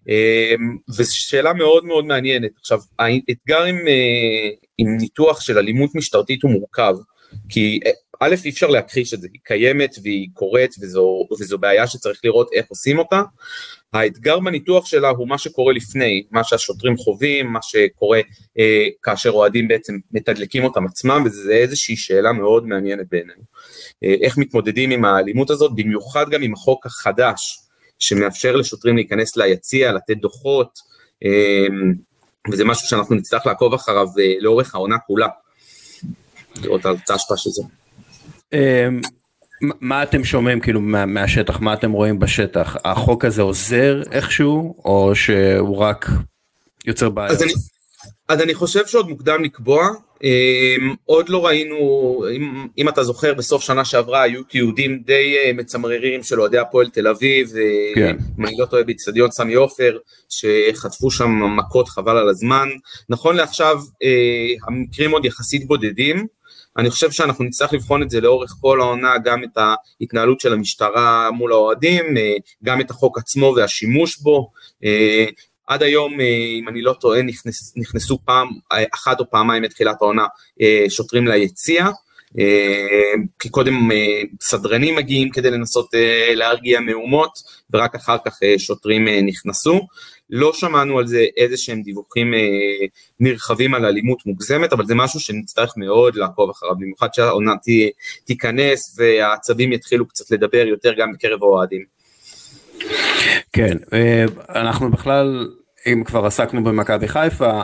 אמ, 0.08 0.78
וזו 0.90 1.20
שאלה 1.20 1.54
מאוד 1.54 1.86
מאוד 1.86 2.06
מעניינת. 2.06 2.52
עכשיו, 2.60 2.80
האתגר 3.00 3.64
עם, 3.64 3.88
אה, 3.88 4.50
עם 4.78 4.98
ניתוח 4.98 5.42
של 5.42 5.58
אלימות 5.58 5.96
משטרתית 5.96 6.44
הוא 6.44 6.52
מורכב, 6.52 6.94
כי 7.50 7.80
אה, 7.86 7.92
א', 8.24 8.36
אי 8.46 8.50
אפשר 8.50 8.68
להכחיש 8.68 9.14
את 9.14 9.22
זה, 9.22 9.28
היא 9.34 9.42
קיימת 9.44 9.96
והיא 10.04 10.28
קורית 10.34 10.76
וזו, 10.82 11.28
וזו 11.40 11.58
בעיה 11.58 11.88
שצריך 11.88 12.20
לראות 12.24 12.50
איך 12.54 12.66
עושים 12.70 13.00
אותה. 13.00 13.22
האתגר 13.94 14.40
בניתוח 14.40 14.86
שלה 14.86 15.10
הוא 15.10 15.28
מה 15.28 15.38
שקורה 15.38 15.74
לפני, 15.74 16.24
מה 16.32 16.44
שהשוטרים 16.44 16.98
חווים, 16.98 17.48
מה 17.48 17.60
שקורה 17.62 18.20
אה, 18.60 18.88
כאשר 19.04 19.30
אוהדים 19.30 19.68
בעצם 19.68 19.98
מתדלקים 20.12 20.64
אותם 20.64 20.86
עצמם, 20.86 21.24
וזה 21.26 21.54
איזושהי 21.54 21.96
שאלה 21.96 22.32
מאוד 22.32 22.68
מעניינת 22.68 23.06
בעינינו. 23.12 23.42
אה, 24.04 24.16
איך 24.22 24.38
מתמודדים 24.38 24.92
עם 24.92 25.06
האלימות 25.06 25.50
הזאת, 25.50 25.72
במיוחד 25.76 26.30
גם 26.30 26.42
עם 26.42 26.54
החוק 26.54 26.86
החדש, 26.86 27.60
שמאפשר 28.00 28.56
לשוטרים 28.56 28.96
להיכנס 28.96 29.38
ליציע, 29.38 29.92
לתת 29.92 30.18
דוחות, 30.18 30.80
אה, 31.26 31.68
וזה 32.52 32.66
משהו 32.66 32.88
שאנחנו 32.88 33.16
נצטרך 33.16 33.46
לעקוב 33.46 33.74
אחריו 33.74 34.08
אה, 34.20 34.34
לאורך 34.40 34.76
העונה 34.76 34.98
כולה. 35.08 35.28
לראות 36.62 36.82
את 36.86 37.10
ההשפעה 37.10 37.38
של 37.38 37.50
זה. 37.50 37.81
אמ, 38.54 39.02
מה 39.62 40.04
אתם 40.04 40.24
שומעים 40.24 40.60
כאילו 40.60 40.82
מהשטח, 40.82 41.60
מה 41.60 41.74
אתם 41.74 41.92
רואים 41.92 42.20
בשטח? 42.20 42.76
החוק 42.86 43.26
הזה 43.26 43.42
עוזר 43.42 44.02
איכשהו, 44.12 44.76
או 44.86 45.16
שהוא 45.16 45.78
רק 45.78 46.10
יוצר 46.86 47.10
בעיה? 47.10 47.30
אז 47.30 47.44
אני, 47.44 47.52
אז 48.30 48.42
אני 48.42 48.54
חושב 48.54 48.86
שעוד 48.86 49.10
מוקדם 49.10 49.44
לקבוע, 49.44 49.90
אמ, 50.24 50.94
עוד 51.06 51.30
לא 51.30 51.46
ראינו, 51.46 51.78
אם, 52.36 52.68
אם 52.78 52.90
אתה 52.90 53.04
זוכר, 53.04 53.34
בסוף 53.34 53.64
שנה 53.64 53.86
שעברה 53.86 54.22
היו 54.22 54.44
תיעודים 54.44 55.02
די 55.06 55.36
אה, 55.38 55.54
מצמררים 55.54 56.24
של 56.24 56.42
אוהדי 56.42 56.58
הפועל 56.58 56.90
תל 56.90 57.08
אביב, 57.08 57.54
אה, 57.56 57.96
כן. 57.96 58.18
אם 58.40 58.46
אני 58.46 58.58
לא 58.58 58.66
טועה 58.66 58.84
באיצטדיון 58.84 59.32
סמי 59.32 59.54
עופר, 59.54 59.98
שחטפו 60.30 61.12
שם 61.12 61.30
מכות 61.58 61.90
חבל 61.90 62.18
על 62.18 62.30
הזמן. 62.30 62.70
נכון 63.10 63.36
לעכשיו, 63.36 63.80
אה, 64.04 64.68
המקרים 64.68 65.12
עוד 65.12 65.26
יחסית 65.26 65.68
בודדים, 65.68 66.28
אני 66.78 66.90
חושב 66.90 67.12
שאנחנו 67.12 67.46
נצטרך 67.46 67.74
לבחון 67.74 68.04
את 68.04 68.10
זה 68.10 68.22
לאורך 68.22 68.56
כל 68.62 68.82
העונה, 68.82 69.18
גם 69.24 69.44
את 69.44 69.58
ההתנהלות 70.02 70.40
של 70.40 70.54
המשטרה 70.54 71.32
מול 71.32 71.52
האוהדים, 71.52 72.18
אה, 72.18 72.34
גם 72.64 72.82
את 72.82 72.92
החוק 72.92 73.18
עצמו 73.18 73.54
והשימוש 73.56 74.20
בו. 74.20 74.52
אה, 74.84 75.26
עד 75.68 75.84
היום, 75.84 76.22
אה, 76.22 76.26
אם 76.60 76.70
אני 76.70 76.82
לא 76.82 76.94
טועה, 76.94 77.22
נכנס, 77.22 77.74
נכנסו 77.78 78.20
פעם 78.26 78.48
אחת 78.94 79.20
או 79.20 79.30
פעמיים 79.30 79.64
מתחילת 79.64 80.02
העונה 80.02 80.26
שוטרים 80.90 81.28
ליציע. 81.28 81.88
כי 83.40 83.50
קודם 83.50 83.90
סדרנים 84.42 84.96
מגיעים 84.96 85.30
כדי 85.30 85.52
לנסות 85.52 85.90
להרגיע 86.34 86.80
מהומות, 86.80 87.32
ורק 87.74 87.96
אחר 87.96 88.18
כך 88.26 88.40
שוטרים 88.58 89.08
נכנסו. 89.26 89.88
לא 90.32 90.54
שמענו 90.54 91.00
על 91.00 91.08
זה 91.08 91.26
איזה 91.38 91.58
שהם 91.58 91.82
דיווחים 91.82 92.34
אה, 92.34 92.40
נרחבים 93.20 93.74
על 93.74 93.86
אלימות 93.86 94.26
מוגזמת, 94.26 94.74
אבל 94.74 94.86
זה 94.86 94.96
משהו 94.96 95.20
שנצטרך 95.20 95.74
מאוד 95.78 96.16
לעקוב 96.16 96.50
אחריו, 96.50 96.76
במיוחד 96.76 97.14
שהעונה 97.14 97.52
תיכנס 98.26 99.00
והעצבים 99.00 99.74
יתחילו 99.74 100.08
קצת 100.08 100.32
לדבר 100.32 100.68
יותר 100.68 100.94
גם 100.98 101.12
בקרב 101.12 101.44
האוהדים. 101.44 101.84
כן, 103.54 103.78
אה, 103.94 104.26
אנחנו 104.50 104.92
בכלל, 104.92 105.50
אם 105.88 106.04
כבר 106.04 106.26
עסקנו 106.26 106.64
במכבי 106.64 107.08
חיפה, 107.08 107.62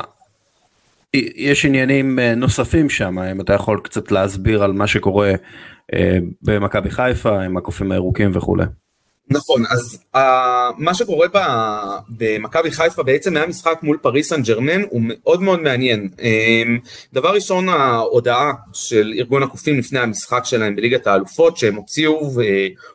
יש 1.35 1.65
עניינים 1.65 2.19
אה, 2.19 2.35
נוספים 2.35 2.89
שם, 2.89 3.19
אם 3.19 3.41
אתה 3.41 3.53
יכול 3.53 3.79
קצת 3.83 4.11
להסביר 4.11 4.63
על 4.63 4.73
מה 4.73 4.87
שקורה 4.87 5.31
אה, 5.93 6.17
במכבי 6.41 6.89
חיפה 6.89 7.41
עם 7.41 7.57
הקופים 7.57 7.91
הירוקים 7.91 8.31
וכולי. 8.33 8.63
נכון, 9.29 9.63
אז 9.69 9.99
uh, 10.15 10.19
מה 10.77 10.93
שקורה 10.93 11.27
במכבי 12.09 12.71
חיפה 12.71 13.03
בעצם 13.03 13.37
היה 13.37 13.47
משחק 13.47 13.79
מול 13.83 13.97
פריס 14.01 14.29
סן 14.29 14.41
ג'רמן, 14.41 14.81
הוא 14.89 15.01
מאוד 15.03 15.41
מאוד 15.41 15.61
מעניין. 15.61 16.09
Um, 16.17 16.87
דבר 17.13 17.33
ראשון, 17.33 17.69
ההודעה 17.69 18.53
של 18.73 19.13
ארגון 19.17 19.43
הקופים 19.43 19.79
לפני 19.79 19.99
המשחק 19.99 20.41
שלהם 20.43 20.75
בליגת 20.75 21.07
האלופות, 21.07 21.57
שהם 21.57 21.75
הוציאו 21.75 22.19
uh, 22.21 22.43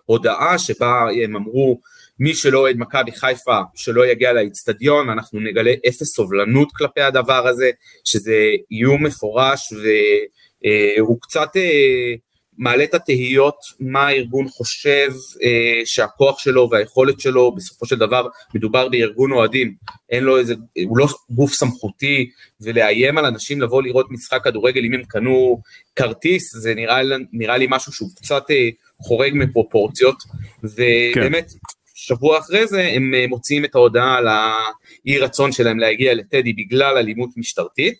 הודעה 0.04 0.58
שבה 0.58 1.06
הם 1.24 1.36
אמרו, 1.36 1.80
מי 2.18 2.34
שלא 2.34 2.58
אוהד 2.58 2.76
מכבי 2.78 3.12
חיפה, 3.12 3.60
שלא 3.74 4.06
יגיע 4.06 4.32
לאיצטדיון, 4.32 5.10
אנחנו 5.10 5.40
נגלה 5.40 5.72
אפס 5.88 6.14
סובלנות 6.14 6.68
כלפי 6.72 7.00
הדבר 7.00 7.48
הזה, 7.48 7.70
שזה 8.04 8.36
איום 8.70 9.06
מפורש 9.06 9.72
והוא 9.72 11.16
uh, 11.16 11.20
קצת... 11.20 11.48
Uh, 11.56 12.31
מעלה 12.62 12.84
את 12.84 12.94
התהיות 12.94 13.56
מה 13.80 14.06
הארגון 14.06 14.48
חושב 14.48 15.12
אה, 15.42 15.80
שהכוח 15.84 16.38
שלו 16.38 16.68
והיכולת 16.70 17.20
שלו, 17.20 17.52
בסופו 17.52 17.86
של 17.86 17.98
דבר 17.98 18.28
מדובר 18.54 18.88
בארגון 18.88 19.32
אוהדים, 19.32 19.74
אין 20.10 20.24
לו 20.24 20.38
איזה, 20.38 20.54
הוא 20.86 20.98
לא 20.98 21.06
גוף 21.30 21.52
סמכותי, 21.52 22.30
ולאיים 22.60 23.18
על 23.18 23.24
אנשים 23.24 23.60
לבוא 23.60 23.82
לראות 23.82 24.06
משחק 24.10 24.44
כדורגל 24.44 24.84
אם 24.84 24.94
הם 24.94 25.02
קנו 25.04 25.60
כרטיס, 25.96 26.56
זה 26.56 26.74
נראה, 26.74 27.00
נראה 27.32 27.56
לי 27.56 27.66
משהו 27.70 27.92
שהוא 27.92 28.08
קצת 28.16 28.50
אה, 28.50 28.68
חורג 28.98 29.32
מפרופורציות, 29.34 30.16
ובאמת, 30.62 31.50
כן. 31.50 31.58
שבוע 31.94 32.38
אחרי 32.38 32.66
זה 32.66 32.88
הם 32.88 33.14
אה, 33.14 33.26
מוציאים 33.28 33.64
את 33.64 33.74
ההודעה 33.74 34.16
על 34.16 34.28
האי 34.28 35.18
רצון 35.18 35.52
שלהם 35.52 35.78
להגיע 35.78 36.14
לטדי 36.14 36.52
בגלל 36.52 36.96
אלימות 36.96 37.30
משטרתית, 37.36 37.98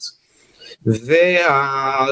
וה... 0.86 2.06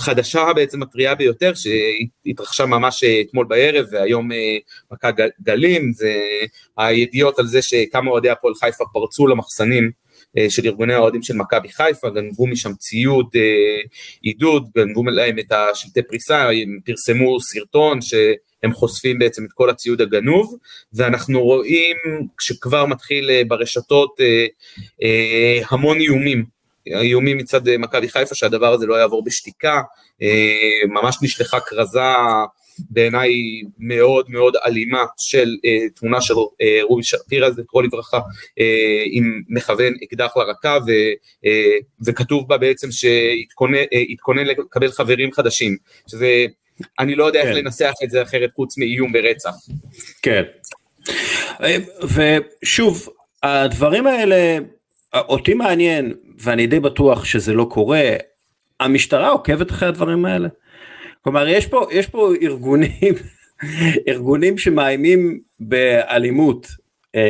חדשה 0.00 0.52
בעצם 0.54 0.82
הטריה 0.82 1.14
ביותר 1.14 1.52
שהתרחשה 1.54 2.66
ממש 2.66 3.04
אתמול 3.04 3.46
בערב 3.48 3.86
והיום 3.90 4.32
אה, 4.32 4.56
מכה 4.92 5.10
גלים, 5.42 5.92
זה 5.92 6.14
הידיעות 6.76 7.38
על 7.38 7.46
זה 7.46 7.62
שכמה 7.62 8.10
אוהדי 8.10 8.30
הפועל 8.30 8.54
חיפה 8.54 8.84
פרצו 8.92 9.26
למחסנים 9.26 9.90
של 10.48 10.66
ארגוני 10.66 10.94
האוהדים 10.94 11.22
של 11.22 11.34
מכבי 11.34 11.68
חיפה, 11.68 12.10
גנבו 12.10 12.46
משם 12.46 12.74
ציוד 12.74 13.26
עידוד, 14.22 14.68
גנבו 14.76 15.04
להם 15.04 15.38
את 15.38 15.52
השלטי 15.52 16.02
פריסה, 16.02 16.50
הם 16.50 16.78
פרסמו 16.84 17.40
סרטון 17.40 18.00
שהם 18.00 18.72
חושפים 18.72 19.18
בעצם 19.18 19.44
את 19.44 19.50
כל 19.54 19.70
הציוד 19.70 20.00
הגנוב, 20.00 20.56
ואנחנו 20.92 21.42
רואים 21.42 21.96
שכבר 22.40 22.86
מתחיל 22.86 23.30
ברשתות 23.48 24.20
המון 25.70 26.00
איומים 26.00 26.55
איומים 26.86 27.36
מצד 27.36 27.68
אה, 27.68 27.78
מכבי 27.78 28.08
חיפה 28.08 28.34
שהדבר 28.34 28.72
הזה 28.72 28.86
לא 28.86 28.94
יעבור 28.94 29.24
בשתיקה, 29.24 29.82
אה, 30.22 30.88
ממש 30.88 31.16
נשלחה 31.22 31.60
כרזה 31.60 32.00
בעיניי 32.90 33.32
מאוד 33.78 34.30
מאוד 34.30 34.56
אלימה 34.66 35.04
של 35.16 35.56
uh, 35.56 35.98
תמונה 36.00 36.20
של 36.20 36.34
רובי 36.82 37.02
שפירא, 37.02 37.50
זכרו 37.50 37.82
לברכה, 37.82 38.20
עם 39.10 39.42
מכוון 39.48 39.94
אקדח 40.04 40.36
לרקה, 40.36 40.78
ו, 40.86 40.90
וכתוב 42.06 42.48
בה 42.48 42.58
בעצם 42.58 42.88
שהתכונן 42.90 44.46
לקבל 44.46 44.90
חברים 44.90 45.32
חדשים, 45.32 45.76
שזה, 46.06 46.46
אני 46.98 47.14
לא 47.14 47.24
יודע 47.24 47.42
כן. 47.42 47.48
איך 47.48 47.56
לנסח 47.56 47.92
את 48.04 48.10
זה 48.10 48.22
אחרת 48.22 48.50
חוץ 48.54 48.78
מאיום 48.78 49.12
ברצח. 49.12 49.54
כן, 50.22 50.42
ושוב, 52.62 53.08
הדברים 53.42 54.06
האלה, 54.06 54.58
אותי 55.14 55.54
מעניין, 55.54 56.14
ואני 56.38 56.66
די 56.66 56.80
בטוח 56.80 57.24
שזה 57.24 57.52
לא 57.52 57.66
קורה, 57.70 58.10
המשטרה 58.80 59.28
עוקבת 59.28 59.70
אחרי 59.70 59.88
הדברים 59.88 60.24
האלה. 60.24 60.48
כלומר, 61.22 61.48
יש 61.48 61.66
פה, 61.66 61.86
יש 61.92 62.06
פה 62.06 62.32
ארגונים, 62.42 63.14
ארגונים 64.08 64.58
שמאיימים 64.58 65.40
באלימות. 65.60 66.66
אמ, 67.14 67.20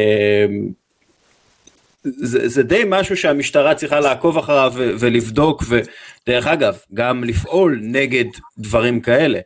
זה, 2.04 2.48
זה 2.48 2.62
די 2.62 2.82
משהו 2.86 3.16
שהמשטרה 3.16 3.74
צריכה 3.74 4.00
לעקוב 4.00 4.38
אחריו 4.38 4.72
ולבדוק, 4.76 5.64
ודרך 5.68 6.46
אגב, 6.46 6.78
גם 6.94 7.24
לפעול 7.24 7.80
נגד 7.82 8.24
דברים 8.58 9.00
כאלה. 9.00 9.40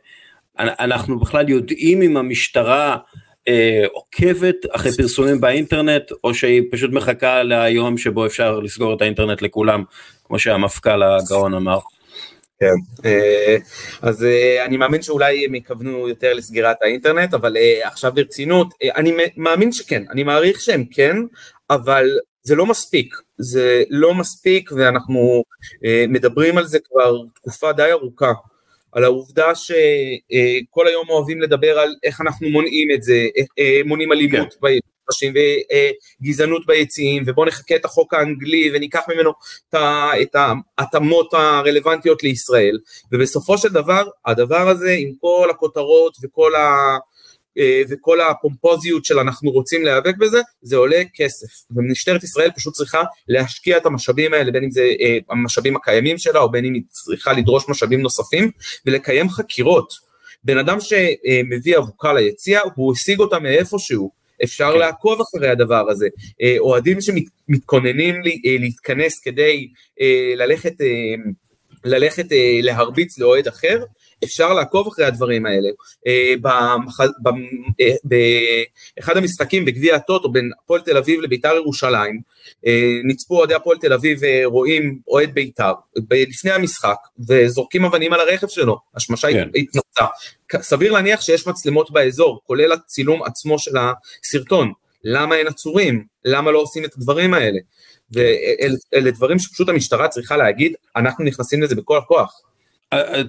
אנחנו 0.59 1.19
בכלל 1.19 1.49
יודעים 1.49 2.01
אם 2.01 2.17
המשטרה 2.17 2.97
אה, 3.51 3.85
עוקבת 3.93 4.55
אחרי 4.71 4.91
פרסומים 4.97 5.41
באינטרנט, 5.41 6.11
או 6.23 6.33
שהיא 6.33 6.63
פשוט 6.71 6.91
מחכה 6.91 7.43
ליום 7.43 7.97
שבו 7.97 8.25
אפשר 8.25 8.59
לסגור 8.59 8.93
את 8.93 9.01
האינטרנט 9.01 9.41
לכולם, 9.41 9.83
כמו 10.23 10.39
שהמפכ"ל 10.39 11.03
הגאון 11.03 11.53
אמר. 11.53 11.79
כן, 12.61 13.05
אה, 13.05 13.57
אז 14.01 14.23
אה, 14.23 14.65
אני 14.65 14.77
מאמין 14.77 15.01
שאולי 15.01 15.45
הם 15.45 15.55
יכוונו 15.55 16.09
יותר 16.09 16.33
לסגירת 16.33 16.77
האינטרנט, 16.81 17.33
אבל 17.33 17.57
אה, 17.57 17.87
עכשיו 17.87 18.11
ברצינות, 18.15 18.73
אני 18.95 19.13
מאמין 19.37 19.71
שכן, 19.71 20.03
אני 20.11 20.23
מעריך 20.23 20.61
שהם 20.61 20.85
כן, 20.91 21.15
אבל 21.69 22.09
זה 22.43 22.55
לא 22.55 22.65
מספיק, 22.65 23.15
זה 23.37 23.83
לא 23.89 24.13
מספיק 24.13 24.71
ואנחנו 24.71 25.43
מדברים 26.09 26.57
על 26.57 26.65
זה 26.65 26.79
כבר 26.79 27.17
תקופה 27.35 27.71
די 27.71 27.91
ארוכה. 27.91 28.31
על 28.91 29.03
העובדה 29.03 29.55
שכל 29.55 30.87
היום 30.87 31.09
אוהבים 31.09 31.41
לדבר 31.41 31.79
על 31.79 31.95
איך 32.03 32.21
אנחנו 32.21 32.49
מונעים 32.49 32.91
את 32.91 33.03
זה, 33.03 33.27
מונעים 33.85 34.11
אלימות 34.11 34.53
כן. 34.61 34.67
נשים 35.11 35.33
וגזענות 36.21 36.65
ביציעים 36.65 37.23
ובואו 37.25 37.47
נחכה 37.47 37.75
את 37.75 37.85
החוק 37.85 38.13
האנגלי 38.13 38.71
וניקח 38.73 39.01
ממנו 39.09 39.31
את 40.29 40.35
ההתאמות 40.35 41.33
הרלוונטיות 41.33 42.23
לישראל 42.23 42.79
ובסופו 43.11 43.57
של 43.57 43.69
דבר 43.69 44.03
הדבר 44.25 44.69
הזה 44.69 44.95
עם 44.99 45.11
כל 45.19 45.47
הכותרות 45.49 46.17
וכל 46.23 46.55
ה... 46.55 46.97
אה, 47.57 47.81
וכל 47.89 48.21
הפומפוזיות 48.21 49.05
של 49.05 49.19
אנחנו 49.19 49.51
רוצים 49.51 49.83
להיאבק 49.83 50.17
בזה, 50.17 50.41
זה 50.61 50.75
עולה 50.75 51.01
כסף. 51.13 51.47
ומשטרת 51.71 52.23
ישראל 52.23 52.51
פשוט 52.55 52.73
צריכה 52.73 53.03
להשקיע 53.27 53.77
את 53.77 53.85
המשאבים 53.85 54.33
האלה, 54.33 54.51
בין 54.51 54.63
אם 54.63 54.71
זה 54.71 54.93
אה, 55.01 55.17
המשאבים 55.29 55.75
הקיימים 55.75 56.17
שלה, 56.17 56.39
או 56.39 56.51
בין 56.51 56.65
אם 56.65 56.73
היא 56.73 56.81
צריכה 56.89 57.33
לדרוש 57.33 57.69
משאבים 57.69 58.01
נוספים, 58.01 58.51
ולקיים 58.85 59.29
חקירות. 59.29 60.11
בן 60.43 60.57
אדם 60.57 60.77
שמביא 60.79 61.77
אבוקה 61.77 62.13
ליציע, 62.13 62.59
הוא 62.75 62.93
השיג 62.93 63.19
אותה 63.19 63.39
מאיפשהו. 63.39 64.21
אפשר 64.43 64.71
כן. 64.73 64.79
לעקוב 64.79 65.21
אחרי 65.21 65.49
הדבר 65.49 65.89
הזה. 65.89 66.07
אה, 66.41 66.55
אוהדים 66.59 66.97
שמתכוננים 67.01 68.15
להתכנס 68.59 69.19
כדי 69.19 69.67
ללכת, 70.35 70.73
ללכת 71.85 72.25
להרביץ 72.61 73.17
לאוהד 73.17 73.47
אחר, 73.47 73.83
אפשר 74.23 74.53
לעקוב 74.53 74.87
אחרי 74.87 75.05
הדברים 75.05 75.45
האלה. 75.45 75.69
אה, 76.07 76.33
אה, 77.81 77.95
באחד 78.97 79.17
המשחקים 79.17 79.65
בגביע 79.65 79.95
הטוטו 79.95 80.29
בין 80.29 80.51
הפועל 80.63 80.81
תל 80.81 80.97
אביב 80.97 81.21
לביתר 81.21 81.55
ירושלים, 81.55 82.21
אה, 82.67 82.99
נצפו 83.03 83.37
אוהדי 83.37 83.53
הפועל 83.53 83.77
תל 83.77 83.93
אביב 83.93 84.19
ורואים 84.21 84.99
אוהד 85.07 85.33
ביתר 85.33 85.73
לפני 86.11 86.51
המשחק 86.51 86.97
וזורקים 87.27 87.85
אבנים 87.85 88.13
על 88.13 88.19
הרכב 88.19 88.47
שלו, 88.47 88.77
השמשה 88.95 89.31
כן. 89.31 89.49
התנוצה. 89.55 90.05
סביר 90.61 90.91
להניח 90.91 91.21
שיש 91.21 91.47
מצלמות 91.47 91.91
באזור, 91.91 92.41
כולל 92.47 92.71
הצילום 92.71 93.23
עצמו 93.23 93.59
של 93.59 93.71
הסרטון. 93.77 94.71
למה 95.03 95.35
אין 95.35 95.47
עצורים? 95.47 96.05
למה 96.25 96.51
לא 96.51 96.59
עושים 96.59 96.85
את 96.85 96.93
הדברים 96.97 97.33
האלה? 97.33 97.59
ואלה 98.11 99.11
דברים 99.11 99.39
שפשוט 99.39 99.69
המשטרה 99.69 100.07
צריכה 100.07 100.37
להגיד, 100.37 100.73
אנחנו 100.95 101.25
נכנסים 101.25 101.61
לזה 101.61 101.75
בכל 101.75 101.97
הכוח. 101.97 102.41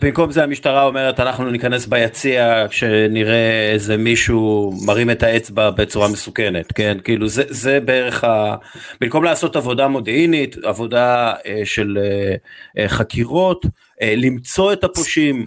במקום 0.00 0.32
זה 0.32 0.42
המשטרה 0.42 0.84
אומרת 0.84 1.20
אנחנו 1.20 1.50
ניכנס 1.50 1.86
ביציע 1.86 2.66
כשנראה 2.70 3.70
איזה 3.72 3.96
מישהו 3.96 4.72
מרים 4.86 5.10
את 5.10 5.22
האצבע 5.22 5.70
בצורה 5.70 6.08
מסוכנת 6.08 6.72
כן? 6.72 6.98
כאילו 7.04 7.28
זה 7.28 7.42
זה 7.48 7.80
בערך 7.80 8.24
ה... 8.24 8.56
במקום 9.00 9.24
לעשות 9.24 9.56
עבודה 9.56 9.88
מודיעינית 9.88 10.56
עבודה 10.64 11.34
אה, 11.46 11.60
של 11.64 11.98
אה, 12.02 12.34
אה, 12.78 12.88
חקירות 12.88 13.66
אה, 14.02 14.14
למצוא 14.16 14.72
את 14.72 14.84
הפושעים 14.84 15.46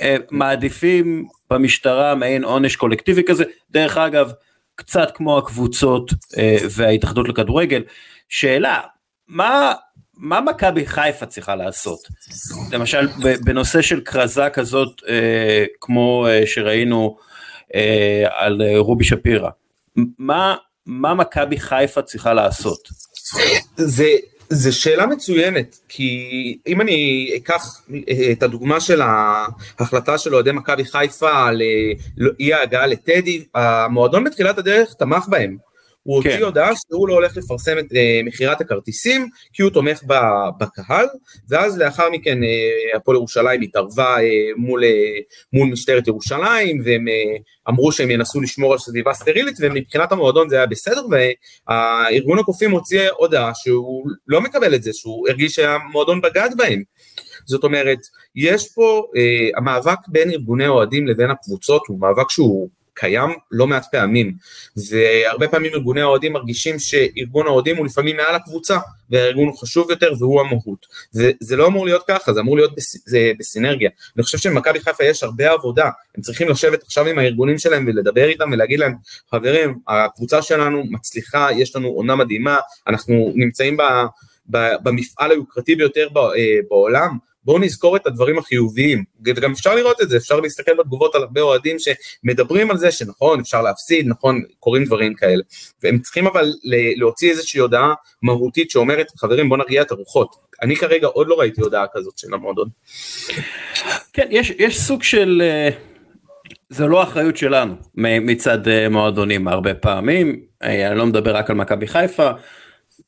אה, 0.00 0.16
מעדיפים 0.30 1.26
במשטרה 1.50 2.14
מעין 2.14 2.44
עונש 2.44 2.76
קולקטיבי 2.76 3.22
כזה. 3.24 3.44
דרך 3.70 3.96
אגב 3.98 4.32
קצת 4.74 5.10
כמו 5.14 5.38
הקבוצות 5.38 6.12
אה, 6.38 6.56
וההתאחדות 6.70 7.28
לכדורגל. 7.28 7.82
שאלה 8.28 8.80
מה 9.28 9.72
מה 10.20 10.40
מכבי 10.40 10.86
חיפה 10.86 11.26
צריכה 11.26 11.56
לעשות? 11.56 11.98
למשל 12.72 13.08
בנושא 13.44 13.82
של 13.82 14.00
כרזה 14.00 14.48
כזאת 14.52 15.02
אה, 15.08 15.64
כמו 15.80 16.26
אה, 16.28 16.46
שראינו 16.46 17.16
אה, 17.74 18.24
על 18.30 18.62
אה, 18.62 18.78
רובי 18.78 19.04
שפירא, 19.04 19.50
מה, 20.18 20.56
מה 20.86 21.14
מכבי 21.14 21.60
חיפה 21.60 22.02
צריכה 22.02 22.34
לעשות? 22.34 22.88
זה, 23.76 24.08
זה 24.48 24.72
שאלה 24.72 25.06
מצוינת, 25.06 25.76
כי 25.88 26.58
אם 26.66 26.80
אני 26.80 27.30
אקח 27.36 27.82
אה, 28.08 28.32
את 28.32 28.42
הדוגמה 28.42 28.80
של 28.80 29.00
ההחלטה 29.02 30.18
של 30.18 30.34
אוהדי 30.34 30.52
מכבי 30.52 30.84
חיפה 30.84 31.48
על 31.48 31.62
אה, 31.62 32.26
אי 32.40 32.54
ההגעה 32.54 32.86
לטדי, 32.86 33.44
המועדון 33.54 34.24
בתחילת 34.24 34.58
הדרך 34.58 34.94
תמך 34.94 35.28
בהם. 35.28 35.69
הוא 36.10 36.16
הוציא 36.16 36.36
כן. 36.36 36.42
הודעה 36.42 36.72
שהוא 36.76 37.08
לא 37.08 37.14
הולך 37.14 37.36
לפרסם 37.36 37.78
את 37.78 37.84
uh, 37.84 37.96
מכירת 38.24 38.60
הכרטיסים 38.60 39.28
כי 39.52 39.62
הוא 39.62 39.70
תומך 39.70 40.02
בקהל 40.58 41.06
ואז 41.48 41.78
לאחר 41.78 42.10
מכן 42.10 42.38
uh, 42.42 42.96
הפועל 42.96 43.16
ירושלים 43.16 43.60
התערבה 43.60 44.16
uh, 44.16 44.20
מול, 44.56 44.84
uh, 44.84 44.86
מול 45.52 45.68
משטרת 45.68 46.06
ירושלים 46.06 46.82
והם 46.84 47.04
uh, 47.08 47.42
אמרו 47.68 47.92
שהם 47.92 48.10
ינסו 48.10 48.40
לשמור 48.40 48.72
על 48.72 48.78
סביבה 48.78 49.12
סטרילית 49.12 49.56
ומבחינת 49.60 50.12
המועדון 50.12 50.48
זה 50.48 50.56
היה 50.56 50.66
בסדר 50.66 51.02
והארגון 51.10 52.38
הקופים 52.38 52.70
הוציא 52.70 53.08
הודעה 53.18 53.52
שהוא 53.54 54.06
לא 54.26 54.40
מקבל 54.40 54.74
את 54.74 54.82
זה 54.82 54.90
שהוא 54.92 55.28
הרגיש 55.28 55.52
שהמועדון 55.52 56.20
בגד 56.20 56.50
בהם 56.56 56.82
זאת 57.46 57.64
אומרת 57.64 57.98
יש 58.36 58.68
פה 58.74 59.02
uh, 59.14 59.58
המאבק 59.58 59.98
בין 60.08 60.30
ארגוני 60.30 60.66
אוהדים 60.66 61.06
לבין 61.06 61.30
הקבוצות 61.30 61.82
הוא 61.88 62.00
מאבק 62.00 62.30
שהוא 62.30 62.68
קיים 63.00 63.30
לא 63.50 63.66
מעט 63.66 63.86
פעמים, 63.92 64.32
והרבה 64.90 65.48
פעמים 65.48 65.72
ארגוני 65.74 66.00
האוהדים 66.00 66.32
מרגישים 66.32 66.78
שארגון 66.78 67.46
האוהדים 67.46 67.76
הוא 67.76 67.86
לפעמים 67.86 68.16
מעל 68.16 68.34
הקבוצה, 68.34 68.78
והארגון 69.10 69.48
הוא 69.48 69.58
חשוב 69.58 69.90
יותר 69.90 70.12
והוא 70.18 70.40
המהות. 70.40 70.86
זה 71.40 71.56
לא 71.56 71.66
אמור 71.66 71.84
להיות 71.84 72.02
ככה, 72.08 72.32
זה 72.32 72.40
אמור 72.40 72.56
להיות 72.56 72.74
בס, 72.74 73.08
זה 73.08 73.32
בסינרגיה. 73.38 73.90
אני 74.16 74.22
חושב 74.22 74.38
שלמכבי 74.38 74.80
חיפה 74.80 75.04
יש 75.04 75.22
הרבה 75.22 75.50
עבודה, 75.50 75.90
הם 76.16 76.22
צריכים 76.22 76.48
לשבת 76.48 76.82
עכשיו 76.82 77.06
עם 77.06 77.18
הארגונים 77.18 77.58
שלהם 77.58 77.84
ולדבר 77.88 78.28
איתם 78.28 78.50
ולהגיד 78.52 78.78
להם, 78.78 78.94
חברים, 79.30 79.78
הקבוצה 79.88 80.42
שלנו 80.42 80.84
מצליחה, 80.90 81.48
יש 81.56 81.76
לנו 81.76 81.88
עונה 81.88 82.16
מדהימה, 82.16 82.58
אנחנו 82.86 83.32
נמצאים 83.34 83.76
ב... 83.76 83.82
במפעל 84.82 85.30
היוקרתי 85.30 85.76
ביותר 85.76 86.08
אה, 86.16 86.58
בעולם, 86.68 87.18
בואו 87.44 87.58
נזכור 87.58 87.96
את 87.96 88.06
הדברים 88.06 88.38
החיוביים, 88.38 89.04
וגם 89.24 89.52
אפשר 89.52 89.74
לראות 89.74 90.02
את 90.02 90.08
זה, 90.08 90.16
אפשר 90.16 90.40
להסתכל 90.40 90.74
בתגובות 90.74 91.14
על 91.14 91.22
הרבה 91.22 91.40
אוהדים 91.40 91.76
שמדברים 91.78 92.70
על 92.70 92.76
זה 92.76 92.90
שנכון, 92.90 93.40
אפשר 93.40 93.62
להפסיד, 93.62 94.08
נכון, 94.08 94.42
קורים 94.58 94.84
דברים 94.84 95.14
כאלה. 95.14 95.42
והם 95.82 95.98
צריכים 95.98 96.26
אבל 96.26 96.52
להוציא 96.96 97.30
איזושהי 97.30 97.60
הודעה 97.60 97.94
מהותית 98.22 98.70
שאומרת, 98.70 99.06
חברים 99.16 99.48
בואו 99.48 99.60
נרגיע 99.60 99.82
את 99.82 99.90
הרוחות. 99.90 100.36
אני 100.62 100.76
כרגע 100.76 101.06
עוד 101.06 101.28
לא 101.28 101.40
ראיתי 101.40 101.60
הודעה 101.60 101.86
כזאת 101.94 102.18
של 102.18 102.34
המועדון. 102.34 102.68
כן, 104.12 104.28
יש, 104.30 104.52
יש 104.58 104.80
סוג 104.80 105.02
של... 105.02 105.42
אה, 105.44 105.70
זה 106.68 106.86
לא 106.86 107.02
אחריות 107.02 107.36
שלנו 107.36 107.74
מצד 107.94 108.68
אה, 108.68 108.88
מועדונים 108.88 109.48
הרבה 109.48 109.74
פעמים, 109.74 110.40
אה, 110.62 110.88
אני 110.88 110.98
לא 110.98 111.06
מדבר 111.06 111.36
רק 111.36 111.50
על 111.50 111.56
מכבי 111.56 111.86
חיפה, 111.86 112.30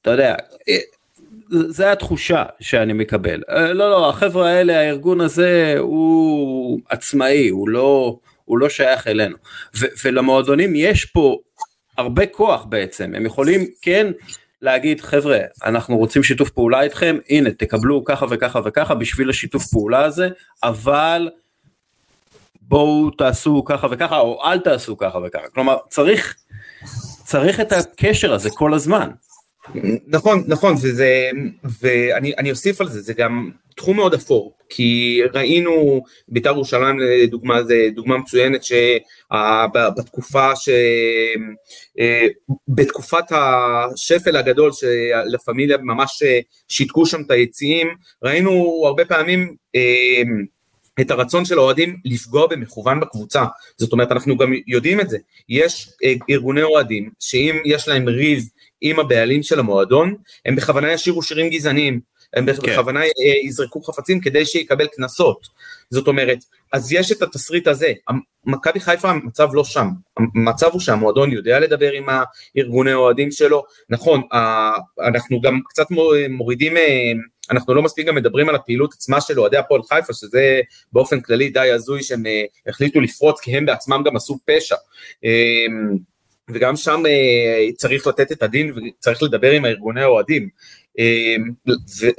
אתה 0.03 0.11
יודע, 0.11 0.35
זה 1.51 1.93
התחושה 1.93 2.45
שאני 2.61 2.93
מקבל. 2.93 3.43
אה, 3.51 3.73
לא, 3.73 3.91
לא, 3.91 4.09
החבר'ה 4.09 4.51
האלה, 4.51 4.81
הארגון 4.81 5.21
הזה 5.21 5.75
הוא 5.79 6.81
עצמאי, 6.89 7.49
הוא 7.49 7.69
לא, 7.69 8.19
הוא 8.45 8.59
לא 8.59 8.69
שייך 8.69 9.07
אלינו. 9.07 9.37
ו, 9.81 9.87
ולמועדונים 10.05 10.73
יש 10.77 11.05
פה 11.05 11.39
הרבה 11.99 12.27
כוח 12.27 12.65
בעצם, 12.65 13.13
הם 13.17 13.27
יכולים 13.27 13.67
כן 13.83 14.07
להגיד 14.63 15.01
חבר'ה 15.01 15.39
אנחנו 15.65 15.99
רוצים 15.99 16.23
שיתוף 16.23 16.51
פעולה 16.51 16.83
איתכם 16.83 17.19
הנה 17.29 17.51
תקבלו 17.51 18.05
ככה 18.05 18.27
וככה 18.31 18.61
וככה 18.65 18.95
בשביל 18.95 19.31
השיתוף 19.31 19.67
פעולה 19.67 20.05
הזה 20.05 20.29
אבל 20.63 21.31
בואו 22.61 23.11
תעשו 23.11 23.65
ככה 23.65 23.87
וככה 23.91 24.19
או 24.19 24.45
אל 24.45 24.59
תעשו 24.59 24.97
ככה 24.97 25.19
וככה 25.19 25.49
כלומר 25.55 25.77
צריך 25.89 26.37
צריך 27.25 27.61
את 27.61 27.73
הקשר 27.73 28.35
הזה 28.35 28.51
כל 28.51 28.75
הזמן. 28.75 29.11
נכון 30.07 30.45
נכון 30.47 30.75
וזה 30.83 31.31
ואני 31.81 32.51
אוסיף 32.51 32.81
על 32.81 32.89
זה 32.89 33.01
זה 33.01 33.13
גם 33.15 33.51
תחום 33.77 33.97
מאוד 33.97 34.15
אפור 34.15 34.53
כי 34.69 35.21
ראינו 35.35 36.03
בית"ר 36.29 36.51
ירושלים 36.51 36.99
לדוגמה 36.99 37.63
זה 37.63 37.89
דוגמה 37.95 38.19
מצוינת 38.19 38.61
שבתקופה 38.65 40.57
ש... 40.57 40.69
אה, 41.99 42.27
בתקופת 42.69 43.25
השפל 43.31 44.37
הגדול 44.37 44.73
שלה 44.73 45.39
פמיליה 45.45 45.77
ממש 45.79 46.23
שיתקו 46.69 47.07
שם 47.07 47.21
את 47.23 47.31
היציעים 47.31 47.89
ראינו 48.23 48.83
הרבה 48.87 49.05
פעמים 49.05 49.57
אה, 49.75 50.23
את 51.01 51.11
הרצון 51.11 51.45
של 51.45 51.59
האוהדים 51.59 51.97
לפגוע 52.05 52.47
במכוון 52.47 53.01
בקבוצה, 53.01 53.45
זאת 53.77 53.93
אומרת 53.93 54.13
אנחנו 54.13 54.37
גם 54.37 54.53
יודעים 54.67 55.01
את 55.01 55.11
זה, 55.11 55.19
יש 55.49 55.89
אה, 56.05 56.15
ארגוני 56.31 56.63
אוהדים 56.63 57.11
שאם 57.21 57.57
יש 57.65 57.89
להם 57.89 58.09
ריב 58.09 58.45
עם 58.83 59.01
הבעלים 59.01 59.43
של 59.43 59.59
המועדון, 59.59 60.15
הם 60.47 60.57
בכוונה 60.57 60.93
ישירו 60.93 61.23
שירים 61.23 61.51
גזעניים, 61.51 62.01
הם 62.37 62.47
כן. 62.47 62.63
בכוונה 62.63 63.01
אה, 63.01 63.09
יזרקו 63.45 63.83
חפצים 63.83 64.21
כדי 64.21 64.47
שיקבל 64.47 64.87
קנסות, 64.87 65.47
זאת 65.91 66.09
אומרת, 66.09 66.39
אז 66.73 66.93
יש 66.93 67.13
את 67.13 67.23
התסריט 67.23 67.67
הזה, 67.67 67.93
מכבי 68.45 68.81
חיפה 68.81 69.11
המצב 69.11 69.49
לא 69.53 69.65
שם, 69.65 69.89
המצב 70.35 70.69
הוא 70.73 70.81
שהמועדון 70.81 71.33
יודע 71.33 71.61
לדבר 71.61 71.93
עם 71.93 72.07
הארגוני 72.09 72.95
אוהדים 72.95 73.31
שלו, 73.31 73.63
נכון, 73.91 74.23
אנחנו 75.01 75.41
גם 75.41 75.61
קצת 75.69 75.87
מורידים 76.29 76.77
אה, 76.77 77.13
אנחנו 77.51 77.75
לא 77.75 77.83
מספיק 77.83 78.07
גם 78.07 78.15
מדברים 78.15 78.49
על 78.49 78.55
הפעילות 78.55 78.93
עצמה 78.93 79.21
של 79.21 79.41
אוהדי 79.41 79.57
הפועל 79.57 79.83
חיפה, 79.83 80.13
שזה 80.13 80.61
באופן 80.93 81.21
כללי 81.21 81.49
די 81.49 81.71
הזוי 81.71 82.03
שהם 82.03 82.27
אה, 82.27 82.45
החליטו 82.67 83.01
לפרוץ, 83.01 83.41
כי 83.41 83.57
הם 83.57 83.67
בעצמם 83.67 84.03
גם 84.07 84.17
עשו 84.17 84.39
פשע. 84.45 84.77
וגם 86.51 86.77
שם 86.77 87.03
אה, 87.07 87.73
צריך 87.77 88.07
לתת 88.07 88.33
את 88.33 88.43
הדין 88.43 88.73
וצריך 88.77 89.23
לדבר 89.23 89.51
עם 89.51 89.65
הארגוני 89.65 90.03
האוהדים. 90.03 90.49
אמ, 90.99 91.51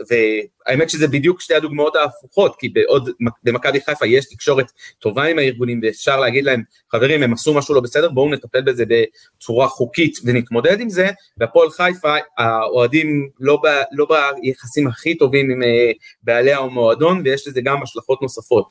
והאמת 0.09 0.89
שזה 0.89 1.07
בדיוק 1.07 1.41
שתי 1.41 1.55
הדוגמאות 1.55 1.95
ההפוכות, 1.95 2.55
כי 2.59 2.69
בעוד 2.69 3.09
במכבי 3.43 3.81
חיפה 3.81 4.05
יש 4.05 4.25
תקשורת 4.25 4.71
טובה 4.99 5.23
עם 5.23 5.39
הארגונים 5.39 5.79
ואפשר 5.83 6.19
להגיד 6.19 6.45
להם, 6.45 6.63
חברים 6.91 7.23
הם 7.23 7.33
עשו 7.33 7.53
משהו 7.53 7.75
לא 7.75 7.81
בסדר, 7.81 8.09
בואו 8.09 8.33
נטפל 8.33 8.61
בזה 8.61 8.83
בצורה 8.87 9.67
חוקית 9.67 10.17
ונתמודד 10.25 10.79
עם 10.79 10.89
זה, 10.89 11.09
והפועל 11.37 11.69
חיפה 11.69 12.15
האוהדים 12.37 13.29
לא, 13.39 13.59
ב, 13.63 13.67
לא 13.91 14.07
ביחסים 14.41 14.87
הכי 14.87 15.17
טובים 15.17 15.51
עם 15.51 15.63
אה, 15.63 15.91
בעלי 16.23 16.53
המועדון 16.53 17.21
ויש 17.25 17.47
לזה 17.47 17.61
גם 17.61 17.83
השלכות 17.83 18.21
נוספות. 18.21 18.69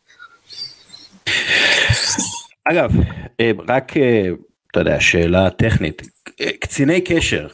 אגב, 2.65 2.91
אה, 3.41 3.51
רק 3.69 3.93
אתה 4.73 4.81
יודע, 4.81 5.01
שאלה 5.01 5.51
טכנית, 5.51 6.03
קציני 6.61 7.01
קשר 7.01 7.49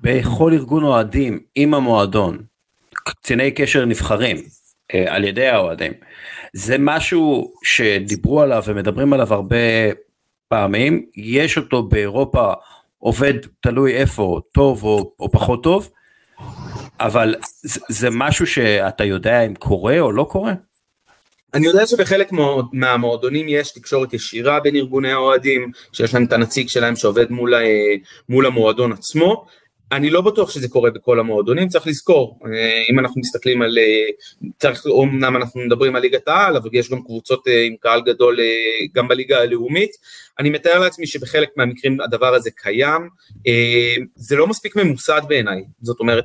בכל 0.00 0.52
ארגון 0.52 0.84
אוהדים 0.84 1.40
עם 1.54 1.74
המועדון, 1.74 2.42
קציני 2.94 3.50
קשר 3.50 3.84
נבחרים 3.84 4.36
אה, 4.94 5.14
על 5.14 5.24
ידי 5.24 5.46
האוהדים, 5.46 5.92
זה 6.52 6.76
משהו 6.78 7.52
שדיברו 7.62 8.42
עליו 8.42 8.62
ומדברים 8.66 9.12
עליו 9.12 9.34
הרבה 9.34 9.56
פעמים, 10.48 11.06
יש 11.16 11.56
אותו 11.56 11.82
באירופה 11.82 12.52
עובד 12.98 13.34
תלוי 13.60 13.92
איפה, 13.92 14.40
טוב 14.54 14.84
או, 14.84 15.12
או 15.20 15.30
פחות 15.30 15.62
טוב, 15.62 15.90
אבל 17.00 17.34
זה, 17.62 17.80
זה 17.88 18.08
משהו 18.12 18.46
שאתה 18.46 19.04
יודע 19.04 19.40
אם 19.40 19.54
קורה 19.54 20.00
או 20.00 20.12
לא 20.12 20.26
קורה? 20.30 20.52
אני 21.56 21.66
יודע 21.66 21.86
שבחלק 21.86 22.30
מהמועדונים 22.72 23.46
יש 23.48 23.72
תקשורת 23.72 24.14
ישירה 24.14 24.60
בין 24.60 24.76
ארגוני 24.76 25.12
האוהדים, 25.12 25.70
שיש 25.92 26.14
להם 26.14 26.24
את 26.24 26.32
הנציג 26.32 26.68
שלהם 26.68 26.96
שעובד 26.96 27.30
מול, 27.30 27.54
מול 28.28 28.46
המועדון 28.46 28.92
עצמו. 28.92 29.46
אני 29.92 30.10
לא 30.10 30.20
בטוח 30.20 30.50
שזה 30.50 30.68
קורה 30.68 30.90
בכל 30.90 31.20
המועדונים, 31.20 31.68
צריך 31.68 31.86
לזכור, 31.86 32.38
אה, 32.46 32.82
אם 32.90 32.98
אנחנו 32.98 33.20
מסתכלים 33.20 33.62
על, 33.62 33.78
אה, 33.78 34.06
צריך, 34.58 34.86
אמנם 35.02 35.36
אנחנו 35.36 35.60
מדברים 35.60 35.96
על 35.96 36.02
ליגת 36.02 36.28
העל, 36.28 36.56
אבל 36.56 36.70
יש 36.72 36.90
גם 36.90 37.02
קבוצות 37.02 37.48
אה, 37.48 37.62
עם 37.62 37.74
קהל 37.80 38.00
גדול 38.00 38.38
גם 38.94 39.08
בליגה 39.08 39.40
הלאומית, 39.40 39.90
אני 40.38 40.50
מתאר 40.50 40.78
לעצמי 40.78 41.06
שבחלק 41.06 41.48
מהמקרים 41.56 42.00
הדבר 42.00 42.34
הזה 42.34 42.50
קיים, 42.50 43.08
זה 44.14 44.36
לא 44.36 44.46
מספיק 44.46 44.76
ממוסד 44.76 45.22
בעיניי, 45.28 45.64
זאת 45.82 46.00
אומרת 46.00 46.24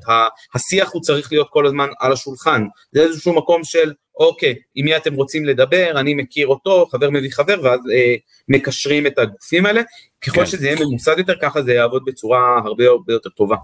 השיח 0.55 0.89
הוא 0.93 1.01
צריך 1.01 1.31
להיות 1.31 1.47
כל 1.49 1.65
הזמן 1.65 1.87
על 1.99 2.11
השולחן, 2.11 2.65
זה 2.91 3.01
איזשהו 3.01 3.33
מקום 3.33 3.63
של 3.63 3.93
אוקיי, 4.19 4.55
עם 4.75 4.85
מי 4.85 4.97
אתם 4.97 5.13
רוצים 5.13 5.45
לדבר, 5.45 5.91
אני 5.95 6.13
מכיר 6.13 6.47
אותו, 6.47 6.85
חבר 6.91 7.09
מביא 7.09 7.31
חבר, 7.31 7.55
ואז 7.63 7.79
אה, 7.93 8.15
מקשרים 8.49 9.07
את 9.07 9.19
הגופים 9.19 9.65
האלה. 9.65 9.81
ככל 10.21 10.39
כן. 10.39 10.45
שזה 10.45 10.67
יהיה 10.67 10.79
ממוסד 10.79 11.17
יותר, 11.17 11.33
ככה 11.41 11.61
זה 11.61 11.73
יעבוד 11.73 12.05
בצורה 12.05 12.59
הרבה 12.65 12.87
הרבה 12.87 13.13
יותר 13.13 13.29
טובה. 13.29 13.55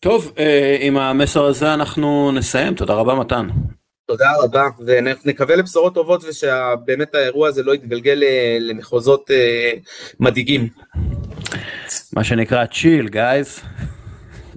טוב, 0.00 0.32
אה, 0.38 0.76
עם 0.80 0.96
המסר 0.96 1.44
הזה 1.44 1.74
אנחנו 1.74 2.32
נסיים, 2.32 2.74
תודה 2.74 2.94
רבה 2.94 3.14
מתן. 3.14 3.48
תודה 4.06 4.32
רבה, 4.42 4.68
ונקווה 4.86 5.56
לבשורות 5.56 5.94
טובות 5.94 6.24
ושבאמת 6.24 7.14
האירוע 7.14 7.48
הזה 7.48 7.62
לא 7.62 7.74
יתגלגל 7.74 8.22
אה, 8.22 8.58
למחוזות 8.60 9.30
אה, 9.30 9.72
מדאיגים. 10.20 10.68
מה 12.12 12.24
שנקרא 12.24 12.66
chill, 12.66 13.08
guys. 13.08 13.60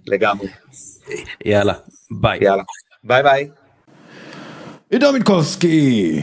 לגמרי. 0.07 0.47
יאללה, 1.45 1.73
ביי. 2.11 2.39
יאללה, 2.41 2.63
ביי 3.03 3.23
ביי. 3.23 3.49
עידו 4.91 5.13
מינקובסקי. 5.13 6.22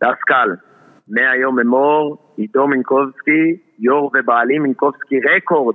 דסקל, 0.00 0.50
מהיום 1.08 1.58
אמור, 1.60 2.16
עידו 2.36 2.66
מינקובסקי, 2.66 3.56
יו"ר 3.78 4.10
ובעלים 4.14 4.62
מינקובסקי 4.62 5.16
Record, 5.20 5.74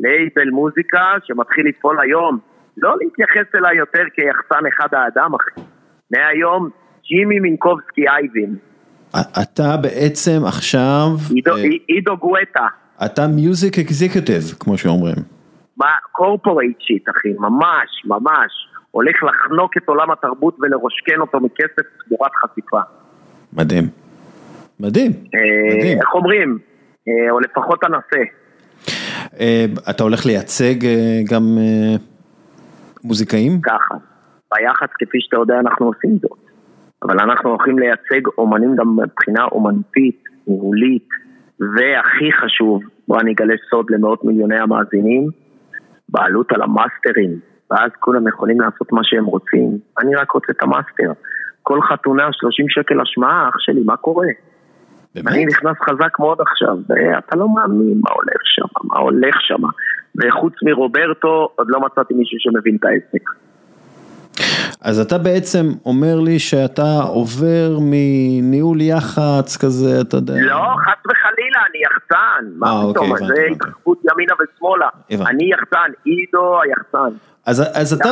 לייבל 0.00 0.50
מוזיקה 0.50 0.98
שמתחיל 1.24 1.68
לפעול 1.68 2.00
היום. 2.00 2.38
לא 2.76 2.96
להתייחס 3.00 3.54
אליי 3.54 3.76
יותר 3.76 4.02
כיחצן 4.14 4.66
אחד 4.68 4.88
האדם, 4.92 5.30
אחי. 5.34 5.60
מהיום, 6.10 6.68
ג'ימי 7.08 7.40
מינקובסקי 7.40 8.08
אייבין. 8.08 8.56
אתה 9.42 9.76
בעצם 9.82 10.40
עכשיו... 10.46 11.08
עידו, 11.34 11.56
אה, 11.56 11.62
עידו 11.88 12.16
גואטה. 12.16 12.66
אתה 13.04 13.26
music 13.26 13.78
executive, 13.78 14.42
כמו 14.60 14.78
שאומרים. 14.78 15.16
מה, 15.76 15.90
קורפורייט 16.12 16.80
שיט, 16.80 17.08
אחי, 17.08 17.32
ממש, 17.38 18.04
ממש. 18.04 18.73
הולך 18.94 19.16
לחנוק 19.22 19.76
את 19.76 19.88
עולם 19.88 20.10
התרבות 20.10 20.56
ולרושקן 20.60 21.20
אותו 21.20 21.40
מכסף 21.40 21.82
תמורת 22.08 22.30
חשיפה. 22.34 22.80
מדהים. 23.52 23.84
מדהים. 24.80 25.12
אה, 25.12 25.76
מדהים. 25.76 25.98
איך 25.98 26.14
אומרים? 26.14 26.58
אה, 27.08 27.30
או 27.30 27.40
לפחות 27.40 27.84
אנסה. 27.84 28.22
אה, 29.40 29.64
אתה 29.90 30.02
הולך 30.02 30.26
לייצג 30.26 30.74
גם 31.30 31.42
מוזיקאים? 33.04 33.60
ככה. 33.62 33.94
ביחס 34.54 34.88
כפי 34.98 35.18
שאתה 35.20 35.36
יודע 35.36 35.54
אנחנו 35.60 35.86
עושים 35.86 36.18
זאת. 36.22 36.38
אבל 37.02 37.20
אנחנו 37.20 37.50
הולכים 37.50 37.78
לייצג 37.78 38.26
אומנים 38.38 38.76
גם 38.76 38.96
מבחינה 39.02 39.44
אומנותית, 39.44 40.22
ניהולית, 40.46 41.08
והכי 41.60 42.32
חשוב, 42.32 42.82
בוא 43.08 43.20
אני 43.20 43.32
אגלה 43.32 43.54
סוד 43.70 43.86
למאות 43.90 44.24
מיליוני 44.24 44.58
המאזינים, 44.58 45.28
בעלות 46.08 46.52
על 46.52 46.62
המאסטרים. 46.62 47.53
ואז 47.70 47.90
כולם 48.00 48.28
יכולים 48.28 48.60
לעשות 48.60 48.92
מה 48.92 49.00
שהם 49.02 49.24
רוצים. 49.24 49.78
אני 49.98 50.14
רק 50.14 50.30
רוצה 50.30 50.52
את 50.52 50.62
המאסטר. 50.62 51.12
כל 51.62 51.78
חתונה 51.82 52.28
30 52.32 52.66
שקל 52.68 53.00
השמעה, 53.00 53.48
אח 53.48 53.58
שלי, 53.58 53.80
מה 53.84 53.96
קורה? 53.96 54.26
באמת? 55.14 55.28
אני 55.28 55.46
נכנס 55.46 55.76
חזק 55.88 56.18
מאוד 56.18 56.38
עכשיו, 56.40 56.76
ואתה 56.88 57.36
לא 57.36 57.48
מאמין 57.54 58.00
מה 58.04 58.10
הולך 58.14 58.40
שם, 58.44 58.66
מה 58.84 58.98
הולך 58.98 59.34
שם. 59.40 59.62
וחוץ 60.16 60.54
מרוברטו, 60.62 61.48
עוד 61.56 61.66
לא 61.70 61.80
מצאתי 61.80 62.14
מישהו 62.14 62.38
שמבין 62.40 62.76
את 62.76 62.84
העסק. 62.84 63.30
אז 64.80 65.00
אתה 65.00 65.18
בעצם 65.18 65.66
אומר 65.86 66.20
לי 66.20 66.38
שאתה 66.38 67.00
עובר 67.08 67.78
מניהול 67.80 68.80
יח"צ 68.80 69.56
כזה, 69.56 70.00
אתה 70.00 70.16
יודע... 70.16 70.34
לא, 70.36 70.64
חס 70.84 71.10
וחלילה, 71.10 71.60
אני 71.70 71.78
יחצן. 71.82 72.44
מה 72.58 72.66
אה, 72.66 72.92
פתאום, 72.92 73.10
אוקיי, 73.10 73.26
זה 73.26 73.46
התרחבות 73.50 73.98
ימינה 74.12 74.34
ושמאלה. 74.34 74.88
אני 75.30 75.50
יחצן, 75.52 75.90
עידו 76.04 76.60
היחצן. 76.62 77.16
אז, 77.46 77.62
אז, 77.74 77.92
אתה, 77.92 78.08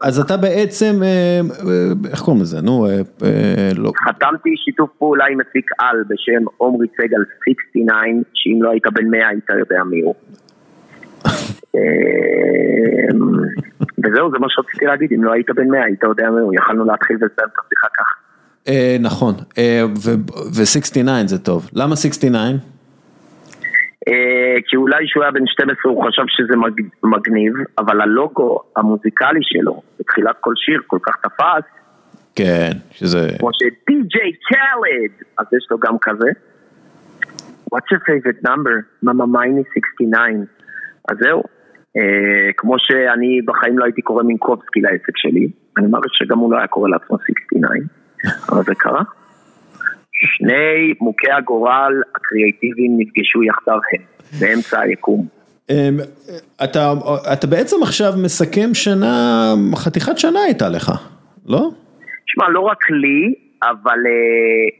אז 0.00 0.20
אתה 0.20 0.36
בעצם, 0.36 1.02
אה, 1.02 1.40
אה, 1.68 1.92
איך 2.10 2.20
קוראים 2.20 2.42
לזה, 2.42 2.60
נו, 2.60 2.86
אה, 2.86 3.70
לא. 3.76 3.92
חתמתי 4.08 4.54
שיתוף 4.56 4.90
פעולה 4.98 5.24
עם 5.32 5.38
מפיק 5.38 5.70
על 5.78 6.04
בשם 6.08 6.44
עומרי 6.56 6.86
סגל 6.96 7.18
69, 7.44 7.92
שאם 8.34 8.62
לא 8.62 8.70
היית 8.70 8.82
בן 8.92 9.10
100 9.10 9.28
היית 9.28 9.50
יודע 9.58 9.82
מי 9.84 10.00
הוא. 10.00 10.14
אה, 11.74 11.80
וזהו, 14.04 14.30
זה 14.30 14.38
מה 14.38 14.46
שרציתי 14.48 14.84
להגיד, 14.86 15.12
אם 15.12 15.24
לא 15.24 15.32
היית 15.32 15.50
בן 15.50 15.68
100, 15.68 15.84
היית 15.84 16.02
יודע 16.02 16.30
מהו, 16.30 16.54
יכלנו 16.54 16.84
להתחיל 16.84 17.16
ולסיים 17.16 17.48
את 17.48 17.58
השיחה 17.66 17.88
ככה. 17.98 18.14
אה, 18.68 18.96
נכון, 19.00 19.34
ו-69 20.54 21.26
זה 21.26 21.38
טוב. 21.38 21.70
למה 21.72 21.96
69? 21.96 22.38
אה, 24.08 24.56
כי 24.66 24.76
אולי 24.76 25.04
כשהוא 25.06 25.22
היה 25.22 25.32
בן 25.32 25.46
12 25.46 25.92
הוא 25.92 26.04
חשב 26.06 26.22
שזה 26.28 26.56
מג- 26.56 26.90
מגניב, 27.02 27.52
אבל 27.78 28.00
הלוגו 28.00 28.60
המוזיקלי 28.76 29.40
שלו, 29.42 29.82
בתחילת 30.00 30.36
כל 30.40 30.52
שיר, 30.56 30.80
כל 30.86 30.98
כך 31.02 31.16
תפס, 31.16 31.64
כן, 32.36 32.70
שזה... 32.90 33.28
כמו 33.38 33.50
ש-DJ 33.52 34.16
קלד, 34.48 35.10
אז 35.38 35.46
יש 35.56 35.66
לו 35.70 35.78
גם 35.78 35.96
כזה. 36.02 36.28
What's 37.74 37.88
your 37.92 38.00
favorite 38.08 38.42
number? 38.48 38.74
Mine 39.04 39.58
is 39.62 39.68
69. 39.74 40.20
אז 41.10 41.16
זהו. 41.20 41.42
אה, 41.96 42.52
כמו 42.56 42.74
שאני 42.78 43.40
בחיים 43.44 43.78
לא 43.78 43.84
הייתי 43.84 44.02
קורא 44.02 44.22
מינקובסקי 44.22 44.80
לעסק 44.80 45.16
שלי, 45.16 45.48
אני 45.78 45.86
מעריך 45.86 46.14
שגם 46.14 46.38
הוא 46.38 46.52
לא 46.52 46.58
היה 46.58 46.66
קורא 46.66 46.88
לעצמו 46.88 47.16
69, 47.18 47.68
אבל 48.52 48.62
זה 48.64 48.74
קרה. 48.74 49.02
שני 50.20 50.94
מוכי 51.00 51.30
הגורל 51.30 52.02
הקריאיטיביים 52.16 52.94
נפגשו 52.98 53.42
יחדיו 53.42 53.78
הם, 53.92 54.02
באמצע 54.40 54.80
היקום. 54.80 55.26
אמ, 55.70 55.98
אתה, 56.64 56.92
אתה 57.32 57.46
בעצם 57.46 57.76
עכשיו 57.82 58.12
מסכם 58.24 58.74
שנה, 58.74 59.54
חתיכת 59.74 60.18
שנה 60.18 60.40
הייתה 60.40 60.68
לך, 60.68 60.92
לא? 61.46 61.70
שמע, 62.26 62.48
לא 62.48 62.60
רק 62.60 62.90
לי, 62.90 63.34
אבל 63.62 63.98
אה, 64.06 64.12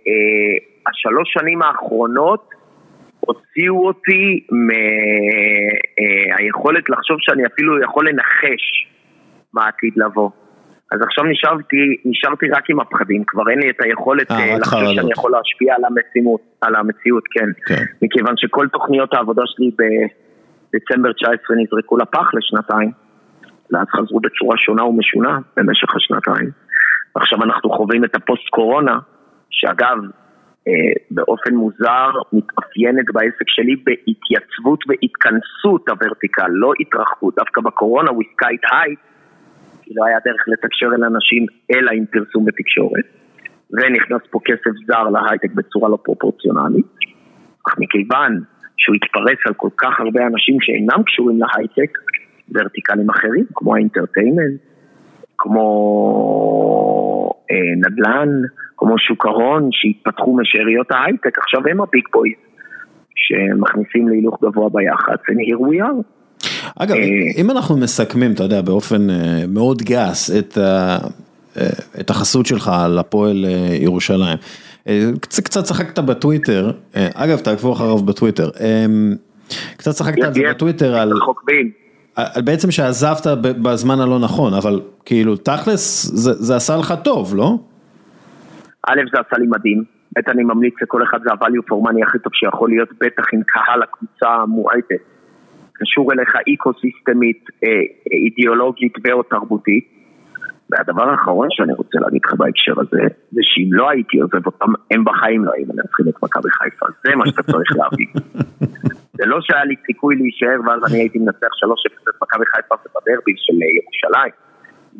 אה, 0.08 0.56
השלוש 0.90 1.32
שנים 1.32 1.62
האחרונות 1.62 2.48
הוציאו 3.20 3.86
אותי 3.86 4.46
מהיכולת 6.38 6.90
לחשוב 6.90 7.16
שאני 7.20 7.46
אפילו 7.46 7.82
יכול 7.82 8.08
לנחש 8.08 8.88
מה 9.52 9.64
העתיד 9.64 9.92
לבוא. 9.96 10.30
אז 10.92 11.02
עכשיו 11.02 11.24
נשארתי, 11.24 11.96
נשארתי 12.04 12.46
רק 12.48 12.70
עם 12.70 12.80
הפחדים, 12.80 13.24
כבר 13.26 13.50
אין 13.50 13.58
לי 13.58 13.70
את 13.70 13.80
היכולת 13.80 14.30
אה, 14.30 14.38
אה, 14.38 14.58
לחשוב. 14.58 14.94
שאני 14.94 15.12
יכול 15.12 15.32
להשפיע 15.32 15.74
על 15.74 15.84
המציאות, 15.84 16.40
על 16.60 16.74
המציאות, 16.76 17.24
כן. 17.30 17.50
כן. 17.66 17.84
מכיוון 18.02 18.34
שכל 18.36 18.68
תוכניות 18.68 19.14
העבודה 19.14 19.42
שלי 19.46 19.70
בדצמבר 19.78 21.12
19 21.12 21.56
נזרקו 21.56 21.96
לפח 21.96 22.34
לשנתיים, 22.34 22.90
ואז 23.70 23.86
חזרו 23.96 24.20
בצורה 24.20 24.56
שונה 24.56 24.84
ומשונה 24.84 25.38
במשך 25.56 25.96
השנתיים. 25.96 26.50
עכשיו 27.14 27.42
אנחנו 27.42 27.70
חווים 27.70 28.04
את 28.04 28.14
הפוסט 28.16 28.48
קורונה, 28.48 28.98
שאגב, 29.50 29.98
אה, 30.68 30.72
באופן 31.10 31.54
מוזר 31.54 32.10
מתאפיינת 32.32 33.04
בעסק 33.12 33.46
שלי 33.46 33.76
בהתייצבות 33.76 34.80
והתכנסות 34.88 35.88
הוורטיקל, 35.88 36.48
לא 36.48 36.72
התרחבות. 36.80 37.34
דווקא 37.36 37.60
בקורונה 37.60 38.10
we 38.10 38.24
skied 38.34 38.70
high, 38.72 38.94
כי 39.88 39.94
לא 39.96 40.04
היה 40.04 40.18
דרך 40.24 40.42
לתקשר 40.48 40.86
אל 40.86 41.04
אנשים 41.04 41.46
אלא 41.70 41.90
עם 41.90 42.04
פרסום 42.06 42.44
בתקשורת. 42.44 43.04
ונכנס 43.70 44.22
פה 44.30 44.38
כסף 44.44 44.70
זר 44.86 45.08
להייטק 45.08 45.52
בצורה 45.54 45.88
לא 45.88 45.98
פרופורציונלית. 46.02 46.86
אך 47.68 47.78
מכיוון 47.78 48.40
שהוא 48.76 48.96
התפרס 48.96 49.38
על 49.46 49.54
כל 49.54 49.68
כך 49.76 50.00
הרבה 50.00 50.26
אנשים 50.26 50.56
שאינם 50.60 51.02
קשורים 51.02 51.40
להייטק, 51.40 51.98
ורטיקלים 52.54 53.10
אחרים, 53.10 53.44
כמו 53.54 53.74
ה 53.74 53.80
entertainment, 53.80 54.60
כמו 55.38 55.64
אה, 57.50 57.74
נדל"ן, 57.76 58.28
כמו 58.76 58.98
שוק 58.98 59.26
ההון, 59.26 59.68
שהתפתחו 59.72 60.36
משאריות 60.36 60.90
ההייטק, 60.90 61.38
עכשיו 61.38 61.60
הם 61.70 61.80
ה 61.80 61.86
big 61.86 62.04
boys, 62.12 62.34
שמכניסים 63.14 64.08
להילוך 64.08 64.42
גבוה 64.42 64.68
ביח"צ, 64.68 65.20
and 65.30 65.40
here 65.48 65.58
we 65.58 65.82
are. 65.82 66.17
אגב, 66.78 66.96
אה. 66.96 67.40
אם 67.40 67.50
אנחנו 67.50 67.76
מסכמים, 67.76 68.32
אתה 68.32 68.42
יודע, 68.42 68.60
באופן 68.62 69.10
אה, 69.10 69.44
מאוד 69.48 69.82
גס 69.82 70.30
את, 70.38 70.58
ה, 70.58 70.98
אה, 71.56 71.66
את 72.00 72.10
החסות 72.10 72.46
שלך 72.46 72.70
על 72.74 72.98
הפועל 72.98 73.44
ירושלים, 73.80 74.38
קצת, 75.20 75.44
קצת 75.44 75.64
צחקת 75.64 75.98
בטוויטר, 75.98 76.72
אגב, 77.14 77.38
תעקבו 77.38 77.72
אחריו 77.72 77.96
בטוויטר, 77.96 78.50
קצת 79.76 79.90
צחקת 79.90 80.22
על 80.22 80.34
זה 80.34 80.40
בטוויטר 80.50 80.96
על. 80.96 81.12
על 82.14 82.42
בעצם 82.42 82.70
שעזבת 82.70 83.26
בזמן 83.42 84.00
הלא 84.00 84.18
נכון, 84.18 84.54
אבל 84.54 84.80
כאילו, 85.04 85.36
תכלס, 85.36 86.04
זה, 86.04 86.32
זה 86.32 86.56
עשה 86.56 86.76
לך 86.76 86.94
טוב, 87.04 87.34
לא? 87.34 87.58
א', 88.88 89.00
זה 89.12 89.18
עשה 89.26 89.38
לי 89.38 89.46
מדהים, 89.46 89.84
ב', 90.16 90.30
אני 90.30 90.42
ממליץ 90.44 90.74
לכל 90.82 91.02
אחד, 91.02 91.18
זה 91.24 91.30
ה-value 91.30 91.70
for 91.70 91.88
money 91.88 92.06
הכי 92.06 92.18
טוב 92.18 92.32
שיכול 92.34 92.70
להיות, 92.70 92.88
בטח 93.00 93.24
עם 93.32 93.42
קהל 93.46 93.82
הקבוצה 93.82 94.28
המועטת. 94.28 95.17
קשור 95.78 96.12
אליך 96.12 96.32
איקו-סיסטמית, 96.46 97.44
אה, 97.64 97.68
אה, 97.68 98.18
אידיאולוגית 98.24 98.92
ואו 99.04 99.22
תרבותית. 99.22 99.98
והדבר 100.70 101.10
האחרון 101.10 101.48
שאני 101.50 101.72
רוצה 101.72 101.98
להגיד 102.00 102.20
לך 102.24 102.34
בהקשר 102.34 102.72
הזה, 102.80 103.02
זה 103.32 103.40
שאם 103.42 103.68
לא 103.72 103.90
הייתי 103.90 104.20
עוזב 104.20 104.46
אותם, 104.46 104.72
הם 104.90 105.04
בחיים 105.04 105.44
לא 105.44 105.52
היו 105.56 105.66
מנצחים 105.66 106.08
את 106.08 106.22
מכבי 106.22 106.50
חיפה, 106.50 106.86
זה 107.04 107.16
מה 107.16 107.26
שאתה 107.26 107.42
צריך 107.42 107.70
להבין. 107.76 108.12
זה 109.18 109.26
לא 109.26 109.38
שהיה 109.40 109.64
לי 109.64 109.74
סיכוי 109.86 110.16
להישאר 110.16 110.58
ואז 110.66 110.80
אני 110.90 110.98
הייתי 110.98 111.18
מנצח 111.18 111.46
3-0 111.46 112.10
את 112.10 112.22
מכבי 112.22 112.44
חיפה 112.54 112.74
ובדרבי 112.74 113.32
של 113.36 113.56
אה, 113.62 113.68
ירושלים. 113.78 114.32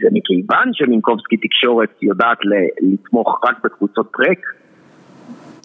זה 0.01 0.09
מכיוון 0.13 0.69
שמינקובסקי 0.73 1.37
תקשורת 1.37 2.03
יודעת 2.03 2.39
לתמוך 2.81 3.41
רק 3.45 3.65
בקבוצות 3.65 4.13
טרק, 4.13 4.39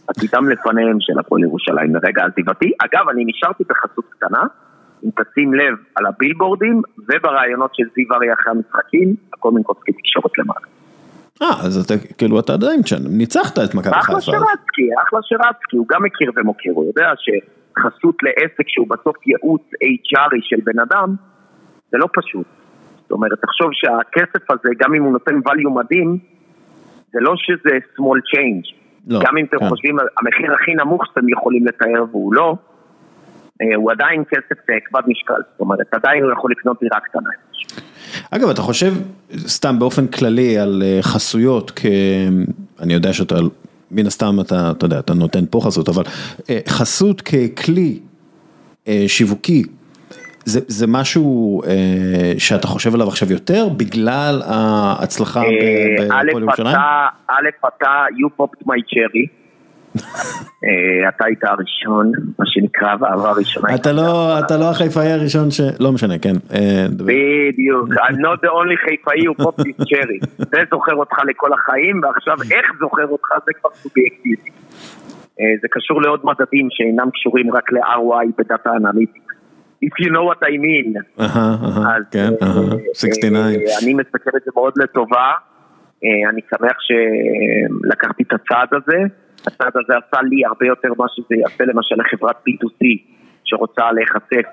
עתידם 0.08 0.50
לפניהם 0.50 0.98
של 1.00 1.20
הפועל 1.20 1.44
ירושלים 1.44 1.96
לרגע 1.96 2.26
עזיבתי. 2.26 2.72
אגב, 2.86 3.10
אני 3.10 3.24
נשארתי 3.26 3.64
בחסות 3.70 4.06
קטנה, 4.10 4.44
אם 5.04 5.10
תשים 5.10 5.54
לב 5.54 5.76
על 5.96 6.06
הבילבורדים 6.06 6.82
וברעיונות 6.98 7.72
של 7.76 7.84
זיו 7.96 8.16
אריה 8.16 8.34
אחרי 8.34 8.52
המשחקים, 8.52 9.16
הכל 9.34 9.52
מינקובסקי 9.52 9.92
תקשורת 9.92 10.38
למעלה. 10.38 10.68
אה, 11.42 11.66
אז 11.66 11.86
אתה, 11.86 11.94
כאילו, 12.18 12.40
אתה 12.40 12.54
עדיין 12.54 12.84
שם, 12.86 12.96
ניצחת 13.10 13.60
את 13.60 13.76
מכבי 13.76 13.94
חיפה. 13.94 14.00
אחלה 14.00 14.22
שרצקי, 14.22 14.88
אחלה 15.08 15.20
שרצקי, 15.24 15.78
הוא 15.78 15.86
גם 15.90 16.04
מכיר 16.04 16.32
ומוקיר, 16.36 16.74
הוא 16.76 16.86
יודע 16.86 17.12
שחסות 17.18 18.16
לעסק 18.24 18.68
שהוא 18.68 18.88
בסוף 18.90 19.28
ייעוץ 19.28 19.62
HRי 19.84 20.40
של 20.42 20.62
בן 20.64 20.80
אדם, 20.80 21.16
זה 21.92 21.98
לא 21.98 22.08
פשוט. 22.14 22.48
זאת 23.02 23.12
אומרת, 23.12 23.42
תחשוב 23.42 23.70
שהכסף 23.74 24.52
הזה, 24.52 24.70
גם 24.80 24.94
אם 24.94 25.04
הוא 25.04 25.12
נותן 25.12 25.36
value 25.36 25.70
מדהים, 25.70 26.18
זה 27.14 27.20
לא 27.22 27.34
שזה 27.36 27.78
small 27.96 28.20
change. 28.32 28.84
לא, 29.08 29.20
גם 29.26 29.38
אם 29.38 29.46
אתם 29.46 29.60
כן. 29.60 29.70
חושבים 29.70 29.98
המחיר 30.00 30.54
הכי 30.54 30.74
נמוך 30.74 31.06
שאתם 31.06 31.30
יכולים 31.30 31.68
לתאר 31.68 32.04
והוא 32.12 32.34
לא, 32.34 32.56
הוא 33.76 33.92
עדיין 33.92 34.24
כסף 34.30 34.70
אה, 34.70 34.76
כבד 34.86 35.02
משקל, 35.08 35.34
זאת 35.52 35.60
אומרת, 35.60 35.88
עדיין 35.92 36.24
הוא 36.24 36.32
יכול 36.32 36.52
לקנות 36.52 36.78
דירה 36.82 37.00
קטנה. 37.00 37.30
אגב, 38.32 38.50
אתה 38.50 38.62
חושב, 38.62 38.94
סתם 39.38 39.80
באופן 39.80 40.08
כללי, 40.08 40.58
על 40.58 40.84
אה, 40.86 41.00
חסויות, 41.02 41.72
כ... 41.76 41.86
אני 42.80 42.94
יודע 42.94 43.14
שאתה, 43.14 43.36
מן 43.92 44.06
הסתם 44.06 44.40
אתה, 44.42 44.72
אתה 44.78 44.86
יודע, 44.86 45.00
אתה 45.00 45.14
נותן 45.14 45.46
פה 45.50 45.60
חסות, 45.64 45.90
אבל 45.90 46.04
אה, 46.50 46.60
חסות 46.68 47.22
ככלי 47.22 48.00
אה, 48.88 49.04
שיווקי, 49.08 49.64
זה, 50.46 50.60
זה 50.68 50.88
משהו 50.88 51.62
אה, 51.64 52.34
שאתה 52.38 52.68
חושב 52.68 52.94
עליו 52.94 53.08
עכשיו 53.08 53.32
יותר, 53.32 53.70
בגלל 53.78 54.42
ההצלחה 54.46 55.44
אה, 55.44 55.46
בהפועל 55.98 56.30
ירושלים? 56.30 56.76
א', 57.28 57.68
אתה, 57.68 58.06
you 58.12 58.42
popped 58.42 58.66
my 58.66 58.80
cherry. 58.94 59.43
אה, 60.66 61.10
אתה 61.10 61.26
היית 61.26 61.44
הראשון, 61.44 62.12
מה 62.40 62.46
שנקרא, 62.46 62.96
בפעם 62.96 63.28
הראשונה. 63.28 63.76
אתה 63.76 63.92
לא, 63.92 64.40
אתה 64.40 64.58
לא 64.58 64.70
החיפאי 64.70 65.12
הראשון 65.12 65.52
ש... 65.52 65.62
לא 65.80 65.92
משנה, 65.92 66.20
כן. 66.20 66.36
אה. 66.54 66.86
בדיוק, 66.92 67.90
I'm 68.06 68.18
not 68.26 68.40
the 68.46 68.52
only 68.60 68.78
חיפאי 68.90 69.20
popped 69.42 69.62
his 69.62 69.86
cherry. 69.86 70.46
זה 70.52 70.60
זוכר 70.72 70.96
אותך 70.96 71.18
לכל 71.28 71.54
החיים, 71.54 72.02
ועכשיו 72.04 72.38
איך 72.52 72.72
זוכר 72.80 73.08
אותך 73.08 73.30
זה 73.46 73.52
כבר 73.54 73.70
סובייקטיבי. 73.74 74.50
אה, 75.40 75.46
זה 75.62 75.68
קשור 75.72 76.02
לעוד 76.02 76.20
מדדים 76.24 76.68
שאינם 76.72 77.10
קשורים 77.14 77.56
רק 77.56 77.72
ל-ROI 77.72 78.28
ב 78.38 78.44
data 78.44 78.70
analytics. 78.76 79.34
If 79.86 80.06
you 80.06 80.10
know 80.10 80.26
what 80.32 80.42
I 80.44 80.56
mean. 80.66 81.24
אז 81.96 82.04
כן, 82.12 82.30
אהה, 82.42 82.78
69. 82.94 83.60
אני 83.84 83.94
מסתכל 83.94 84.32
את 84.38 84.42
זה 84.46 84.52
מאוד 84.56 84.74
לטובה, 84.76 85.32
אני 86.30 86.42
שמח 86.50 86.78
שלקחתי 86.80 88.24
את 88.24 88.34
הצעד 88.34 88.68
הזה, 88.72 89.00
הצעד 89.48 89.72
הזה 89.76 89.94
עשה 90.08 90.22
לי 90.22 90.46
הרבה 90.46 90.66
יותר 90.66 90.90
מה 90.98 91.06
שזה 91.16 91.36
יעשה 91.42 91.64
למשל 91.64 91.96
לחברת 91.96 92.36
B2C 92.36 92.86
שרוצה 93.44 93.92
להיחשף 93.92 94.46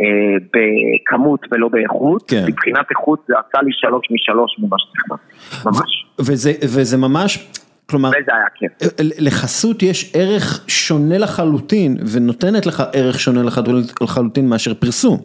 אה, 0.00 0.06
בכמות 0.54 1.40
ולא 1.50 1.68
באיכות, 1.68 2.22
כן. 2.30 2.44
מבחינת 2.48 2.86
איכות 2.90 3.24
זה 3.28 3.34
עשה 3.38 3.62
לי 3.62 3.70
שלוש 3.72 4.06
משלוש 4.10 4.56
ממה 4.58 4.76
שתכננתי, 4.78 5.22
ממש, 5.64 6.06
וזה, 6.20 6.50
וזה 6.62 6.96
ממש, 6.98 7.48
כלומר, 7.90 8.10
היה 8.28 8.46
כיף. 8.54 8.72
לחסות 9.20 9.82
יש 9.82 10.12
ערך 10.16 10.64
שונה 10.68 11.18
לחלוטין, 11.18 11.96
ונותנת 12.12 12.66
לך 12.66 12.82
ערך 12.92 13.20
שונה 13.20 13.42
לחלוטין- 13.42 13.94
לחלוטין 14.02 14.48
מאשר 14.48 14.74
פרסום. 14.74 15.16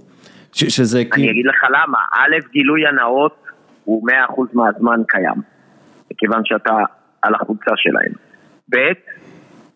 ש, 0.54 0.64
שזה 0.64 0.98
אני 1.00 1.10
כאילו, 1.10 1.32
אגיד 1.32 1.46
לך 1.46 1.64
למה, 1.70 1.98
א', 2.14 2.52
גילוי 2.54 2.88
הנאות 2.88 3.36
הוא 3.84 4.08
100% 4.10 4.42
מהזמן 4.54 5.02
קיים, 5.08 5.42
מכיוון 6.12 6.42
שאתה 6.46 6.74
על 7.22 7.36
החולצה 7.36 7.72
שלהם. 7.76 8.29
ב', 8.70 8.76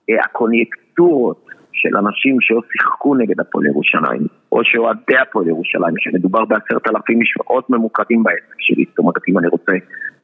אה, 0.10 0.24
הקוניונקטורות 0.24 1.46
של 1.72 1.98
אנשים 1.98 2.38
שלא 2.42 2.62
שיחקו 2.72 3.16
נגד 3.16 3.40
הפועל 3.40 3.66
ירושלים, 3.66 4.28
או 4.52 4.60
שאוהדי 4.64 5.18
הפועל 5.22 5.48
ירושלים, 5.48 5.94
שמדובר 5.98 6.46
בעשרת 6.46 6.88
אלפים 6.88 7.20
מאוד 7.38 7.64
ממוקדים 7.70 8.24
בעסק 8.24 8.56
שלי, 8.60 8.86
זאת 8.90 9.00
אומרת 9.00 9.16
אם 9.30 9.38
אני 9.40 9.48
רוצה 9.48 9.72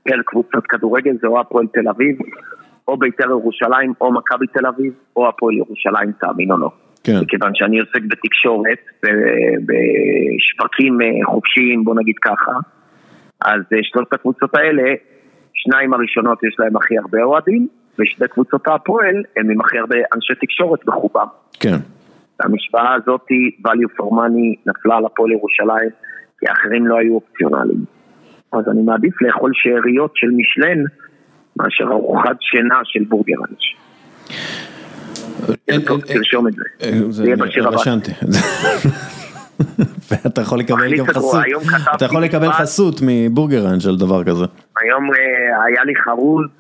פר 0.04 0.22
קבוצת 0.26 0.64
כדורגל 0.70 1.18
זה 1.22 1.28
או 1.28 1.40
הפועל 1.40 1.68
תל 1.74 1.88
אביב, 1.90 2.18
או 2.88 2.98
בית"ר 2.98 3.30
ירושלים, 3.30 3.94
או 4.02 4.14
מכבי 4.14 4.48
תל 4.48 4.66
אביב, 4.66 4.94
או 5.16 5.28
הפועל 5.28 5.58
ירושלים, 5.58 6.12
תאמין 6.12 6.52
או 6.52 6.58
לא. 6.58 6.72
כן. 7.04 7.20
מכיוון 7.22 7.52
שאני 7.56 7.80
עוסק 7.80 8.02
בתקשורת, 8.08 8.80
בשווקים 9.68 11.02
אה, 11.02 11.26
חופשיים, 11.26 11.84
בוא 11.84 11.96
נגיד 11.96 12.16
ככה, 12.22 12.52
אז 13.42 13.62
אה, 13.74 13.78
שלושת 13.84 14.14
הקבוצות 14.14 14.56
האלה, 14.56 14.94
שניים 15.54 15.94
הראשונות 15.94 16.44
יש 16.44 16.56
להם 16.60 16.76
הכי 16.76 16.98
הרבה 16.98 17.24
אוהדים, 17.24 17.68
ושתי 18.00 18.28
קבוצות 18.28 18.62
הפועל 18.68 19.16
הם 19.38 19.50
עם 19.50 19.62
הכי 19.62 19.78
הרבה 19.78 19.96
אנשי 20.16 20.34
תקשורת 20.42 20.80
בחובם. 20.86 21.28
כן. 21.60 21.76
המשוואה 22.40 22.94
הזאת, 22.94 23.26
value 23.68 24.02
for 24.02 24.12
money, 24.12 24.56
נפלה 24.66 24.96
על 24.98 25.06
הפועל 25.06 25.32
ירושלים, 25.32 25.90
כי 26.40 26.46
האחרים 26.50 26.88
לא 26.88 26.98
היו 26.98 27.14
אופציונליים. 27.16 27.86
אז 28.54 28.64
אני 28.72 28.82
מעדיף 28.82 29.22
לאכול 29.22 29.52
שאריות 29.54 30.12
של 30.16 30.28
משלן, 30.28 30.84
מאשר 31.58 31.84
ארוחת 31.84 32.36
שינה 32.40 32.76
של 32.84 33.04
בורגראנץ'. 33.10 33.64
אין- 35.68 35.82
טוב, 35.82 36.02
אין- 36.08 36.18
תרשום 36.18 36.48
את 36.48 36.54
זה. 36.54 36.64
אה, 36.84 37.12
זה- 37.12 37.24
יהיה 37.26 37.36
בשיר 37.36 37.68
הבא. 37.68 37.78
ואתה 40.12 40.42
יכול 40.42 40.60
לקבל 40.60 40.98
גם 40.98 41.06
חסות, 41.08 41.42
אתה 41.96 42.06
יכול 42.06 42.24
לקבל. 42.24 42.52
חסות 42.52 43.02
מבורגראנץ' 43.06 43.86
על 43.86 43.98
דבר 43.98 44.24
כזה. 44.24 44.46
היום 44.82 45.10
אה, 45.14 45.64
היה 45.66 45.84
לי 45.84 45.94
חרוז, 45.96 46.46
אה, 46.46 46.59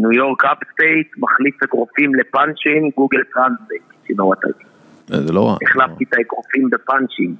ניו 0.00 0.12
יורק 0.12 0.44
upstate, 0.44 1.08
מחליף 1.18 1.62
אגרופים 1.62 2.14
לפאנצ'ים, 2.14 2.90
Google 2.96 3.20
Translate, 3.34 3.82
you 4.08 4.14
know 4.14 4.26
what 4.32 4.48
I 4.48 4.62
mean. 4.62 4.66
אה, 5.14 5.20
זה 5.26 5.32
לא 5.32 5.48
רע. 5.48 5.56
החלפתי 5.62 6.04
את 6.04 6.14
האגרופים 6.14 6.70
בפאנצ'ים, 6.72 7.34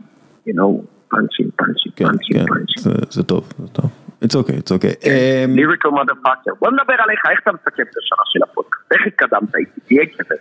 you 0.48 0.52
know, 0.52 0.82
פאנצ'ים, 1.10 1.48
פאנצ'ים, 1.56 1.92
כן, 1.96 2.04
פאנצ'ים, 2.04 2.36
כן, 2.38 2.44
פאנצ'ים. 2.46 2.92
זה- 3.10 3.22
טוב, 3.22 3.52
זה 3.58 3.68
טוב. 3.68 3.90
It's 4.24 4.28
okay, 4.28 4.52
it's 4.60 4.72
okay. 4.78 5.06
אמ, 5.06 5.54
lyrical 5.56 5.88
motherfucker. 5.88 6.50
בוא 6.60 6.68
נדבר 6.70 6.94
עליך, 7.04 7.20
איך 7.30 7.40
אתה 7.42 7.50
מסכם 7.52 7.82
את 7.82 7.96
השנה 8.02 8.22
של 8.24 8.40
הפודקאסט? 8.42 8.92
איך 8.92 9.00
התקדמת 9.06 9.54
איתי? 9.56 9.80
תהיה 9.86 10.04
גבר. 10.04 10.34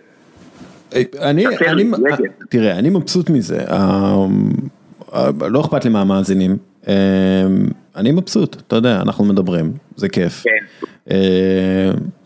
אני, 1.30 1.46
תסתכל 1.48 1.66
אני, 1.66 1.84
לי, 1.84 1.92
רגע. 2.06 2.32
תראה, 2.50 2.80
אני 2.80 2.90
מבסוט 2.90 3.30
מזה, 3.30 3.58
אמ, 3.58 4.50
אה, 5.14 5.30
לא 5.50 5.62
אכפת 5.62 5.84
לי 5.86 5.90
מהמאזינים, 5.92 6.52
אמ, 6.52 6.58
אני 7.96 8.12
מבסוט, 8.12 8.56
אתה 8.68 8.76
יודע, 8.76 9.02
אנחנו 9.02 9.24
מדברים, 9.26 9.72
זה 9.96 10.10
כיף. 10.10 10.44
כן. 10.44 10.86
אמ, 11.12 11.16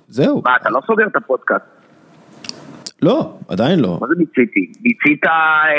זהו, 0.10 0.42
מה, 0.46 0.56
אתה 0.62 0.70
לא 0.70 0.80
סוגר 0.88 1.08
את 1.08 1.16
הפודקאסט? 1.16 1.64
לא, 3.02 3.34
עדיין 3.48 3.80
לא. 3.80 3.98
מה 4.02 4.08
זה 4.08 4.14
מיציתי? 4.18 4.72
מיצית 4.84 5.26
אה, 5.26 5.32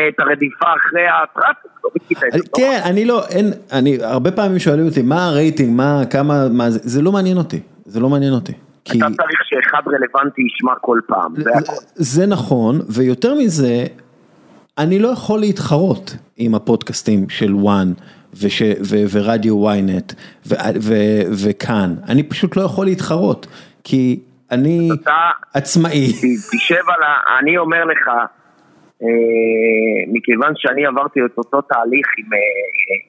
את 0.08 0.20
הרדיפה 0.20 0.66
אחרי 0.76 1.02
הטראפיק, 1.22 1.70
לא 1.84 1.90
מיצית 1.94 2.18
את 2.18 2.32
זה. 2.32 2.38
אני- 2.38 2.48
כן, 2.56 2.80
אני 2.84 3.04
לא, 3.04 3.26
אין, 3.26 3.50
אני, 3.72 3.98
הרבה 4.02 4.30
פעמים 4.32 4.58
שואלים 4.58 4.86
אותי, 4.86 5.02
מה 5.02 5.26
הרייטינג, 5.26 5.76
מה, 5.76 6.02
כמה, 6.10 6.48
מה 6.48 6.70
זה, 6.70 6.78
זה 6.82 7.02
לא 7.02 7.12
מעניין 7.12 7.36
אותי, 7.36 7.60
זה 7.86 8.00
לא 8.00 8.08
מעניין 8.08 8.32
אותי. 8.32 8.52
כי 8.84 8.98
אתה 8.98 9.06
צריך 9.06 9.40
שאחד 9.44 9.82
רלוונטי 9.86 10.42
ישמע 10.42 10.72
כל 10.80 11.00
פעם, 11.06 11.34
זה 11.36 11.50
הכל. 11.54 11.72
זה 11.94 12.26
נכון, 12.26 12.80
ויותר 12.88 13.34
מזה, 13.34 13.84
אני 14.78 14.98
לא 14.98 15.08
יכול 15.08 15.40
להתחרות 15.40 16.16
עם 16.36 16.54
הפודקאסטים 16.54 17.28
של 17.28 17.54
וואן 17.54 17.92
וש, 18.34 18.62
ו, 18.62 18.96
ורדיו 19.12 19.70
ynet 19.70 20.14
ו, 20.46 20.54
ו, 20.82 20.94
וכאן, 21.44 21.94
אני 22.08 22.22
פשוט 22.22 22.56
לא 22.56 22.62
יכול 22.62 22.86
להתחרות, 22.86 23.46
כי 23.84 24.20
אני 24.50 24.88
אתה 25.02 25.30
עצמאי. 25.54 26.06
תשב 26.52 26.84
על 26.88 27.02
ה... 27.02 27.38
אני 27.38 27.58
אומר 27.58 27.84
לך, 27.84 28.08
אה, 29.02 30.12
מכיוון 30.12 30.52
שאני 30.56 30.86
עברתי 30.86 31.20
את 31.24 31.38
אותו 31.38 31.60
תהליך 31.60 32.06
עם 32.18 32.32
אה, 32.32 32.38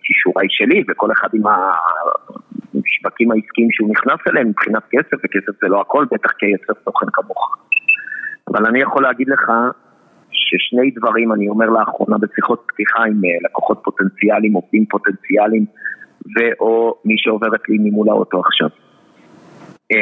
כישוריי 0.03 0.48
שלי, 0.49 0.84
וכל 0.89 1.11
אחד 1.11 1.30
עם 1.34 1.43
השווקים 1.45 3.31
העסקיים 3.31 3.68
שהוא 3.72 3.89
נכנס 3.89 4.19
אליהם 4.27 4.48
מבחינת 4.48 4.84
כסף, 4.91 5.18
וכסף 5.23 5.61
זה 5.61 5.68
לא 5.68 5.81
הכל, 5.81 6.06
בטח 6.11 6.31
כיצר 6.31 6.73
תוכן 6.84 7.06
כמוך. 7.14 7.57
אבל 8.48 8.65
אני 8.65 8.81
יכול 8.81 9.03
להגיד 9.03 9.27
לך 9.30 9.52
ששני 10.47 10.91
דברים 10.91 11.34
אני 11.34 11.49
אומר 11.49 11.69
לאחרונה 11.69 12.18
בשיחות 12.18 12.63
פתיחה 12.68 13.03
עם 13.03 13.22
אה, 13.26 13.30
לקוחות 13.45 13.81
פוטנציאליים, 13.84 14.53
עובדים 14.53 14.85
פוטנציאליים, 14.85 15.65
ואו 16.35 16.95
מי 17.05 17.15
שעוברת 17.18 17.69
לי 17.69 17.77
ממול 17.80 18.09
האוטו 18.09 18.39
עכשיו. 18.39 18.69
אה, 19.91 19.97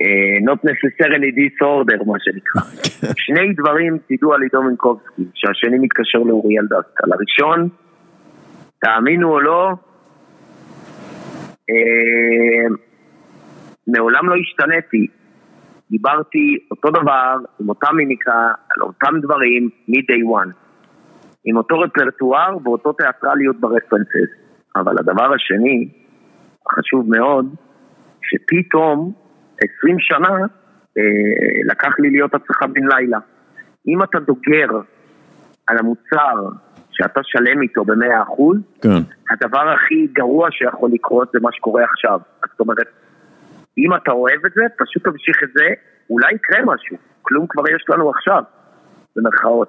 אה, 0.00 0.52
not 0.52 0.58
necessarily 0.70 1.30
disorder 1.40 2.04
מה 2.06 2.18
שנקרא. 2.18 2.62
שני 3.24 3.52
דברים 3.54 3.98
תדעו 4.08 4.34
על 4.34 4.42
עידו 4.42 4.62
מינקובסקי, 4.62 5.22
שהשני 5.34 5.78
מתקשר 5.78 6.18
לאוריאל 6.18 6.64
דסקל. 6.64 7.12
הראשון, 7.12 7.68
תאמינו 8.78 9.32
או 9.32 9.40
לא, 9.40 9.70
מעולם 13.86 14.28
לא 14.28 14.34
השתניתי. 14.40 15.06
דיברתי 15.90 16.58
אותו 16.70 16.90
דבר, 16.90 17.36
עם 17.60 17.68
אותה 17.68 17.92
מימיקה, 17.92 18.52
על 18.76 18.82
אותם 18.82 19.20
דברים, 19.22 19.68
מ-day 19.88 20.42
one. 20.42 20.52
עם 21.44 21.56
אותו 21.56 21.78
רפרטואר 21.78 22.56
ואותו 22.64 22.92
תיאטרליות 22.92 23.60
ברפרנסס. 23.60 24.30
אבל 24.76 24.94
הדבר 24.98 25.34
השני, 25.34 25.88
החשוב 26.66 27.10
מאוד, 27.10 27.54
שפתאום 28.22 29.12
20 29.78 29.96
שנה 29.98 30.36
אה, 30.98 31.02
לקח 31.70 31.98
לי 31.98 32.10
להיות 32.10 32.34
הצלחה 32.34 32.66
בן 32.66 32.86
לילה. 32.88 33.18
אם 33.88 34.02
אתה 34.02 34.18
דוגר 34.20 34.68
על 35.66 35.78
המוצר 35.78 36.48
שאתה 36.90 37.20
שלם 37.22 37.62
איתו 37.62 37.84
במאה 37.84 38.22
אחוז, 38.22 38.56
כן. 38.82 38.88
הדבר 39.30 39.72
הכי 39.74 40.06
גרוע 40.12 40.48
שיכול 40.50 40.90
לקרות 40.92 41.28
זה 41.32 41.38
מה 41.42 41.52
שקורה 41.52 41.84
עכשיו. 41.84 42.20
זאת 42.50 42.60
אומרת, 42.60 42.86
אם 43.78 43.94
אתה 43.94 44.10
אוהב 44.10 44.46
את 44.46 44.52
זה, 44.54 44.62
פשוט 44.78 45.04
תמשיך 45.04 45.36
את 45.44 45.48
זה, 45.54 45.64
אולי 46.10 46.34
יקרה 46.34 46.74
משהו. 46.74 46.96
כלום 47.22 47.46
כבר 47.48 47.62
יש 47.76 47.84
לנו 47.88 48.10
עכשיו, 48.10 48.42
במרכאות. 49.16 49.68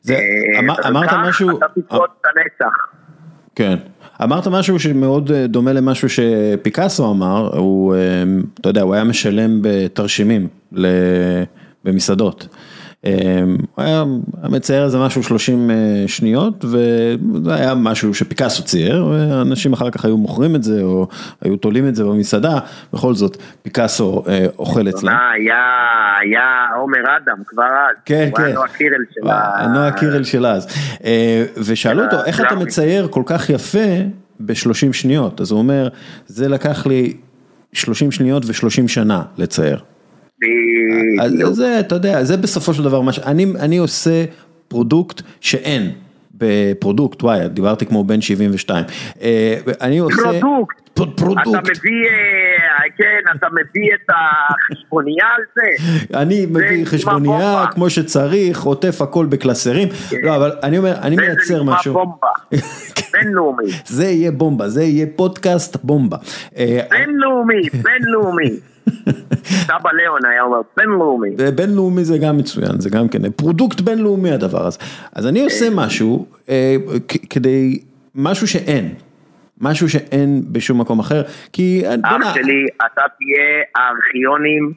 זה, 0.00 0.14
אה, 0.14 0.58
אמר, 0.58 0.74
אמרת 0.88 1.08
כך 1.08 1.16
משהו, 1.28 1.58
אתה 1.58 1.66
תפרוץ 1.68 2.10
את 2.20 2.26
הנצח. 2.26 2.74
כן, 3.54 3.76
אמרת 4.22 4.46
משהו 4.46 4.78
שמאוד 4.78 5.30
אה, 5.30 5.46
דומה 5.46 5.72
למשהו 5.72 6.08
שפיקאסו 6.08 7.10
אמר, 7.10 7.50
הוא, 7.58 7.94
אה, 7.94 8.22
אתה 8.60 8.68
יודע, 8.68 8.82
הוא 8.82 8.94
היה 8.94 9.04
משלם 9.04 9.50
בתרשימים 9.62 10.48
במסעדות. 11.84 12.48
אה, 13.06 13.42
הוא 13.74 13.84
היה 13.84 14.04
מצייר 14.48 14.84
איזה 14.84 14.98
משהו 14.98 15.22
30 15.22 15.70
אה, 15.70 15.76
שניות 16.06 16.64
וזה 16.64 17.54
היה 17.54 17.74
משהו 17.74 18.14
שפיקאסו 18.14 18.64
צייר 18.64 19.06
ואנשים 19.06 19.72
אחר 19.72 19.90
כך 19.90 20.04
היו 20.04 20.16
מוכרים 20.16 20.56
את 20.56 20.62
זה 20.62 20.82
או 20.82 21.08
היו 21.40 21.56
תולים 21.56 21.88
את 21.88 21.94
זה 21.94 22.04
במסעדה, 22.04 22.58
בכל 22.92 23.14
זאת 23.14 23.36
פיקאסו 23.62 24.24
אה, 24.28 24.46
אוכל 24.58 24.88
אצלם. 24.88 25.12
מה, 25.12 25.30
היה, 26.20 26.66
עומר 26.76 27.00
אדם 27.16 27.42
כבר 27.46 27.64
אז. 27.64 27.96
כן, 28.04 28.28
הוא 28.30 28.40
היה 28.40 28.48
כן. 28.48 28.54
נועה 28.54 28.68
קירל 28.68 29.04
של 29.10 29.28
ה... 29.28 29.66
נועה 29.74 29.92
קירל 29.92 30.24
של 30.24 30.46
אז. 30.46 30.66
אה, 31.04 31.44
ושאלו 31.66 32.04
אותו, 32.04 32.24
איך 32.24 32.40
אתה. 32.40 32.54
מצייר 32.62 33.08
כל 33.08 33.22
כך 33.26 33.50
יפה 33.50 33.78
ב-30 34.40 34.92
שניות? 34.92 35.40
אז 35.40 35.50
הוא 35.50 35.58
אומר, 35.58 35.88
זה 36.26 36.48
לקח 36.48 36.86
לי 36.86 37.16
30 37.72 38.10
שניות 38.10 38.44
ו-30 38.46 38.88
שנה 38.88 39.22
לצייר. 39.38 39.82
אז 41.22 41.32
בדיוק. 41.32 41.52
זה, 41.52 41.80
אתה 41.80 41.94
יודע, 41.94 42.24
זה 42.24 42.36
בסופו 42.36 42.74
של 42.74 42.82
דבר 42.82 43.00
מה 43.00 43.12
ש... 43.12 43.18
אני, 43.18 43.78
עושה 43.78 44.24
product 44.68 45.22
שאין. 45.40 45.90
ב 46.34 46.44
product, 46.44 47.22
וואי, 47.22 47.48
דיברתי 47.48 47.86
כמו 47.86 48.04
בן 48.04 48.20
72. 48.20 48.84
אה, 49.22 49.56
אני 49.80 49.98
עושה... 49.98 50.22
product. 50.40 50.76
פ- 50.94 51.02
אתה 51.02 51.10
product. 51.16 51.48
מביא, 51.48 52.08
אה, 52.10 52.90
כן, 52.98 53.32
אתה 53.36 53.46
מביא 53.52 53.90
את 53.94 54.10
החשבוניה 54.10 55.24
על 55.36 55.42
זה. 55.54 55.84
אני 56.18 56.46
מביא 56.46 56.84
חשבונייה. 56.84 57.64
כמו 57.70 57.90
שצריך, 57.90 58.62
עוטף 58.62 59.02
הכל 59.02 59.26
בקלסרים. 59.26 59.88
לא, 60.22 60.36
אבל 60.36 60.52
אני 60.62 60.78
אומר, 60.78 60.94
אני 61.02 61.16
מייצר 61.16 61.62
משהו. 61.62 61.92
בומבה. 61.94 62.28
בינלאומי. 63.12 63.64
זה 63.86 64.04
יהיה 64.04 64.32
בומבה, 64.32 64.68
זה 64.68 64.82
יהיה 64.82 65.06
פודקאסט 65.16 65.76
בומבה. 65.82 66.16
אה, 66.56 66.80
בינלאומי, 66.90 67.62
בינלאומי. 67.82 68.50
סבא 69.44 69.90
ליאון 69.92 70.24
היה 70.24 70.42
אומר 70.42 70.60
בינלאומי. 70.76 71.28
ובינלאומי 71.38 72.04
זה 72.04 72.18
גם 72.18 72.36
מצוין, 72.36 72.80
זה 72.80 72.90
גם 72.90 73.08
כן 73.08 73.30
product 73.30 73.80
בינלאומי 73.80 74.30
הדבר 74.30 74.66
הזה. 74.66 74.78
אז 75.14 75.26
אני 75.26 75.44
עושה 75.44 75.66
משהו 75.74 76.26
אה, 76.48 76.76
כדי, 77.30 77.82
משהו 78.14 78.48
שאין, 78.48 78.94
משהו 79.60 79.88
שאין 79.88 80.42
בשום 80.52 80.80
מקום 80.80 81.00
אחר, 81.00 81.22
כי 81.52 81.82
אה, 81.86 81.94
אח 82.02 82.34
שלי, 82.34 82.66
אתה 82.76 83.02
תהיה 83.18 83.62
הארכיונים 83.76 84.72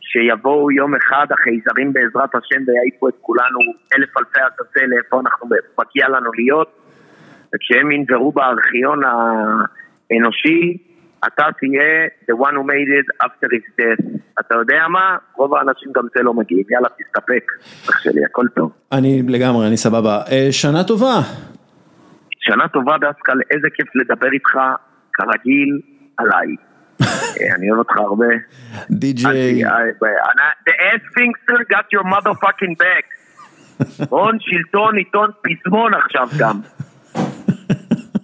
שיבואו 0.00 0.70
יום 0.70 0.94
אחד 0.94 1.26
החייזרים 1.30 1.92
בעזרת 1.92 2.34
השם 2.34 2.62
ויעיפו 2.66 3.08
את 3.08 3.14
כולנו 3.20 3.58
אלף 3.96 4.16
אלפי 4.18 4.40
עשרה 4.40 4.86
לאיפה 4.86 5.20
אנחנו 5.20 5.48
מגיע 5.78 6.08
לנו 6.08 6.30
להיות 6.32 6.68
וכשהם 7.54 7.92
ינברו 7.92 8.32
בארכיון 8.32 9.00
האנושי 9.04 10.76
אתה 11.26 11.44
תהיה 11.58 12.06
the 12.30 12.34
one 12.46 12.54
who 12.54 12.64
made 12.64 12.90
it 13.00 13.26
after 13.26 13.48
his 13.56 13.66
death. 13.80 14.16
אתה 14.40 14.54
יודע 14.54 14.88
מה? 14.88 15.16
רוב 15.36 15.54
האנשים 15.54 15.92
גם 15.94 16.02
זה 16.16 16.22
לא 16.22 16.34
מגיעים, 16.34 16.64
יאללה 16.70 16.88
תסתפק, 16.88 17.52
אח 17.90 18.02
שלי, 18.02 18.24
הכל 18.24 18.46
טוב. 18.56 18.72
אני 18.92 19.22
לגמרי, 19.28 19.66
אני 19.66 19.76
סבבה. 19.76 20.22
אה, 20.32 20.48
שנה 20.50 20.84
טובה. 20.84 21.14
שנה 22.40 22.68
טובה 22.68 22.96
דסקל, 22.98 23.38
איזה 23.50 23.68
כיף 23.74 23.88
לדבר 23.94 24.32
איתך, 24.32 24.58
כרגיל, 25.12 25.80
עליי. 26.18 26.46
אה, 27.40 27.54
אני 27.54 27.70
אוהב 27.70 27.78
אותך 27.78 27.96
הרבה. 27.96 28.26
די.ג'יי. 28.90 29.64
אה, 29.64 29.70
The 30.68 30.72
ass 30.72 31.04
finger 31.16 31.58
got 31.74 31.86
your 31.94 32.04
motherfucking 32.14 32.74
back. 32.82 33.06
הון, 34.10 34.38
שלטון, 34.40 34.96
עיתון, 34.96 35.30
פזמון 35.42 35.94
עכשיו 35.94 36.28
גם. 36.38 36.60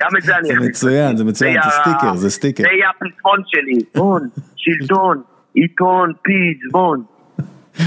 גם 0.02 0.16
את 0.18 0.22
זה 0.22 0.36
אני 0.36 0.48
זה 0.48 0.54
אכניס. 0.54 0.68
מצוין, 0.68 1.16
זה 1.16 1.24
מצוין, 1.24 1.56
זה 1.64 1.70
סטיקר, 1.70 2.16
זה 2.16 2.30
סטיקר. 2.30 2.62
זה 2.62 2.68
יהיה 2.68 2.90
הפזמון 2.90 3.42
שלי. 3.46 4.00
הון, 4.00 4.28
שלטון, 4.56 5.22
עיתון, 5.54 6.12
פזמון. 6.22 7.02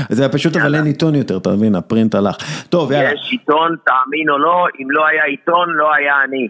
זה 0.10 0.24
היה 0.24 0.32
פשוט 0.32 0.56
אבל 0.56 0.76
אין 0.76 0.86
עיתון 0.86 1.16
יותר, 1.16 1.38
אתה 1.38 1.50
מבין, 1.50 1.76
הפרינט 1.76 2.16
הלך. 2.16 2.36
טוב, 2.70 2.92
יאללה. 2.92 3.12
יש 3.12 3.30
עיתון, 3.32 3.76
תאמין 3.86 4.30
או 4.30 4.38
לא, 4.38 4.66
אם 4.82 4.92
לא 4.92 5.08
היה 5.08 5.24
עיתון, 5.24 5.70
לא 5.70 5.94
היה 5.94 6.14
אני. 6.24 6.48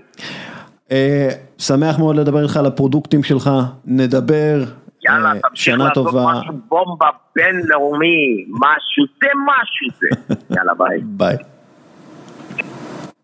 אה, 0.92 1.30
שמח 1.58 2.00
מאוד 2.00 2.16
לדבר 2.16 2.44
איתך 2.44 2.58
על 2.58 2.66
הפרודוקטים 2.66 3.24
שלך, 3.24 3.50
נדבר. 3.86 4.64
יאללה, 5.06 5.32
אה, 5.34 5.40
תמשיך 5.50 5.80
לעשות. 5.80 6.08
משהו 6.08 6.54
בומבה 6.68 7.08
בינלאומי, 7.36 8.46
משהו, 8.50 9.06
זה 9.22 9.30
משהו 9.46 10.00
זה. 10.00 10.36
יאללה, 10.56 10.74
ביי. 10.74 11.00
ביי. 11.04 11.55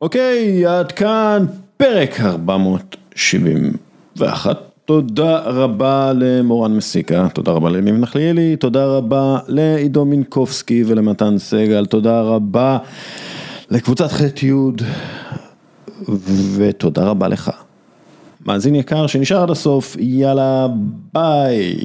אוקיי, 0.01 0.65
עד 0.65 0.91
כאן 0.91 1.45
פרק 1.77 2.21
471. 2.21 4.57
תודה 4.85 5.39
רבה 5.39 6.11
למורן 6.15 6.75
מסיקה, 6.75 7.27
תודה 7.33 7.51
רבה 7.51 7.69
לניב 7.69 7.95
נחליאלי, 7.95 8.55
תודה 8.55 8.85
רבה 8.85 9.39
לעידו 9.47 10.05
מינקובסקי 10.05 10.83
ולמתן 10.87 11.37
סגל, 11.37 11.85
תודה 11.85 12.21
רבה 12.21 12.77
לקבוצת 13.69 14.11
ח' 14.11 14.43
י' 14.43 14.51
ותודה 16.55 17.03
רבה 17.03 17.27
לך. 17.27 17.51
מאזין 18.45 18.75
יקר 18.75 19.07
שנשאר 19.07 19.43
עד 19.43 19.49
הסוף, 19.49 19.95
יאללה 19.99 20.67
ביי. 21.13 21.75